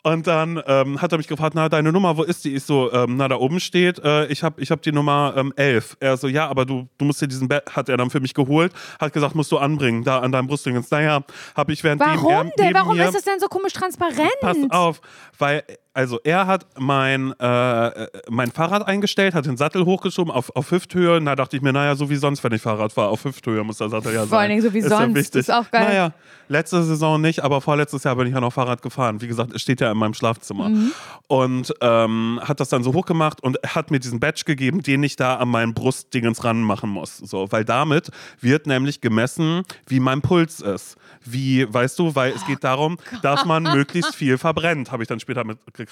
Und 0.03 0.27
dann 0.27 0.61
ähm, 0.67 1.01
hat 1.01 1.13
er 1.13 1.17
mich 1.17 1.27
gefragt, 1.27 1.55
na, 1.55 1.69
deine 1.69 1.93
Nummer, 1.93 2.17
wo 2.17 2.23
ist 2.23 2.43
die? 2.43 2.55
Ich 2.55 2.63
so, 2.63 2.91
ähm, 2.91 3.15
na, 3.15 3.29
da 3.29 3.37
oben 3.37 3.61
steht, 3.61 3.99
äh, 4.03 4.25
ich 4.27 4.43
habe 4.43 4.61
ich 4.61 4.69
hab 4.69 4.81
die 4.81 4.91
Nummer 4.91 5.33
ähm, 5.37 5.53
11. 5.55 5.95
Er 6.01 6.17
so, 6.17 6.27
ja, 6.27 6.47
aber 6.49 6.65
du, 6.65 6.89
du 6.97 7.05
musst 7.05 7.21
dir 7.21 7.27
diesen 7.27 7.47
Bett, 7.47 7.63
hat 7.73 7.87
er 7.87 7.95
dann 7.95 8.09
für 8.09 8.19
mich 8.19 8.33
geholt, 8.33 8.73
hat 8.99 9.13
gesagt, 9.13 9.33
musst 9.33 9.51
du 9.53 9.57
anbringen, 9.59 10.03
da 10.03 10.19
an 10.19 10.33
deinem 10.33 10.47
Brustdingens. 10.47 10.91
Naja, 10.91 11.23
habe 11.55 11.71
ich 11.71 11.83
während 11.85 12.01
Warum 12.01 12.51
denn? 12.59 12.73
Warum 12.73 12.97
mir, 12.97 13.05
ist 13.05 13.15
das 13.15 13.23
denn 13.23 13.39
so 13.39 13.47
komisch 13.47 13.71
transparent? 13.71 14.33
Pass 14.41 14.57
auf, 14.71 14.99
weil, 15.39 15.63
also 15.95 16.19
er 16.23 16.47
hat 16.47 16.65
mein, 16.79 17.33
äh, 17.39 17.87
äh, 17.87 18.07
mein 18.29 18.51
Fahrrad 18.51 18.87
eingestellt, 18.87 19.35
hat 19.35 19.45
den 19.45 19.57
Sattel 19.57 19.85
hochgeschoben 19.85 20.33
auf, 20.33 20.55
auf 20.55 20.71
Hüfthöhe. 20.71 21.21
Da 21.21 21.35
dachte 21.35 21.55
ich 21.55 21.61
mir, 21.61 21.71
naja, 21.71 21.95
so 21.95 22.09
wie 22.09 22.15
sonst, 22.15 22.43
wenn 22.43 22.51
ich 22.51 22.63
Fahrrad 22.63 22.93
fahre, 22.93 23.09
auf 23.09 23.23
Hüfthöhe 23.23 23.63
muss 23.63 23.77
der 23.77 23.89
Sattel 23.89 24.11
ja 24.11 24.21
sein. 24.21 24.29
Vor 24.29 24.39
allen 24.39 24.49
Dingen 24.49 24.63
so 24.63 24.73
wie 24.73 24.79
ja 24.79 24.89
sonst, 24.89 25.15
wichtig. 25.15 25.41
ist 25.41 25.51
auch 25.51 25.69
geil. 25.69 25.85
Naja, 25.85 26.11
letzte 26.47 26.83
Saison 26.83 27.21
nicht, 27.21 27.43
aber 27.43 27.61
vorletztes 27.61 28.03
Jahr 28.03 28.15
bin 28.15 28.25
ich 28.25 28.33
ja 28.33 28.41
noch 28.41 28.53
Fahrrad 28.53 28.81
gefahren. 28.81 29.21
Wie 29.21 29.27
gesagt, 29.27 29.53
es 29.53 29.61
steht 29.61 29.81
ja 29.81 29.91
in 29.91 29.97
meinem 29.97 30.15
Schlafzimmer. 30.15 30.69
Mhm. 30.69 30.91
Und 31.27 31.73
ähm, 31.81 32.39
hat 32.43 32.59
das 32.59 32.69
dann 32.69 32.83
so 32.83 32.93
hochgemacht 32.93 33.43
und 33.43 33.59
hat 33.63 33.91
mir 33.91 33.99
diesen 33.99 34.19
Badge 34.19 34.43
gegeben, 34.45 34.81
den 34.81 35.03
ich 35.03 35.15
da 35.15 35.35
an 35.35 35.49
meinen 35.49 35.75
Brustdingens 35.75 36.43
ranmachen 36.43 36.89
muss. 36.89 37.17
So, 37.17 37.51
weil 37.51 37.65
damit 37.65 38.09
wird 38.41 38.65
nämlich 38.65 38.99
gemessen, 38.99 39.61
wie 39.87 39.99
mein 39.99 40.21
Puls 40.21 40.59
ist. 40.59 40.97
Wie, 41.23 41.71
weißt 41.71 41.99
du, 41.99 42.15
weil 42.15 42.33
es 42.33 42.45
geht 42.47 42.63
darum, 42.63 42.97
dass 43.21 43.45
man 43.45 43.63
möglichst 43.63 44.15
viel 44.15 44.37
verbrennt, 44.39 44.91
habe 44.91 45.03
ich 45.03 45.07
dann 45.07 45.19
später 45.19 45.43
mitgekriegt. 45.43 45.82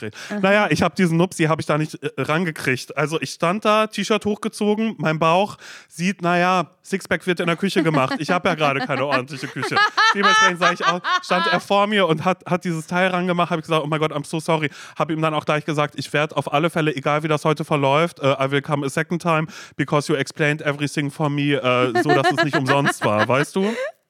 Naja, 0.41 0.67
ich 0.69 0.81
habe 0.81 0.95
diesen 0.95 1.17
Nupsi, 1.17 1.43
habe 1.45 1.61
ich 1.61 1.65
da 1.65 1.77
nicht 1.77 1.95
äh, 1.95 2.09
rangekriegt. 2.17 2.97
Also 2.97 3.19
ich 3.21 3.31
stand 3.31 3.65
da, 3.65 3.87
T-Shirt 3.87 4.25
hochgezogen, 4.25 4.95
mein 4.97 5.19
Bauch 5.19 5.57
sieht, 5.87 6.21
naja, 6.21 6.71
Sixpack 6.83 7.25
wird 7.27 7.39
in 7.39 7.47
der 7.47 7.55
Küche 7.55 7.83
gemacht. 7.83 8.15
Ich 8.19 8.29
habe 8.31 8.49
ja 8.49 8.55
gerade 8.55 8.79
keine 8.81 9.05
ordentliche 9.05 9.47
Küche. 9.47 9.75
Dementsprechend 10.15 10.59
sage 10.59 10.73
ich 10.75 10.85
auch, 10.85 11.01
stand 11.23 11.47
er 11.51 11.59
vor 11.59 11.87
mir 11.87 12.07
und 12.07 12.25
hat, 12.25 12.45
hat 12.45 12.63
dieses 12.63 12.87
Teil 12.87 13.09
rangemacht, 13.09 13.51
habe 13.51 13.59
ich 13.59 13.65
gesagt, 13.65 13.83
oh 13.83 13.87
mein 13.87 13.99
Gott, 13.99 14.11
I'm 14.11 14.25
so 14.25 14.39
sorry. 14.39 14.69
Habe 14.97 15.13
ihm 15.13 15.21
dann 15.21 15.33
auch 15.33 15.45
gleich 15.45 15.65
gesagt, 15.65 15.95
ich 15.97 16.11
werde 16.13 16.35
auf 16.35 16.51
alle 16.51 16.69
Fälle, 16.69 16.95
egal 16.95 17.23
wie 17.23 17.27
das 17.27 17.45
heute 17.45 17.65
verläuft, 17.65 18.19
äh, 18.19 18.33
I 18.33 18.51
will 18.51 18.61
come 18.61 18.85
a 18.85 18.89
second 18.89 19.21
time, 19.21 19.47
because 19.75 20.11
you 20.11 20.17
explained 20.17 20.61
everything 20.61 21.11
for 21.11 21.29
me, 21.29 21.53
äh, 21.53 22.01
so 22.01 22.09
dass 22.09 22.31
es 22.31 22.43
nicht 22.43 22.57
umsonst 22.57 23.03
war, 23.05 23.27
weißt 23.27 23.55
du? 23.55 23.73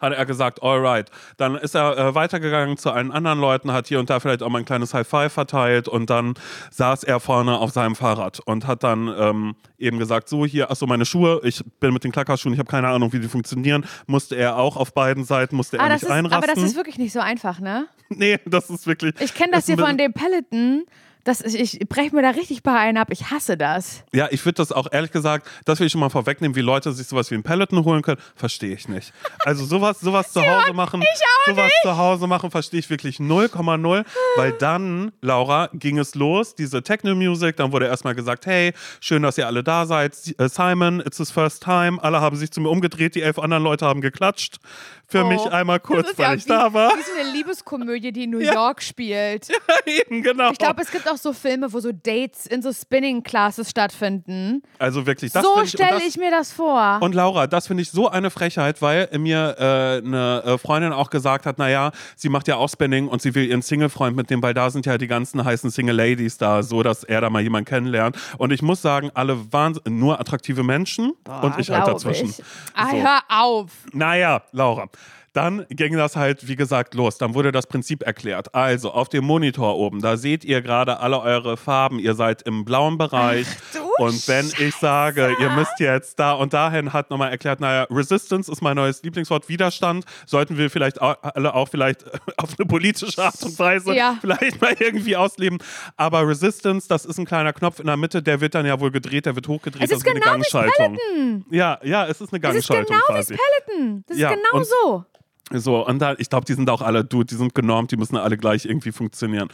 hat 0.00 0.12
er 0.12 0.26
gesagt, 0.26 0.62
alright. 0.62 1.10
Dann 1.36 1.54
ist 1.56 1.74
er 1.74 1.96
äh, 1.96 2.14
weitergegangen 2.14 2.76
zu 2.76 2.90
allen 2.90 3.10
anderen 3.12 3.40
Leuten, 3.40 3.72
hat 3.72 3.86
hier 3.88 3.98
und 3.98 4.10
da 4.10 4.20
vielleicht 4.20 4.42
auch 4.42 4.48
mal 4.50 4.58
ein 4.58 4.64
kleines 4.64 4.92
High 4.94 5.06
Five 5.06 5.32
verteilt 5.32 5.88
und 5.88 6.10
dann 6.10 6.34
saß 6.70 7.04
er 7.04 7.18
vorne 7.20 7.58
auf 7.58 7.70
seinem 7.72 7.96
Fahrrad 7.96 8.40
und 8.40 8.66
hat 8.66 8.82
dann 8.84 9.08
ähm, 9.18 9.54
eben 9.78 9.98
gesagt, 9.98 10.28
so 10.28 10.44
hier, 10.44 10.70
achso, 10.70 10.86
meine 10.86 11.06
Schuhe, 11.06 11.40
ich 11.44 11.62
bin 11.80 11.92
mit 11.92 12.04
den 12.04 12.12
Klackerschuhen, 12.12 12.52
ich 12.52 12.58
habe 12.58 12.70
keine 12.70 12.88
Ahnung, 12.88 13.12
wie 13.12 13.20
die 13.20 13.28
funktionieren. 13.28 13.86
Musste 14.06 14.36
er 14.36 14.56
auch 14.56 14.76
auf 14.76 14.92
beiden 14.92 15.24
Seiten, 15.24 15.56
musste 15.56 15.78
er 15.78 15.84
Ah, 15.84 15.88
das 15.88 16.02
nicht 16.02 16.10
ist, 16.10 16.14
einrasten. 16.14 16.36
aber 16.50 16.54
das 16.54 16.62
ist 16.62 16.76
wirklich 16.76 16.98
nicht 16.98 17.12
so 17.12 17.20
einfach, 17.20 17.58
ne? 17.60 17.86
nee, 18.10 18.38
das 18.46 18.68
ist 18.70 18.86
wirklich... 18.86 19.14
Ich 19.20 19.34
kenne 19.34 19.52
das 19.52 19.60
ist 19.60 19.66
hier 19.74 19.78
von 19.78 19.96
dem 19.96 20.12
Peloton. 20.12 20.84
Das, 21.24 21.40
ich 21.40 21.80
ich 21.80 21.88
breche 21.88 22.14
mir 22.14 22.22
da 22.22 22.30
richtig 22.30 22.62
bei 22.62 22.78
einen 22.78 22.98
ab. 22.98 23.08
Ich 23.10 23.30
hasse 23.30 23.56
das. 23.56 24.04
Ja, 24.12 24.28
ich 24.30 24.44
würde 24.44 24.56
das 24.56 24.72
auch 24.72 24.86
ehrlich 24.92 25.10
gesagt, 25.10 25.48
das 25.64 25.80
will 25.80 25.86
ich 25.86 25.92
schon 25.92 26.00
mal 26.00 26.10
vorwegnehmen, 26.10 26.54
wie 26.54 26.60
Leute 26.60 26.92
sich 26.92 27.06
sowas 27.06 27.30
wie 27.30 27.34
ein 27.34 27.42
Peloton 27.42 27.84
holen 27.84 28.02
können, 28.02 28.20
verstehe 28.36 28.74
ich 28.74 28.88
nicht. 28.88 29.12
Also 29.44 29.64
sowas, 29.64 30.00
sowas 30.00 30.32
zu 30.32 30.40
Hause 30.46 30.74
machen, 30.74 31.02
sowas 31.46 31.70
zu 31.82 31.96
Hause 31.96 32.26
machen, 32.26 32.50
verstehe 32.50 32.80
ich 32.80 32.90
wirklich 32.90 33.16
0,0, 33.16 34.04
weil 34.36 34.52
dann, 34.52 35.12
Laura, 35.22 35.70
ging 35.72 35.98
es 35.98 36.14
los, 36.14 36.54
diese 36.54 36.82
Techno-Music, 36.82 37.56
dann 37.56 37.72
wurde 37.72 37.86
erstmal 37.86 38.14
gesagt, 38.14 38.46
hey, 38.46 38.72
schön, 39.00 39.22
dass 39.22 39.38
ihr 39.38 39.46
alle 39.46 39.64
da 39.64 39.86
seid. 39.86 40.14
Äh, 40.38 40.48
Simon, 40.48 41.00
it's 41.00 41.16
his 41.16 41.30
first 41.30 41.62
time. 41.62 42.02
Alle 42.02 42.20
haben 42.20 42.36
sich 42.36 42.50
zu 42.50 42.60
mir 42.60 42.68
umgedreht, 42.68 43.14
die 43.14 43.22
elf 43.22 43.38
anderen 43.38 43.62
Leute 43.62 43.86
haben 43.86 44.00
geklatscht. 44.00 44.58
Für 45.06 45.22
Oh, 45.22 45.26
mich 45.28 45.40
einmal 45.52 45.80
kurz, 45.80 46.02
das 46.02 46.10
ist 46.12 46.18
weil 46.18 46.26
ja 46.26 46.34
ich 46.34 46.44
wie, 46.44 46.48
da 46.48 46.72
war. 46.72 46.90
Wie 46.96 47.02
so 47.02 47.12
eine 47.20 47.30
Liebeskomödie, 47.30 48.10
die 48.10 48.24
in 48.24 48.30
New 48.30 48.38
York 48.38 48.82
spielt. 48.82 49.48
Eben, 49.86 50.22
genau. 50.22 50.50
Ich 50.50 50.58
glaube, 50.58 50.80
es 50.82 50.90
gibt 50.90 51.08
auch 51.08 51.13
doch 51.14 51.20
so 51.22 51.32
Filme, 51.32 51.72
wo 51.72 51.80
so 51.80 51.90
Dates 51.92 52.46
in 52.46 52.62
so 52.62 52.72
Spinning-Classes 52.72 53.70
stattfinden. 53.70 54.62
Also 54.78 55.06
wirklich, 55.06 55.32
das 55.32 55.42
so 55.44 55.62
ich, 55.62 55.70
stelle 55.70 55.92
das- 55.92 56.04
ich 56.06 56.16
mir 56.16 56.30
das 56.30 56.52
vor. 56.52 56.98
Und 57.00 57.14
Laura, 57.14 57.46
das 57.46 57.66
finde 57.66 57.82
ich 57.82 57.90
so 57.90 58.08
eine 58.08 58.30
Frechheit, 58.30 58.82
weil 58.82 59.08
mir 59.18 59.56
äh, 59.58 60.06
eine 60.06 60.42
äh, 60.44 60.58
Freundin 60.58 60.92
auch 60.92 61.10
gesagt 61.10 61.46
hat, 61.46 61.58
naja, 61.58 61.92
sie 62.16 62.28
macht 62.28 62.48
ja 62.48 62.56
auch 62.56 62.68
Spinning 62.68 63.08
und 63.08 63.22
sie 63.22 63.34
will 63.34 63.46
ihren 63.46 63.62
Single-Freund 63.62 64.16
mitnehmen, 64.16 64.42
weil 64.42 64.54
da 64.54 64.70
sind 64.70 64.86
ja 64.86 64.98
die 64.98 65.06
ganzen 65.06 65.44
heißen 65.44 65.70
Single-Ladies 65.70 66.38
da, 66.38 66.62
so 66.62 66.82
dass 66.82 67.04
er 67.04 67.20
da 67.20 67.30
mal 67.30 67.42
jemanden 67.42 67.66
kennenlernt. 67.66 68.16
Und 68.38 68.52
ich 68.52 68.62
muss 68.62 68.82
sagen, 68.82 69.10
alle 69.14 69.52
waren 69.52 69.78
nur 69.88 70.20
attraktive 70.20 70.62
Menschen 70.62 71.12
und 71.42 71.58
ich 71.58 71.70
halt 71.70 71.86
dazwischen. 71.86 72.30
Ich. 72.30 72.42
Ah, 72.74 72.90
So. 72.90 72.96
hör 73.02 73.20
auf. 73.28 73.70
Naja, 73.92 74.42
Laura. 74.52 74.88
Dann 75.34 75.66
ging 75.68 75.96
das 75.96 76.16
halt, 76.16 76.48
wie 76.48 76.56
gesagt, 76.56 76.94
los. 76.94 77.18
Dann 77.18 77.34
wurde 77.34 77.52
das 77.52 77.66
Prinzip 77.66 78.02
erklärt. 78.02 78.54
Also, 78.54 78.92
auf 78.92 79.08
dem 79.08 79.24
Monitor 79.24 79.76
oben, 79.76 80.00
da 80.00 80.16
seht 80.16 80.44
ihr 80.44 80.62
gerade 80.62 81.00
alle 81.00 81.20
eure 81.20 81.56
Farben. 81.56 81.98
Ihr 81.98 82.14
seid 82.14 82.42
im 82.42 82.64
blauen 82.64 82.96
Bereich. 82.98 83.46
du 83.72 83.80
und 84.04 84.26
wenn 84.28 84.46
ich 84.58 84.74
sage, 84.76 85.34
ihr 85.40 85.50
müsst 85.50 85.78
jetzt 85.80 86.18
da 86.18 86.32
und 86.32 86.52
dahin, 86.52 86.92
hat 86.92 87.10
nochmal 87.10 87.30
erklärt, 87.30 87.60
naja, 87.60 87.86
Resistance 87.90 88.50
ist 88.50 88.62
mein 88.62 88.76
neues 88.76 89.02
Lieblingswort. 89.02 89.48
Widerstand 89.48 90.04
sollten 90.26 90.56
wir 90.56 90.70
vielleicht 90.70 91.02
alle 91.02 91.54
auch 91.54 91.68
vielleicht 91.68 92.04
auf 92.38 92.50
eine 92.58 92.66
politische 92.66 93.22
Art 93.22 93.42
und 93.42 93.58
Weise 93.58 93.94
Ja. 93.94 94.16
vielleicht 94.20 94.60
mal 94.60 94.74
irgendwie 94.78 95.16
ausleben. 95.16 95.58
Aber 95.96 96.26
Resistance, 96.26 96.88
das 96.88 97.04
ist 97.04 97.18
ein 97.18 97.24
kleiner 97.24 97.52
Knopf 97.52 97.80
in 97.80 97.86
der 97.86 97.96
Mitte, 97.96 98.22
der 98.22 98.40
wird 98.40 98.54
dann 98.54 98.66
ja 98.66 98.78
wohl 98.80 98.90
gedreht, 98.92 99.26
der 99.26 99.34
wird 99.34 99.48
hochgedreht. 99.48 99.82
Es 99.82 99.90
das 99.90 99.98
ist 99.98 100.06
ist 100.06 100.06
wie 100.06 100.10
eine 100.10 100.20
genau 100.20 100.32
wie 100.36 100.40
Gangschaltung. 100.40 101.44
Ja, 101.50 101.78
ja, 101.82 102.06
es 102.06 102.20
ist 102.20 102.32
eine 102.32 102.40
Das 102.40 102.54
ist 102.54 102.68
Gangschaltung 102.68 102.96
genau 102.96 103.06
quasi. 103.18 103.34
wie 103.34 103.38
Peloton. 103.66 104.04
Das 104.06 104.16
ist 104.16 104.20
Ja, 104.22 104.30
genau 104.34 104.62
so. 104.62 105.04
So, 105.52 105.86
und 105.86 105.98
da, 105.98 106.14
ich 106.16 106.30
glaube, 106.30 106.46
die 106.46 106.54
sind 106.54 106.70
auch 106.70 106.80
alle, 106.80 107.04
du, 107.04 107.22
die 107.22 107.34
sind 107.34 107.54
genormt, 107.54 107.90
die 107.90 107.98
müssen 107.98 108.16
alle 108.16 108.38
gleich 108.38 108.64
irgendwie 108.64 108.92
funktionieren. 108.92 109.48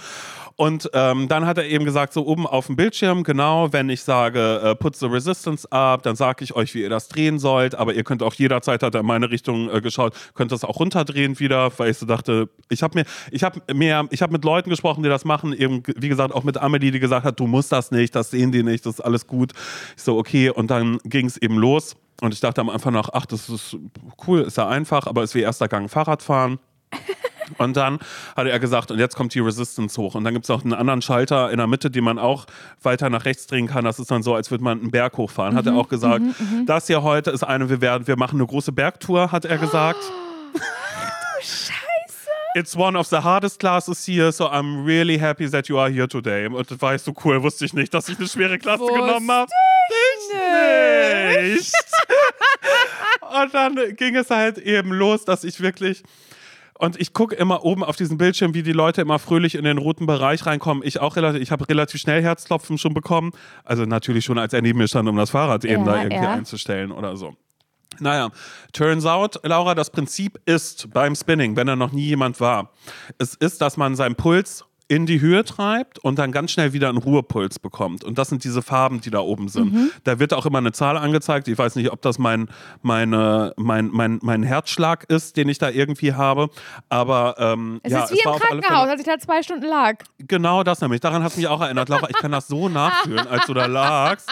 Und 0.55 0.89
ähm, 0.95 1.27
dann 1.27 1.47
hat 1.47 1.59
er 1.59 1.65
eben 1.65 1.85
gesagt, 1.85 2.13
so 2.13 2.25
oben 2.27 2.47
auf 2.47 2.67
dem 2.67 2.77
Bildschirm, 2.77 3.25
genau, 3.25 3.73
wenn 3.73 3.89
ich 3.89 4.03
sage, 4.03 4.61
äh, 4.63 4.77
put 4.77 4.95
the 4.95 5.07
resistance 5.07 5.71
up, 5.73 6.05
dann 6.05 6.15
sage 6.15 6.45
ich 6.45 6.55
euch, 6.55 6.75
wie 6.75 6.83
ihr 6.83 6.91
das 6.91 7.09
drehen 7.09 7.41
sollt, 7.41 7.75
aber 7.75 7.95
ihr 7.95 8.05
könnt 8.05 8.23
auch 8.23 8.35
jederzeit, 8.35 8.85
hat 8.85 8.95
er 8.95 9.01
in 9.01 9.07
meine 9.07 9.31
Richtung 9.31 9.69
äh, 9.69 9.81
geschaut, 9.81 10.15
könnt 10.35 10.53
das 10.53 10.63
auch 10.63 10.79
runterdrehen 10.79 11.41
wieder, 11.41 11.77
weil 11.79 11.91
ich 11.91 11.99
so 11.99 12.07
dachte, 12.07 12.49
ich 12.69 12.85
habe 12.85 13.01
mir, 13.01 13.05
ich 13.33 13.43
habe 13.43 13.61
mir, 13.75 14.07
ich 14.11 14.23
habe 14.23 14.33
mit 14.33 14.45
Leuten 14.45 14.71
gesprochen, 14.71 15.03
die 15.03 15.09
das 15.09 15.25
machen, 15.25 15.53
eben, 15.53 15.83
wie 15.97 16.09
gesagt, 16.09 16.33
auch 16.33 16.45
mit 16.45 16.57
Amelie, 16.57 16.93
die 16.93 17.01
gesagt 17.01 17.25
hat, 17.25 17.41
du 17.41 17.49
musst 17.49 17.73
das 17.73 17.91
nicht, 17.91 18.15
das 18.15 18.31
sehen 18.31 18.53
die 18.53 18.63
nicht, 18.63 18.87
das 18.87 18.95
ist 18.95 19.01
alles 19.01 19.27
gut. 19.27 19.55
Ich 19.97 20.03
so, 20.05 20.19
okay, 20.19 20.51
und 20.51 20.71
dann 20.71 20.99
ging 21.05 21.27
es 21.27 21.37
eben 21.37 21.57
los. 21.57 21.97
Und 22.21 22.35
ich 22.35 22.41
dachte 22.41 22.61
am 22.61 22.69
Anfang 22.69 22.93
noch, 22.93 23.11
ach, 23.13 23.27
das 23.27 23.49
ist 23.49 23.77
cool, 24.27 24.41
ist 24.41 24.57
ja 24.57 24.69
einfach, 24.69 25.07
aber 25.07 25.23
es 25.23 25.31
ist 25.31 25.35
wie 25.35 25.41
erster 25.41 25.69
Gang 25.69 25.91
Fahrradfahren. 25.91 26.59
Und 27.59 27.77
dann 27.77 27.99
hatte 28.37 28.51
er 28.51 28.61
gesagt, 28.61 28.93
und 28.93 29.01
jetzt 29.01 29.17
kommt 29.17 29.35
die 29.35 29.41
Resistance 29.41 30.01
hoch. 30.01 30.15
Und 30.15 30.23
dann 30.23 30.35
gibt 30.35 30.45
es 30.45 30.49
noch 30.49 30.63
einen 30.63 30.73
anderen 30.73 31.03
Schalter 31.03 31.51
in 31.51 31.57
der 31.57 31.67
Mitte, 31.67 31.91
den 31.91 32.05
man 32.05 32.17
auch 32.17 32.47
weiter 32.81 33.11
nach 33.11 33.25
rechts 33.25 33.49
drehen 33.49 33.67
kann. 33.67 33.85
Das 33.85 33.99
ist 33.99 34.09
dann 34.11 34.23
so, 34.23 34.35
als 34.35 34.53
würde 34.53 34.63
man 34.63 34.81
einen 34.81 34.93
Berg 34.93 35.17
hochfahren. 35.17 35.57
Hat 35.57 35.67
er 35.67 35.75
auch 35.75 35.89
gesagt, 35.89 36.23
das 36.67 36.87
hier 36.87 37.03
heute 37.03 37.33
ist 37.33 37.43
eine, 37.43 37.69
wir 37.69 37.81
werden, 37.81 38.07
wir 38.07 38.17
machen 38.17 38.39
eine 38.39 38.47
große 38.47 38.71
Bergtour, 38.71 39.33
hat 39.33 39.45
er 39.45 39.59
gesagt. 39.59 39.99
It's 42.55 42.77
one 42.77 42.97
of 42.99 43.07
the 43.07 43.19
hardest 43.23 43.61
classes 43.61 44.05
here, 44.05 44.33
so 44.33 44.47
I'm 44.47 44.85
really 44.85 45.17
happy 45.19 45.49
that 45.51 45.69
you 45.69 45.79
are 45.79 45.89
here 45.89 46.09
today. 46.09 46.47
Und 46.47 46.69
das 46.69 46.81
war 46.81 46.95
ich 46.95 47.03
so 47.03 47.13
cool, 47.25 47.41
wusste 47.43 47.65
ich 47.65 47.75
nicht, 47.75 47.95
dass 47.95 48.09
ich 48.09 48.19
eine 48.19 48.29
schwere 48.29 48.59
Klasse 48.59 48.83
Wusste 48.83 48.99
genommen 48.99 49.31
habe. 49.31 49.51
nicht. 50.33 51.55
Nicht. 51.55 51.73
Und 53.43 53.55
dann 53.55 53.77
ging 53.97 54.17
es 54.17 54.31
halt 54.31 54.59
eben 54.59 54.91
los, 54.93 55.25
dass 55.25 55.45
ich 55.45 55.61
wirklich. 55.61 56.03
Und 56.75 56.99
ich 56.99 57.13
gucke 57.13 57.35
immer 57.35 57.65
oben 57.65 57.85
auf 57.85 57.97
diesen 57.97 58.17
Bildschirm, 58.17 58.55
wie 58.55 58.63
die 58.63 58.73
Leute 58.73 59.03
immer 59.03 59.19
fröhlich 59.19 59.55
in 59.55 59.65
den 59.65 59.77
roten 59.77 60.07
Bereich 60.07 60.47
reinkommen. 60.47 60.83
Ich 60.85 60.99
auch 60.99 61.15
relativ, 61.15 61.43
ich 61.43 61.51
habe 61.51 61.69
relativ 61.69 62.01
schnell 62.01 62.23
Herzklopfen 62.23 62.79
schon 62.79 62.95
bekommen. 62.95 63.33
Also 63.65 63.85
natürlich 63.85 64.25
schon, 64.25 64.39
als 64.39 64.55
er 64.55 64.63
neben 64.63 64.79
mir 64.79 64.89
stand, 64.89 65.07
um 65.09 65.17
das 65.17 65.29
Fahrrad 65.31 65.65
eben 65.67 65.85
Ja, 65.85 65.93
da 65.93 66.03
irgendwie 66.03 66.25
ja. 66.25 66.33
einzustellen 66.33 66.91
oder 66.91 67.17
so. 67.17 67.37
Naja, 68.01 68.31
turns 68.73 69.07
out, 69.07 69.41
Laura, 69.43 69.75
das 69.75 69.91
Prinzip 69.91 70.41
ist 70.47 70.93
beim 70.93 71.15
Spinning, 71.15 71.57
wenn 71.57 71.67
da 71.67 71.77
noch 71.77 71.93
nie 71.93 72.07
jemand 72.07 72.41
war, 72.41 72.71
es 73.19 73.35
ist, 73.35 73.61
dass 73.61 73.77
man 73.77 73.97
seinen 73.97 74.15
Puls 74.15 74.65
in 74.91 75.07
die 75.07 75.21
Höhe 75.21 75.45
treibt 75.45 76.01
und 76.01 76.19
dann 76.19 76.33
ganz 76.33 76.51
schnell 76.51 76.73
wieder 76.73 76.89
einen 76.89 76.99
Ruhepuls 76.99 77.61
bekommt. 77.61 78.03
Und 78.03 78.19
das 78.19 78.29
sind 78.29 78.43
diese 78.43 78.61
Farben, 78.61 79.01
die 79.01 79.11
da 79.11 79.21
oben 79.21 79.49
sind. 79.49 79.73
Mhm. 79.73 79.93
Da 80.03 80.19
wird 80.19 80.35
auch 80.35 80.47
immer 80.47 80.59
eine 80.59 80.73
Zahl 80.73 80.97
angezeigt. 80.97 81.47
Ich 81.47 81.57
weiß 81.57 81.77
nicht, 81.77 81.93
ob 81.93 82.03
das 82.03 82.19
mein, 82.19 82.49
meine, 82.83 83.55
mein, 83.57 83.89
mein, 83.93 84.19
mein 84.21 84.43
Herzschlag 84.43 85.05
ist, 85.05 85.37
den 85.37 85.49
ich 85.49 85.59
da 85.59 85.71
irgendwie 85.71 86.15
habe. 86.15 86.51
Aber 86.89 87.37
ähm, 87.39 87.79
Es 87.85 87.93
ja, 87.93 88.03
ist 88.03 88.11
wie 88.11 88.25
war 88.25 88.35
im 88.35 88.41
Krankenhaus, 88.41 88.89
als 88.89 89.01
ich 89.01 89.07
da 89.07 89.17
zwei 89.21 89.45
Stunden 89.45 89.67
lag. 89.67 90.03
Genau 90.19 90.65
das 90.65 90.81
nämlich. 90.81 91.01
Daran 91.01 91.23
hat 91.23 91.37
mich 91.37 91.47
auch 91.47 91.61
erinnert. 91.61 91.89
Laura, 91.89 92.11
ich 92.11 92.17
kann 92.17 92.33
das 92.33 92.49
so 92.49 92.69
nachfühlen, 92.69 93.29
als 93.29 93.47
du 93.47 93.55
da 93.55 93.67
lagst. 93.67 94.29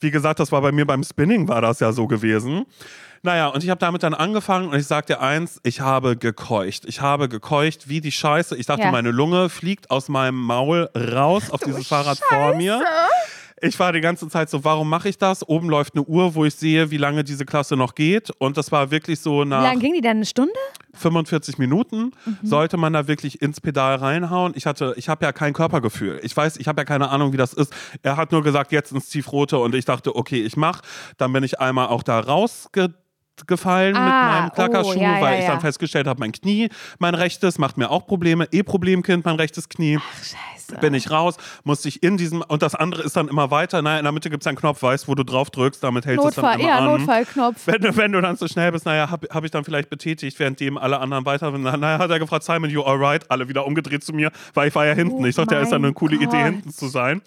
Wie 0.00 0.10
gesagt, 0.10 0.40
das 0.40 0.50
war 0.50 0.62
bei 0.62 0.72
mir 0.72 0.86
beim 0.86 1.04
Spinning, 1.04 1.48
war 1.48 1.60
das 1.60 1.80
ja 1.80 1.92
so 1.92 2.06
gewesen. 2.06 2.64
Naja, 3.22 3.48
und 3.48 3.64
ich 3.64 3.70
habe 3.70 3.78
damit 3.80 4.02
dann 4.02 4.14
angefangen 4.14 4.68
und 4.68 4.78
ich 4.78 4.86
sag 4.86 5.06
dir 5.06 5.20
eins, 5.20 5.60
ich 5.64 5.80
habe 5.80 6.16
gekeucht. 6.16 6.84
Ich 6.86 7.00
habe 7.00 7.28
gekeucht 7.28 7.88
wie 7.88 8.00
die 8.00 8.12
Scheiße. 8.12 8.56
Ich 8.56 8.66
dachte, 8.66 8.82
Ja. 8.82 8.90
meine 8.92 9.10
Lunge 9.10 9.48
fliegt 9.48 9.90
aus 9.90 10.08
meinem 10.08 10.40
Maul 10.40 10.88
raus 10.96 11.50
auf 11.50 11.60
dieses 11.60 11.86
Fahrrad 11.86 12.18
vor 12.28 12.54
mir. 12.54 12.82
Ich 13.60 13.76
war 13.80 13.92
die 13.92 14.00
ganze 14.00 14.28
Zeit 14.28 14.48
so, 14.50 14.62
warum 14.62 14.88
mache 14.88 15.08
ich 15.08 15.18
das? 15.18 15.46
Oben 15.48 15.68
läuft 15.68 15.96
eine 15.96 16.04
Uhr, 16.04 16.36
wo 16.36 16.44
ich 16.44 16.54
sehe, 16.54 16.92
wie 16.92 16.96
lange 16.96 17.24
diese 17.24 17.44
Klasse 17.44 17.76
noch 17.76 17.96
geht. 17.96 18.30
Und 18.38 18.56
das 18.56 18.70
war 18.70 18.92
wirklich 18.92 19.18
so 19.18 19.40
Wie 19.42 19.46
nach 19.46 19.62
lange 19.64 19.80
ging 19.80 19.94
die 19.94 20.00
denn? 20.00 20.18
Eine 20.18 20.26
Stunde? 20.26 20.52
45 20.94 21.58
Minuten 21.58 22.12
sollte 22.44 22.76
man 22.76 22.92
da 22.92 23.08
wirklich 23.08 23.42
ins 23.42 23.60
Pedal 23.60 23.96
reinhauen. 23.96 24.52
Ich 24.56 24.64
hatte, 24.66 24.94
ich 24.96 25.08
habe 25.08 25.24
ja 25.24 25.32
kein 25.32 25.54
Körpergefühl. 25.54 26.20
Ich 26.22 26.36
weiß, 26.36 26.56
ich 26.56 26.68
habe 26.68 26.80
ja 26.80 26.84
keine 26.84 27.10
Ahnung, 27.10 27.32
wie 27.32 27.36
das 27.36 27.52
ist. 27.52 27.72
Er 28.02 28.16
hat 28.16 28.30
nur 28.30 28.44
gesagt, 28.44 28.70
jetzt 28.70 28.92
ins 28.92 29.08
Tiefrote 29.08 29.58
und 29.58 29.74
ich 29.74 29.84
dachte, 29.84 30.14
okay, 30.14 30.40
ich 30.42 30.56
mach. 30.56 30.80
Dann 31.16 31.32
bin 31.32 31.42
ich 31.42 31.58
einmal 31.60 31.88
auch 31.88 32.02
da 32.04 32.20
rausgefallen 32.20 32.94
mit 33.48 33.66
Ah, 33.66 34.40
meinem 34.40 34.52
Klackerschuh, 34.52 34.90
oh, 34.98 35.00
ja, 35.02 35.20
weil 35.20 35.34
ja, 35.34 35.40
ich 35.40 35.46
dann 35.46 35.60
festgestellt 35.60 36.06
habe, 36.06 36.20
mein 36.20 36.32
Knie, 36.32 36.68
mein 36.98 37.14
rechtes, 37.14 37.58
macht 37.58 37.76
mir 37.78 37.90
auch 37.90 38.06
Probleme. 38.06 38.46
E-Problemkind, 38.50 39.24
mein 39.24 39.36
rechtes 39.36 39.68
Knie. 39.68 39.98
Scheiße. 40.22 40.76
Bin 40.82 40.92
ich 40.92 41.10
raus, 41.10 41.36
musste 41.64 41.88
ich 41.88 42.02
in 42.02 42.18
diesem, 42.18 42.42
und 42.42 42.60
das 42.62 42.74
andere 42.74 43.02
ist 43.02 43.16
dann 43.16 43.28
immer 43.28 43.50
weiter. 43.50 43.80
Naja, 43.80 43.98
in 43.98 44.04
der 44.04 44.12
Mitte 44.12 44.28
gibt 44.28 44.42
es 44.42 44.46
einen 44.46 44.58
Knopf, 44.58 44.82
weißt 44.82 45.08
wo 45.08 45.14
du 45.14 45.24
drauf 45.24 45.48
drückst, 45.48 45.82
damit 45.82 46.04
hältst 46.04 46.24
du 46.24 46.28
es 46.28 46.34
dann 46.34 46.60
immer 46.60 46.68
ja, 46.68 46.78
an 46.78 46.84
Notfallknopf. 46.84 47.66
wenn, 47.66 47.80
du- 47.80 47.96
wenn 47.96 48.12
du 48.12 48.20
dann 48.20 48.36
so 48.36 48.46
schnell 48.48 48.70
bist, 48.72 48.84
naja, 48.84 49.10
habe 49.10 49.28
hab 49.30 49.44
ich 49.44 49.50
dann 49.50 49.64
vielleicht 49.64 49.88
betätigt, 49.88 50.38
währenddem 50.38 50.76
alle 50.76 50.98
anderen 51.00 51.24
weiter. 51.24 51.50
Naja, 51.52 51.98
hat 51.98 52.10
er 52.10 52.18
gefragt, 52.18 52.44
Simon, 52.44 52.68
you 52.68 52.82
alright? 52.82 53.30
Alle 53.30 53.48
wieder 53.48 53.66
umgedreht 53.66 54.04
zu 54.04 54.12
mir, 54.12 54.30
weil 54.52 54.68
ich 54.68 54.74
war 54.74 54.84
ja 54.84 54.92
hinten. 54.92 55.22
Oh 55.22 55.26
ich 55.26 55.36
dachte, 55.36 55.54
ja, 55.54 55.62
ist 55.62 55.70
ja 55.70 55.76
eine 55.76 55.92
coole 55.94 56.16
Idee, 56.16 56.26
Gott. 56.26 56.36
hinten 56.36 56.70
zu 56.70 56.88
sein. 56.88 57.22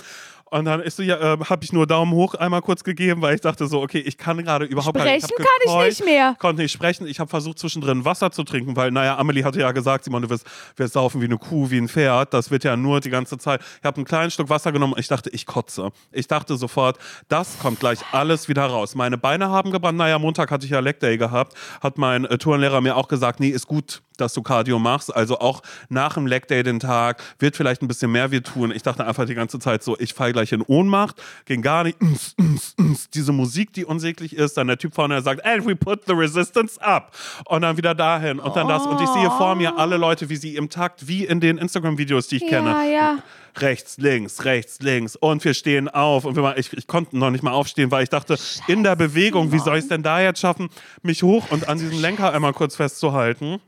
Und 0.53 0.65
dann 0.65 0.81
ist 0.81 0.97
so, 0.97 1.03
ja, 1.03 1.15
äh, 1.15 1.37
habe 1.45 1.63
ich 1.63 1.71
nur 1.71 1.87
Daumen 1.87 2.11
hoch 2.11 2.35
einmal 2.35 2.61
kurz 2.61 2.83
gegeben, 2.83 3.21
weil 3.21 3.35
ich 3.35 3.39
dachte 3.39 3.67
so, 3.67 3.81
okay, 3.81 3.99
ich 3.99 4.17
kann 4.17 4.37
gerade 4.43 4.65
überhaupt 4.65 4.97
gar 4.97 5.05
nicht. 5.05 5.23
Sprechen 5.23 5.37
kann 5.37 5.47
ich 5.59 5.65
gekeucht, 5.65 5.87
nicht 5.87 6.05
mehr. 6.05 6.35
Konnte 6.39 6.61
nicht 6.61 6.73
sprechen. 6.73 7.07
Ich 7.07 7.21
habe 7.21 7.29
versucht, 7.29 7.57
zwischendrin 7.57 8.03
Wasser 8.03 8.31
zu 8.31 8.43
trinken, 8.43 8.75
weil, 8.75 8.91
naja, 8.91 9.17
Amelie 9.17 9.45
hatte 9.45 9.61
ja 9.61 9.71
gesagt, 9.71 10.03
Simon, 10.03 10.23
du 10.23 10.29
wirst, 10.29 10.45
wirst 10.75 10.93
saufen 10.93 11.21
wie 11.21 11.25
eine 11.25 11.37
Kuh, 11.37 11.69
wie 11.69 11.77
ein 11.77 11.87
Pferd. 11.87 12.33
Das 12.33 12.51
wird 12.51 12.65
ja 12.65 12.75
nur 12.75 12.99
die 12.99 13.09
ganze 13.09 13.37
Zeit. 13.37 13.61
Ich 13.79 13.85
habe 13.85 13.95
einen 13.95 14.05
kleinen 14.05 14.29
Schluck 14.29 14.49
Wasser 14.49 14.73
genommen 14.73 14.91
und 14.91 14.99
ich 14.99 15.07
dachte, 15.07 15.29
ich 15.29 15.45
kotze. 15.45 15.91
Ich 16.11 16.27
dachte 16.27 16.57
sofort, 16.57 16.97
das 17.29 17.57
kommt 17.59 17.79
gleich 17.79 17.99
alles 18.11 18.49
wieder 18.49 18.65
raus. 18.65 18.93
Meine 18.93 19.17
Beine 19.17 19.49
haben 19.49 19.71
gebrannt. 19.71 19.97
Naja, 19.97 20.19
Montag 20.19 20.51
hatte 20.51 20.65
ich 20.65 20.71
ja 20.71 20.81
Leg 20.81 20.99
Day 20.99 21.17
gehabt. 21.17 21.55
Hat 21.81 21.97
mein 21.97 22.25
äh, 22.25 22.37
Turnlehrer 22.37 22.81
mir 22.81 22.97
auch 22.97 23.07
gesagt, 23.07 23.39
nee, 23.39 23.47
ist 23.47 23.67
gut, 23.67 24.01
dass 24.17 24.33
du 24.33 24.41
Cardio 24.41 24.77
machst. 24.79 25.15
Also 25.15 25.39
auch 25.39 25.61
nach 25.89 26.13
dem 26.15 26.27
Leg 26.27 26.47
Day 26.47 26.63
den 26.63 26.79
Tag 26.79 27.21
wird 27.39 27.55
vielleicht 27.55 27.81
ein 27.81 27.87
bisschen 27.87 28.11
mehr 28.11 28.31
weh 28.31 28.41
tun. 28.41 28.71
Ich 28.71 28.83
dachte 28.83 29.05
einfach 29.05 29.25
die 29.25 29.33
ganze 29.35 29.59
Zeit 29.59 29.83
so, 29.83 29.97
ich 29.99 30.13
falle 30.13 30.33
gleich 30.33 30.51
in 30.51 30.61
Ohnmacht. 30.61 31.15
Ging 31.45 31.61
gar 31.61 31.83
nicht. 31.83 31.99
Ums, 32.01 32.35
ums, 32.39 32.75
ums. 32.77 33.09
Diese 33.09 33.31
Musik, 33.31 33.73
die 33.73 33.85
unsäglich 33.85 34.35
ist. 34.35 34.57
Dann 34.57 34.67
der 34.67 34.77
Typ 34.77 34.93
vorne 34.93 35.15
der 35.15 35.23
sagt, 35.23 35.45
and 35.45 35.65
we 35.65 35.75
put 35.75 36.01
the 36.07 36.13
resistance 36.13 36.79
up. 36.81 37.15
Und 37.45 37.61
dann 37.61 37.77
wieder 37.77 37.95
dahin 37.95 38.39
und 38.39 38.55
dann 38.55 38.67
das. 38.67 38.85
Und 38.85 39.01
ich 39.01 39.09
sehe 39.09 39.29
vor 39.31 39.55
mir 39.55 39.77
alle 39.77 39.97
Leute, 39.97 40.29
wie 40.29 40.35
sie 40.35 40.55
im 40.55 40.69
Takt, 40.69 41.07
wie 41.07 41.25
in 41.25 41.39
den 41.39 41.57
Instagram-Videos, 41.57 42.27
die 42.27 42.37
ich 42.37 42.47
kenne. 42.47 42.69
Ja, 42.69 42.83
ja. 42.83 43.17
Rechts, 43.57 43.97
links, 43.97 44.45
rechts, 44.45 44.79
links. 44.81 45.15
Und 45.17 45.43
wir 45.43 45.53
stehen 45.53 45.89
auf. 45.89 46.23
Und 46.25 46.35
wir, 46.35 46.43
mal- 46.43 46.57
ich, 46.57 46.71
ich 46.73 46.87
konnte 46.87 47.17
noch 47.17 47.31
nicht 47.31 47.43
mal 47.43 47.51
aufstehen, 47.51 47.91
weil 47.91 48.03
ich 48.03 48.09
dachte, 48.09 48.37
in 48.67 48.83
der 48.83 48.95
Bewegung, 48.95 49.51
wie 49.51 49.59
soll 49.59 49.77
ich 49.77 49.83
es 49.83 49.89
denn 49.89 50.03
da 50.03 50.21
jetzt 50.21 50.39
schaffen, 50.39 50.69
mich 51.01 51.21
hoch 51.23 51.49
und 51.51 51.67
an 51.67 51.77
diesem 51.77 51.99
Lenker 51.99 52.31
einmal 52.33 52.53
kurz 52.53 52.75
festzuhalten? 52.77 53.59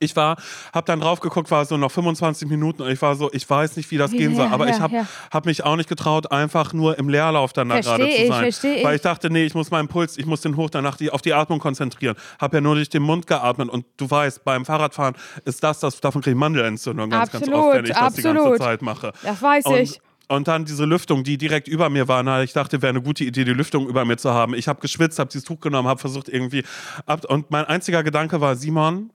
Ich 0.00 0.14
war, 0.16 0.36
hab 0.74 0.84
dann 0.84 1.00
drauf 1.00 1.20
geguckt, 1.20 1.50
war 1.50 1.64
so 1.64 1.78
noch 1.78 1.90
25 1.90 2.46
Minuten 2.46 2.82
und 2.82 2.90
ich 2.90 3.00
war 3.00 3.14
so, 3.14 3.30
ich 3.32 3.48
weiß 3.48 3.76
nicht, 3.76 3.90
wie 3.90 3.96
das 3.96 4.10
gehen 4.10 4.34
soll, 4.36 4.46
Ja, 4.46 4.52
aber 4.52 4.68
ja, 4.68 4.74
ich 4.74 4.80
habe 4.80 4.94
ja. 4.94 5.06
hab 5.30 5.46
mich 5.46 5.64
auch 5.64 5.76
nicht 5.76 5.88
getraut, 5.88 6.30
einfach 6.30 6.74
nur 6.74 6.98
im 6.98 7.08
Leerlauf 7.08 7.54
dann 7.54 7.70
da 7.70 7.80
gerade 7.80 8.04
zu 8.04 8.10
ich, 8.10 8.28
sein. 8.28 8.42
versteh 8.42 8.84
weil 8.84 8.94
ich. 8.94 8.96
ich 8.96 9.02
dachte, 9.02 9.30
nee, 9.30 9.44
ich 9.44 9.54
muss 9.54 9.70
meinen 9.70 9.88
Puls, 9.88 10.18
ich 10.18 10.26
muss 10.26 10.42
den 10.42 10.56
hoch, 10.56 10.68
danach 10.68 10.96
die, 10.96 11.10
auf 11.10 11.22
die 11.22 11.32
Atmung 11.32 11.58
konzentrieren. 11.58 12.16
Hab 12.38 12.52
ja 12.52 12.60
nur 12.60 12.74
durch 12.74 12.90
den 12.90 13.02
Mund 13.02 13.26
geatmet 13.26 13.70
und 13.70 13.86
du 13.96 14.10
weißt, 14.10 14.44
beim 14.44 14.66
Fahrradfahren 14.66 15.14
ist 15.46 15.64
das, 15.64 15.80
das 15.80 16.00
davon 16.00 16.20
kriege 16.20 16.34
ich 16.34 16.38
Mandelentzündung 16.38 17.08
ganz, 17.08 17.32
ganz 17.32 17.48
oft, 17.48 17.54
Absolut, 17.54 17.74
wenn 17.74 17.84
ich 17.86 17.90
das 17.92 18.14
die 18.14 18.22
ganze 18.22 18.40
absolut. 18.40 18.58
Zeit 18.58 18.82
mache. 18.82 19.12
Das 19.22 19.40
weiß 19.40 19.64
und, 19.64 19.76
ich. 19.78 20.00
Und 20.28 20.46
dann 20.46 20.66
diese 20.66 20.84
Lüftung, 20.84 21.24
die 21.24 21.38
direkt 21.38 21.68
über 21.68 21.88
mir 21.88 22.06
war. 22.06 22.22
Na, 22.22 22.42
ich 22.42 22.52
dachte, 22.52 22.82
wäre 22.82 22.90
eine 22.90 23.00
gute 23.00 23.24
Idee, 23.24 23.44
die 23.44 23.54
Lüftung 23.54 23.88
über 23.88 24.04
mir 24.04 24.18
zu 24.18 24.30
haben. 24.30 24.52
Ich 24.52 24.68
habe 24.68 24.80
geschwitzt, 24.80 25.18
habe 25.18 25.30
dieses 25.30 25.44
Tuch 25.44 25.60
genommen, 25.60 25.88
habe 25.88 25.98
versucht 25.98 26.28
irgendwie 26.28 26.64
ab. 27.06 27.24
Und 27.26 27.50
mein 27.50 27.64
einziger 27.64 28.02
Gedanke 28.02 28.42
war, 28.42 28.54
Simon, 28.54 29.10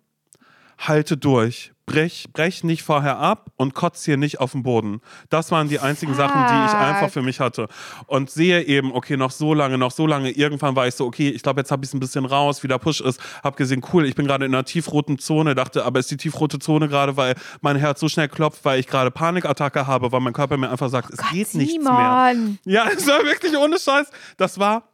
halte 0.78 1.18
durch. 1.18 1.72
brech, 1.86 2.28
brech 2.32 2.64
nicht 2.64 2.82
vorher 2.82 3.18
ab 3.18 3.52
und 3.58 3.74
kotz 3.74 4.06
hier 4.06 4.16
nicht 4.16 4.40
auf 4.40 4.54
den 4.54 4.64
Boden. 4.64 5.02
Das 5.30 5.52
waren 5.52 5.68
die 5.68 5.80
einzigen 5.80 6.14
Sachen, 6.16 6.40
die 6.48 6.66
ich 6.66 6.74
einfach 6.74 7.10
für 7.10 7.22
mich 7.22 7.42
hatte. 7.42 7.68
Und 8.08 8.30
sehe 8.32 8.64
eben, 8.64 8.94
okay, 8.94 9.18
noch 9.18 9.32
so 9.32 9.54
lange, 9.54 9.78
noch 9.78 9.92
so 9.92 10.08
lange. 10.08 10.32
Irgendwann 10.32 10.78
war 10.78 10.88
ich 10.88 10.96
so, 10.96 11.06
okay, 11.06 11.28
ich 11.30 11.44
glaube, 11.44 11.60
jetzt 11.60 11.72
habe 11.72 11.84
ich 11.84 11.90
es 11.90 11.94
ein 11.94 12.00
bisschen 12.00 12.24
raus, 12.24 12.64
wie 12.64 12.70
der 12.70 12.78
Push 12.78 13.02
ist. 13.02 13.20
Hab 13.44 13.58
gesehen, 13.58 13.84
cool, 13.92 14.06
ich 14.06 14.16
bin 14.16 14.26
gerade 14.26 14.46
in 14.46 14.56
einer 14.56 14.64
tiefroten 14.64 15.20
Zone. 15.20 15.56
Dachte, 15.56 15.84
aber 15.84 16.00
ist 16.00 16.10
die 16.10 16.16
tiefrote 16.16 16.58
Zone 16.58 16.88
gerade, 16.88 17.18
weil 17.18 17.36
mein 17.60 17.76
Herz 17.76 18.00
so 18.00 18.08
schnell 18.08 18.30
klopft, 18.30 18.64
weil 18.64 18.80
ich 18.80 18.88
gerade 18.88 19.12
Panikattacke 19.12 19.86
habe, 19.86 20.12
weil 20.14 20.22
mein 20.22 20.34
Körper 20.34 20.56
mir 20.56 20.70
einfach 20.72 20.90
sagt, 20.90 21.12
es 21.12 21.18
Gott, 21.18 21.32
geht 21.32 21.54
nichts 21.54 21.74
Simon. 21.74 22.60
mehr. 22.64 22.74
Ja, 22.74 22.88
es 22.96 23.06
war 23.08 23.24
wirklich 23.26 23.58
ohne 23.58 23.78
Scheiß. 23.78 24.10
Das 24.38 24.58
war 24.58 24.93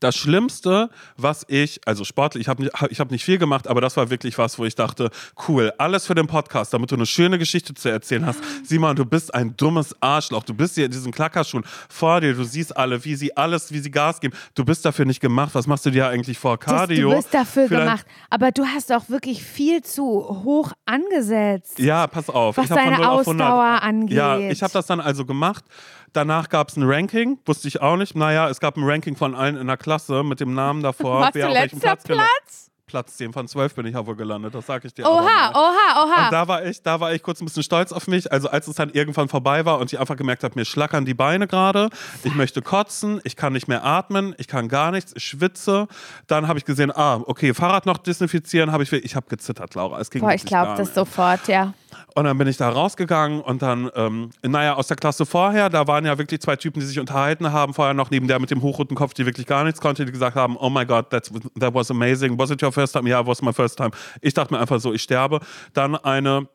das 0.00 0.16
Schlimmste, 0.16 0.90
was 1.16 1.44
ich, 1.48 1.80
also 1.86 2.04
sportlich, 2.04 2.42
ich 2.42 2.48
habe 2.48 2.62
nicht, 2.62 2.74
ich 2.90 3.00
hab 3.00 3.10
nicht 3.10 3.24
viel 3.24 3.38
gemacht, 3.38 3.68
aber 3.68 3.80
das 3.80 3.96
war 3.96 4.10
wirklich 4.10 4.38
was, 4.38 4.58
wo 4.58 4.64
ich 4.64 4.74
dachte, 4.74 5.10
cool, 5.48 5.72
alles 5.78 6.06
für 6.06 6.14
den 6.14 6.26
Podcast, 6.26 6.72
damit 6.72 6.90
du 6.90 6.94
eine 6.94 7.06
schöne 7.06 7.38
Geschichte 7.38 7.74
zu 7.74 7.88
erzählen 7.88 8.24
hast. 8.24 8.40
Simon, 8.64 8.96
du 8.96 9.04
bist 9.04 9.34
ein 9.34 9.56
dummes 9.56 9.94
Arschloch. 10.00 10.44
Du 10.44 10.54
bist 10.54 10.76
hier 10.76 10.86
in 10.86 10.90
diesen 10.90 11.12
Klackerschuhen 11.12 11.64
vor 11.88 12.20
dir, 12.20 12.34
du 12.34 12.44
siehst 12.44 12.76
alle, 12.76 13.04
wie 13.04 13.16
sie 13.16 13.36
alles, 13.36 13.72
wie 13.72 13.80
sie 13.80 13.90
Gas 13.90 14.20
geben. 14.20 14.34
Du 14.54 14.64
bist 14.64 14.84
dafür 14.84 15.04
nicht 15.04 15.20
gemacht. 15.20 15.54
Was 15.54 15.66
machst 15.66 15.84
du 15.84 15.90
dir 15.90 16.08
eigentlich 16.08 16.38
vor? 16.38 16.58
Cardio? 16.58 17.10
du 17.10 17.16
bist 17.16 17.34
dafür 17.34 17.68
gemacht. 17.68 18.06
Aber 18.30 18.50
du 18.50 18.64
hast 18.64 18.92
auch 18.92 19.08
wirklich 19.08 19.42
viel 19.42 19.82
zu 19.82 20.04
hoch 20.44 20.72
angesetzt. 20.86 21.78
Ja, 21.78 22.06
pass 22.06 22.30
auf. 22.30 22.56
Was 22.56 22.66
ich 22.66 22.70
deine 22.70 22.96
0 22.96 23.04
auf 23.04 23.20
100 23.20 23.46
Ausdauer 23.48 23.82
angeht. 23.82 24.16
Ja, 24.16 24.38
ich 24.38 24.62
habe 24.62 24.72
das 24.72 24.86
dann 24.86 25.00
also 25.00 25.26
gemacht. 25.26 25.64
Danach 26.12 26.48
gab 26.48 26.68
es 26.68 26.76
ein 26.76 26.82
Ranking, 26.84 27.38
wusste 27.46 27.68
ich 27.68 27.80
auch 27.80 27.96
nicht. 27.96 28.14
Naja, 28.14 28.48
es 28.48 28.60
gab 28.60 28.76
ein 28.76 28.84
Ranking 28.84 29.16
von 29.16 29.34
allen 29.34 29.56
in 29.56 29.66
der 29.66 29.76
Klasse 29.78 30.22
mit 30.22 30.40
dem 30.40 30.54
Namen 30.54 30.82
davor. 30.82 31.20
Warst 31.20 31.34
wer 31.34 31.46
du 31.46 31.52
auf 31.52 31.58
welchem 31.58 31.76
letzter 31.76 31.88
Platz 31.88 32.04
gelandet 32.04 32.30
Platz? 32.44 32.71
Platz 32.92 33.16
10 33.16 33.32
von 33.32 33.48
12 33.48 33.74
bin 33.74 33.86
ich 33.86 33.94
ja 33.94 34.06
wohl 34.06 34.16
gelandet, 34.16 34.54
das 34.54 34.66
sage 34.66 34.86
ich 34.86 34.92
dir. 34.92 35.06
Oha, 35.06 35.22
mal. 35.22 35.50
oha, 35.54 36.04
oha. 36.04 36.24
Und 36.26 36.32
da 36.32 36.46
war 36.46 36.62
ich, 36.62 36.82
da 36.82 37.00
war 37.00 37.14
ich 37.14 37.22
kurz 37.22 37.40
ein 37.40 37.46
bisschen 37.46 37.62
stolz 37.62 37.90
auf 37.90 38.06
mich. 38.06 38.30
Also 38.30 38.50
als 38.50 38.68
es 38.68 38.76
dann 38.76 38.90
irgendwann 38.90 39.30
vorbei 39.30 39.64
war 39.64 39.78
und 39.78 39.90
ich 39.90 39.98
einfach 39.98 40.16
gemerkt 40.16 40.44
habe, 40.44 40.56
mir 40.56 40.66
schlackern 40.66 41.06
die 41.06 41.14
Beine 41.14 41.46
gerade, 41.46 41.88
ich 42.22 42.34
möchte 42.34 42.60
kotzen, 42.60 43.18
ich 43.24 43.34
kann 43.34 43.54
nicht 43.54 43.66
mehr 43.66 43.82
atmen, 43.82 44.34
ich 44.36 44.46
kann 44.46 44.68
gar 44.68 44.90
nichts, 44.90 45.14
ich 45.16 45.24
schwitze. 45.24 45.88
Dann 46.26 46.48
habe 46.48 46.58
ich 46.58 46.66
gesehen, 46.66 46.94
ah, 46.94 47.22
okay, 47.24 47.54
Fahrrad 47.54 47.86
noch 47.86 47.96
desinfizieren, 47.96 48.72
habe 48.72 48.82
ich, 48.82 48.92
ich 48.92 49.16
habe 49.16 49.26
gezittert, 49.26 49.74
Laura. 49.74 49.98
Es 49.98 50.10
ging 50.10 50.20
Boah, 50.20 50.34
ich 50.34 50.44
glaube 50.44 50.74
das 50.76 50.94
sofort, 50.94 51.48
ja. 51.48 51.72
Und 52.14 52.24
dann 52.24 52.36
bin 52.36 52.46
ich 52.46 52.58
da 52.58 52.68
rausgegangen 52.68 53.40
und 53.40 53.62
dann, 53.62 53.90
ähm, 53.94 54.30
naja, 54.42 54.74
aus 54.74 54.86
der 54.86 54.96
Klasse 54.96 55.24
vorher, 55.24 55.70
da 55.70 55.86
waren 55.86 56.04
ja 56.04 56.18
wirklich 56.18 56.40
zwei 56.40 56.56
Typen, 56.56 56.80
die 56.80 56.86
sich 56.86 56.98
unterhalten 56.98 57.52
haben, 57.52 57.72
vorher 57.72 57.94
noch 57.94 58.10
neben 58.10 58.28
der 58.28 58.38
mit 58.38 58.50
dem 58.50 58.60
hochroten 58.60 58.96
Kopf, 58.96 59.14
die 59.14 59.24
wirklich 59.24 59.46
gar 59.46 59.64
nichts 59.64 59.80
konnte, 59.80 60.04
die 60.04 60.12
gesagt 60.12 60.36
haben, 60.36 60.56
oh 60.58 60.68
my 60.68 60.84
God, 60.84 61.08
that 61.10 61.30
was 61.74 61.90
amazing. 61.90 62.38
Was 62.38 62.50
it 62.50 62.62
your 62.62 62.72
first 62.72 62.81
time? 62.90 63.08
Ja, 63.08 63.24
was 63.24 63.40
my 63.42 63.52
first 63.52 63.76
time. 63.76 63.92
Ich 64.20 64.34
dachte 64.34 64.52
mir 64.52 64.60
einfach 64.60 64.80
so, 64.80 64.92
ich 64.92 65.02
sterbe. 65.02 65.38
Dann 65.72 65.94
eine 65.94 66.48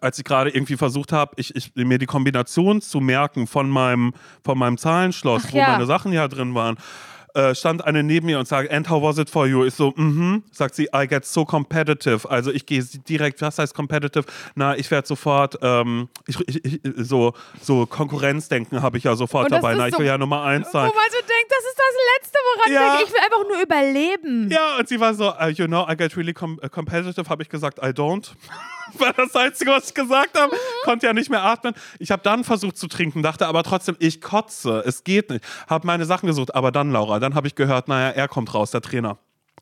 als 0.00 0.18
ich 0.18 0.24
gerade 0.24 0.50
irgendwie 0.50 0.76
versucht 0.76 1.12
habe, 1.12 1.32
ich, 1.36 1.54
ich, 1.54 1.72
mir 1.74 1.98
die 1.98 2.06
Kombination 2.06 2.80
zu 2.80 3.00
merken 3.00 3.46
von 3.46 3.68
meinem, 3.68 4.12
von 4.42 4.58
meinem 4.58 4.78
Zahlenschloss, 4.78 5.44
Ach 5.46 5.52
wo 5.52 5.58
ja. 5.58 5.68
meine 5.68 5.86
Sachen 5.86 6.12
ja 6.12 6.26
drin 6.26 6.54
waren, 6.54 6.76
äh, 7.34 7.54
stand 7.54 7.84
eine 7.84 8.02
neben 8.02 8.26
mir 8.26 8.38
und 8.38 8.46
sagt, 8.48 8.70
and 8.70 8.88
how 8.88 9.02
was 9.02 9.18
it 9.18 9.28
for 9.28 9.46
you? 9.46 9.64
Ich 9.64 9.74
so, 9.74 9.92
mhm. 9.96 10.42
Sagt 10.52 10.74
sie, 10.74 10.88
I 10.94 11.06
get 11.08 11.24
so 11.24 11.44
competitive. 11.44 12.28
Also 12.30 12.50
ich 12.50 12.64
gehe 12.66 12.82
direkt, 13.08 13.40
was 13.42 13.58
heißt 13.58 13.74
competitive? 13.74 14.24
Na, 14.54 14.76
ich 14.76 14.90
werde 14.90 15.06
sofort, 15.06 15.58
ähm, 15.62 16.08
ich, 16.26 16.38
ich, 16.64 16.80
so, 16.96 17.34
so 17.60 17.86
Konkurrenzdenken 17.86 18.82
habe 18.82 18.98
ich 18.98 19.04
ja 19.04 19.16
sofort 19.16 19.50
dabei. 19.52 19.74
Na, 19.74 19.88
ich 19.88 19.94
so- 19.94 19.98
will 20.00 20.06
ja 20.06 20.16
Nummer 20.18 20.42
eins 20.42 20.66
Wo 20.68 20.72
sein. 20.72 20.84
man 20.86 21.10
so 21.10 21.18
denkt, 21.18 21.50
das 21.50 21.64
ist 21.64 21.78
das 21.78 21.94
Letzte, 22.22 22.38
woran 22.56 22.72
Ja. 22.72 22.80
ich 22.80 22.98
denke. 22.98 23.04
Ich 23.08 23.12
will 23.12 23.20
einfach 23.24 23.48
nur 23.48 23.62
überleben. 23.62 24.50
Ja, 24.50 24.78
und 24.78 24.88
sie 24.88 25.00
war 25.00 25.14
so, 25.14 25.30
uh, 25.32 25.48
you 25.48 25.66
know, 25.66 25.86
I 25.90 25.96
get 25.96 26.16
really 26.16 26.32
com 26.32 26.58
competitive, 26.70 27.28
habe 27.28 27.42
ich 27.42 27.48
gesagt, 27.48 27.78
I 27.78 27.88
don't. 27.90 28.30
war 28.98 29.12
das 29.12 29.34
Einzige, 29.34 29.70
was 29.70 29.88
ich 29.88 29.94
gesagt 29.94 30.38
habe. 30.38 30.56
Konnte 30.84 31.06
ja 31.06 31.12
nicht 31.12 31.30
mehr 31.30 31.42
atmen. 31.42 31.74
Ich 31.98 32.10
habe 32.10 32.22
dann 32.22 32.44
versucht 32.44 32.76
zu 32.76 32.88
trinken, 32.88 33.22
dachte 33.22 33.46
aber 33.46 33.62
trotzdem, 33.62 33.96
ich 33.98 34.20
kotze, 34.20 34.82
es 34.86 35.04
geht 35.04 35.30
nicht. 35.30 35.44
Habe 35.68 35.86
meine 35.86 36.04
Sachen 36.04 36.26
gesucht, 36.26 36.54
aber 36.54 36.72
dann, 36.72 36.92
Laura, 36.92 37.20
dann 37.20 37.34
habe 37.34 37.46
ich 37.46 37.54
gehört, 37.54 37.88
naja, 37.88 38.10
er 38.10 38.28
kommt 38.28 38.54
raus, 38.54 38.70
der 38.70 38.80
Trainer. 38.80 39.18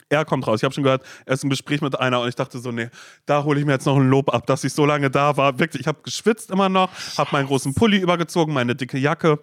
Er 0.09 0.27
kommt 0.27 0.47
raus. 0.47 0.61
Ich 0.61 0.65
habe 0.65 0.75
schon 0.75 0.85
gehört, 0.85 1.03
er 1.25 1.35
ist 1.35 1.43
im 1.45 1.51
Gespräch 1.51 1.81
mit 1.81 1.99
einer 1.99 2.21
und 2.21 2.29
ich 2.29 2.35
dachte 2.35 2.59
so, 2.59 2.71
nee, 2.71 2.91
da 3.25 3.45
hole 3.45 3.59
ich 3.59 3.65
mir 3.65 3.73
jetzt 3.73 3.87
noch 3.87 3.97
ein 3.97 4.09
Lob 4.09 4.33
ab, 4.35 4.47
dass 4.47 4.63
ich 4.63 4.75
so 4.75 4.85
lange 4.85 5.11
da 5.11 5.37
war. 5.37 5.59
Wirklich, 5.59 5.81
ich 5.81 5.87
habe 5.89 6.01
geschwitzt 6.03 6.51
immer 6.51 6.69
noch, 6.69 6.91
habe 7.17 7.31
meinen 7.33 7.47
großen 7.47 7.75
Pulli 7.75 7.99
übergezogen, 7.99 8.53
meine 8.53 8.75
dicke 8.75 8.99
Jacke 8.99 9.39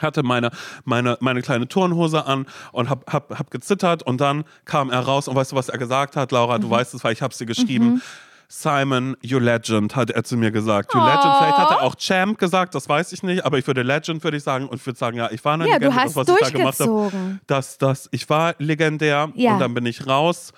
hatte 0.00 0.22
meine, 0.22 0.50
meine, 0.84 1.16
meine 1.20 1.42
kleine 1.42 1.68
Turnhose 1.68 2.26
an 2.26 2.46
und 2.72 2.90
hab, 2.90 3.12
hab, 3.12 3.38
hab 3.38 3.50
gezittert 3.50 4.02
und 4.02 4.20
dann 4.20 4.44
kam 4.64 4.90
er 4.90 5.00
raus 5.00 5.28
und 5.28 5.36
weißt 5.36 5.52
du, 5.52 5.56
was 5.56 5.68
er 5.68 5.78
gesagt 5.78 6.16
hat, 6.16 6.32
Laura, 6.32 6.58
du 6.58 6.68
weißt 6.68 6.94
es, 6.94 7.04
weil 7.04 7.12
ich 7.12 7.22
hab's 7.22 7.38
dir 7.38 7.46
geschrieben. 7.46 8.02
Simon, 8.56 9.16
you 9.20 9.38
legend, 9.40 9.96
hat 9.96 10.10
er 10.10 10.22
zu 10.22 10.36
mir 10.36 10.50
gesagt. 10.52 10.94
You 10.94 11.00
legend, 11.00 11.22
vielleicht 11.38 11.58
hat 11.58 11.70
er 11.72 11.82
auch 11.82 11.96
Champ 11.96 12.38
gesagt, 12.38 12.74
das 12.74 12.88
weiß 12.88 13.12
ich 13.12 13.22
nicht, 13.24 13.44
aber 13.44 13.58
ich 13.58 13.66
würde 13.66 13.82
Legend, 13.82 14.22
würde 14.22 14.36
ich 14.36 14.42
sagen, 14.44 14.68
und 14.68 14.76
ich 14.76 14.86
würde 14.86 14.98
sagen, 14.98 15.16
ja, 15.16 15.28
ich 15.32 15.44
war 15.44 15.54
eine 15.54 15.66
Ja, 15.68 15.74
Legende, 15.76 15.96
das, 16.04 16.14
was 16.16 16.28
ich 16.28 16.34
da 16.38 16.50
gemacht 16.50 16.78
habe. 16.80 17.10
Das, 17.48 17.78
das, 17.78 18.08
ich 18.12 18.28
war 18.30 18.54
legendär 18.58 19.30
Ja. 19.34 19.54
und 19.54 19.58
dann 19.58 19.74
bin 19.74 19.84
ich 19.86 20.06
raus 20.06 20.52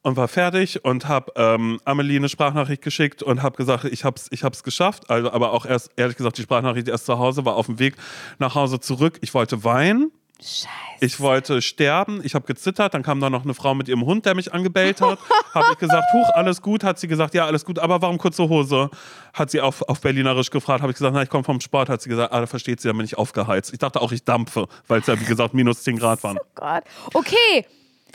und 0.00 0.16
war 0.16 0.28
fertig 0.28 0.84
und 0.84 1.06
habe 1.08 1.30
ähm, 1.36 1.78
Amelie 1.84 2.16
eine 2.16 2.28
Sprachnachricht 2.30 2.82
geschickt 2.82 3.22
und 3.22 3.42
habe 3.42 3.56
gesagt, 3.56 3.84
ich 3.84 4.02
hab's, 4.04 4.28
ich 4.30 4.44
hab's 4.44 4.62
geschafft. 4.62 5.10
Also, 5.10 5.30
aber 5.30 5.52
auch 5.52 5.66
erst, 5.66 5.90
ehrlich 5.96 6.16
gesagt, 6.16 6.38
die 6.38 6.42
Sprachnachricht 6.42 6.88
erst 6.88 7.06
zu 7.06 7.18
Hause, 7.18 7.44
war 7.44 7.54
auf 7.56 7.66
dem 7.66 7.78
Weg 7.78 7.96
nach 8.38 8.54
Hause 8.54 8.80
zurück. 8.80 9.18
Ich 9.20 9.34
wollte 9.34 9.62
weinen. 9.62 10.10
Scheiße. 10.42 10.68
Ich 11.00 11.20
wollte 11.20 11.62
sterben, 11.62 12.20
ich 12.24 12.34
habe 12.34 12.44
gezittert, 12.46 12.94
dann 12.94 13.02
kam 13.02 13.20
da 13.20 13.30
noch 13.30 13.44
eine 13.44 13.54
Frau 13.54 13.74
mit 13.74 13.88
ihrem 13.88 14.04
Hund, 14.04 14.26
der 14.26 14.34
mich 14.34 14.52
angebellt 14.52 15.00
hat. 15.00 15.18
habe 15.54 15.66
ich 15.72 15.78
gesagt, 15.78 16.04
huch, 16.12 16.28
alles 16.34 16.60
gut? 16.60 16.82
Hat 16.82 16.98
sie 16.98 17.06
gesagt, 17.06 17.34
ja, 17.34 17.46
alles 17.46 17.64
gut, 17.64 17.78
aber 17.78 18.02
warum 18.02 18.18
kurze 18.18 18.48
Hose? 18.48 18.90
Hat 19.32 19.50
sie 19.50 19.60
auf, 19.60 19.82
auf 19.82 20.00
Berlinerisch 20.00 20.50
gefragt, 20.50 20.82
habe 20.82 20.90
ich 20.90 20.98
gesagt, 20.98 21.14
na, 21.14 21.22
ich 21.22 21.28
komme 21.28 21.44
vom 21.44 21.60
Sport. 21.60 21.88
Hat 21.88 22.02
sie 22.02 22.08
gesagt, 22.08 22.32
ah, 22.32 22.40
da 22.40 22.46
versteht 22.46 22.80
sie, 22.80 22.88
dann 22.88 22.96
bin 22.96 23.06
ich 23.06 23.16
aufgeheizt. 23.16 23.72
Ich 23.72 23.78
dachte 23.78 24.00
auch, 24.00 24.10
ich 24.12 24.24
dampfe, 24.24 24.66
weil 24.88 25.00
es 25.00 25.06
ja, 25.06 25.20
wie 25.20 25.24
gesagt, 25.24 25.54
minus 25.54 25.82
10 25.84 25.98
Grad 25.98 26.22
waren. 26.24 26.38
Oh 26.42 26.54
Gott. 26.54 26.84
Okay. 27.14 27.66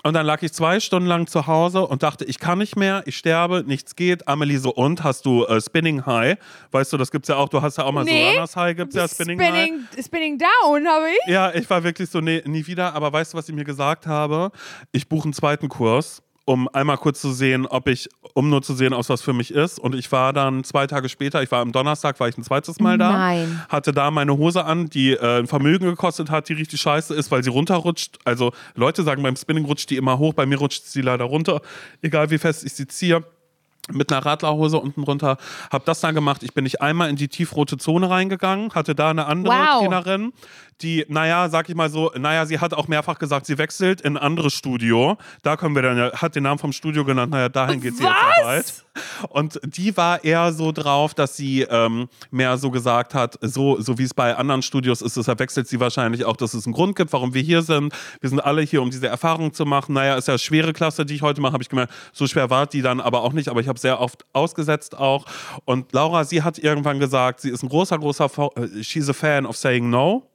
Und 0.04 0.14
dann 0.14 0.26
lag 0.26 0.42
ich 0.44 0.54
zwei 0.54 0.80
Stunden 0.80 1.08
lang 1.08 1.28
zu 1.28 1.48
Hause 1.48 1.86
und 1.86 2.04
dachte, 2.04 2.24
ich 2.26 2.40
kann 2.40 2.60
nicht 2.60 2.76
mehr, 2.76 3.04
ich 3.06 3.18
sterbe, 3.18 3.64
nichts 3.66 3.96
geht. 3.96 4.28
Amelie 4.28 4.58
so, 4.58 4.74
und 4.74 5.04
hast 5.04 5.26
du 5.26 5.46
äh, 5.46 5.60
Spinning 5.60 6.06
High? 6.06 6.38
Weißt 6.72 6.94
du, 6.94 6.98
das 6.98 7.12
gibt's 7.12 7.28
ja 7.30 7.36
auch, 7.36 7.50
du 7.50 7.62
hast 7.62 7.78
ja 7.78 7.84
auch 7.84 7.92
mal 7.92 8.04
Nee. 8.04 8.24
so 8.26 8.30
Runners 8.32 8.56
High, 8.56 8.78
gibt's 8.78 8.96
ja 8.96 9.08
Spinning, 9.08 9.40
High. 9.40 9.48
Spinning, 9.66 9.88
Spinning 10.06 10.38
down, 10.38 10.88
habe 10.88 11.08
ich. 11.10 11.32
Ja, 11.34 11.54
ich 11.54 11.70
war 11.70 11.84
wirklich 11.84 12.10
so, 12.10 12.22
nee, 12.22 12.42
nie 12.46 12.66
wieder. 12.68 12.94
Aber 12.96 13.12
weißt 13.12 13.34
du, 13.34 13.38
was 13.38 13.50
ich 13.50 13.56
mir 13.56 13.64
gesagt 13.66 14.06
habe? 14.08 14.52
Ich 14.92 15.10
buche 15.10 15.24
einen 15.26 15.34
zweiten 15.34 15.68
Kurs, 15.68 16.22
um 16.48 16.70
einmal 16.70 16.98
kurz 16.98 17.20
zu 17.20 17.34
sehen, 17.34 17.66
ob 17.66 17.90
ich, 17.90 18.08
um 18.34 18.50
nur 18.50 18.62
zu 18.62 18.74
sehen, 18.74 18.94
ob 18.94 19.10
was 19.10 19.22
für 19.22 19.34
mich 19.34 19.52
ist. 19.54 19.80
Und 19.80 19.94
ich 19.96 20.10
war 20.14 20.32
dann 20.32 20.64
zwei 20.64 20.88
Tage 20.88 21.10
später, 21.10 21.44
ich 21.44 21.52
war 21.52 21.60
am 21.60 21.74
Donnerstag, 21.74 22.22
war 22.22 22.30
ich 22.30 22.38
ein 22.38 22.44
zweites 22.44 22.80
Mal 22.80 22.98
da. 22.98 23.12
Nein. 23.12 23.62
Hatte 23.68 23.92
da 23.92 24.12
meine 24.12 24.38
Hose 24.38 24.64
an, 24.64 24.90
die 24.90 25.12
äh, 25.12 25.40
ein 25.40 25.48
Vermögen 25.48 25.88
gekostet 25.88 26.32
hat, 26.32 26.48
die 26.48 26.54
richtig 26.54 26.80
scheiße 26.80 27.14
ist, 27.14 27.32
weil 27.32 27.44
sie 27.44 27.50
runterrutscht. 27.50 28.20
Also 28.24 28.54
Leute 28.76 29.04
sagen, 29.04 29.24
beim 29.24 29.36
Spinning 29.36 29.66
rutscht 29.66 29.90
die 29.90 29.98
immer 29.98 30.20
hoch, 30.20 30.34
bei 30.34 30.46
mir 30.46 30.58
rutscht 30.58 30.86
sie 30.86 31.02
leider 31.02 31.26
runter. 31.26 31.62
Egal 32.02 32.30
wie 32.30 32.38
fest 32.38 32.64
ich 32.64 32.74
sie 32.74 32.88
ziehe 32.88 33.26
mit 33.92 34.12
einer 34.12 34.26
Radlerhose 34.26 34.78
unten 34.78 35.04
drunter, 35.04 35.38
habe 35.72 35.84
das 35.86 36.00
dann 36.02 36.16
gemacht. 36.16 36.44
Ich 36.44 36.54
bin 36.54 36.64
nicht 36.64 36.82
einmal 36.82 37.10
in 37.10 37.16
die 37.16 37.28
tiefrote 37.28 37.78
Zone 37.78 38.10
reingegangen, 38.10 38.74
hatte 38.74 38.96
da 38.96 39.10
eine 39.10 39.26
andere 39.26 39.54
Wow. 39.54 39.80
Trainerin, 39.80 40.34
die, 40.82 41.06
naja, 41.08 41.50
sag 41.50 41.70
ich 41.70 41.76
mal 41.76 41.90
so, 41.90 42.12
naja, 42.18 42.46
sie 42.46 42.60
hat 42.60 42.74
auch 42.74 42.88
mehrfach 42.88 43.18
gesagt, 43.18 43.46
sie 43.46 43.58
wechselt 43.58 44.02
in 44.02 44.18
ein 44.18 44.24
anderes 44.24 44.54
Studio. 44.54 45.18
Da 45.42 45.58
können 45.58 45.76
wir 45.76 45.82
dann 45.82 46.12
hat 46.12 46.36
den 46.36 46.44
Namen 46.44 46.60
vom 46.60 46.72
Studio 46.72 47.04
genannt, 47.04 47.32
naja, 47.32 47.50
dahin 47.50 47.82
geht 47.82 47.98
sie 47.98 48.04
jetzt 48.04 48.14
ja 48.14 48.44
bald. 48.44 48.86
Und 49.30 49.60
die 49.64 49.96
war 49.96 50.24
eher 50.24 50.52
so 50.54 50.72
drauf, 50.72 51.14
dass 51.14 51.36
sie 51.36 51.62
ähm, 51.62 52.10
mehr 52.32 52.58
so 52.58 52.72
gesagt 52.72 53.14
hat, 53.14 53.38
so, 53.42 53.80
so 53.80 53.98
wie 53.98 54.04
es 54.04 54.14
bei 54.14 54.36
anderen 54.36 54.62
Studios 54.62 55.02
ist, 55.02 55.18
deshalb 55.18 55.40
wechselt 55.40 55.68
sie 55.68 55.80
wahrscheinlich 55.80 56.26
auch, 56.26 56.38
dass 56.38 56.54
es 56.54 56.66
einen 56.66 56.74
Grund 56.74 56.96
gibt, 56.96 57.14
warum 57.14 57.34
wir 57.34 57.42
hier 57.42 57.62
sind. 57.62 57.94
Wir 58.22 58.30
sind 58.30 58.40
alle 58.40 58.62
hier, 58.62 58.82
um 58.82 58.90
diese 58.90 59.08
Erfahrung 59.08 59.54
zu 59.54 59.66
machen. 59.66 59.94
Naja, 59.94 60.16
ist 60.16 60.28
ja 60.28 60.38
schwere 60.38 60.74
Klasse, 60.74 61.06
die 61.06 61.16
ich 61.16 61.22
heute 61.22 61.42
mache, 61.42 61.54
habe 61.54 61.64
ich 61.64 61.70
gemerkt, 61.70 61.94
so 62.12 62.28
schwer 62.28 62.50
war 62.50 62.68
die 62.68 62.82
dann 62.82 63.00
aber 63.00 63.22
auch 63.22 63.34
nicht, 63.34 63.50
aber 63.50 63.62
ich 63.62 63.68
habe 63.68 63.80
sehr 63.80 64.00
oft 64.00 64.26
ausgesetzt 64.34 64.98
auch. 64.98 65.26
Und 65.66 65.94
Laura, 65.94 66.24
sie 66.24 66.44
hat 66.44 66.58
irgendwann 66.60 67.00
gesagt, 67.00 67.42
sie 67.42 67.50
ist 67.50 67.64
ein 67.64 67.70
großer, 67.70 67.98
großer, 67.98 68.30
äh, 68.56 68.84
she's 68.84 69.10
a 69.10 69.14
fan 69.14 69.46
of 69.46 69.56
saying 69.56 69.90
no. 69.90 70.28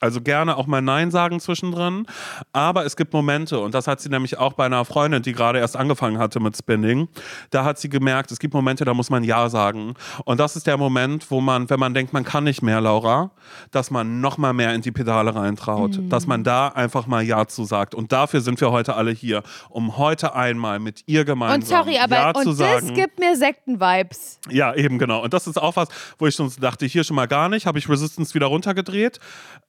Also 0.00 0.20
gerne 0.20 0.56
auch 0.56 0.66
mal 0.66 0.80
Nein 0.82 1.10
sagen 1.10 1.40
zwischendrin. 1.40 2.06
Aber 2.52 2.84
es 2.84 2.96
gibt 2.96 3.12
Momente, 3.12 3.58
und 3.58 3.74
das 3.74 3.86
hat 3.86 4.00
sie 4.00 4.08
nämlich 4.08 4.38
auch 4.38 4.52
bei 4.52 4.66
einer 4.66 4.84
Freundin, 4.84 5.22
die 5.22 5.32
gerade 5.32 5.58
erst 5.58 5.76
angefangen 5.76 6.18
hatte 6.18 6.40
mit 6.40 6.56
Spinning. 6.56 7.08
Da 7.50 7.64
hat 7.64 7.78
sie 7.78 7.88
gemerkt, 7.88 8.30
es 8.30 8.38
gibt 8.38 8.54
Momente, 8.54 8.84
da 8.84 8.94
muss 8.94 9.10
man 9.10 9.24
Ja 9.24 9.48
sagen. 9.48 9.94
Und 10.24 10.38
das 10.40 10.56
ist 10.56 10.66
der 10.66 10.76
Moment, 10.76 11.30
wo 11.30 11.40
man, 11.40 11.68
wenn 11.70 11.80
man 11.80 11.94
denkt, 11.94 12.12
man 12.12 12.24
kann 12.24 12.44
nicht 12.44 12.62
mehr, 12.62 12.80
Laura, 12.80 13.30
dass 13.70 13.90
man 13.90 14.20
noch 14.20 14.38
mal 14.38 14.52
mehr 14.52 14.74
in 14.74 14.82
die 14.82 14.92
Pedale 14.92 15.34
reintraut. 15.34 15.98
Dass 16.08 16.26
man 16.26 16.44
da 16.44 16.68
einfach 16.68 17.06
mal 17.06 17.22
Ja 17.22 17.46
zu 17.46 17.64
sagt. 17.64 17.94
Und 17.94 18.12
dafür 18.12 18.40
sind 18.40 18.60
wir 18.60 18.70
heute 18.70 18.94
alle 18.94 19.10
hier, 19.10 19.42
um 19.68 19.96
heute 19.96 20.34
einmal 20.34 20.78
mit 20.78 21.02
ihr 21.06 21.24
gemeinsam 21.24 21.60
Und 21.60 21.66
sorry, 21.66 21.98
aber 21.98 22.16
Ja 22.16 22.30
und 22.30 22.42
zu 22.42 22.50
das 22.50 22.58
sagen. 22.58 22.94
gibt 22.94 23.18
mir 23.18 23.36
Sekten-Vibes. 23.36 24.38
Ja, 24.50 24.74
eben 24.74 24.98
genau. 24.98 25.22
Und 25.22 25.34
das 25.34 25.46
ist 25.46 25.60
auch 25.60 25.76
was, 25.76 25.88
wo 26.18 26.26
ich 26.26 26.34
schon 26.34 26.52
dachte, 26.60 26.86
hier 26.86 27.04
schon 27.04 27.16
mal 27.16 27.26
gar 27.26 27.48
nicht, 27.48 27.66
habe 27.66 27.78
ich 27.78 27.88
Resistance 27.88 28.34
wieder 28.34 28.46
runtergedreht. 28.46 29.18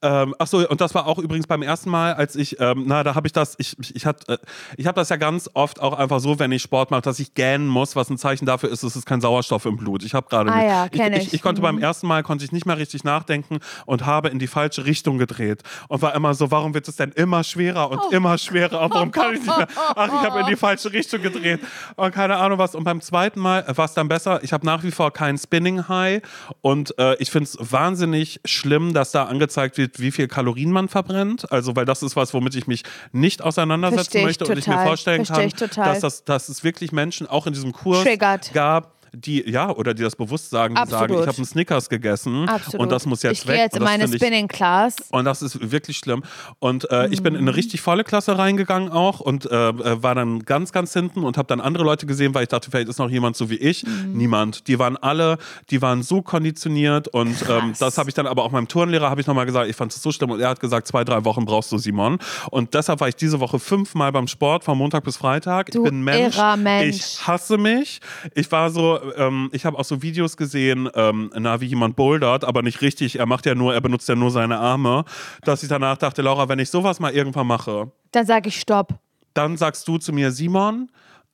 Ähm, 0.01 0.18
ähm, 0.23 0.35
ach 0.39 0.47
so, 0.47 0.67
und 0.67 0.81
das 0.81 0.93
war 0.95 1.07
auch 1.07 1.17
übrigens 1.19 1.47
beim 1.47 1.61
ersten 1.61 1.89
Mal, 1.89 2.13
als 2.13 2.35
ich, 2.35 2.59
ähm, 2.59 2.83
na, 2.87 3.03
da 3.03 3.15
habe 3.15 3.27
ich 3.27 3.33
das, 3.33 3.55
ich, 3.57 3.77
ich, 3.79 3.95
ich, 3.95 4.05
hat, 4.05 4.27
äh, 4.29 4.37
ich 4.77 4.87
habe 4.87 4.95
das 4.99 5.09
ja 5.09 5.15
ganz 5.15 5.49
oft 5.53 5.81
auch 5.81 5.93
einfach 5.97 6.19
so, 6.19 6.39
wenn 6.39 6.51
ich 6.51 6.61
Sport 6.61 6.91
mache, 6.91 7.01
dass 7.01 7.19
ich 7.19 7.33
gähnen 7.33 7.67
muss, 7.67 7.95
was 7.95 8.09
ein 8.09 8.17
Zeichen 8.17 8.45
dafür 8.45 8.69
ist, 8.69 8.83
es 8.83 8.95
ist 8.95 9.05
kein 9.05 9.21
Sauerstoff 9.21 9.65
im 9.65 9.77
Blut. 9.77 10.03
Ich 10.03 10.13
habe 10.13 10.27
gerade 10.29 10.51
Ah 10.51 10.63
ja, 10.63 10.87
ich, 10.91 10.99
ich, 10.99 11.27
ich. 11.27 11.33
ich 11.35 11.41
konnte 11.41 11.61
Mhm. 11.61 11.63
beim 11.63 11.79
ersten 11.79 12.07
Mal 12.07 12.23
konnte 12.23 12.45
ich 12.45 12.51
nicht 12.51 12.65
mehr 12.65 12.77
richtig 12.77 13.03
nachdenken 13.03 13.59
und 13.85 14.05
habe 14.05 14.29
in 14.29 14.39
die 14.39 14.47
falsche 14.47 14.85
Richtung 14.85 15.17
gedreht 15.17 15.63
und 15.87 16.01
war 16.01 16.15
immer 16.15 16.33
so, 16.33 16.51
warum 16.51 16.73
wird 16.73 16.87
es 16.87 16.95
denn 16.95 17.11
immer 17.11 17.43
schwerer 17.43 17.89
und 17.91 18.01
immer 18.13 18.37
schwerer? 18.37 18.81
Und 18.81 18.93
warum 18.93 19.11
kann 19.11 19.33
ich 19.33 19.41
nicht 19.41 19.57
mehr? 19.57 19.67
Ach, 19.95 20.07
ich 20.07 20.29
habe 20.29 20.39
in 20.41 20.45
die 20.47 20.55
falsche 20.67 20.91
Richtung 20.93 21.21
gedreht 21.21 21.59
und 21.95 22.13
keine 22.13 22.37
Ahnung 22.37 22.57
was. 22.59 22.75
Und 22.75 22.83
beim 22.83 23.01
zweiten 23.01 23.39
Mal 23.39 23.65
war 23.75 23.85
es 23.85 23.93
dann 23.93 24.07
besser. 24.07 24.43
Ich 24.43 24.53
habe 24.53 24.65
nach 24.65 24.83
wie 24.83 24.91
vor 24.91 25.11
keinen 25.11 25.37
Spinning 25.37 25.87
High 25.87 26.21
und 26.61 26.97
äh, 26.97 27.15
ich 27.19 27.31
finde 27.31 27.45
es 27.45 27.57
wahnsinnig 27.71 28.39
schlimm, 28.45 28.93
dass 28.93 29.11
da 29.11 29.25
angezeigt 29.25 29.77
wird, 29.77 29.99
wie 29.99 30.08
viel 30.11 30.27
Kalorien 30.27 30.71
man 30.71 30.87
verbrennt. 30.87 31.51
Also, 31.51 31.75
weil 31.75 31.85
das 31.85 32.03
ist 32.03 32.15
was, 32.15 32.33
womit 32.33 32.55
ich 32.55 32.67
mich 32.67 32.83
nicht 33.11 33.41
auseinandersetzen 33.41 34.23
möchte 34.23 34.45
und 34.45 34.57
ich 34.57 34.67
mir 34.67 34.73
total. 34.73 34.87
vorstellen 34.87 35.25
Versteh 35.25 35.49
kann, 35.49 35.69
total. 35.69 35.93
dass, 35.93 35.99
das, 36.01 36.23
dass 36.23 36.49
es 36.49 36.63
wirklich 36.63 36.91
Menschen 36.91 37.27
auch 37.27 37.47
in 37.47 37.53
diesem 37.53 37.71
Kurs 37.71 38.03
Triggert. 38.03 38.53
gab, 38.53 38.98
die, 39.13 39.49
ja, 39.49 39.69
oder 39.71 39.93
die 39.93 40.03
das 40.03 40.15
bewusst 40.15 40.49
sagen, 40.49 40.75
die 40.75 40.89
sagen, 40.89 41.13
ich 41.13 41.19
habe 41.27 41.35
einen 41.37 41.45
Snickers 41.45 41.89
gegessen 41.89 42.47
Absolut. 42.47 42.81
und 42.81 42.91
das 42.91 43.05
muss 43.05 43.23
jetzt 43.23 43.41
ich 43.41 43.47
weg. 43.47 43.55
gehe 43.55 43.63
jetzt 43.63 43.73
und 43.73 43.79
in 43.81 43.85
das 43.85 43.91
meine 43.97 44.05
ich- 44.15 44.21
Spinning 44.21 44.47
Class. 44.47 44.95
und 45.11 45.25
das 45.25 45.41
ist 45.41 45.71
wirklich 45.71 45.97
schlimm. 45.97 46.23
Und 46.59 46.89
äh, 46.91 47.07
ich 47.09 47.21
bin 47.23 47.35
in 47.35 47.41
Mhm. 47.41 47.47
eine 47.49 47.57
richtig 47.57 47.81
volle 47.81 48.03
Klasse 48.03 48.37
reingegangen 48.37 48.89
auch 48.91 49.19
und 49.19 49.45
äh, 49.49 49.69
äh, 49.69 50.03
war 50.03 50.15
dann 50.15 50.39
ganz, 50.43 50.71
ganz 50.71 50.93
hinten 50.93 51.23
und 51.23 51.37
habe 51.37 51.47
dann 51.47 51.61
andere 51.61 51.83
Leute 51.83 52.05
gesehen, 52.05 52.33
weil 52.33 52.43
ich 52.43 52.49
dachte, 52.49 52.69
vielleicht 52.71 52.89
ist 52.89 52.99
noch 52.99 53.09
jemand 53.09 53.35
so 53.37 53.49
wie 53.49 53.55
ich. 53.57 53.85
Mhm. 53.85 54.13
Niemand. 54.13 54.67
Die 54.67 54.77
waren 54.79 54.97
alle, 54.97 55.37
die 55.69 55.81
waren 55.81 56.03
so 56.03 56.21
konditioniert 56.21 57.07
und 57.07 57.35
ähm, 57.49 57.73
das 57.79 57.97
habe 57.97 58.09
ich 58.09 58.13
dann 58.15 58.27
aber 58.27 58.43
auch 58.43 58.51
meinem 58.51 58.67
Turnlehrer 58.67 59.09
habe 59.09 59.21
ich 59.21 59.27
nochmal 59.27 59.45
gesagt, 59.45 59.69
ich 59.69 59.75
fand 59.75 59.91
es 59.93 60.01
so 60.01 60.11
schlimm 60.11 60.31
und 60.31 60.39
er 60.39 60.49
hat 60.49 60.59
gesagt, 60.59 60.87
zwei, 60.87 61.03
drei 61.03 61.23
Wochen 61.25 61.45
brauchst 61.45 61.71
du 61.71 61.77
Simon. 61.77 62.17
Und 62.51 62.73
deshalb 62.73 62.99
war 62.99 63.07
ich 63.07 63.15
diese 63.15 63.39
Woche 63.39 63.59
fünfmal 63.59 64.11
beim 64.11 64.27
Sport, 64.27 64.63
von 64.63 64.77
Montag 64.77 65.03
bis 65.03 65.17
Freitag. 65.17 65.71
Du 65.71 65.83
ich 65.83 65.89
bin 65.89 66.01
Mensch. 66.03 66.37
Mensch. 66.57 66.95
Ich 66.97 67.27
hasse 67.27 67.57
mich. 67.57 67.99
Ich 68.35 68.51
war 68.51 68.69
so, 68.69 68.98
ähm, 69.15 69.49
ich 69.53 69.65
habe 69.65 69.77
auch 69.77 69.83
so 69.85 70.01
Videos 70.01 70.37
gesehen, 70.37 70.89
ähm, 70.95 71.31
na, 71.37 71.59
wie 71.61 71.65
jemand 71.65 71.95
bouldert, 71.95 72.43
aber 72.45 72.61
nicht 72.61 72.81
richtig. 72.81 73.19
Er 73.19 73.25
macht 73.25 73.45
ja 73.45 73.55
nur, 73.55 73.73
er 73.73 73.81
benutzt 73.81 74.07
ja 74.09 74.15
nur 74.15 74.31
seine 74.31 74.59
Arme. 74.59 75.05
Dass 75.43 75.63
ich 75.63 75.69
danach 75.69 75.97
dachte, 75.97 76.21
Laura, 76.21 76.47
wenn 76.49 76.59
ich 76.59 76.69
sowas 76.69 76.99
mal 76.99 77.11
irgendwann 77.13 77.47
mache, 77.47 77.91
Dann 78.11 78.25
sage 78.25 78.49
ich 78.49 78.59
Stopp. 78.59 78.99
dann 79.33 79.57
sagst 79.57 79.87
du 79.87 79.97
zu 79.97 80.11
mir, 80.13 80.31
Simon, 80.31 80.89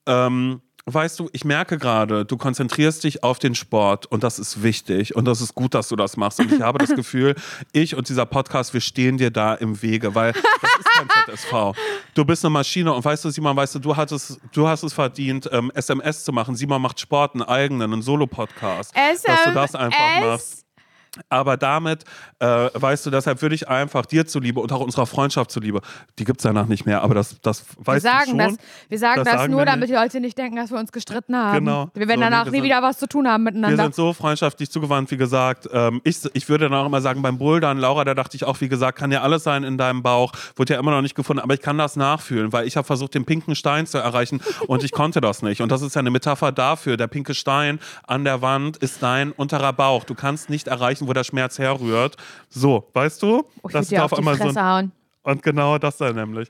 ähm, 0.06 0.60
weißt 0.86 1.18
du, 1.18 1.28
ich 1.32 1.44
merke 1.44 1.78
gerade, 1.78 2.24
du 2.24 2.36
konzentrierst 2.36 3.02
dich 3.04 3.24
auf 3.24 3.38
den 3.38 3.54
Sport 3.54 4.06
und 4.06 4.22
das 4.22 4.38
ist 4.38 4.62
wichtig 4.62 5.16
und 5.16 5.24
das 5.24 5.40
ist 5.40 5.54
gut, 5.54 5.74
dass 5.74 5.88
du 5.88 5.96
das 5.96 6.16
machst. 6.16 6.38
Und 6.38 6.52
ich 6.52 6.60
habe 6.60 6.78
das 6.78 6.90
Gefühl, 6.96 7.34
ich 7.72 7.96
und 7.96 8.08
dieser 8.08 8.24
Podcast, 8.24 8.72
wir 8.72 8.80
stehen 8.80 9.18
dir 9.18 9.30
da 9.30 9.54
im 9.54 9.82
Wege, 9.82 10.14
weil 10.14 10.32
das 10.32 10.42
ist 10.78 10.86
kein 10.86 11.08
ZSV. 11.36 11.78
Du 12.14 12.24
bist 12.24 12.44
eine 12.44 12.50
Maschine 12.50 12.92
und 12.92 13.04
weißt 13.04 13.24
du, 13.24 13.30
Simon, 13.30 13.56
weißt 13.56 13.74
du, 13.74 13.78
du 13.80 13.96
hattest, 13.96 14.38
du 14.52 14.68
hast 14.68 14.84
es 14.84 14.92
verdient, 14.92 15.48
ähm, 15.52 15.72
SMS 15.74 16.24
zu 16.24 16.32
machen. 16.32 16.54
Simon 16.54 16.80
macht 16.80 17.00
Sport, 17.00 17.34
einen 17.34 17.42
eigenen, 17.42 17.92
einen 17.92 18.02
Solo-Podcast. 18.02 18.94
Dass 18.94 19.44
du 19.44 19.52
das 19.52 19.74
einfach 19.74 20.20
machst. 20.20 20.65
Aber 21.28 21.56
damit, 21.56 22.04
äh, 22.38 22.46
weißt 22.74 23.06
du, 23.06 23.10
deshalb 23.10 23.42
würde 23.42 23.54
ich 23.54 23.68
einfach 23.68 24.06
dir 24.06 24.26
zuliebe 24.26 24.60
und 24.60 24.72
auch 24.72 24.80
unserer 24.80 25.06
Freundschaft 25.06 25.50
zuliebe, 25.50 25.80
die 26.18 26.24
gibt 26.24 26.40
es 26.40 26.42
danach 26.44 26.66
nicht 26.66 26.86
mehr, 26.86 27.02
aber 27.02 27.14
das, 27.14 27.40
das 27.42 27.64
Wir 27.78 27.86
weißt 27.86 28.04
du 28.04 28.10
sagen, 28.10 28.28
schon. 28.30 28.38
das, 28.38 28.56
wir 28.88 28.98
sagen 28.98 29.16
Das 29.16 29.24
das, 29.32 29.40
sagen 29.40 29.52
nur, 29.52 29.60
wir 29.62 29.66
damit 29.66 29.88
die 29.88 29.94
Leute 29.94 30.20
nicht 30.20 30.36
denken, 30.38 30.56
dass 30.56 30.70
wir 30.70 30.78
uns 30.78 30.92
gestritten 30.92 31.36
haben. 31.36 31.58
Genau. 31.64 31.90
Wir 31.94 32.08
werden 32.08 32.20
So, 32.20 32.24
danach 32.24 32.44
wir 32.46 32.52
nie 32.52 32.62
wieder 32.62 32.82
was 32.82 32.98
zu 32.98 33.06
tun 33.08 33.26
haben 33.28 33.44
Wir 33.44 33.52
miteinander. 33.52 33.82
sind 33.84 33.94
so 33.94 34.12
freundschaftlich 34.12 34.70
zugewandt, 34.70 35.10
wie 35.10 35.16
gesagt. 35.16 35.68
Ähm, 35.72 36.00
ich, 36.04 36.18
ich 36.34 36.48
würde 36.48 36.68
dann 36.68 36.78
auch 36.78 36.86
immer 36.86 37.00
sagen, 37.00 37.22
beim 37.22 37.38
Bouldern, 37.38 37.78
Laura, 37.78 38.04
da 38.04 38.14
dachte 38.14 38.36
ich 38.36 38.44
auch, 38.44 38.60
wie 38.60 38.68
gesagt, 38.68 38.98
kann 38.98 39.10
ja 39.12 39.22
alles 39.22 39.44
sein 39.44 39.64
in 39.64 39.78
deinem 39.78 40.02
Bauch. 40.02 40.32
Wurde 40.56 40.74
ja 40.74 40.80
immer 40.80 40.90
noch 40.90 41.02
nicht 41.02 41.14
gefunden, 41.14 41.40
aber 41.42 41.54
ich 41.54 41.60
kann 41.60 41.78
das 41.78 41.96
nachfühlen, 41.96 42.52
weil 42.52 42.66
ich 42.66 42.76
habe 42.76 42.86
versucht, 42.86 43.14
den 43.14 43.24
pinken 43.24 43.54
Stein 43.54 43.86
zu 43.86 43.98
erreichen 43.98 44.40
und 44.66 44.84
ich 44.84 44.92
konnte 44.92 45.20
das 45.20 45.42
nicht. 45.42 45.60
Und 45.62 45.70
das 45.72 45.82
ist 45.82 45.94
ja 45.94 46.00
eine 46.00 46.10
Metapher 46.10 46.52
dafür. 46.52 46.96
Der 46.96 47.06
pinke 47.06 47.34
Stein 47.34 47.78
an 48.06 48.24
der 48.24 48.42
Wand 48.42 48.76
ist 48.78 49.02
dein 49.02 49.32
unterer 49.32 49.72
Bauch. 49.72 50.04
Du 50.04 50.14
kannst 50.14 50.50
nicht 50.50 50.68
erreichen, 50.68 51.05
wo 51.06 51.12
der 51.12 51.24
Schmerz 51.24 51.58
herrührt. 51.58 52.16
So, 52.48 52.88
weißt 52.92 53.22
du? 53.22 53.46
Oh, 53.62 53.68
ich 53.68 53.72
das 53.72 53.90
will 53.90 53.98
dir 53.98 54.04
auf 54.04 54.12
die 54.12 54.22
Fresse 54.22 54.62
hauen. 54.62 54.92
Und 55.22 55.42
genau 55.42 55.76
das 55.78 55.96
dann 55.96 56.14
nämlich. 56.14 56.48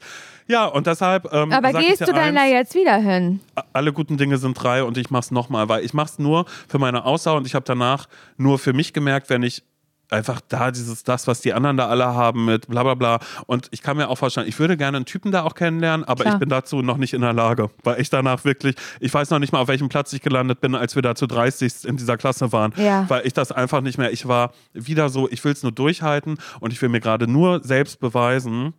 Ja, 0.49 0.67
und 0.67 0.87
deshalb. 0.87 1.33
Ähm, 1.33 1.51
Aber 1.51 1.73
gehst 1.73 2.03
du 2.03 2.13
denn 2.13 2.35
da 2.35 2.45
jetzt 2.45 2.75
wieder 2.75 2.97
hin? 2.97 3.41
alle 3.73 3.93
guten 3.93 4.19
Dinge 4.19 4.37
sind 4.37 4.55
drei 4.55 4.83
und 4.83 4.99
ich 4.99 5.11
mach's 5.11 5.31
nochmal, 5.31 5.69
weil 5.71 5.83
ich 5.83 5.95
mach's 5.95 6.19
nur 6.19 6.45
für 6.69 6.79
meine 6.79 7.05
Ausdauer 7.07 7.39
und 7.39 7.47
ich 7.47 7.55
habe 7.55 7.65
danach 7.65 8.07
nur 8.37 8.59
für 8.59 8.75
mich 8.75 8.93
gemerkt, 8.93 9.31
wenn 9.31 9.43
ich 9.43 9.63
einfach 10.11 10.41
da 10.49 10.71
dieses, 10.71 11.03
das, 11.03 11.27
was 11.27 11.41
die 11.41 11.53
anderen 11.53 11.77
da 11.77 11.89
alle 11.89 12.07
haben 12.07 12.45
mit 12.45 12.69
bla 12.69 12.83
bla 12.83 12.95
bla. 12.95 13.19
Und 13.47 13.69
ich 13.73 13.83
kann 13.83 13.97
mir 13.97 14.09
auch 14.09 14.17
vorstellen, 14.19 14.47
ich 14.49 14.59
würde 14.59 14.77
gerne 14.77 14.97
einen 14.99 15.05
Typen 15.07 15.33
da 15.33 15.43
auch 15.43 15.55
kennenlernen, 15.55 16.05
aber 16.05 16.23
Klar. 16.23 16.35
ich 16.35 16.39
bin 16.41 16.49
dazu 16.49 16.83
noch 16.83 16.97
nicht 16.97 17.13
in 17.15 17.23
der 17.23 17.33
Lage, 17.33 17.71
weil 17.83 18.01
ich 18.01 18.09
danach 18.11 18.45
wirklich, 18.45 18.77
ich 19.01 19.13
weiß 19.13 19.31
noch 19.31 19.39
nicht 19.39 19.53
mal, 19.53 19.61
auf 19.61 19.69
welchem 19.69 19.89
Platz 19.89 20.13
ich 20.13 20.23
gelandet 20.23 20.61
bin, 20.61 20.75
als 20.75 20.95
wir 20.95 21.03
da 21.03 21.15
zu 21.15 21.27
30 21.27 21.85
in 21.87 21.97
dieser 21.97 22.17
Klasse 22.17 22.53
waren, 22.53 22.73
Ja. 22.77 23.05
weil 23.09 23.27
ich 23.27 23.33
das 23.33 23.51
einfach 23.53 23.81
nicht 23.81 23.99
mehr, 23.99 24.13
ich 24.13 24.29
war 24.29 24.53
wieder 24.73 25.09
so, 25.09 25.29
ich 25.31 25.45
will 25.45 25.53
es 25.53 25.63
nur 25.63 25.73
durchhalten 25.73 26.39
und 26.61 26.73
ich 26.73 26.81
will 26.83 26.89
mir 26.89 27.01
gerade 27.01 27.27
nur 27.27 27.63
selbst 27.65 27.99
beweisen, 28.01 28.75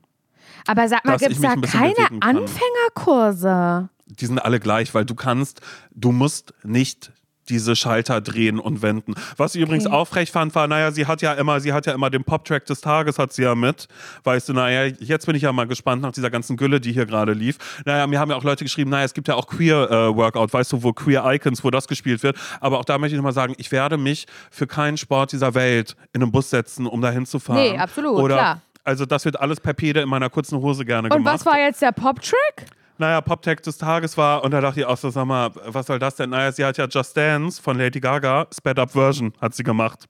Aber 0.66 0.88
sag 0.88 1.04
mal, 1.06 1.18
gibt 1.18 1.32
es 1.34 1.42
da 1.42 1.56
keine. 1.56 1.96
Anfängerkurse? 2.22 3.90
die 4.10 4.26
sind 4.26 4.40
alle 4.40 4.60
gleich, 4.62 4.94
weil 4.94 5.04
du 5.04 5.16
kannst, 5.16 5.60
du 5.92 6.14
musst 6.14 6.54
nicht 6.64 7.12
diese 7.50 7.76
Schalter 7.76 8.22
drehen 8.22 8.60
und 8.60 8.82
wenden. 8.82 9.16
Was 9.38 9.56
ich 9.56 9.62
übrigens 9.62 9.86
Okay. 9.86 9.96
auch 9.96 10.08
frech 10.08 10.32
fand, 10.32 10.54
war, 10.56 10.68
naja, 10.68 10.92
sie 10.92 11.06
hat 11.06 11.22
ja 11.22 11.34
immer, 11.34 11.60
sie 11.60 11.74
hat 11.74 11.86
ja 11.86 11.94
immer 11.94 12.10
den 12.10 12.24
Pop-Track 12.24 12.66
des 12.66 12.82
Tages, 12.82 13.18
hat 13.20 13.34
sie 13.34 13.44
ja 13.44 13.56
mit. 13.56 13.88
Weißt 14.24 14.50
du, 14.50 14.54
naja, 14.54 14.86
jetzt 15.00 15.26
bin 15.26 15.36
ich 15.36 15.44
ja 15.44 15.52
mal 15.54 15.68
gespannt 15.68 16.02
nach 16.02 16.12
dieser 16.12 16.30
ganzen 16.30 16.58
Gülle, 16.58 16.80
die 16.82 16.92
hier 16.92 17.06
gerade 17.06 17.34
lief. 17.34 17.58
Naja, 17.86 18.06
mir 18.08 18.20
haben 18.20 18.30
ja 18.32 18.38
auch 18.38 18.44
Leute 18.44 18.64
geschrieben, 18.66 18.90
naja, 18.92 19.06
es 19.06 19.14
gibt 19.14 19.28
ja 19.28 19.36
auch 19.36 19.48
Queer-Workout, 19.48 20.54
weißt 20.54 20.74
du, 20.74 20.84
wo 20.84 20.94
Queer 20.94 21.24
Icons, 21.34 21.64
wo 21.64 21.72
das 21.72 21.88
gespielt 21.88 22.24
wird. 22.24 22.38
Aber 22.60 22.80
auch 22.80 22.86
da 22.86 22.98
möchte 22.98 23.16
ich 23.16 23.18
nochmal 23.18 23.34
sagen, 23.34 23.54
ich 23.58 23.72
werde 23.72 23.98
mich 23.98 24.26
für 24.52 24.68
keinen 24.68 24.98
Sport 24.98 25.32
dieser 25.32 25.54
Welt 25.54 25.96
in 26.14 26.22
einen 26.22 26.32
Bus 26.32 26.50
setzen, 26.50 26.86
um 26.88 27.02
da 27.02 27.12
hinzufahren. 27.12 27.62
Nee, 27.62 27.78
absolut, 27.78 28.20
Oder, 28.20 28.36
klar. 28.36 28.62
Also 28.84 29.06
das 29.06 29.26
wird 29.26 29.40
alles 29.40 29.60
per 29.60 29.74
Pede 29.74 30.00
in 30.02 30.08
meiner 30.10 30.30
kurzen 30.30 30.60
Hose 30.60 30.86
gerne 30.86 31.10
Und 31.10 31.18
gemacht. 31.18 31.34
was 31.36 31.46
war 31.46 31.60
jetzt 31.60 31.82
der 31.82 31.92
Pop-Track? 31.92 32.66
Naja, 33.00 33.22
Pop-Tag 33.22 33.62
des 33.64 33.78
Tages 33.78 34.18
war, 34.18 34.44
und 34.44 34.52
da 34.52 34.62
dachte 34.62 34.80
ich 34.80 34.86
auch 34.86 34.98
so, 34.98 35.10
sag 35.10 35.26
mal, 35.26 35.52
was 35.66 35.86
soll 35.86 36.00
das 36.00 36.16
denn? 36.16 36.32
Naja, 36.32 36.52
sie 36.52 36.66
hat 36.66 36.78
ja 36.78 36.88
Just 36.90 37.16
Dance 37.16 37.62
von 37.62 37.78
Lady 37.78 38.00
Gaga, 38.00 38.48
Sped-Up-Version 38.52 39.34
hat 39.40 39.54
sie 39.54 39.64
gemacht. 39.64 40.08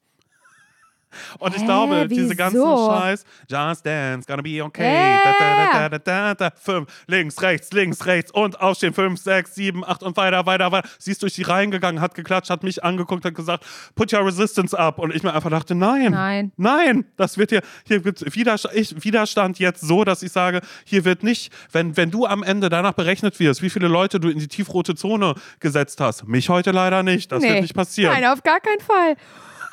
Und 1.40 1.56
ich 1.56 1.62
Hä, 1.62 1.66
glaube, 1.66 2.08
diese 2.08 2.36
ganzen 2.36 2.60
wieso? 2.60 2.92
Scheiß, 2.92 3.26
Just 3.50 3.86
Dance, 3.86 4.28
gonna 4.28 4.42
be 4.42 4.64
okay. 4.64 4.84
Yeah. 4.84 5.24
Da, 5.24 5.34
da, 5.40 5.90
da, 5.90 5.90
da, 5.90 6.00
da, 6.00 6.50
da, 6.50 6.56
fünf, 6.56 6.88
links, 7.08 7.42
rechts, 7.42 7.72
links, 7.72 8.06
rechts 8.06 8.32
und 8.32 8.60
aufstehen, 8.60 8.94
fünf, 8.94 9.20
sechs, 9.20 9.56
sieben, 9.56 9.86
acht 9.86 10.04
und 10.04 10.18
weiter, 10.18 10.46
weiter, 10.46 10.72
weiter. 10.72 10.88
Sie 11.00 11.12
ist 11.12 11.22
durch 11.22 11.36
die 11.36 11.44
Reihen 11.44 11.72
gegangen, 11.72 12.02
hat 12.02 12.14
geklatscht, 12.16 12.50
hat 12.50 12.64
mich 12.64 12.84
angeguckt, 12.84 13.26
hat 13.26 13.36
gesagt, 13.36 13.66
put 13.96 14.14
your 14.14 14.26
resistance 14.26 14.78
up. 14.78 15.00
Und 15.00 15.14
ich 15.16 15.24
mir 15.24 15.34
einfach 15.34 15.50
dachte, 15.50 15.76
nein, 15.76 16.12
Nein. 16.12 16.52
nein, 16.58 17.06
das 17.16 17.38
wird 17.38 17.50
hier, 17.52 17.62
hier 17.86 18.00
gibt 18.00 18.36
Widerstand, 18.36 18.76
ich, 18.76 19.04
Widerstand 19.04 19.60
jetzt 19.60 19.82
so, 19.82 20.04
dass 20.04 20.24
ich 20.24 20.32
sage, 20.32 20.62
hier 20.86 21.06
wird 21.06 21.24
nicht, 21.24 21.52
wenn, 21.72 21.96
wenn 21.98 22.12
du 22.12 22.26
am 22.26 22.44
Ende 22.44 22.70
danach 22.70 22.94
berechnet 22.94 23.40
wirst, 23.40 23.62
wie 23.62 23.70
viele 23.70 23.88
Leute 23.88 24.20
du 24.20 24.30
in 24.30 24.40
die 24.40 24.48
tiefrote 24.48 24.96
Zone 24.96 25.36
gesetzt 25.60 26.02
hast. 26.02 26.28
Mich 26.28 26.50
heute 26.50 26.72
leider 26.72 27.04
nicht, 27.04 27.32
das 27.32 27.44
wird 27.44 27.62
nicht 27.62 27.74
passieren. 27.76 28.14
Nein, 28.14 28.26
auf 28.26 28.44
gar 28.44 28.60
keinen 28.60 28.82
Fall. 28.82 29.16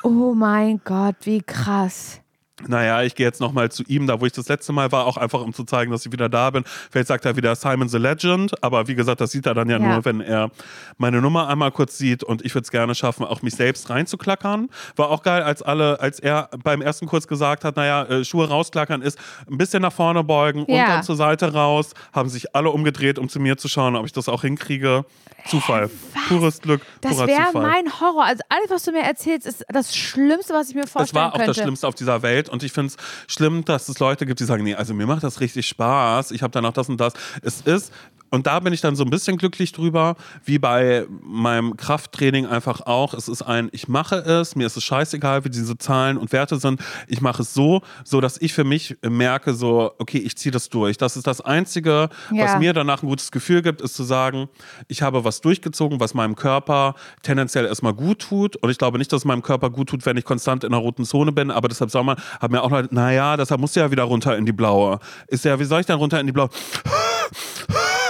Oh 0.03 0.33
mein 0.35 0.81
Gott, 0.83 1.15
wie 1.21 1.41
krass. 1.41 2.21
Naja, 2.67 3.03
ich 3.03 3.15
gehe 3.15 3.25
jetzt 3.25 3.41
nochmal 3.41 3.69
zu 3.69 3.83
ihm, 3.83 4.07
da 4.07 4.21
wo 4.21 4.25
ich 4.25 4.31
das 4.31 4.47
letzte 4.47 4.71
Mal 4.71 4.89
war, 4.93 5.05
auch 5.07 5.17
einfach 5.17 5.41
um 5.41 5.53
zu 5.53 5.65
zeigen, 5.65 5.91
dass 5.91 6.05
ich 6.05 6.11
wieder 6.13 6.29
da 6.29 6.49
bin. 6.51 6.63
Vielleicht 6.89 7.09
sagt 7.09 7.25
er 7.25 7.35
wieder 7.35 7.53
Simon 7.53 7.89
the 7.89 7.97
Legend, 7.97 8.63
aber 8.63 8.87
wie 8.87 8.95
gesagt, 8.95 9.19
das 9.19 9.31
sieht 9.31 9.45
er 9.45 9.53
dann 9.53 9.69
ja, 9.69 9.77
Ja. 9.77 9.93
nur, 9.95 10.05
wenn 10.05 10.21
er 10.21 10.49
meine 10.97 11.19
Nummer 11.21 11.49
einmal 11.49 11.71
kurz 11.71 11.97
sieht 11.97 12.23
und 12.23 12.45
ich 12.45 12.55
würde 12.55 12.63
es 12.63 12.71
gerne 12.71 12.95
schaffen, 12.95 13.25
auch 13.25 13.41
mich 13.41 13.55
selbst 13.55 13.89
reinzuklackern. 13.89 14.69
War 14.95 15.09
auch 15.09 15.21
geil, 15.21 15.43
als 15.43 15.63
alle, 15.63 15.99
als 15.99 16.19
er 16.21 16.49
beim 16.63 16.81
ersten 16.81 17.07
Kurs 17.07 17.27
gesagt 17.27 17.65
hat, 17.65 17.75
naja, 17.75 18.03
äh, 18.05 18.23
Schuhe 18.23 18.47
rausklackern 18.47 19.01
ist 19.01 19.19
ein 19.51 19.57
bisschen 19.57 19.81
nach 19.81 19.91
vorne 19.93 20.23
beugen 20.23 20.63
und 20.63 20.73
Ja. 20.73 20.87
dann 20.87 21.03
zur 21.03 21.17
Seite 21.17 21.51
raus, 21.53 21.91
haben 22.13 22.29
sich 22.29 22.55
alle 22.55 22.69
umgedreht, 22.69 23.19
um 23.19 23.27
zu 23.27 23.41
mir 23.41 23.57
zu 23.57 23.67
schauen, 23.67 23.97
ob 23.97 24.05
ich 24.05 24.13
das 24.13 24.29
auch 24.29 24.43
hinkriege. 24.43 25.03
Zufall. 25.47 25.91
Pures 26.27 26.59
Glück, 26.59 26.81
Das 27.01 27.17
wäre 27.27 27.49
mein 27.53 27.99
Horror. 27.99 28.23
Also 28.25 28.41
alles, 28.49 28.71
was 28.71 28.81
du 28.83 28.91
mir 28.91 29.03
erzählst, 29.03 29.45
ist 29.45 29.63
das 29.69 29.95
Schlimmste, 29.95 30.53
was 30.55 30.69
ich 30.69 30.75
mir 30.75 30.87
vorstellen 30.87 31.05
Es 31.05 31.13
war 31.13 31.27
auch 31.33 31.37
könnte. 31.37 31.51
das 31.51 31.57
Schlimmste 31.57 31.87
auf 31.87 31.93
dieser 31.93 32.23
Welt 32.23 32.44
und 32.49 32.63
ich 32.63 32.71
finde 32.71 32.93
es 32.93 33.33
schlimm, 33.33 33.65
dass 33.65 33.89
es 33.89 33.99
Leute 33.99 34.25
gibt, 34.25 34.39
die 34.39 34.45
sagen, 34.45 34.63
nee, 34.63 34.75
also 34.75 34.93
mir 34.93 35.07
macht 35.07 35.23
das 35.23 35.39
richtig 35.39 35.67
Spaß, 35.67 36.31
ich 36.31 36.41
habe 36.41 36.51
danach 36.51 36.73
das 36.73 36.89
und 36.89 36.99
das. 36.99 37.13
Es 37.41 37.61
ist, 37.61 37.91
und 38.35 38.45
da 38.47 38.59
bin 38.59 38.73
ich 38.73 38.81
dann 38.81 38.95
so 38.95 39.03
ein 39.03 39.09
bisschen 39.09 39.37
glücklich 39.37 39.71
drüber, 39.71 40.15
wie 40.43 40.59
bei 40.59 41.05
meinem 41.21 41.75
Krafttraining 41.77 42.45
einfach 42.45 42.81
auch. 42.81 43.13
Es 43.13 43.27
ist 43.27 43.41
ein, 43.41 43.69
ich 43.71 43.87
mache 43.87 44.17
es, 44.17 44.55
mir 44.55 44.67
ist 44.67 44.77
es 44.77 44.83
scheißegal, 44.83 45.43
wie 45.45 45.49
diese 45.49 45.77
Zahlen 45.77 46.17
und 46.17 46.31
Werte 46.31 46.57
sind. 46.57 46.81
Ich 47.07 47.21
mache 47.21 47.41
es 47.41 47.53
so, 47.53 47.81
so 48.03 48.21
dass 48.21 48.39
ich 48.41 48.53
für 48.53 48.63
mich 48.63 48.97
merke, 49.01 49.53
so, 49.53 49.91
okay, 49.97 50.17
ich 50.19 50.37
ziehe 50.37 50.51
das 50.51 50.69
durch. 50.69 50.97
Das 50.97 51.17
ist 51.17 51.25
das 51.27 51.41
Einzige, 51.41 52.09
Ja. 52.31 52.43
was 52.45 52.59
mir 52.59 52.73
danach 52.73 53.01
ein 53.01 53.07
gutes 53.07 53.31
Gefühl 53.31 53.61
gibt, 53.61 53.81
ist 53.81 53.95
zu 53.95 54.03
sagen, 54.03 54.49
ich 54.87 55.01
habe 55.01 55.23
was 55.23 55.41
durchgezogen, 55.41 55.99
was 55.99 56.13
meinem 56.13 56.35
Körper 56.35 56.95
tendenziell 57.23 57.65
erstmal 57.65 57.93
gut 57.93 58.19
tut. 58.19 58.55
Und 58.57 58.69
ich 58.69 58.77
glaube 58.77 58.97
nicht, 58.97 59.11
dass 59.11 59.21
es 59.21 59.25
meinem 59.25 59.41
Körper 59.41 59.69
gut 59.69 59.89
tut, 59.89 60.05
wenn 60.05 60.17
ich 60.17 60.25
konstant 60.25 60.63
in 60.63 60.73
einer 60.73 60.81
roten 60.81 61.05
Zone 61.05 61.31
bin. 61.31 61.49
Aber 61.51 61.67
deshalb 61.67 61.89
soll 61.91 62.03
man, 62.03 62.17
haben 62.41 62.51
mir 62.51 62.61
auch 62.61 62.71
Leute, 62.71 62.93
naja, 62.93 63.37
deshalb 63.37 63.61
musst 63.61 63.75
du 63.75 63.79
ja 63.79 63.91
wieder 63.91 64.03
runter 64.03 64.37
in 64.37 64.45
die 64.45 64.51
blaue. 64.51 64.99
Ist 65.27 65.45
ja, 65.45 65.59
wie 65.59 65.63
soll 65.65 65.79
ich 65.79 65.85
denn 65.85 65.97
runter 65.97 66.19
in 66.19 66.25
die 66.27 66.33
blaue? 66.33 66.49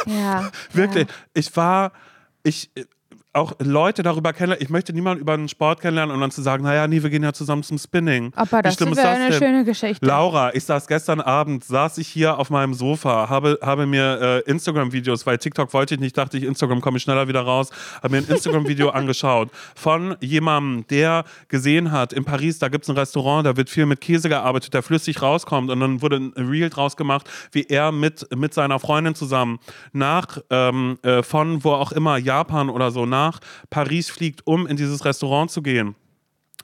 Ja. 0.22 0.52
Wirklich, 0.74 1.08
Ja. 1.08 1.14
ich 1.34 1.56
war, 1.56 1.92
ich 2.44 2.70
auch 3.36 3.54
Leute 3.60 4.02
darüber 4.02 4.32
kennenlernen. 4.34 4.64
Ich 4.64 4.70
möchte 4.70 4.94
niemanden 4.94 5.22
über 5.22 5.34
einen 5.34 5.50
Sport 5.50 5.82
kennenlernen 5.82 6.16
und 6.16 6.22
dann 6.22 6.32
zu 6.32 6.42
sagen, 6.42 6.64
naja, 6.64 6.88
nee, 6.88 7.04
wir 7.04 7.10
gehen 7.10 7.24
ja 7.24 7.34
zusammen 7.34 7.64
zum 7.64 7.78
Spinning. 7.78 8.32
Aber 8.36 8.62
das 8.62 8.80
wäre 8.80 9.08
eine 9.08 9.30
denn? 9.30 9.40
schöne 9.40 9.66
Geschichte. 9.66 10.06
Laura, 10.06 10.56
ich 10.56 10.64
saß 10.64 10.88
gestern 10.88 11.20
Abend, 11.20 11.64
saß 11.64 11.98
ich 11.98 12.08
hier 12.08 12.40
auf 12.40 12.50
meinem 12.50 12.74
Sofa, 12.74 13.30
habe, 13.30 13.60
habe 13.62 13.86
mir 13.86 14.44
äh, 14.48 14.50
Instagram-Videos, 14.50 15.26
weil 15.26 15.38
TikTok 15.38 15.74
wollte 15.74 15.96
ich 15.96 16.00
nicht, 16.00 16.18
dachte 16.18 16.38
ich, 16.38 16.44
Instagram 16.44 16.80
komme 16.80 16.98
ich 16.98 17.04
schneller 17.04 17.28
wieder 17.28 17.42
raus, 17.42 17.70
habe 18.02 18.16
mir 18.16 18.18
ein 18.20 18.28
Instagram-Video 18.28 18.90
angeschaut 18.96 19.50
von 19.76 20.16
jemandem, 20.22 20.88
der 20.88 21.26
gesehen 21.50 21.92
hat, 21.92 22.14
in 22.14 22.24
Paris, 22.24 22.60
da 22.60 22.70
gibt 22.70 22.86
es 22.86 22.90
ein 22.90 22.98
Restaurant, 22.98 23.46
da 23.46 23.58
wird 23.58 23.70
viel 23.70 23.86
mit 23.86 24.00
Käse 24.00 24.30
gearbeitet, 24.30 24.74
der 24.74 24.84
flüssig 24.84 25.22
rauskommt 25.22 25.70
und 25.70 25.80
dann 25.82 26.02
wurde 26.02 26.18
ein 26.18 26.34
Reel 26.38 26.70
draus 26.70 26.96
gemacht, 26.96 27.30
wie 27.52 27.64
er 27.64 27.92
mit, 27.92 28.28
mit 28.36 28.54
seiner 28.54 28.80
Freundin 28.80 29.14
zusammen 29.14 29.60
nach, 29.92 30.40
ähm, 30.50 30.98
äh, 31.02 31.22
von 31.22 31.64
wo 31.64 31.72
auch 31.72 31.92
immer, 31.92 32.18
Japan 32.18 32.70
oder 32.70 32.92
so, 32.92 33.06
nach 33.06 33.25
Paris 33.70 34.10
fliegt, 34.10 34.46
um 34.46 34.68
in 34.68 34.78
dieses 34.78 35.06
Restaurant 35.06 35.52
zu 35.52 35.62
gehen. 35.62 35.96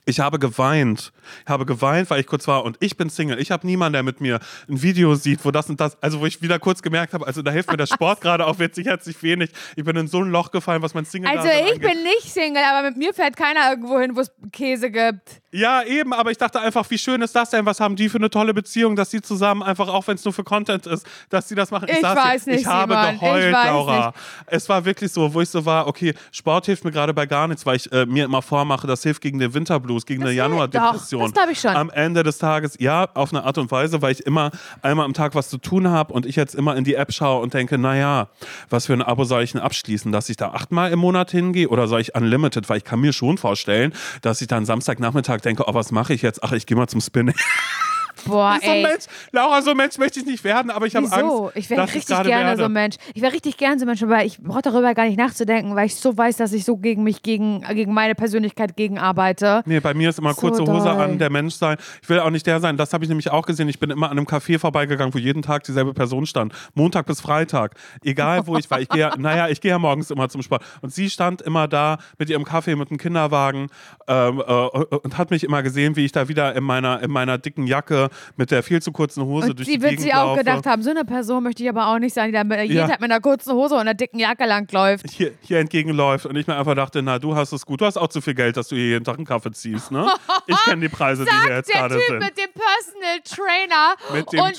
Ich 0.06 0.20
habe 0.20 0.40
geweint. 0.40 1.14
Ich 1.46 1.50
habe 1.50 1.66
geweint, 1.66 2.10
weil 2.10 2.20
ich 2.20 2.28
kurz 2.28 2.48
war 2.48 2.66
und 2.66 2.76
ich 2.80 2.98
bin 2.98 3.10
Single. 3.10 3.40
Ich 3.40 3.52
habe 3.52 3.68
niemanden, 3.68 3.94
der 3.94 4.04
mit 4.04 4.20
mir 4.20 4.40
ein 4.68 4.82
Video 4.82 5.14
sieht, 5.14 5.46
wo 5.46 5.52
das 5.52 5.70
und 5.70 5.80
das, 5.80 6.02
also 6.02 6.20
wo 6.22 6.26
ich 6.26 6.42
wieder 6.42 6.58
kurz 6.58 6.82
gemerkt 6.82 7.14
habe, 7.14 7.28
also 7.28 7.44
da 7.44 7.52
hilft 7.52 7.70
mir 7.70 7.78
der 7.78 7.86
Sport 7.86 8.20
gerade 8.22 8.48
auch 8.48 8.58
jetzt 8.60 8.78
herzlich 8.78 9.22
wenig. 9.22 9.52
Ich 9.76 9.84
bin 9.84 9.96
in 9.96 10.08
so 10.08 10.20
ein 10.20 10.32
Loch 10.32 10.50
gefallen, 10.52 10.82
was 10.82 10.96
mein 10.96 11.06
single 11.06 11.30
Also 11.30 11.48
ich 11.48 11.80
bin 11.80 12.04
nicht 12.04 12.32
Single, 12.32 12.64
aber 12.64 12.90
mit 12.90 12.98
mir 12.98 13.14
fährt 13.14 13.36
keiner 13.36 13.70
irgendwo 13.70 14.00
hin, 14.00 14.16
wo 14.16 14.22
es 14.22 14.32
Käse 14.52 14.90
gibt. 14.90 15.41
Ja, 15.54 15.84
eben, 15.84 16.14
aber 16.14 16.32
ich 16.32 16.38
dachte 16.38 16.62
einfach, 16.62 16.90
wie 16.90 16.98
schön 16.98 17.22
ist 17.22 17.36
das 17.36 17.50
denn? 17.50 17.66
Was 17.66 17.80
haben 17.82 17.96
die 17.98 18.08
für 18.08 18.18
eine 18.18 18.30
tolle 18.30 18.54
Beziehung, 18.54 18.96
dass 18.96 19.12
sie 19.12 19.22
zusammen 19.22 19.62
einfach, 19.64 19.90
auch 19.90 20.08
wenn 20.08 20.16
es 20.16 20.24
nur 20.24 20.34
für 20.34 20.44
Content 20.46 20.88
ist, 20.88 21.06
dass 21.30 21.50
sie 21.50 21.56
das 21.56 21.72
machen. 21.72 21.88
Ich 21.90 22.00
saß 22.00 22.16
weiß 22.18 22.44
hier, 22.46 22.54
nicht, 22.54 22.62
Ich 22.62 22.68
habe 22.68 22.94
Simon. 22.94 23.14
Ich 23.16 23.20
geheult, 23.20 23.54
weiß 23.54 23.66
Laura. 23.66 24.14
Es 24.48 24.70
war 24.70 24.86
wirklich 24.86 25.12
so, 25.12 25.34
wo 25.34 25.42
ich 25.42 25.50
so 25.50 25.66
war, 25.66 25.88
okay, 25.88 26.14
Sport 26.32 26.68
hilft 26.68 26.86
mir 26.86 26.92
gerade 26.92 27.14
bei 27.14 27.26
gar 27.26 27.48
nichts, 27.50 27.66
weil 27.66 27.76
ich 27.76 27.92
äh, 27.92 28.06
mir 28.06 28.26
immer 28.26 28.42
vormache, 28.42 28.88
das 28.88 29.04
hilft 29.04 29.22
gegen 29.22 29.40
den 29.40 29.54
Winterblues, 29.54 30.06
gegen 30.06 30.22
eine 30.22 30.30
Das 30.34 30.36
hilft- 30.36 30.52
Januardepression. 30.52 31.22
das 31.24 31.34
glaub 31.34 31.50
ich 31.50 31.60
schon. 31.60 31.76
Am 31.76 31.90
Ende 31.90 32.24
des 32.24 32.38
Tages, 32.38 32.76
ja, 32.80 33.10
auf 33.14 33.34
eine 33.34 33.44
Art 33.44 33.58
und 33.58 33.72
Weise, 33.72 34.02
weil 34.02 34.14
ich 34.14 34.26
immer 34.26 34.52
einmal 34.82 35.06
am 35.06 35.14
Tag 35.14 35.36
was 35.36 35.50
zu 35.50 35.58
tun 35.58 35.90
habe 35.90 36.14
und 36.14 36.26
ich 36.26 36.38
jetzt 36.38 36.56
immer 36.56 36.78
in 36.78 36.86
die 36.86 36.96
App 36.96 37.12
schaue 37.12 37.42
und 37.42 37.54
denke, 37.54 37.78
naja, 37.78 38.30
was 38.70 38.86
für 38.86 38.94
ein 38.94 39.02
Abo 39.02 39.26
soll 39.26 39.44
ich 39.44 39.52
denn 39.52 39.60
abschließen, 39.62 40.14
dass 40.14 40.30
ich 40.30 40.38
da 40.38 40.52
achtmal 40.52 40.92
im 40.94 41.00
Monat 41.00 41.30
hingehe 41.32 41.68
oder 41.68 41.88
soll 41.88 42.00
ich 42.00 42.16
Unlimited, 42.16 42.70
weil 42.70 42.78
ich 42.78 42.86
kann 42.86 43.02
mir 43.02 43.12
schon 43.12 43.38
vorstellen, 43.38 43.94
dass 44.22 44.40
ich 44.42 44.48
dann 44.48 44.66
Samstagnachmittag 44.66 45.41
denke, 45.42 45.64
oh, 45.68 45.74
was 45.74 45.92
mache 45.92 46.14
ich 46.14 46.22
jetzt? 46.22 46.44
Ach, 46.44 46.52
ich 46.52 46.66
gehe 46.66 46.78
mal 46.78 46.88
zum 46.88 47.02
Spinning. 47.02 47.36
Boah, 48.26 48.58
So 48.62 48.70
ey. 48.70 48.84
Mensch, 48.84 49.06
Laura, 49.32 49.62
so 49.62 49.72
ein 49.72 49.78
Mensch 49.78 49.98
möchte 49.98 50.20
ich 50.20 50.26
nicht 50.26 50.44
werden, 50.44 50.72
aber 50.72 50.86
ich 50.86 50.96
habe? 50.96 51.12
Angst. 51.12 51.56
ich 51.56 51.70
wäre 51.70 51.84
ich 51.86 51.96
richtig 51.96 52.16
gerade 52.16 52.30
gerne 52.30 52.46
werde. 52.46 52.58
so 52.60 52.66
ein 52.66 52.72
Mensch. 52.74 52.96
Ich 53.14 53.22
wäre 53.22 53.34
richtig 53.34 53.58
gerne 53.58 53.80
so 53.80 53.86
ein 53.86 53.88
Mensch, 53.88 54.04
aber 54.04 54.24
ich 54.24 54.40
brauche 54.42 54.62
darüber 54.62 54.94
gar 54.94 55.06
nicht 55.06 55.18
nachzudenken, 55.18 55.76
weil 55.76 55.88
ich 55.88 55.96
so 55.96 56.18
weiß, 56.18 56.38
dass 56.38 56.54
ich 56.54 56.64
so 56.66 56.78
gegen 56.78 57.04
mich, 57.04 57.24
gegen, 57.24 57.62
gegen 57.62 57.94
meine 57.94 58.16
Persönlichkeit 58.16 58.76
gegen 58.76 59.00
arbeite. 59.00 59.64
Nee, 59.66 59.80
bei 59.80 59.94
mir 59.94 60.10
ist 60.10 60.20
immer 60.20 60.34
So 60.34 60.42
kurze 60.42 60.62
Hose 60.64 60.86
doll. 60.90 61.00
an, 61.02 61.18
der 61.18 61.30
Mensch 61.30 61.56
sein. 61.56 61.78
Ich 62.02 62.10
will 62.10 62.20
auch 62.20 62.30
nicht 62.30 62.46
der 62.48 62.60
sein. 62.60 62.78
Das 62.78 62.94
habe 62.94 63.04
ich 63.04 63.10
nämlich 63.10 63.30
auch 63.32 63.46
gesehen. 63.46 63.68
Ich 63.70 63.80
bin 63.80 63.90
immer 63.90 64.10
an 64.10 64.18
einem 64.18 64.28
Café 64.28 64.60
vorbeigegangen, 64.60 65.14
wo 65.14 65.18
jeden 65.18 65.42
Tag 65.42 65.64
dieselbe 65.64 65.94
Person 65.94 66.26
stand. 66.26 66.54
Montag 66.74 67.06
bis 67.06 67.22
Freitag. 67.22 67.76
Egal 68.04 68.48
wo 68.48 68.58
ich 68.58 68.70
war. 68.72 68.80
Ich 68.82 68.90
gehe, 68.90 69.02
ja- 69.02 69.16
naja, 69.18 69.48
ich 69.50 69.62
gehe 69.62 69.72
ja 69.72 69.80
morgens 69.80 70.12
immer 70.12 70.30
zum 70.30 70.42
Sport. 70.42 70.64
Und 70.82 70.94
sie 70.94 71.10
stand 71.10 71.42
immer 71.42 71.68
da 71.68 71.98
mit 72.18 72.30
ihrem 72.30 72.44
Kaffee, 72.44 72.76
mit 72.76 72.90
dem 72.90 72.98
Kinderwagen 72.98 73.68
ähm, 74.08 74.40
äh, 74.46 74.54
und 74.54 75.18
hat 75.18 75.32
mich 75.32 75.44
immer 75.44 75.64
gesehen, 75.64 75.96
wie 75.96 76.06
ich 76.06 76.12
da 76.12 76.28
wieder 76.28 76.56
in 76.56 76.64
meiner, 76.64 77.02
in 77.02 77.12
meiner 77.12 77.38
dicken 77.38 77.66
Jacke 77.68 78.01
mit 78.38 78.52
der 78.52 78.64
viel 78.64 78.82
zu 78.82 78.92
kurzen 78.92 79.24
Hose 79.26 79.50
Und 79.50 79.60
durch 79.60 79.68
sie 79.68 79.76
die 79.78 79.82
wird 79.82 79.92
Gegend 79.92 80.04
sich 80.06 80.14
auch 80.14 80.28
laufe. 80.28 80.40
gedacht 80.40 80.66
haben, 80.66 80.82
so 80.84 80.90
eine 80.90 81.06
Person 81.06 81.44
möchte 81.44 81.64
ich 81.64 81.70
aber 81.70 81.88
auch 81.88 82.00
nicht 82.00 82.14
sein, 82.14 82.32
die 82.32 82.44
mit, 82.44 82.60
jeden 82.62 82.76
Ja. 82.76 82.88
Tag 82.88 83.02
mit 83.02 83.12
einer 83.12 83.20
kurzen 83.22 83.54
Hose 83.54 83.76
und 83.76 83.82
einer 83.82 83.94
dicken 83.94 84.20
Jacke 84.20 84.46
langläuft. 84.46 85.06
hier, 85.10 85.32
hier 85.42 85.60
entgegenläuft 85.60 86.26
und 86.26 86.36
ich 86.36 86.48
mir 86.48 86.56
einfach 86.56 86.76
dachte, 86.76 87.02
na, 87.02 87.20
du 87.20 87.36
hast 87.36 87.52
es 87.52 87.66
gut. 87.66 87.82
Du 87.82 87.86
hast 87.86 87.98
auch 87.98 88.08
zu 88.10 88.22
viel 88.22 88.34
Geld, 88.34 88.58
dass 88.58 88.68
du 88.70 88.76
hier 88.76 88.86
jeden 88.88 89.06
Tag 89.06 89.18
einen 89.18 89.26
Kaffee 89.26 89.52
ziehst, 89.52 89.92
ne? 89.92 90.08
Ich 90.48 90.58
kenne 90.64 90.82
die 90.82 90.90
Preise, 90.90 91.26
die 91.26 91.48
hier 91.48 91.56
jetzt 91.58 91.70
Der 91.74 91.82
gerade 91.82 91.96
Typ 91.96 92.04
sind. 92.08 92.20
mit 92.20 92.38
dem 92.38 92.50
Personal 92.54 93.20
Trainer 93.24 93.96
Mit 94.14 94.32
dem 94.34 94.54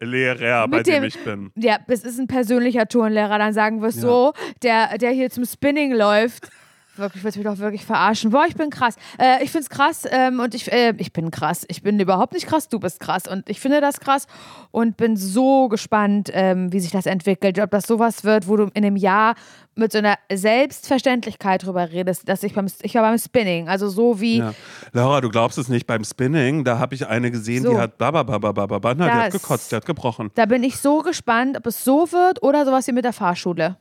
Turnlehrer, 0.00 0.68
bei 0.68 0.82
dem 0.82 0.94
dem- 0.94 1.04
ich 1.04 1.18
bin. 1.24 1.52
Ja, 1.56 1.78
es 1.86 2.04
ist 2.04 2.18
ein 2.18 2.26
persönlicher 2.26 2.86
Turnlehrer, 2.88 3.38
dann 3.38 3.52
sagen 3.52 3.80
wir 3.80 3.88
es 3.88 3.96
so, 3.96 4.32
der, 4.62 4.98
der 4.98 5.10
hier 5.10 5.30
zum 5.30 5.44
Spinning 5.44 5.92
läuft. 5.94 6.48
Wirklich, 6.96 7.22
willst 7.24 7.36
du 7.36 7.40
mich 7.40 7.48
doch 7.48 7.58
wirklich 7.58 7.84
verarschen? 7.84 8.30
Boah, 8.30 8.44
ich 8.48 8.54
bin 8.56 8.70
krass. 8.70 8.96
Äh, 9.18 9.44
ich 9.44 9.50
find's 9.50 9.68
krass 9.68 10.04
ähm, 10.10 10.40
und 10.40 10.54
ich, 10.54 10.70
äh, 10.72 10.94
ich 10.98 11.12
bin 11.12 11.30
krass. 11.30 11.64
Ich 11.68 11.82
bin 11.82 11.98
überhaupt 12.00 12.32
nicht 12.32 12.46
krass, 12.46 12.68
du 12.68 12.78
bist 12.80 13.00
krass. 13.00 13.26
Und 13.28 13.48
ich 13.48 13.60
finde 13.60 13.80
das 13.80 14.00
krass 14.00 14.26
und 14.70 14.96
bin 14.96 15.16
so 15.16 15.68
gespannt, 15.68 16.30
ähm, 16.32 16.72
wie 16.72 16.80
sich 16.80 16.90
das 16.90 17.06
entwickelt. 17.06 17.58
Ob 17.58 17.70
das 17.70 17.84
sowas 17.86 18.24
wird, 18.24 18.48
wo 18.48 18.56
du 18.56 18.64
in 18.74 18.84
einem 18.84 18.96
Jahr 18.96 19.34
mit 19.74 19.92
so 19.92 19.98
einer 19.98 20.16
Selbstverständlichkeit 20.32 21.64
drüber 21.64 21.90
redest, 21.92 22.28
dass 22.28 22.42
ich 22.42 22.54
beim, 22.54 22.66
ich 22.82 22.94
war 22.94 23.02
beim 23.02 23.18
Spinning, 23.18 23.68
also 23.68 23.88
so 23.88 24.20
wie, 24.20 24.38
Ja. 24.38 24.54
Laura, 24.92 25.20
du 25.20 25.28
glaubst 25.28 25.58
es 25.58 25.68
nicht, 25.68 25.86
beim 25.86 26.02
Spinning, 26.02 26.64
da 26.64 26.78
habe 26.78 26.94
ich 26.94 27.06
eine 27.06 27.30
gesehen, 27.30 27.62
So. 27.62 27.70
die 27.72 27.76
hat 27.76 27.98
babababababa, 27.98 28.94
na, 28.96 29.06
die 29.06 29.12
hat 29.12 29.32
gekotzt, 29.32 29.70
die 29.72 29.76
hat 29.76 29.84
gebrochen. 29.86 30.30
da 30.34 30.46
bin 30.46 30.62
ich 30.62 30.78
so 30.78 31.02
gespannt, 31.02 31.56
ob 31.58 31.66
es 31.66 31.84
so 31.84 32.10
wird 32.12 32.42
oder 32.42 32.64
sowas 32.64 32.86
wie 32.86 32.92
mit 32.92 33.04
der 33.04 33.12
Fahrschule. 33.12 33.76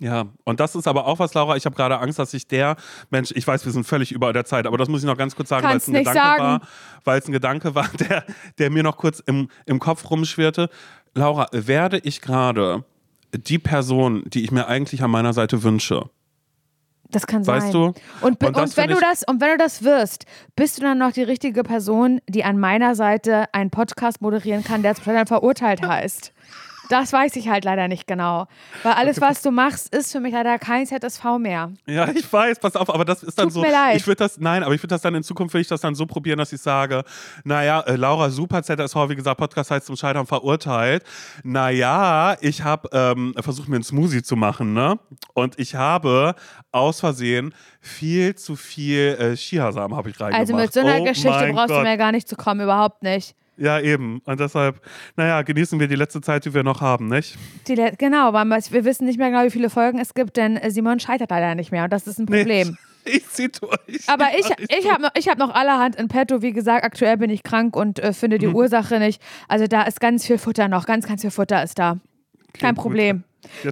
Ja, 0.00 0.26
und 0.44 0.60
das 0.60 0.74
ist 0.74 0.88
aber 0.88 1.06
auch 1.06 1.18
was, 1.18 1.34
Laura, 1.34 1.56
ich 1.56 1.66
habe 1.66 1.76
gerade 1.76 1.98
Angst, 1.98 2.18
dass 2.18 2.34
ich 2.34 2.46
der 2.46 2.76
Mensch, 3.10 3.32
ich 3.34 3.46
weiß, 3.46 3.64
wir 3.64 3.72
sind 3.72 3.84
völlig 3.86 4.12
über 4.12 4.32
der 4.32 4.44
Zeit, 4.44 4.66
aber 4.66 4.76
das 4.76 4.88
muss 4.88 5.00
ich 5.00 5.06
noch 5.06 5.16
ganz 5.16 5.36
kurz 5.36 5.48
sagen, 5.48 5.66
weil 5.66 5.76
es 5.76 5.86
ein 5.86 5.94
Gedanke 5.94 6.18
sagen. 6.18 6.42
war, 6.42 6.60
weil 7.04 7.18
es 7.18 7.28
ein 7.28 7.32
Gedanke 7.32 7.74
war, 7.74 7.88
der, 8.00 8.24
der 8.58 8.70
mir 8.70 8.82
noch 8.82 8.96
kurz 8.96 9.20
im, 9.20 9.48
im 9.66 9.78
Kopf 9.78 10.10
rumschwirrte. 10.10 10.68
Laura, 11.14 11.46
werde 11.52 11.98
ich 11.98 12.20
gerade 12.20 12.84
die 13.32 13.58
Person, 13.58 14.24
die 14.26 14.44
ich 14.44 14.50
mir 14.50 14.66
eigentlich 14.66 15.02
an 15.02 15.10
meiner 15.10 15.32
Seite 15.32 15.62
wünsche? 15.62 16.10
Das 17.10 17.26
kann 17.26 17.44
sein. 17.44 17.62
Weißt 17.62 17.74
du? 17.74 17.94
Und, 18.20 18.42
Und 18.42 18.56
und, 18.56 18.76
wenn 18.76 18.88
du 18.88 18.98
das, 18.98 19.22
und 19.26 19.40
wenn 19.40 19.52
du 19.52 19.58
das 19.58 19.84
wirst, 19.84 20.26
bist 20.56 20.78
du 20.78 20.82
dann 20.82 20.98
noch 20.98 21.12
die 21.12 21.22
richtige 21.22 21.62
Person, 21.62 22.20
die 22.28 22.44
an 22.44 22.58
meiner 22.58 22.94
Seite 22.94 23.52
einen 23.52 23.70
Podcast 23.70 24.20
moderieren 24.20 24.64
kann, 24.64 24.82
der 24.82 24.94
dann 24.94 25.26
verurteilt 25.26 25.86
heißt. 25.86 26.32
Das 26.88 27.12
weiß 27.12 27.36
ich 27.36 27.48
halt 27.48 27.64
leider 27.64 27.88
nicht 27.88 28.06
genau. 28.06 28.46
Weil 28.82 28.92
alles, 28.92 29.20
was 29.20 29.42
du 29.42 29.50
machst, 29.50 29.94
ist 29.94 30.12
für 30.12 30.20
mich 30.20 30.32
leider 30.32 30.58
kein 30.58 30.86
ZSV 30.86 31.38
mehr. 31.38 31.72
Ja, 31.86 32.08
ich 32.08 32.30
weiß, 32.30 32.58
pass 32.58 32.76
auf, 32.76 32.92
aber 32.92 33.04
das 33.04 33.22
ist 33.22 33.38
dann 33.38 33.46
Tut 33.46 33.54
so. 33.54 33.60
mir 33.62 33.72
leid. 33.72 33.96
Ich 33.96 34.06
würde 34.06 34.18
das, 34.18 34.38
nein, 34.38 34.62
aber 34.62 34.74
ich 34.74 34.82
würde 34.82 34.94
das 34.94 35.02
dann 35.02 35.14
in 35.14 35.22
Zukunft, 35.22 35.54
ich 35.54 35.68
das 35.68 35.80
dann 35.80 35.94
so 35.94 36.06
probieren, 36.06 36.38
dass 36.38 36.52
ich 36.52 36.60
sage, 36.60 37.04
naja, 37.44 37.80
äh, 37.80 37.96
Laura 37.96 38.30
Super 38.30 38.62
ZSV, 38.62 39.08
wie 39.08 39.16
gesagt, 39.16 39.38
Podcast 39.38 39.70
heißt 39.70 39.86
zum 39.86 39.96
Scheitern 39.96 40.26
verurteilt. 40.26 41.04
Naja, 41.42 42.36
ich 42.40 42.62
habe 42.62 42.88
ähm, 42.92 43.34
versucht, 43.40 43.68
mir 43.68 43.76
einen 43.76 43.84
Smoothie 43.84 44.22
zu 44.22 44.36
machen, 44.36 44.74
ne? 44.74 44.98
Und 45.32 45.58
ich 45.58 45.74
habe 45.74 46.34
aus 46.72 47.00
Versehen 47.00 47.54
viel 47.80 48.34
zu 48.34 48.56
viel 48.56 49.16
äh, 49.18 49.36
Chiasamen 49.36 49.96
habe 49.96 50.10
ich 50.10 50.20
reingemacht. 50.20 50.40
Also 50.40 50.54
mit 50.54 50.72
so 50.72 50.80
einer 50.80 51.00
oh 51.00 51.04
Geschichte 51.04 51.52
brauchst 51.52 51.68
Gott. 51.68 51.84
du 51.84 51.88
mir 51.88 51.96
gar 51.96 52.12
nicht 52.12 52.28
zu 52.28 52.36
kommen, 52.36 52.60
überhaupt 52.60 53.02
nicht. 53.02 53.34
Ja, 53.56 53.80
eben. 53.80 54.20
Und 54.24 54.40
deshalb, 54.40 54.80
naja, 55.16 55.42
genießen 55.42 55.78
wir 55.78 55.88
die 55.88 55.94
letzte 55.94 56.20
Zeit, 56.20 56.44
die 56.44 56.54
wir 56.54 56.62
noch 56.62 56.80
haben, 56.80 57.08
nicht? 57.08 57.36
Genau, 57.66 58.32
weil 58.32 58.46
wir 58.46 58.84
wissen 58.84 59.06
nicht 59.06 59.18
mehr 59.18 59.30
genau, 59.30 59.44
wie 59.44 59.50
viele 59.50 59.70
Folgen 59.70 59.98
es 59.98 60.14
gibt, 60.14 60.36
denn 60.36 60.56
äh, 60.56 60.70
Simon 60.70 60.98
scheitert 60.98 61.30
leider 61.30 61.54
nicht 61.54 61.70
mehr 61.70 61.84
und 61.84 61.92
das 61.92 62.06
ist 62.06 62.18
ein 62.18 62.26
Problem. 62.26 62.76
Ich 63.06 63.28
zieh 63.28 63.50
durch. 63.50 64.08
Aber 64.08 64.28
ich, 64.38 64.46
ich 64.70 64.90
habe 64.90 65.02
noch, 65.02 65.10
ich 65.14 65.28
hab 65.28 65.36
noch 65.36 65.54
allerhand 65.54 65.96
in 65.96 66.08
petto. 66.08 66.40
Wie 66.40 66.52
gesagt, 66.52 66.84
aktuell 66.84 67.18
bin 67.18 67.28
ich 67.28 67.42
krank 67.42 67.76
und 67.76 67.98
äh, 67.98 68.14
finde 68.14 68.38
die 68.38 68.46
Ursache 68.46 68.98
nicht. 68.98 69.20
Also 69.46 69.66
da 69.66 69.82
ist 69.82 70.00
ganz 70.00 70.26
viel 70.26 70.38
Futter 70.38 70.68
noch. 70.68 70.86
Ganz, 70.86 71.06
ganz 71.06 71.20
viel 71.20 71.30
Futter 71.30 71.62
ist 71.62 71.78
da. 71.78 71.98
Kein 72.54 72.74
gut. 72.74 72.82
Problem. 72.82 73.16
Einen 73.16 73.24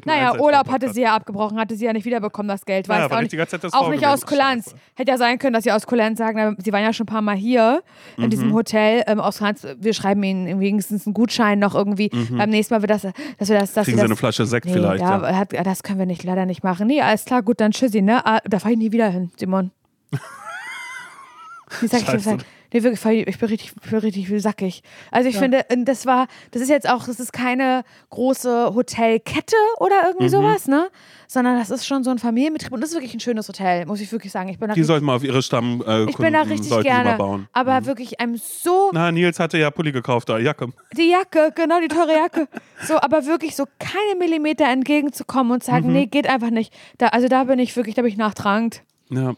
Naja, 0.04 0.38
Urlaub 0.38 0.70
hatte 0.70 0.92
sie 0.92 1.02
ja 1.02 1.14
abgebrochen, 1.14 1.58
hatte 1.58 1.76
sie 1.76 1.84
ja 1.84 1.92
nicht 1.92 2.04
wiederbekommen, 2.04 2.48
das 2.48 2.64
Geld. 2.64 2.88
Naja, 2.88 3.04
Weiß 3.10 3.16
auch 3.16 3.20
nicht, 3.22 3.74
auch 3.74 3.90
nicht 3.90 4.06
aus. 4.06 4.26
Kulanz. 4.26 4.74
Hätte 4.94 5.10
ja 5.12 5.18
sein 5.18 5.38
können, 5.38 5.54
dass 5.54 5.64
sie 5.64 5.72
aus 5.72 5.86
Kulanz 5.86 6.18
sagen, 6.18 6.56
sie 6.62 6.72
waren 6.72 6.82
ja 6.82 6.92
schon 6.92 7.04
ein 7.04 7.12
paar 7.12 7.22
Mal 7.22 7.36
hier 7.36 7.82
in 8.16 8.24
Mhm. 8.24 8.30
diesem 8.30 8.52
Hotel 8.54 9.02
ähm, 9.06 9.20
aus 9.20 9.38
Kulanz. 9.38 9.66
Wir 9.78 9.94
schreiben 9.94 10.22
ihnen 10.22 10.60
wenigstens 10.60 11.06
einen 11.06 11.14
Gutschein 11.14 11.58
noch 11.58 11.74
irgendwie. 11.74 12.08
Beim 12.30 12.50
nächsten 12.50 12.74
Mal 12.74 12.82
wird 12.82 12.90
das, 12.90 13.02
dass 13.38 13.48
wir 13.48 13.58
das, 13.58 13.72
dass 13.72 13.86
Mhm. 13.86 13.90
Kriegen 13.92 13.98
sie 13.98 14.02
eine 14.04 14.08
das, 14.10 14.18
Flasche 14.18 14.46
Sekt 14.46 14.66
Nee, 14.66 14.72
vielleicht, 14.72 15.02
da, 15.02 15.30
ja. 15.30 15.36
hat, 15.36 15.52
das 15.66 15.82
können 15.82 15.98
wir 15.98 16.06
nicht, 16.06 16.22
leider 16.24 16.46
nicht 16.46 16.62
machen. 16.64 16.86
Nee, 16.86 17.00
alles 17.00 17.24
klar, 17.24 17.42
gut, 17.42 17.60
dann 17.60 17.72
tschüssi, 17.72 18.02
ne? 18.02 18.24
Ah, 18.26 18.38
da 18.44 18.58
fahre 18.58 18.72
ich 18.72 18.78
nie 18.78 18.92
wieder 18.92 19.08
hin, 19.08 19.30
Simon. 19.36 19.70
Wie 21.80 21.86
sag 21.86 22.00
ich 22.00 22.06
Scheiße. 22.06 22.38
Nee, 22.72 22.82
wirklich, 22.82 23.28
ich 23.28 23.38
bin 23.38 23.48
richtig, 23.48 23.72
ich 23.84 23.90
bin 23.90 23.98
richtig 23.98 24.42
sackig. 24.42 24.82
Also 25.10 25.28
ich 25.28 25.36
finde, 25.36 25.64
das 25.84 26.06
war, 26.06 26.26
das 26.52 26.62
ist 26.62 26.68
jetzt 26.70 26.88
auch, 26.88 27.04
das 27.06 27.20
ist 27.20 27.32
keine 27.32 27.84
große 28.10 28.74
Hotelkette 28.74 29.56
oder 29.78 29.96
irgendwie 30.06 30.26
Mhm. 30.26 30.30
sowas, 30.30 30.68
ne? 30.68 30.88
Sondern 31.28 31.58
das 31.58 31.70
ist 31.70 31.86
schon 31.86 32.04
so 32.04 32.10
ein 32.10 32.18
Familienbetrieb 32.18 32.72
und 32.72 32.80
das 32.80 32.90
ist 32.90 32.96
wirklich 32.96 33.14
ein 33.14 33.20
schönes 33.20 33.48
Hotel, 33.48 33.86
muss 33.86 34.00
ich 34.00 34.10
wirklich 34.12 34.32
sagen. 34.32 34.48
Ich 34.48 34.58
bin 34.58 34.70
Die 34.72 34.82
sollten 34.82 35.06
mal 35.06 35.16
auf 35.16 35.24
ihre 35.24 35.42
Stamm 35.42 35.82
äh, 35.86 36.04
ich 36.04 36.16
bin 36.16 36.32
da 36.32 36.42
richtig 36.42 36.82
gerne. 36.82 37.16
bauen. 37.16 37.48
Aber 37.52 37.86
wirklich 37.86 38.20
einem 38.20 38.36
so 38.36 38.90
Na, 38.92 39.10
Nils 39.12 39.38
hatte 39.38 39.58
ja 39.58 39.70
Pulli 39.70 39.92
gekauft, 39.92 40.28
da 40.28 40.38
Jacke. 40.38 40.68
die 40.96 41.10
Jacke, 41.10 41.52
genau, 41.54 41.80
die 41.80 41.88
teure 41.88 42.12
Jacke. 42.14 42.48
So, 42.84 42.96
aber 43.00 43.26
wirklich 43.26 43.56
so 43.56 43.64
keine 43.78 44.18
Millimeter 44.18 44.66
entgegenzukommen 44.66 45.52
und 45.52 45.62
Mhm. 45.62 45.66
sagen, 45.66 45.92
nee, 45.92 46.06
geht 46.06 46.26
einfach 46.28 46.50
nicht. 46.50 46.72
Da, 46.98 47.08
also 47.08 47.28
da 47.28 47.44
bin 47.44 47.58
ich 47.58 47.74
wirklich, 47.76 47.94
da 47.94 48.02
bin 48.02 48.10
ich 48.10 48.16
nachtragend. 48.18 48.82
Ja. 49.10 49.34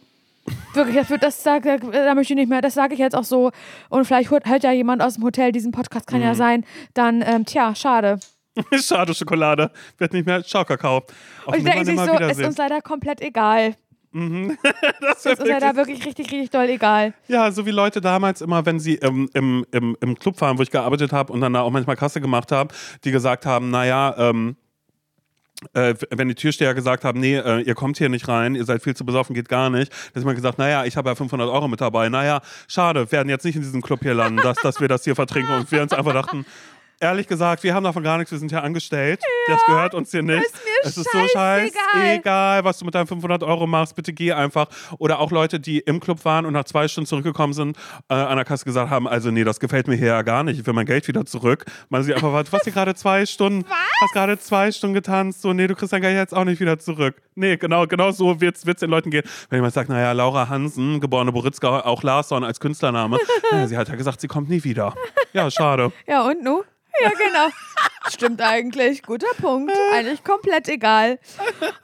Wirklich, 0.74 1.06
das, 1.06 1.20
das 1.20 1.42
sag, 1.42 1.62
da 1.64 2.14
möchte 2.14 2.32
ich 2.34 2.38
nicht 2.38 2.48
mehr, 2.48 2.60
das 2.60 2.74
sage 2.74 2.94
ich 2.94 3.00
jetzt 3.00 3.14
auch 3.16 3.24
so. 3.24 3.50
Und 3.88 4.04
vielleicht 4.04 4.30
hört, 4.30 4.62
ja 4.62 4.72
jemand 4.72 5.02
aus 5.02 5.14
dem 5.14 5.24
Hotel 5.24 5.52
diesen 5.52 5.72
Podcast, 5.72 6.06
kann 6.06 6.20
Mhm. 6.20 6.26
ja 6.26 6.34
sein. 6.34 6.64
Dann, 6.94 7.22
ähm, 7.26 7.44
tja, 7.44 7.74
schade. 7.74 8.18
Schade, 8.72 9.14
Schokolade. 9.14 9.70
Wird 9.98 10.12
nicht 10.12 10.26
mehr 10.26 10.42
Schaukakao. 10.44 10.98
Auf 10.98 11.06
Und 11.46 11.56
ich 11.56 11.64
denke 11.64 11.84
sich 11.84 11.98
so, 11.98 12.12
ist 12.12 12.44
uns 12.44 12.56
leider 12.56 12.80
komplett 12.82 13.20
egal. 13.20 13.74
das 14.14 15.26
Ist 15.26 15.40
uns 15.40 15.48
leider 15.48 15.74
wirklich 15.74 16.06
richtig, 16.06 16.30
richtig 16.30 16.50
doll 16.50 16.68
egal. 16.68 17.14
Ja, 17.26 17.50
so 17.50 17.66
wie 17.66 17.72
Leute 17.72 18.00
damals 18.00 18.42
immer, 18.42 18.64
wenn 18.64 18.78
sie 18.78 18.94
im, 18.94 19.28
im, 19.34 19.66
im, 19.72 19.96
im 20.00 20.16
Club 20.16 20.40
waren, 20.40 20.56
wo 20.56 20.62
ich 20.62 20.70
gearbeitet 20.70 21.12
habe 21.12 21.32
und 21.32 21.40
dann 21.40 21.52
da 21.52 21.62
auch 21.62 21.70
manchmal 21.72 21.96
Kasse 21.96 22.20
gemacht 22.20 22.52
habe, 22.52 22.72
die 23.02 23.10
gesagt 23.10 23.44
haben, 23.44 23.70
naja, 23.70 24.14
ähm, 24.16 24.54
äh, 25.72 25.94
wenn 26.10 26.28
die 26.28 26.34
Türsteher 26.34 26.74
gesagt 26.74 27.04
haben, 27.04 27.20
nee, 27.20 27.36
äh, 27.36 27.60
ihr 27.60 27.74
kommt 27.74 27.98
hier 27.98 28.08
nicht 28.08 28.28
rein, 28.28 28.54
ihr 28.54 28.64
seid 28.64 28.82
viel 28.82 28.94
zu 28.94 29.04
besoffen, 29.04 29.34
geht 29.34 29.48
gar 29.48 29.70
nicht, 29.70 29.90
dann 30.12 30.20
ist 30.20 30.26
man 30.26 30.34
gesagt, 30.34 30.58
naja, 30.58 30.84
ich 30.84 30.96
habe 30.96 31.08
ja 31.08 31.14
500 31.14 31.48
Euro 31.48 31.68
mit 31.68 31.80
dabei, 31.80 32.08
naja, 32.08 32.40
schade, 32.68 33.10
werden 33.12 33.28
jetzt 33.28 33.44
nicht 33.44 33.56
in 33.56 33.62
diesem 33.62 33.82
Club 33.82 34.00
hier 34.02 34.14
landen, 34.14 34.40
dass, 34.42 34.58
dass 34.58 34.80
wir 34.80 34.88
das 34.88 35.04
hier 35.04 35.14
vertrinken. 35.14 35.52
Und 35.54 35.72
wir 35.72 35.82
uns 35.82 35.92
einfach 35.92 36.12
dachten, 36.12 36.44
ehrlich 37.00 37.26
gesagt, 37.26 37.62
wir 37.62 37.74
haben 37.74 37.84
davon 37.84 38.02
gar 38.02 38.18
nichts, 38.18 38.30
wir 38.32 38.38
sind 38.38 38.50
hier 38.50 38.62
angestellt, 38.62 39.20
das 39.46 39.64
gehört 39.66 39.94
uns 39.94 40.10
hier 40.10 40.22
nicht. 40.22 40.44
ist 40.44 40.54
mir 40.54 40.70
es 40.82 40.96
ist 40.96 41.10
so 41.10 41.18
scheiß 41.18 41.72
scheißegal. 41.72 42.16
egal, 42.16 42.64
was 42.64 42.78
du 42.78 42.84
mit 42.84 42.94
deinen 42.94 43.06
500 43.06 43.42
Euro 43.42 43.66
machst, 43.66 43.96
bitte 43.96 44.12
geh 44.12 44.32
einfach. 44.32 44.68
Oder 44.98 45.18
auch 45.18 45.30
Leute, 45.30 45.60
die 45.60 45.78
im 45.80 46.00
Club 46.00 46.24
waren 46.24 46.46
und 46.46 46.52
nach 46.52 46.64
zwei 46.64 46.88
Stunden 46.88 47.06
zurückgekommen 47.06 47.52
sind, 47.52 47.76
äh, 48.08 48.14
an 48.14 48.36
der 48.36 48.44
Kasse 48.44 48.64
gesagt 48.64 48.90
haben, 48.90 49.08
also 49.08 49.30
nee, 49.30 49.44
das 49.44 49.60
gefällt 49.60 49.88
mir 49.88 49.96
hier 49.96 50.08
ja 50.08 50.22
gar 50.22 50.44
nicht, 50.44 50.58
ich 50.58 50.66
will 50.66 50.74
mein 50.74 50.86
Geld 50.86 51.08
wieder 51.08 51.24
zurück. 51.26 51.64
Man 51.88 52.02
sieht 52.02 52.14
einfach, 52.14 52.44
du 52.44 52.52
hast 52.52 52.64
hier 52.64 52.72
gerade 52.72 52.94
zwei 52.94 53.26
Stunden, 53.26 53.64
hast 54.00 54.12
gerade 54.12 54.38
zwei 54.38 54.72
Stunden 54.72 54.94
getanzt, 54.94 55.42
so, 55.42 55.52
nee, 55.52 55.66
du 55.66 55.74
kriegst 55.74 55.92
dein 55.92 56.02
Geld 56.02 56.16
jetzt 56.16 56.34
auch 56.34 56.44
nicht 56.44 56.60
wieder 56.60 56.78
zurück. 56.78 57.22
Nee, 57.34 57.56
genau, 57.56 57.86
genau 57.86 58.10
so 58.12 58.40
wird 58.40 58.56
es 58.56 58.62
den 58.62 58.90
Leuten 58.90 59.10
gehen. 59.10 59.24
Wenn 59.50 59.58
jemand 59.58 59.74
sagt, 59.74 59.88
naja, 59.88 60.12
Laura 60.12 60.48
Hansen, 60.48 61.00
geborene 61.00 61.32
Boritzka, 61.32 61.80
auch 61.80 62.02
Larsson 62.02 62.44
als 62.44 62.60
Künstlername, 62.60 63.18
naja, 63.50 63.66
sie 63.66 63.76
hat 63.76 63.88
ja 63.88 63.96
gesagt, 63.96 64.20
sie 64.20 64.28
kommt 64.28 64.48
nie 64.48 64.62
wieder. 64.64 64.94
Ja, 65.32 65.50
schade. 65.50 65.92
Ja, 66.06 66.22
und 66.22 66.42
nu? 66.42 66.62
Ja, 67.02 67.08
genau. 67.10 67.48
Stimmt 68.08 68.40
eigentlich. 68.40 69.02
Guter 69.02 69.32
Punkt. 69.40 69.72
Eigentlich 69.92 70.22
komplett 70.22 70.68
egal. 70.68 71.18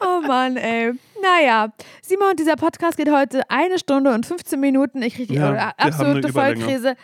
Oh 0.00 0.20
Mann, 0.26 0.56
ey. 0.56 0.92
Naja, 1.22 1.72
Simon, 2.02 2.36
dieser 2.36 2.56
Podcast 2.56 2.96
geht 2.96 3.10
heute 3.10 3.42
eine 3.50 3.78
Stunde 3.78 4.12
und 4.12 4.24
15 4.26 4.58
Minuten. 4.60 5.02
Ich 5.02 5.14
kriege 5.16 5.32
die 5.32 5.38
Ja, 5.38 5.72
absolute. 5.76 6.32
Vollkrise. 6.32 6.96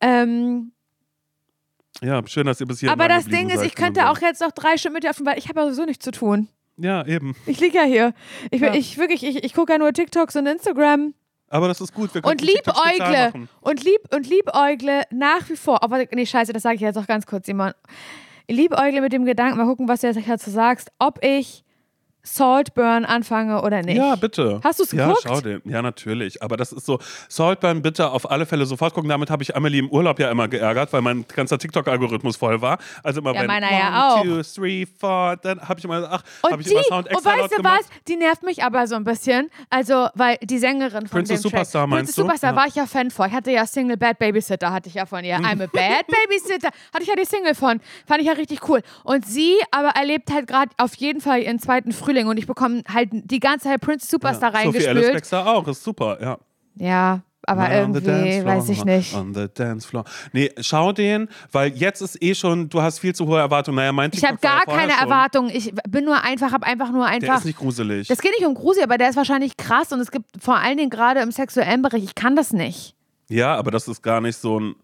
Ähm, 0.00 0.72
Ja, 2.02 2.22
schön, 2.26 2.46
dass 2.46 2.60
ihr 2.60 2.66
bis 2.66 2.80
hier 2.80 2.92
aber 2.92 3.08
das 3.08 3.26
Ding 3.26 3.48
ist, 3.50 3.62
ich 3.62 3.74
könnte 3.74 4.08
auch 4.08 4.14
sagen. 4.16 4.26
jetzt 4.26 4.40
noch 4.40 4.52
drei 4.52 4.76
Stunden 4.76 4.94
mit 4.94 5.04
dir 5.04 5.10
aufnehmen, 5.10 5.30
weil 5.32 5.38
ich 5.38 5.48
habe 5.48 5.60
ja 5.60 5.64
sowieso 5.66 5.84
nichts 5.84 6.04
zu 6.04 6.10
tun. 6.12 6.48
Ja, 6.76 7.04
eben. 7.06 7.34
Ich 7.46 7.58
liege 7.60 7.76
ja 7.78 7.84
hier. 7.84 8.14
Ich, 8.52 8.60
Ja. 8.60 8.72
ich 8.74 8.98
wirklich, 8.98 9.24
ich, 9.24 9.42
ich 9.42 9.54
gucke 9.54 9.72
ja 9.72 9.78
nur 9.78 9.92
TikToks 9.92 10.36
und 10.36 10.46
Instagram. 10.46 11.14
Aber 11.50 11.68
das 11.68 11.80
ist 11.80 11.94
gut. 11.94 12.14
Wir 12.14 12.24
Und 12.24 12.40
liebäugle. 12.40 13.48
Und 13.60 13.84
lieb 13.84 14.00
und 14.14 14.28
liebäugle 14.28 15.02
nach 15.10 15.48
wie 15.48 15.56
vor. 15.56 15.82
Aber 15.82 16.04
nee, 16.12 16.26
scheiße, 16.26 16.52
das 16.52 16.62
sage 16.62 16.76
ich 16.76 16.80
jetzt 16.80 16.98
auch 16.98 17.06
ganz 17.06 17.26
kurz, 17.26 17.46
Simon. 17.46 17.72
Liebäugle 18.48 19.00
mit 19.00 19.12
dem 19.12 19.24
Gedanken, 19.24 19.58
mal 19.58 19.66
gucken, 19.66 19.88
was 19.88 20.00
du 20.00 20.06
jetzt 20.08 20.20
dazu 20.26 20.50
sagst, 20.50 20.90
ob 20.98 21.22
ich 21.24 21.64
Saltburn 22.22 23.04
anfange 23.04 23.62
oder 23.62 23.82
nicht. 23.82 23.96
Ja, 23.96 24.14
bitte. 24.16 24.60
Hast 24.62 24.80
du's 24.80 24.92
ja, 24.92 25.06
geguckt? 25.06 25.22
schau 25.26 25.40
den. 25.40 25.62
Ja, 25.64 25.82
natürlich. 25.82 26.42
Aber 26.42 26.56
das 26.56 26.72
ist 26.72 26.84
so, 26.86 26.98
Saltburn 27.28 27.82
bitte 27.82 28.10
auf 28.10 28.30
alle 28.30 28.44
Fälle 28.46 28.66
sofort 28.66 28.92
gucken. 28.94 29.08
Damit 29.08 29.30
habe 29.30 29.42
ich 29.42 29.56
Amelie 29.56 29.80
im 29.80 29.88
Urlaub 29.90 30.18
ja 30.18 30.30
immer 30.30 30.46
geärgert, 30.48 30.92
weil 30.92 31.00
mein 31.00 31.24
ganzer 31.34 31.58
TikTok-Algorithmus 31.58 32.36
voll 32.36 32.60
war. 32.60 32.78
Also 33.02 33.20
immer 33.20 33.34
Ja, 33.34 33.40
wenn 33.40 33.46
meiner 33.46 33.68
one, 33.68 33.78
ja 33.78 34.08
auch. 34.08 34.22
two, 34.22 34.42
three, 34.42 34.86
four, 34.86 35.36
dann 35.42 35.60
habe 35.66 35.78
ich 35.78 35.84
immer, 35.84 36.08
ach, 36.10 36.22
habe 36.42 36.54
Und 36.54 36.60
ich 36.60 36.66
die, 36.66 36.72
immer 36.72 36.82
Sound 36.82 37.06
und 37.08 37.12
extra 37.14 37.30
laut 37.34 37.50
weißt 37.50 37.58
du 37.58 37.64
was? 37.64 37.80
Die 38.06 38.16
nervt 38.16 38.42
mich 38.42 38.62
aber 38.62 38.86
so 38.86 38.96
ein 38.96 39.04
bisschen. 39.04 39.50
Also, 39.70 40.08
weil 40.14 40.36
die 40.42 40.58
Sängerin 40.58 41.06
von 41.06 41.10
Princess 41.10 41.40
dem 41.40 41.50
Track, 41.50 41.60
Superstar 41.60 41.86
meinst 41.86 41.98
Princess 42.00 42.14
du? 42.16 42.22
Superstar 42.22 42.50
Ja. 42.52 42.56
war 42.56 42.66
ich 42.66 42.74
ja 42.74 42.86
Fan 42.86 43.10
vor. 43.10 43.26
Ich 43.26 43.32
hatte 43.32 43.50
ja 43.50 43.66
Single 43.66 43.96
Bad 43.96 44.18
Babysitter, 44.18 44.72
hatte 44.72 44.88
ich 44.88 44.94
ja 44.94 45.06
von 45.06 45.24
ihr. 45.24 45.36
I'm 45.38 45.62
a 45.62 45.66
Bad 45.66 46.06
Babysitter. 46.06 46.68
Hatte 46.92 47.02
ich 47.02 47.08
ja 47.08 47.16
die 47.16 47.24
Single 47.24 47.54
von. 47.54 47.80
Fand 48.06 48.20
ich 48.20 48.26
ja 48.26 48.32
richtig 48.34 48.68
cool. 48.68 48.82
Und 49.04 49.26
sie 49.26 49.54
aber 49.70 49.90
erlebt 49.90 50.30
halt 50.30 50.46
gerade 50.46 50.70
auf 50.76 50.94
jeden 50.96 51.20
Fall 51.20 51.40
ihren 51.42 51.58
zweiten 51.58 51.92
Frühling 51.92 52.07
und 52.16 52.38
ich 52.38 52.46
bekomme 52.46 52.82
halt 52.92 53.10
die 53.12 53.40
ganze 53.40 53.68
Zeit 53.68 53.80
Princess 53.80 54.10
Superstar 54.10 54.52
ja. 54.54 54.64
Sophie 54.64 54.78
Alice 54.78 54.86
reingespült. 54.88 55.12
Baxter 55.14 55.46
auch, 55.46 55.68
ist 55.68 55.82
super, 55.82 56.18
ja. 56.20 56.38
Ja, 56.76 57.22
aber 57.42 57.68
dance 57.68 58.00
irgendwie 58.10 58.44
weiß 58.44 58.68
ich 58.68 58.84
nicht. 58.84 59.14
On 59.14 59.32
the 59.34 59.46
dance 59.52 59.86
floor. 59.88 60.04
Nee, 60.32 60.50
schau 60.60 60.92
den, 60.92 61.28
weil 61.50 61.72
jetzt 61.74 62.00
ist 62.02 62.22
eh 62.22 62.34
schon, 62.34 62.68
du 62.68 62.82
hast 62.82 62.98
viel 62.98 63.14
zu 63.14 63.26
hohe 63.26 63.38
Erwartungen. 63.38 63.76
Naja, 63.76 63.92
mein 63.92 64.10
Ich 64.12 64.24
habe 64.24 64.38
gar 64.38 64.64
keine 64.64 64.92
schon. 64.92 65.00
Erwartungen. 65.00 65.50
Ich 65.52 65.72
bin 65.88 66.04
nur 66.04 66.22
einfach, 66.22 66.52
habe 66.52 66.66
einfach 66.66 66.90
nur 66.90 67.04
Der 67.04 67.14
einfach. 67.14 67.38
ist 67.38 67.44
nicht 67.46 67.58
gruselig. 67.58 68.08
Das 68.08 68.20
geht 68.20 68.32
nicht 68.38 68.46
um 68.46 68.54
Grusel, 68.54 68.82
aber 68.82 68.98
der 68.98 69.08
ist 69.08 69.16
wahrscheinlich 69.16 69.56
krass 69.56 69.92
und 69.92 70.00
es 70.00 70.10
gibt 70.10 70.26
vor 70.42 70.56
allen 70.56 70.76
Dingen 70.76 70.90
gerade 70.90 71.20
im 71.20 71.30
sexuellen 71.32 71.82
Bereich, 71.82 72.04
ich 72.04 72.14
kann 72.14 72.36
das 72.36 72.52
nicht. 72.52 72.94
Ja, 73.28 73.56
aber 73.56 73.70
das 73.70 73.88
ist 73.88 74.02
gar 74.02 74.20
nicht 74.20 74.36
so 74.36 74.60
ein. 74.60 74.74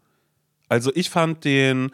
Also 0.69 0.91
ich 0.95 1.11
fand 1.11 1.45
den. 1.45 1.91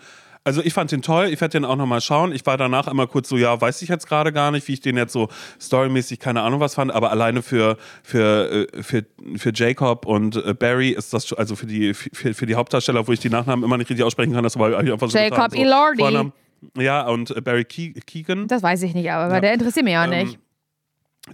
Also 0.51 0.63
ich 0.65 0.73
fand 0.75 0.91
den 0.91 1.01
toll, 1.01 1.27
ich 1.27 1.41
werde 1.41 1.53
den 1.53 1.65
auch 1.65 1.77
nochmal 1.77 2.01
schauen. 2.01 2.33
Ich 2.33 2.45
war 2.45 2.57
danach 2.57 2.89
einmal 2.89 3.07
kurz 3.07 3.29
so, 3.29 3.37
ja, 3.37 3.61
weiß 3.61 3.83
ich 3.83 3.89
jetzt 3.89 4.09
gerade 4.09 4.33
gar 4.33 4.51
nicht, 4.51 4.67
wie 4.67 4.73
ich 4.73 4.81
den 4.81 4.97
jetzt 4.97 5.13
so 5.13 5.29
storymäßig, 5.61 6.19
keine 6.19 6.43
Ahnung 6.43 6.59
was 6.59 6.75
fand, 6.75 6.91
aber 6.91 7.13
alleine 7.13 7.41
für, 7.43 7.77
für, 8.03 8.67
äh, 8.75 8.83
für, 8.83 9.07
für 9.37 9.53
Jacob 9.55 10.07
und 10.07 10.35
äh, 10.45 10.53
Barry 10.53 10.89
ist 10.91 11.15
das 11.15 11.29
schon, 11.29 11.39
also 11.39 11.55
für 11.55 11.67
die, 11.67 11.95
für, 11.95 12.35
für 12.35 12.47
die 12.47 12.57
Hauptdarsteller, 12.57 13.07
wo 13.07 13.13
ich 13.13 13.21
die 13.21 13.31
Nachnamen 13.31 13.65
immer 13.65 13.79
nicht 13.79 13.91
richtig 13.91 14.05
aussprechen 14.05 14.33
kann, 14.33 14.43
das 14.43 14.59
war 14.59 14.77
einfach 14.77 15.09
so 15.09 15.17
Jacob 15.17 15.37
getan, 15.37 15.51
so 15.53 15.57
Elordi. 15.59 15.99
Vornamen. 16.03 16.33
Ja, 16.77 17.07
und 17.07 17.31
äh, 17.31 17.41
Barry 17.41 17.65
Ke 17.65 17.93
Keegan. 18.05 18.49
Das 18.49 18.65
weiß 18.65 18.83
ich 18.83 18.93
nicht, 18.93 19.09
aber 19.09 19.33
Ja. 19.33 19.41
der 19.41 19.53
interessiert 19.55 19.85
mich 19.85 19.97
auch 19.97 20.03
Ähm, 20.03 20.11
nicht. 20.11 20.39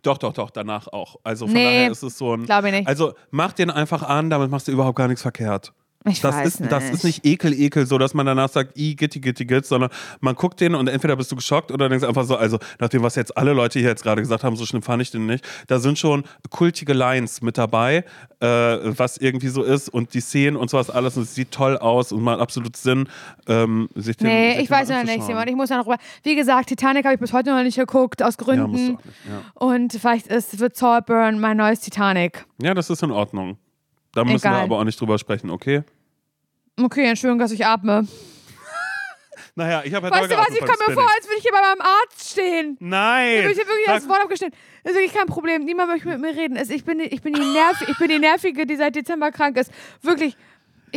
Doch, 0.02 0.18
doch, 0.18 0.34
doch, 0.34 0.51
danach 0.51 0.88
auch. 0.88 1.16
Also 1.22 1.47
von 1.47 1.55
Nee, 1.55 1.64
daher 1.64 1.90
ist 1.90 2.02
es 2.02 2.18
so 2.18 2.34
ein. 2.34 2.44
Glaube 2.44 2.68
ich 2.68 2.74
nicht. 2.74 2.86
Also 2.86 3.14
mach 3.30 3.55
den 3.55 3.70
einfach 3.70 4.02
an, 4.02 4.28
damit 4.28 4.51
machst 4.51 4.68
du 4.68 4.72
überhaupt 4.72 4.97
gar 4.98 5.09
nichts 5.09 5.22
verkehrt. 5.22 5.72
Ich 6.09 6.20
Das 6.20 6.35
weiß 6.37 6.47
ist, 6.47 6.61
nicht. 6.61 6.73
das 6.73 6.89
ist 6.91 7.05
nicht 7.05 7.24
ekel, 7.27 7.53
ekel, 7.53 7.85
so 7.87 7.99
dass 7.99 8.15
man 8.15 8.27
danach 8.27 8.49
sagt, 8.49 8.78
i, 8.78 8.95
gitti, 8.95 9.20
gitti, 9.20 9.45
gitt, 9.45 9.66
sondern 9.66 9.91
man 10.20 10.35
guckt 10.37 10.61
den 10.61 10.74
und 10.74 10.89
entweder 10.89 11.16
bist 11.16 11.33
du 11.33 11.37
geschockt 11.37 11.73
oder 11.73 11.89
denkst 11.89 12.05
einfach 12.07 12.24
so, 12.24 12.37
also 12.37 12.59
nach 12.78 12.89
dem, 12.89 13.03
was 13.03 13.16
jetzt 13.16 13.37
alle 13.37 13.53
Leute 13.53 13.78
hier 13.81 13.89
jetzt 13.89 14.03
gerade 14.05 14.23
gesagt 14.23 14.45
haben, 14.45 14.55
so 14.57 14.65
schlimm 14.66 14.83
fand 14.83 15.03
ich 15.03 15.11
den 15.11 15.27
nicht. 15.27 15.45
Da 15.66 15.78
sind 15.81 15.99
schon 15.99 16.24
kultige 16.51 16.93
Lines 16.93 17.43
mit 17.43 17.59
dabei, 17.59 18.05
äh, 18.41 18.47
was 18.47 19.16
irgendwie 19.19 19.49
so 19.49 19.62
ist 19.62 19.89
und 19.89 20.15
die 20.15 20.20
Szenen 20.20 20.57
und 20.57 20.70
sowas 20.70 20.91
alles 20.91 21.16
und 21.16 21.24
es 21.24 21.35
sieht 21.35 21.51
toll 21.51 21.77
aus 21.77 22.12
und 22.12 22.23
macht 22.23 22.41
absolut 22.41 22.77
Sinn, 22.77 23.09
ähm, 23.49 23.89
sich 23.95 24.16
den 24.16 24.28
Nee, 24.28 24.53
sich 24.53 24.62
ich 24.62 24.69
den 24.69 24.77
weiß 24.77 24.89
noch 24.91 25.03
nicht. 25.05 25.23
Simon. 25.24 25.49
Ich 25.49 25.57
muss 25.57 25.70
ja 25.70 25.78
noch 25.78 25.87
rüber. 25.87 25.99
Wie 26.23 26.37
gesagt, 26.37 26.69
Titanic 26.69 27.05
habe 27.05 27.15
ich 27.15 27.20
bis 27.20 27.33
heute 27.33 27.51
noch 27.51 27.62
nicht 27.62 27.77
geguckt, 27.77 28.23
aus 28.23 28.37
Ja, 28.39 28.45
Gründen. 28.45 28.65
auch 28.65 28.69
nicht. 28.70 28.99
Ja. 29.28 29.43
Und 29.55 29.93
vielleicht 29.93 30.28
ist, 30.28 30.59
wird 30.61 30.77
Saltburn 30.77 31.41
mein 31.41 31.57
neues 31.57 31.81
Titanic. 31.81 32.45
ja, 32.62 32.74
das 32.74 32.91
ist 32.91 33.03
in 33.03 33.11
Ordnung. 33.11 33.59
Da 34.12 34.24
müssen 34.24 34.45
wir 34.45 34.51
Egal. 34.51 34.62
aber 34.65 34.78
auch 34.78 34.85
nicht 34.85 34.99
drüber 34.99 35.19
sprechen, 35.19 35.51
okay? 35.51 35.83
Okay, 36.78 37.07
Entschuldigung, 37.07 37.39
dass 37.39 37.53
ich 37.53 37.65
atme. 37.65 38.07
Naja, 39.55 39.82
ich 39.85 39.94
habe 39.94 40.09
ja 40.09 40.12
Weißt 40.12 40.31
du 40.31 40.36
was, 40.36 40.48
ich 40.51 40.59
komme 40.59 40.77
mir 40.89 40.93
vor, 40.94 41.09
als 41.16 41.24
würde 41.27 41.36
ich 41.39 41.43
hier 41.43 41.53
bei 41.53 41.61
meinem 41.62 41.81
Arzt 41.81 42.31
stehen. 42.32 42.77
Nein! 42.78 43.39
Ich 43.39 43.44
bin 43.47 43.55
hier 43.55 43.66
wirklich 43.66 43.89
als 43.89 44.07
Wort 44.07 44.20
abgeschnitten. 44.23 44.55
Das 44.85 44.93
ist 44.93 44.98
wirklich 44.98 45.15
kein 45.15 45.27
Problem. 45.27 45.65
Niemand 45.65 45.89
möchte 45.90 46.09
mit 46.09 46.20
mir 46.20 46.36
reden. 46.36 46.57
Ich 46.70 46.85
bin, 46.85 46.98
die- 46.98 47.07
ich, 47.07 47.23
bin 47.23 47.32
die 47.32 47.40
Nerv, 47.40 47.81
ich 47.89 47.97
bin 47.97 48.09
die 48.09 48.19
Nervige, 48.19 48.66
die 48.66 48.77
seit 48.77 48.94
Dezember 48.94 49.31
krank 49.32 49.57
ist. 49.57 49.70
Wirklich, 50.03 50.36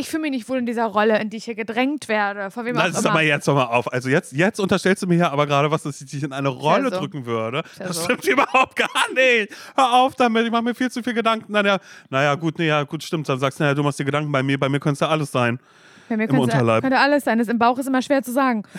ich 0.00 0.08
fühle 0.08 0.22
mich 0.22 0.30
nicht 0.30 0.48
wohl 0.48 0.58
in 0.58 0.66
dieser 0.66 0.86
Rolle, 0.86 1.20
in 1.20 1.30
die 1.30 1.36
ich 1.36 1.44
hier 1.44 1.54
gedrängt 1.54 2.08
werde. 2.08 2.50
Von 2.50 2.64
wem 2.64 2.74
Lass 2.74 2.98
es 2.98 3.06
aber 3.06 3.22
jetzt 3.22 3.46
doch 3.46 3.54
mal 3.54 3.66
auf. 3.66 3.92
Also 3.92 4.08
jetzt, 4.08 4.32
jetzt 4.32 4.58
unterstellst 4.58 5.02
du 5.02 5.06
mir 5.06 5.14
hier 5.14 5.30
aber 5.30 5.46
gerade 5.46 5.70
was, 5.70 5.82
dass 5.82 6.00
ich 6.00 6.10
dich 6.10 6.22
in 6.22 6.32
eine 6.32 6.48
Rolle 6.48 6.90
so. 6.90 6.98
drücken 6.98 7.26
würde. 7.26 7.62
ja 7.78 7.86
das 7.86 7.96
so. 7.96 8.04
stimmt 8.04 8.24
überhaupt 8.26 8.76
gar 8.76 9.12
nicht. 9.14 9.52
Hör 9.76 9.92
auf 9.92 10.14
damit, 10.14 10.46
ich 10.46 10.50
mache 10.50 10.62
mir 10.62 10.74
viel 10.74 10.90
zu 10.90 11.02
viel 11.02 11.14
Gedanken. 11.14 11.52
Naja, 11.52 11.78
naja 12.08 12.34
gut, 12.34 12.58
nee, 12.58 12.66
ja, 12.66 12.82
gut, 12.82 13.02
stimmt. 13.02 13.28
Dann 13.28 13.38
sagst 13.38 13.60
du, 13.60 13.64
naja, 13.64 13.74
du 13.74 13.82
machst 13.82 13.98
dir 13.98 14.04
Gedanken 14.04 14.32
bei 14.32 14.42
mir, 14.42 14.58
bei 14.58 14.68
mir 14.68 14.80
könnte 14.80 14.94
es 14.94 15.00
ja 15.00 15.08
alles 15.08 15.30
sein. 15.30 15.60
Bei 16.08 16.16
mir 16.16 16.24
Im 16.24 16.30
könnte, 16.30 16.42
Unterleib. 16.42 16.82
könnte 16.82 16.98
alles 16.98 17.24
sein. 17.24 17.38
Das 17.38 17.48
im 17.48 17.58
Bauch 17.58 17.78
ist 17.78 17.86
immer 17.86 18.02
schwer 18.02 18.22
zu 18.22 18.32
sagen. 18.32 18.64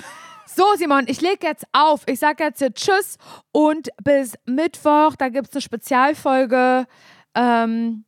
So, 0.53 0.65
Simon, 0.75 1.05
ich 1.07 1.21
lege 1.21 1.47
jetzt 1.47 1.65
auf. 1.71 2.01
Ich 2.07 2.19
sage 2.19 2.43
jetzt 2.43 2.59
hier 2.59 2.73
Tschüss 2.73 3.17
und 3.53 3.87
bis 4.03 4.33
Mittwoch. 4.45 5.15
Da 5.17 5.29
gibt 5.29 5.47
es 5.47 5.55
eine 5.55 5.61
Spezialfolge. 5.61 6.87
Ähm, 7.35 8.03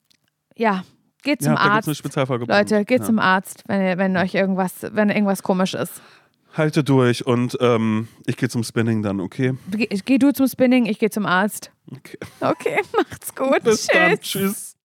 ja, 0.58 0.84
geht 1.24 1.42
zum 1.42 1.54
ja, 1.54 1.60
Arzt. 1.60 1.88
Leute, 1.88 2.86
geht 2.86 3.00
ja. 3.00 3.06
zum 3.06 3.20
Arzt, 3.20 3.64
wenn, 3.68 3.82
ihr, 3.82 3.98
wenn 3.98 4.16
euch 4.18 4.36
irgendwas, 4.36 4.86
wenn 4.92 5.10
irgendwas 5.10 5.42
komisch 5.42 5.74
ist. 5.74 6.02
Halte 6.56 6.84
durch 6.84 7.26
und 7.26 7.58
ähm, 7.62 8.08
ich 8.28 8.38
gehe 8.38 8.48
zum 8.48 8.64
Spinning 8.64 9.02
dann, 9.02 9.20
okay? 9.20 9.56
Geh, 9.72 9.88
geh 9.88 10.18
du 10.20 10.32
zum 10.32 10.48
Spinning, 10.48 10.86
ich 10.86 11.00
gehe 11.00 11.10
zum 11.10 11.26
Arzt. 11.26 11.72
okay. 11.92 12.18
Okay, 12.40 12.80
macht's 12.96 13.34
gut. 13.34 13.64
Bis 13.64 13.88
Tschüss. 13.88 13.90
dann, 13.92 14.20
tschüss. 14.20 14.73